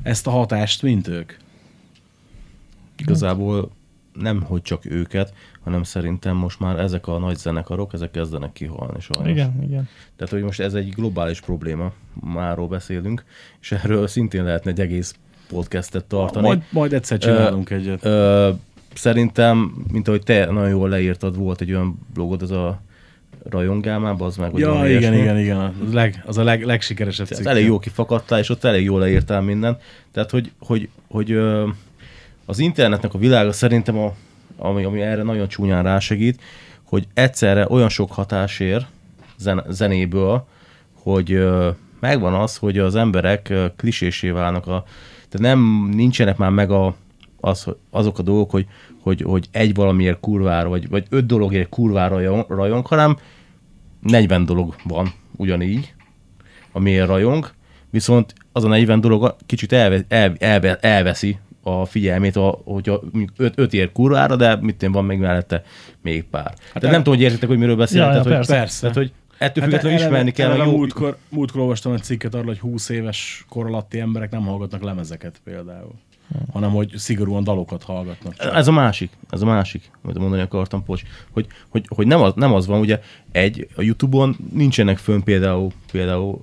ezt 0.03 0.27
a 0.27 0.31
hatást, 0.31 0.81
mint 0.81 1.07
ők? 1.07 1.33
Igazából 2.97 3.71
nem, 4.13 4.41
hogy 4.41 4.61
csak 4.61 4.85
őket, 4.85 5.33
hanem 5.63 5.83
szerintem 5.83 6.35
most 6.35 6.59
már 6.59 6.79
ezek 6.79 7.07
a 7.07 7.17
nagy 7.19 7.37
zenekarok, 7.37 7.93
ezek 7.93 8.11
kezdenek 8.11 8.51
kihalni 8.51 8.99
sajnos. 8.99 9.31
Igen, 9.31 9.59
igen. 9.63 9.89
Tehát, 10.15 10.33
hogy 10.33 10.41
most 10.43 10.59
ez 10.59 10.73
egy 10.73 10.89
globális 10.89 11.41
probléma, 11.41 11.91
máról 12.33 12.67
beszélünk, 12.67 13.23
és 13.61 13.71
erről 13.71 14.07
szintén 14.07 14.43
lehetne 14.43 14.71
egy 14.71 14.79
egész 14.79 15.15
podcastet 15.49 16.05
tartani. 16.05 16.47
Majd, 16.47 16.63
majd 16.69 16.93
egyszer 16.93 17.17
csinálunk 17.17 17.69
uh, 17.69 17.77
egyet. 17.77 18.05
Ö, 18.05 18.49
szerintem, 18.93 19.85
mint 19.91 20.07
ahogy 20.07 20.23
te 20.23 20.45
nagyon 20.45 20.69
jól 20.69 20.89
leírtad, 20.89 21.37
volt 21.37 21.61
egy 21.61 21.73
olyan 21.73 21.99
blogod, 22.13 22.41
ez 22.41 22.51
a 22.51 22.81
rajongálmában, 23.49 24.27
az 24.27 24.37
meg, 24.37 24.51
Ja, 24.55 24.73
igen, 24.73 24.87
ilyesmi. 24.87 25.17
igen, 25.17 25.37
igen. 25.39 25.57
Az, 25.57 25.93
leg, 25.93 26.23
az 26.25 26.37
a 26.37 26.43
leg, 26.43 26.63
legsikeresebb 26.65 27.27
cikk. 27.27 27.45
elég 27.45 27.65
jó 27.65 27.79
kifakadtál, 27.79 28.39
és 28.39 28.49
ott 28.49 28.63
elég 28.63 28.83
jól 28.83 28.99
leírtál 28.99 29.41
mindent. 29.41 29.81
Tehát, 30.11 30.29
hogy, 30.31 30.51
hogy, 30.59 30.89
hogy 31.07 31.31
ö, 31.31 31.67
az 32.51 32.59
internetnek 32.59 33.13
a 33.13 33.17
világa 33.17 33.51
szerintem, 33.51 33.97
a, 33.97 34.13
ami, 34.57 34.83
ami 34.83 35.01
erre 35.01 35.23
nagyon 35.23 35.47
csúnyán 35.47 35.83
rásegít, 35.83 36.41
hogy 36.83 37.07
egyszerre 37.13 37.67
olyan 37.69 37.89
sok 37.89 38.11
hatás 38.11 38.59
ér 38.59 38.85
zen, 39.37 39.63
zenéből, 39.69 40.47
hogy 40.93 41.31
ö, 41.31 41.69
megvan 41.99 42.33
az, 42.33 42.57
hogy 42.57 42.77
az 42.77 42.95
emberek 42.95 43.49
ö, 43.49 43.65
klisésé 43.75 44.29
válnak. 44.29 44.67
A, 44.67 44.83
tehát 45.29 45.55
nem, 45.55 45.89
nincsenek 45.93 46.37
már 46.37 46.49
meg 46.49 46.71
a, 46.71 46.95
az, 47.39 47.67
azok 47.89 48.19
a 48.19 48.21
dolgok, 48.21 48.51
hogy, 48.51 48.65
hogy, 49.01 49.21
hogy 49.21 49.47
egy 49.51 49.73
valamiért 49.73 50.19
kurvára, 50.19 50.69
vagy, 50.69 50.89
vagy 50.89 51.05
öt 51.09 51.25
dologért 51.25 51.69
kurvára 51.69 52.45
rajong, 52.47 52.85
hanem 52.85 53.17
40 54.01 54.45
dolog 54.45 54.75
van 54.83 55.13
ugyanígy, 55.35 55.93
amiért 56.71 57.07
rajong, 57.07 57.51
viszont 57.89 58.33
az 58.51 58.63
a 58.63 58.67
40 58.67 59.01
dolog 59.01 59.35
kicsit 59.45 59.71
elve, 59.71 60.05
el, 60.07 60.35
elve, 60.39 60.75
elveszi 60.75 61.37
a 61.63 61.85
figyelmét, 61.85 62.35
a, 62.35 62.61
hogyha 62.63 62.99
mondjuk 63.11 63.31
öt, 63.37 63.53
öt 63.59 63.73
ér 63.73 63.91
kurvára, 63.91 64.35
de 64.35 64.55
mit 64.55 64.83
én 64.83 64.91
van 64.91 65.05
még 65.05 65.19
mellette 65.19 65.63
még 66.01 66.23
pár. 66.23 66.43
Hát 66.43 66.55
Tehát 66.55 66.83
el- 66.83 66.91
nem 66.91 67.03
tudom, 67.03 67.15
hogy 67.15 67.23
értitek, 67.27 67.49
hogy 67.49 67.57
miről 67.57 67.75
beszélek. 67.75 68.07
Ja, 68.07 68.13
ja, 68.15 68.21
hogy, 68.21 68.31
persze. 68.31 68.53
Persze. 68.53 68.79
Tehát, 68.79 68.95
hogy 68.95 69.11
ettől 69.37 69.63
függetlenül 69.63 69.97
eleve- 69.97 70.09
ismerni 70.11 70.31
kell, 70.31 70.47
eleve 70.49 70.63
hogy 70.63 70.71
jó, 70.71 70.77
múltkor, 70.77 71.17
múltkor 71.29 71.61
olvastam 71.61 71.93
egy 71.93 72.03
cikket 72.03 72.33
arról, 72.33 72.45
hogy 72.45 72.59
20 72.59 72.89
éves 72.89 73.45
kor 73.49 73.65
alatti 73.65 73.99
emberek 73.99 74.31
nem 74.31 74.41
hallgatnak 74.41 74.83
lemezeket 74.83 75.41
például. 75.43 75.91
Hanem, 76.51 76.71
hogy 76.71 76.91
szigorúan 76.95 77.43
dalokat 77.43 77.83
hallgatnak. 77.83 78.35
csak. 78.35 78.55
Ez 78.55 78.67
a 78.67 78.71
másik, 78.71 79.11
ez 79.29 79.41
a 79.41 79.45
másik, 79.45 79.91
amit 80.03 80.17
mondani 80.17 80.41
akartam, 80.41 80.83
pocs, 80.83 81.01
hogy, 81.31 81.47
hogy, 81.69 81.85
hogy 81.95 82.07
nem, 82.07 82.21
az, 82.21 82.33
nem 82.35 82.53
az 82.53 82.67
van, 82.67 82.79
ugye 82.79 82.99
egy, 83.31 83.67
a 83.75 83.81
Youtube-on 83.81 84.35
nincsenek 84.53 84.97
fönn 84.97 85.19
például, 85.21 85.71
például 85.91 86.41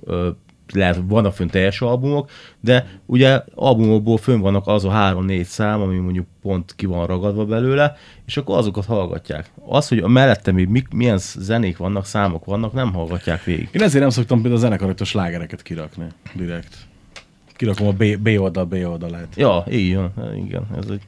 lehet, 0.71 1.01
vannak 1.07 1.33
fönn 1.33 1.47
teljes 1.47 1.81
albumok, 1.81 2.29
de 2.59 2.87
ugye 3.05 3.41
albumokból 3.55 4.17
fönn 4.17 4.39
vannak 4.39 4.67
az 4.67 4.85
a 4.85 4.89
három-négy 4.89 5.45
szám, 5.45 5.81
ami 5.81 5.97
mondjuk 5.97 6.25
pont 6.41 6.73
ki 6.75 6.85
van 6.85 7.05
ragadva 7.05 7.45
belőle, 7.45 7.95
és 8.25 8.37
akkor 8.37 8.57
azokat 8.57 8.85
hallgatják. 8.85 9.51
Az, 9.65 9.87
hogy 9.87 9.97
a 9.97 10.07
mellette 10.07 10.51
még 10.51 10.67
mik, 10.67 10.87
milyen 10.89 11.17
zenék 11.17 11.77
vannak, 11.77 12.05
számok 12.05 12.45
vannak, 12.45 12.73
nem 12.73 12.93
hallgatják 12.93 13.43
végig. 13.43 13.69
Én 13.71 13.81
ezért 13.81 14.01
nem 14.01 14.09
szoktam 14.09 14.41
például 14.41 14.61
a 14.61 14.63
zenekaroktól 14.63 15.05
slágereket 15.05 15.61
kirakni 15.61 16.05
direkt. 16.33 16.77
Kirakom 17.55 17.87
a 17.87 17.91
B, 17.91 18.17
B 18.17 18.27
oldal, 18.39 18.65
B 18.65 18.73
oldalát. 18.73 19.27
Ja, 19.35 19.63
így 19.71 19.95
van, 19.95 20.13
igen, 20.45 20.67
ez 20.77 20.85
egy 20.89 21.01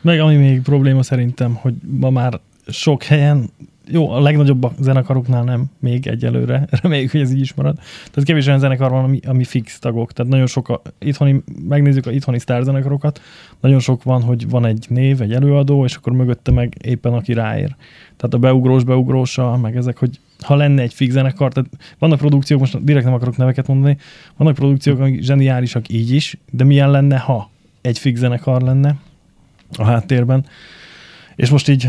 Meg 0.00 0.20
ami 0.20 0.36
még 0.36 0.62
probléma 0.62 1.02
szerintem, 1.02 1.54
hogy 1.54 1.74
ma 1.98 2.10
már 2.10 2.40
sok 2.66 3.02
helyen 3.02 3.50
jó, 3.90 4.10
a 4.10 4.20
legnagyobb 4.20 4.72
zenekaroknál 4.80 5.44
nem, 5.44 5.64
még 5.80 6.06
egyelőre, 6.06 6.66
reméljük, 6.82 7.10
hogy 7.10 7.20
ez 7.20 7.32
így 7.32 7.40
is 7.40 7.54
marad. 7.54 7.74
Tehát 8.10 8.24
kevés 8.24 8.46
olyan 8.46 8.58
zenekar 8.58 8.90
van, 8.90 9.04
ami, 9.04 9.20
ami 9.26 9.44
fix 9.44 9.78
tagok, 9.78 10.12
tehát 10.12 10.32
nagyon 10.32 10.46
sok, 10.46 10.68
a, 10.68 10.82
itthoni, 10.98 11.42
megnézzük 11.68 12.06
a 12.06 12.10
itthoni 12.10 12.38
sztárzenekarokat, 12.38 13.20
nagyon 13.60 13.80
sok 13.80 14.02
van, 14.02 14.22
hogy 14.22 14.48
van 14.48 14.64
egy 14.64 14.86
név, 14.88 15.20
egy 15.20 15.32
előadó, 15.32 15.84
és 15.84 15.94
akkor 15.94 16.12
mögötte 16.12 16.50
meg 16.50 16.76
éppen 16.82 17.12
aki 17.12 17.32
ráér. 17.32 17.76
Tehát 18.16 18.34
a 18.34 18.38
beugrós, 18.38 18.84
beugrósa, 18.84 19.56
meg 19.56 19.76
ezek, 19.76 19.96
hogy 19.98 20.20
ha 20.40 20.56
lenne 20.56 20.82
egy 20.82 20.94
fix 20.94 21.12
zenekar, 21.12 21.52
tehát 21.52 21.70
vannak 21.98 22.18
produkciók, 22.18 22.60
most 22.60 22.84
direkt 22.84 23.04
nem 23.04 23.14
akarok 23.14 23.36
neveket 23.36 23.66
mondani, 23.66 23.96
vannak 24.36 24.54
produkciók, 24.54 25.00
amik 25.00 25.22
zseniálisak 25.22 25.88
így 25.88 26.12
is, 26.12 26.38
de 26.50 26.64
milyen 26.64 26.90
lenne, 26.90 27.18
ha 27.18 27.50
egy 27.80 27.98
fix 27.98 28.18
zenekar 28.18 28.62
lenne 28.62 28.96
a 29.76 29.84
háttérben, 29.84 30.44
és 31.36 31.50
most 31.50 31.68
így 31.68 31.88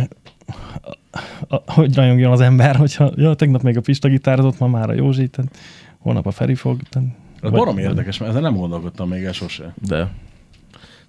a, 0.82 1.56
a, 1.56 1.72
hogy 1.72 1.96
rajongjon 1.96 2.32
az 2.32 2.42
ember, 2.42 2.76
hogyha 2.76 3.12
ja, 3.16 3.34
tegnap 3.34 3.62
még 3.62 3.78
a 3.78 3.82
Pista 3.82 4.08
gitározott, 4.08 4.60
ma 4.60 4.68
már 4.68 4.90
a 4.90 4.94
Józsi, 4.94 5.28
tehát 5.28 5.58
holnap 5.98 6.26
a 6.26 6.32
Feri 6.32 6.56
fog. 6.56 6.82
Tehát, 6.82 7.08
Ez 7.42 7.52
barom 7.52 7.78
érdekes, 7.78 8.18
mert 8.18 8.32
ezen 8.32 8.42
nem 8.42 8.56
gondolkodtam 8.56 9.10
még 9.10 9.24
el 9.24 9.32
sose. 9.32 9.74
De. 9.88 9.96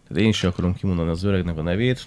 Tehát 0.09 0.25
én 0.25 0.33
sem 0.33 0.51
akarom 0.51 0.75
kimondani 0.75 1.11
az 1.11 1.25
öregnek 1.25 1.59
a 1.59 1.62
nevét, 1.62 2.07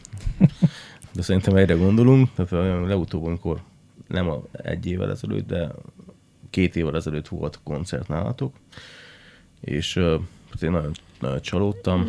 de 1.15 1.21
szerintem 1.21 1.55
egyre 1.55 1.73
gondolunk. 1.73 2.29
Tehát 2.35 2.87
legutóbb, 2.87 3.25
amikor 3.25 3.61
nem 4.07 4.29
a 4.29 4.43
egy 4.51 4.85
évvel 4.85 5.11
ezelőtt, 5.11 5.47
de 5.47 5.71
két 6.49 6.75
évvel 6.75 6.95
ezelőtt 6.95 7.27
volt 7.27 7.59
koncert 7.63 8.07
nálatok, 8.07 8.55
és 9.59 9.95
uh, 9.95 10.13
én 10.61 10.71
nagyon, 10.71 10.91
nagyon 11.23 11.41
csalódtam. 11.41 12.07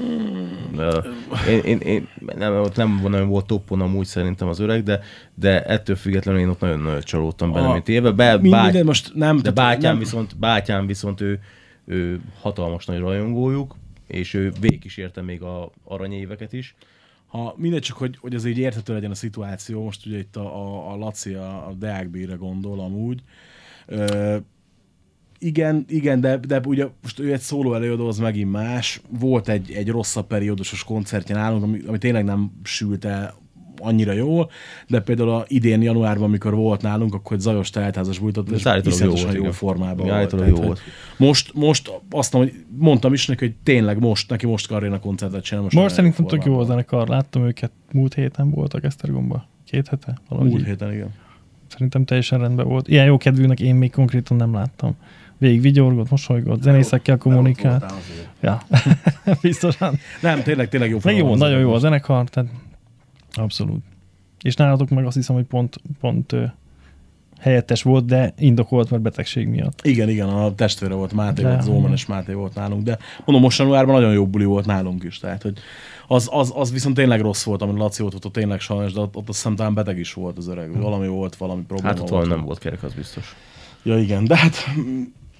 Én, 1.48 1.58
én, 1.64 1.78
én, 1.78 2.08
nem, 2.36 2.54
ott 2.54 2.76
nem 2.76 3.00
nagyon 3.02 3.28
volt 3.28 3.46
toppon 3.46 3.80
amúgy 3.80 4.06
szerintem 4.06 4.48
az 4.48 4.58
öreg, 4.58 4.82
de, 4.82 5.00
de 5.34 5.62
ettől 5.64 5.96
függetlenül 5.96 6.40
én 6.40 6.48
ott 6.48 6.60
nagyon-nagyon 6.60 7.00
csalódtam 7.00 7.52
benne, 7.52 7.66
A- 7.68 7.72
mint 7.72 7.88
éve. 7.88 8.10
Be, 8.10 8.38
Mi- 8.38 8.48
báty, 8.50 8.64
minden 8.64 8.84
most 8.84 9.14
nem, 9.14 9.38
de 9.38 9.50
bátyám 9.50 9.90
nem- 9.92 9.98
viszont, 9.98 10.36
bátyám 10.38 10.86
viszont 10.86 11.20
ő, 11.20 11.40
ő 11.84 12.20
hatalmas 12.40 12.84
nagy 12.84 12.98
rajongójuk, 12.98 13.76
és 14.06 14.34
ő 14.34 14.52
végigkísérte 14.60 15.22
még 15.22 15.42
a 15.42 15.70
aranyéveket 15.84 16.52
is. 16.52 16.74
Ha 17.26 17.54
mindegy, 17.56 17.80
csak 17.82 17.96
hogy, 17.96 18.16
hogy 18.20 18.34
az 18.34 18.44
így 18.44 18.58
érthető 18.58 18.92
legyen 18.92 19.10
a 19.10 19.14
szituáció, 19.14 19.84
most 19.84 20.06
ugye 20.06 20.18
itt 20.18 20.36
a, 20.36 20.56
a, 20.62 20.92
a 20.92 20.96
Laci 20.96 21.32
a, 21.34 21.66
a 21.68 21.72
Deák 21.78 22.08
B-re 22.08 22.34
gondol 22.34 22.80
amúgy. 22.80 23.22
Ö, 23.86 24.36
igen, 25.44 25.84
igen, 25.88 26.20
de, 26.20 26.36
de 26.36 26.60
ugye 26.66 26.86
most 27.02 27.18
ő 27.18 27.32
egy 27.32 27.40
szóló 27.40 27.74
előadó, 27.74 28.08
az 28.08 28.18
megint 28.18 28.50
más. 28.50 29.00
Volt 29.18 29.48
egy, 29.48 29.72
egy 29.72 29.88
rosszabb 29.88 30.26
periódusos 30.26 30.84
koncertje 30.84 31.34
nálunk, 31.34 31.62
ami, 31.62 31.80
ami 31.86 31.98
tényleg 31.98 32.24
nem 32.24 32.50
sült 32.62 33.04
el 33.04 33.34
annyira 33.78 34.12
jól, 34.12 34.50
de 34.86 35.00
például 35.00 35.30
a 35.30 35.44
idén 35.48 35.82
januárban, 35.82 36.24
amikor 36.24 36.54
volt 36.54 36.82
nálunk, 36.82 37.14
akkor 37.14 37.36
egy 37.36 37.42
zajos 37.42 37.70
teltházas 37.70 38.18
bújtott, 38.18 38.50
és 38.50 38.64
jó 38.64 38.72
iszonyatosan 38.84 39.24
volt, 39.24 39.34
jó, 39.34 39.40
igen. 39.40 39.52
formában 39.52 40.06
volt. 40.06 40.28
Tehát, 40.28 40.48
jó 40.48 40.56
volt. 40.56 40.80
Most, 41.16 41.54
most 41.54 42.00
azt 42.10 42.32
mondom, 42.32 42.50
hogy 42.50 42.64
mondtam 42.76 43.12
is 43.12 43.26
neki, 43.26 43.44
hogy 43.44 43.54
tényleg 43.62 43.98
most, 43.98 44.30
neki 44.30 44.46
most 44.46 44.70
aréna 44.70 45.00
koncertet 45.00 45.44
csinálni. 45.44 45.64
most 45.64 45.76
nagyon 45.76 45.94
szerintem 45.94 46.26
tök 46.26 46.44
jó 46.44 46.58
a 46.58 46.64
zenekar, 46.64 47.08
láttam 47.08 47.46
őket, 47.46 47.70
múlt 47.92 48.14
héten 48.14 48.50
voltak 48.50 48.84
Esztergomba, 48.84 49.48
két 49.64 49.88
hete, 49.88 50.18
valahogy 50.28 50.50
Múlt 50.50 50.64
héten, 50.64 50.92
igen. 50.92 51.12
Szerintem 51.66 52.04
teljesen 52.04 52.38
rendben 52.38 52.68
volt. 52.68 52.88
Ilyen 52.88 53.04
jó 53.04 53.16
kedvűnek 53.16 53.60
én 53.60 53.74
még 53.74 53.90
konkrétan 53.90 54.36
nem 54.36 54.54
láttam. 54.54 54.96
Végig 55.44 55.60
vigyorgott, 55.60 56.10
mosolygott, 56.10 56.62
zenészekkel 56.62 57.18
kommunikált. 57.18 57.92
Ja, 58.40 58.62
biztosan. 59.42 59.98
Nem, 60.20 60.42
tényleg, 60.42 60.68
tényleg 60.68 60.90
jó. 60.90 60.98
Jó, 61.10 61.34
nagyon 61.34 61.60
jó 61.60 61.72
a 61.72 61.78
zenekar, 61.78 62.28
tehát 62.28 62.50
abszolút. 63.32 63.82
És 64.42 64.54
nálatok 64.54 64.88
meg 64.88 65.06
azt 65.06 65.16
hiszem, 65.16 65.34
hogy 65.34 65.44
pont, 65.44 65.76
pont 66.00 66.34
helyettes 67.40 67.82
volt, 67.82 68.04
de 68.04 68.34
indokolt, 68.38 68.90
mert 68.90 69.02
betegség 69.02 69.48
miatt. 69.48 69.80
Igen, 69.82 70.08
igen, 70.08 70.28
a 70.28 70.54
testvére 70.54 70.94
volt 70.94 71.12
Máté, 71.12 71.42
De, 71.42 71.48
volt, 71.48 71.62
Zóman 71.62 71.92
és 71.92 72.06
Máté 72.06 72.32
volt 72.32 72.54
nálunk, 72.54 72.82
de 72.82 72.98
mondom, 73.24 73.44
most 73.44 73.58
januárban 73.58 73.94
nagyon 73.94 74.12
jó 74.12 74.26
buli 74.26 74.44
volt 74.44 74.66
nálunk 74.66 75.04
is, 75.04 75.18
tehát 75.18 75.42
hogy 75.42 75.58
az, 76.08 76.28
az, 76.32 76.52
az 76.54 76.72
viszont 76.72 76.94
tényleg 76.94 77.20
rossz 77.20 77.44
volt, 77.44 77.62
amit 77.62 77.78
Laci 77.78 78.02
ott, 78.02 78.14
ott, 78.14 78.24
ott 78.24 78.32
tényleg 78.32 78.60
sajnos, 78.60 78.92
de 78.92 79.00
ott, 79.00 79.16
ott 79.16 79.28
azt 79.28 79.38
hiszem 79.38 79.56
talán 79.56 79.74
beteg 79.74 79.98
is 79.98 80.12
volt 80.12 80.38
az 80.38 80.48
öreg, 80.48 80.80
valami 80.80 81.08
volt, 81.08 81.36
valami 81.36 81.62
probléma 81.62 81.88
Hát 81.88 82.00
ott 82.00 82.08
volt. 82.08 82.22
valami 82.22 82.34
nem 82.38 82.44
volt 82.44 82.58
kerek, 82.58 82.82
az 82.82 82.92
biztos. 82.92 83.36
Ja 83.82 83.98
igen, 83.98 84.24
de 84.24 84.36
hát 84.36 84.54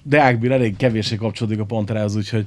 Deákbír 0.07 0.51
elég 0.51 0.75
kevéssé 0.75 1.15
kapcsolódik 1.15 1.59
a 1.59 1.65
Panterához, 1.65 2.15
úgyhogy 2.15 2.45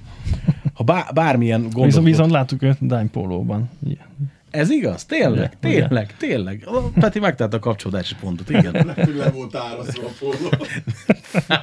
ha 0.75 0.85
bá, 0.85 1.11
bármilyen 1.15 1.61
gondot... 1.61 1.85
Viszont, 1.85 2.07
viszont 2.07 2.31
láttuk 2.31 2.63
őt 2.63 2.79
Dime 2.81 3.09
Pólóban. 3.13 3.71
Igen. 3.87 4.07
Ez 4.51 4.71
igaz? 4.71 5.05
Tényleg? 5.05 5.57
Ugye? 5.63 5.71
Tényleg? 5.71 6.17
Tényleg? 6.17 6.63
A 6.67 6.81
Peti 7.01 7.19
megtette 7.19 7.57
a 7.57 7.59
kapcsolódási 7.59 8.15
pontot, 8.21 8.51
igen. 8.51 8.73
Le 9.17 9.31
volt 9.31 9.55
árazva 9.55 10.07
a 10.07 10.11
póló. 10.19 10.51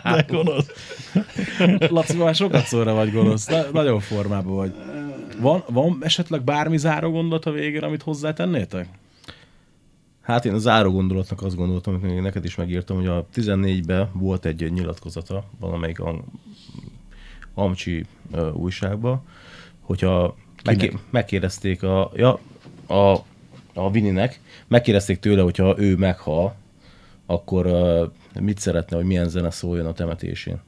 De 0.15 0.26
gonosz. 0.27 0.72
Laci, 1.89 2.17
már 2.17 2.35
sokat 2.35 2.65
szóra 2.65 2.93
vagy 2.93 3.11
gonosz. 3.11 3.47
Na, 3.47 3.61
nagyon 3.73 3.99
formában 3.99 4.55
vagy. 4.55 4.73
Van, 5.39 5.63
van 5.69 5.97
esetleg 6.01 6.43
bármi 6.43 6.77
záró 6.77 7.11
gondolat 7.11 7.45
a 7.45 7.51
végére, 7.51 7.85
amit 7.85 8.01
hozzátennétek? 8.01 8.88
Hát 10.26 10.45
én 10.45 10.53
a 10.53 10.57
záró 10.57 10.91
gondolatnak 10.91 11.41
azt 11.41 11.56
gondoltam, 11.56 11.99
hogy 11.99 12.22
neked 12.22 12.45
is 12.45 12.56
megírtam, 12.56 12.95
hogy 12.95 13.07
a 13.07 13.26
14-ben 13.35 14.10
volt 14.14 14.45
egy 14.45 14.72
nyilatkozata 14.72 15.43
valamelyik 15.60 15.99
am- 15.99 16.26
amcsi 17.53 18.06
uh, 18.31 18.56
újságba, 18.56 19.23
hogyha 19.81 20.35
megké- 20.64 20.97
megkérdezték 21.10 21.84
a, 21.84 22.11
ja, 22.15 22.39
a, 22.88 23.18
a 23.73 23.91
Vininek, 23.91 24.39
megkérdezték 24.68 25.19
tőle, 25.19 25.41
hogyha 25.41 25.76
ő 25.77 25.95
meghal, 25.95 26.56
akkor 27.26 27.65
uh, 27.65 28.41
mit 28.41 28.60
szeretne, 28.60 28.95
hogy 28.95 29.06
milyen 29.06 29.30
zene 29.30 29.52
szóljon 29.52 29.85
a 29.85 29.93
temetésén. 29.93 30.61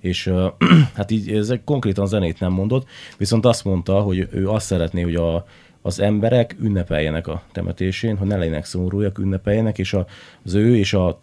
És 0.00 0.26
uh, 0.26 0.52
hát 0.96 1.10
így 1.10 1.32
ezek 1.32 1.64
konkrétan 1.64 2.06
zenét 2.06 2.40
nem 2.40 2.52
mondott, 2.52 2.88
viszont 3.16 3.46
azt 3.46 3.64
mondta, 3.64 4.00
hogy 4.00 4.28
ő 4.30 4.48
azt 4.48 4.66
szeretné, 4.66 5.02
hogy 5.02 5.14
a, 5.16 5.46
az 5.82 6.00
emberek 6.00 6.56
ünnepeljenek 6.60 7.26
a 7.26 7.42
temetésén, 7.52 8.16
hogy 8.16 8.28
ne 8.28 8.36
legyenek 8.36 8.64
szomorúak, 8.64 9.18
ünnepeljenek, 9.18 9.78
és 9.78 9.92
a, 9.92 10.06
az 10.44 10.54
ő 10.54 10.76
és 10.76 10.92
a, 10.92 11.18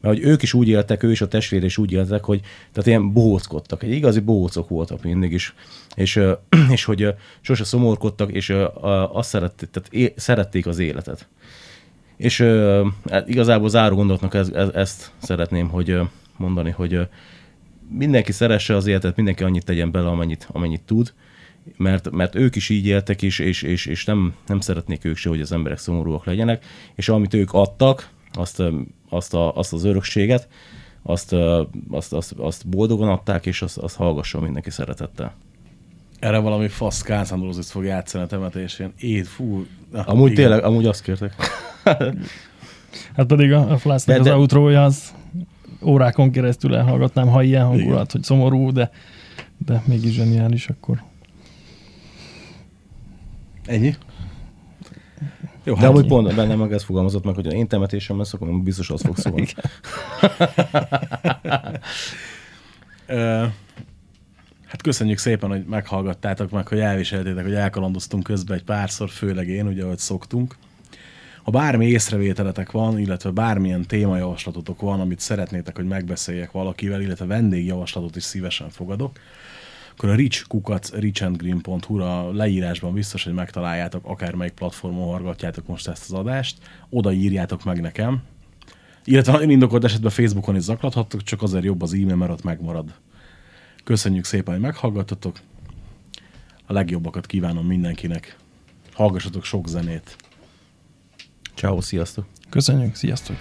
mert 0.00 0.16
hogy 0.16 0.24
ők 0.24 0.42
is 0.42 0.54
úgy 0.54 0.68
éltek, 0.68 1.02
ő 1.02 1.10
és 1.10 1.20
a 1.20 1.28
testvére 1.28 1.64
is 1.64 1.78
úgy 1.78 1.92
éltek, 1.92 2.24
hogy 2.24 2.40
tehát 2.40 2.86
ilyen 2.86 3.12
bohóckodtak, 3.12 3.82
egy 3.82 3.90
igazi 3.90 4.20
bohócok 4.20 4.68
voltak 4.68 5.02
mindig 5.02 5.32
is, 5.32 5.54
és, 5.94 6.16
ö, 6.16 6.32
és 6.70 6.84
hogy 6.84 7.14
sose 7.40 7.64
szomorkodtak, 7.64 8.32
és 8.32 8.54
azt 9.12 9.28
szerették, 9.28 9.70
tehát 9.70 9.88
é, 9.92 10.12
szerették 10.16 10.66
az 10.66 10.78
életet. 10.78 11.28
És 12.16 12.40
hát 13.10 13.28
igazából 13.28 13.68
záró 13.68 13.96
gondolatnak 13.96 14.34
ez, 14.34 14.48
ez, 14.48 14.68
ezt 14.68 15.10
szeretném, 15.18 15.68
hogy 15.68 15.98
mondani, 16.36 16.70
hogy 16.70 17.08
mindenki 17.88 18.32
szeresse 18.32 18.76
az 18.76 18.86
életet, 18.86 19.16
mindenki 19.16 19.42
annyit 19.42 19.64
tegyen 19.64 19.90
bele, 19.90 20.08
amennyit, 20.08 20.48
amennyit 20.52 20.82
tud, 20.82 21.12
mert, 21.76 22.10
mert 22.10 22.34
ők 22.34 22.56
is 22.56 22.68
így 22.68 22.86
éltek, 22.86 23.22
és, 23.22 23.38
és, 23.38 23.62
és, 23.62 23.86
és 23.86 24.04
nem, 24.04 24.34
nem 24.46 24.60
szeretnék 24.60 25.04
ők 25.04 25.16
se, 25.16 25.28
hogy 25.28 25.40
az 25.40 25.52
emberek 25.52 25.78
szomorúak 25.78 26.24
legyenek, 26.24 26.64
és 26.94 27.08
amit 27.08 27.34
ők 27.34 27.52
adtak, 27.52 28.08
azt, 28.32 28.62
azt, 29.08 29.34
a, 29.34 29.56
azt 29.56 29.72
az 29.72 29.84
örökséget, 29.84 30.48
azt, 31.02 31.32
azt, 31.90 32.12
azt, 32.12 32.32
azt 32.32 32.68
boldogan 32.68 33.08
adták, 33.08 33.46
és 33.46 33.62
azt, 33.62 33.78
azt 33.78 33.96
hallgasson 33.96 34.42
mindenki 34.42 34.70
szeretettel. 34.70 35.34
Erre 36.18 36.38
valami 36.38 36.68
fasz 36.68 37.02
Kánszándorozit 37.02 37.66
fog 37.66 37.84
játszani 37.84 38.24
a 38.24 38.26
temetésén. 38.26 38.92
Éd, 38.98 39.24
fú. 39.24 39.66
Amúgy 39.92 40.30
igen. 40.30 40.44
tényleg, 40.44 40.64
amúgy 40.64 40.86
azt 40.86 41.02
kértek. 41.02 41.34
Hát 43.16 43.26
pedig 43.26 43.52
a, 43.52 43.70
a 43.70 43.78
Flásznak 43.78 44.18
az 44.18 44.24
de- 44.24 44.34
outrója 44.34 44.84
az 44.84 45.14
órákon 45.82 46.30
keresztül 46.30 46.76
elhallgatnám, 46.76 47.28
ha 47.28 47.42
ilyen 47.42 47.64
hangulat, 47.64 48.12
hogy 48.12 48.22
szomorú, 48.22 48.72
de, 48.72 48.90
de 49.58 49.82
mégis 49.86 50.12
zseniális 50.12 50.68
akkor. 50.68 51.02
Ennyi? 53.66 53.94
Jó, 55.64 55.74
De 55.74 55.80
hát 55.80 55.88
amúgy 55.88 56.06
pont 56.06 56.34
bennem 56.34 56.58
meg 56.58 56.72
ez 56.72 56.82
fogalmazott 56.82 57.24
meg, 57.24 57.34
hogy 57.34 57.52
én 57.52 57.68
temetésem 57.68 58.18
lesz, 58.18 58.32
akkor 58.32 58.62
biztos 58.62 58.90
az 58.90 59.02
fog 59.02 59.16
szólni. 59.16 59.46
Hát 64.66 64.82
köszönjük 64.82 65.18
szépen, 65.18 65.50
hogy 65.50 65.64
meghallgattátok 65.64 66.50
meg, 66.50 66.68
hogy 66.68 66.78
elviseltétek, 66.78 67.44
hogy 67.44 67.54
elkalandoztunk 67.54 68.22
közben 68.22 68.56
egy 68.56 68.64
párszor, 68.64 69.10
főleg 69.10 69.48
én, 69.48 69.66
ugye, 69.66 69.84
ahogy 69.84 69.98
szoktunk. 69.98 70.56
Ha 71.42 71.50
bármi 71.50 71.86
észrevételetek 71.86 72.70
van, 72.70 72.98
illetve 72.98 73.30
bármilyen 73.30 73.86
témajavaslatotok 73.86 74.80
van, 74.80 75.00
amit 75.00 75.20
szeretnétek, 75.20 75.76
hogy 75.76 75.86
megbeszéljek 75.86 76.52
valakivel, 76.52 77.00
illetve 77.00 77.26
vendégjavaslatot 77.26 78.16
is 78.16 78.22
szívesen 78.22 78.68
fogadok, 78.70 79.18
akkor 79.96 80.08
a 80.08 80.14
richkukac 80.14 80.92
richandgreen.hu-ra 80.92 82.32
leírásban 82.32 82.92
biztos, 82.92 83.24
hogy 83.24 83.32
megtaláljátok, 83.32 84.06
akármelyik 84.06 84.52
platformon 84.52 85.08
hallgatjátok 85.08 85.66
most 85.66 85.88
ezt 85.88 86.10
az 86.10 86.12
adást, 86.12 86.58
oda 86.90 87.12
írjátok 87.12 87.64
meg 87.64 87.80
nekem, 87.80 88.22
illetve 89.04 89.32
ha 89.32 89.42
indokolt 89.42 89.84
esetben 89.84 90.10
Facebookon 90.10 90.56
is 90.56 90.62
zaklathattok, 90.62 91.22
csak 91.22 91.42
azért 91.42 91.64
jobb 91.64 91.82
az 91.82 91.92
e-mail, 91.92 92.16
mert 92.16 92.32
ott 92.32 92.42
megmarad. 92.42 92.94
Köszönjük 93.84 94.24
szépen, 94.24 94.52
hogy 94.54 94.62
meghallgattatok. 94.62 95.38
A 96.66 96.72
legjobbakat 96.72 97.26
kívánom 97.26 97.66
mindenkinek. 97.66 98.36
Hallgassatok 98.92 99.44
sok 99.44 99.68
zenét. 99.68 100.16
Ciao, 101.54 101.80
sziasztok! 101.80 102.26
Köszönjük, 102.50 102.94
sziasztok! 102.94 103.36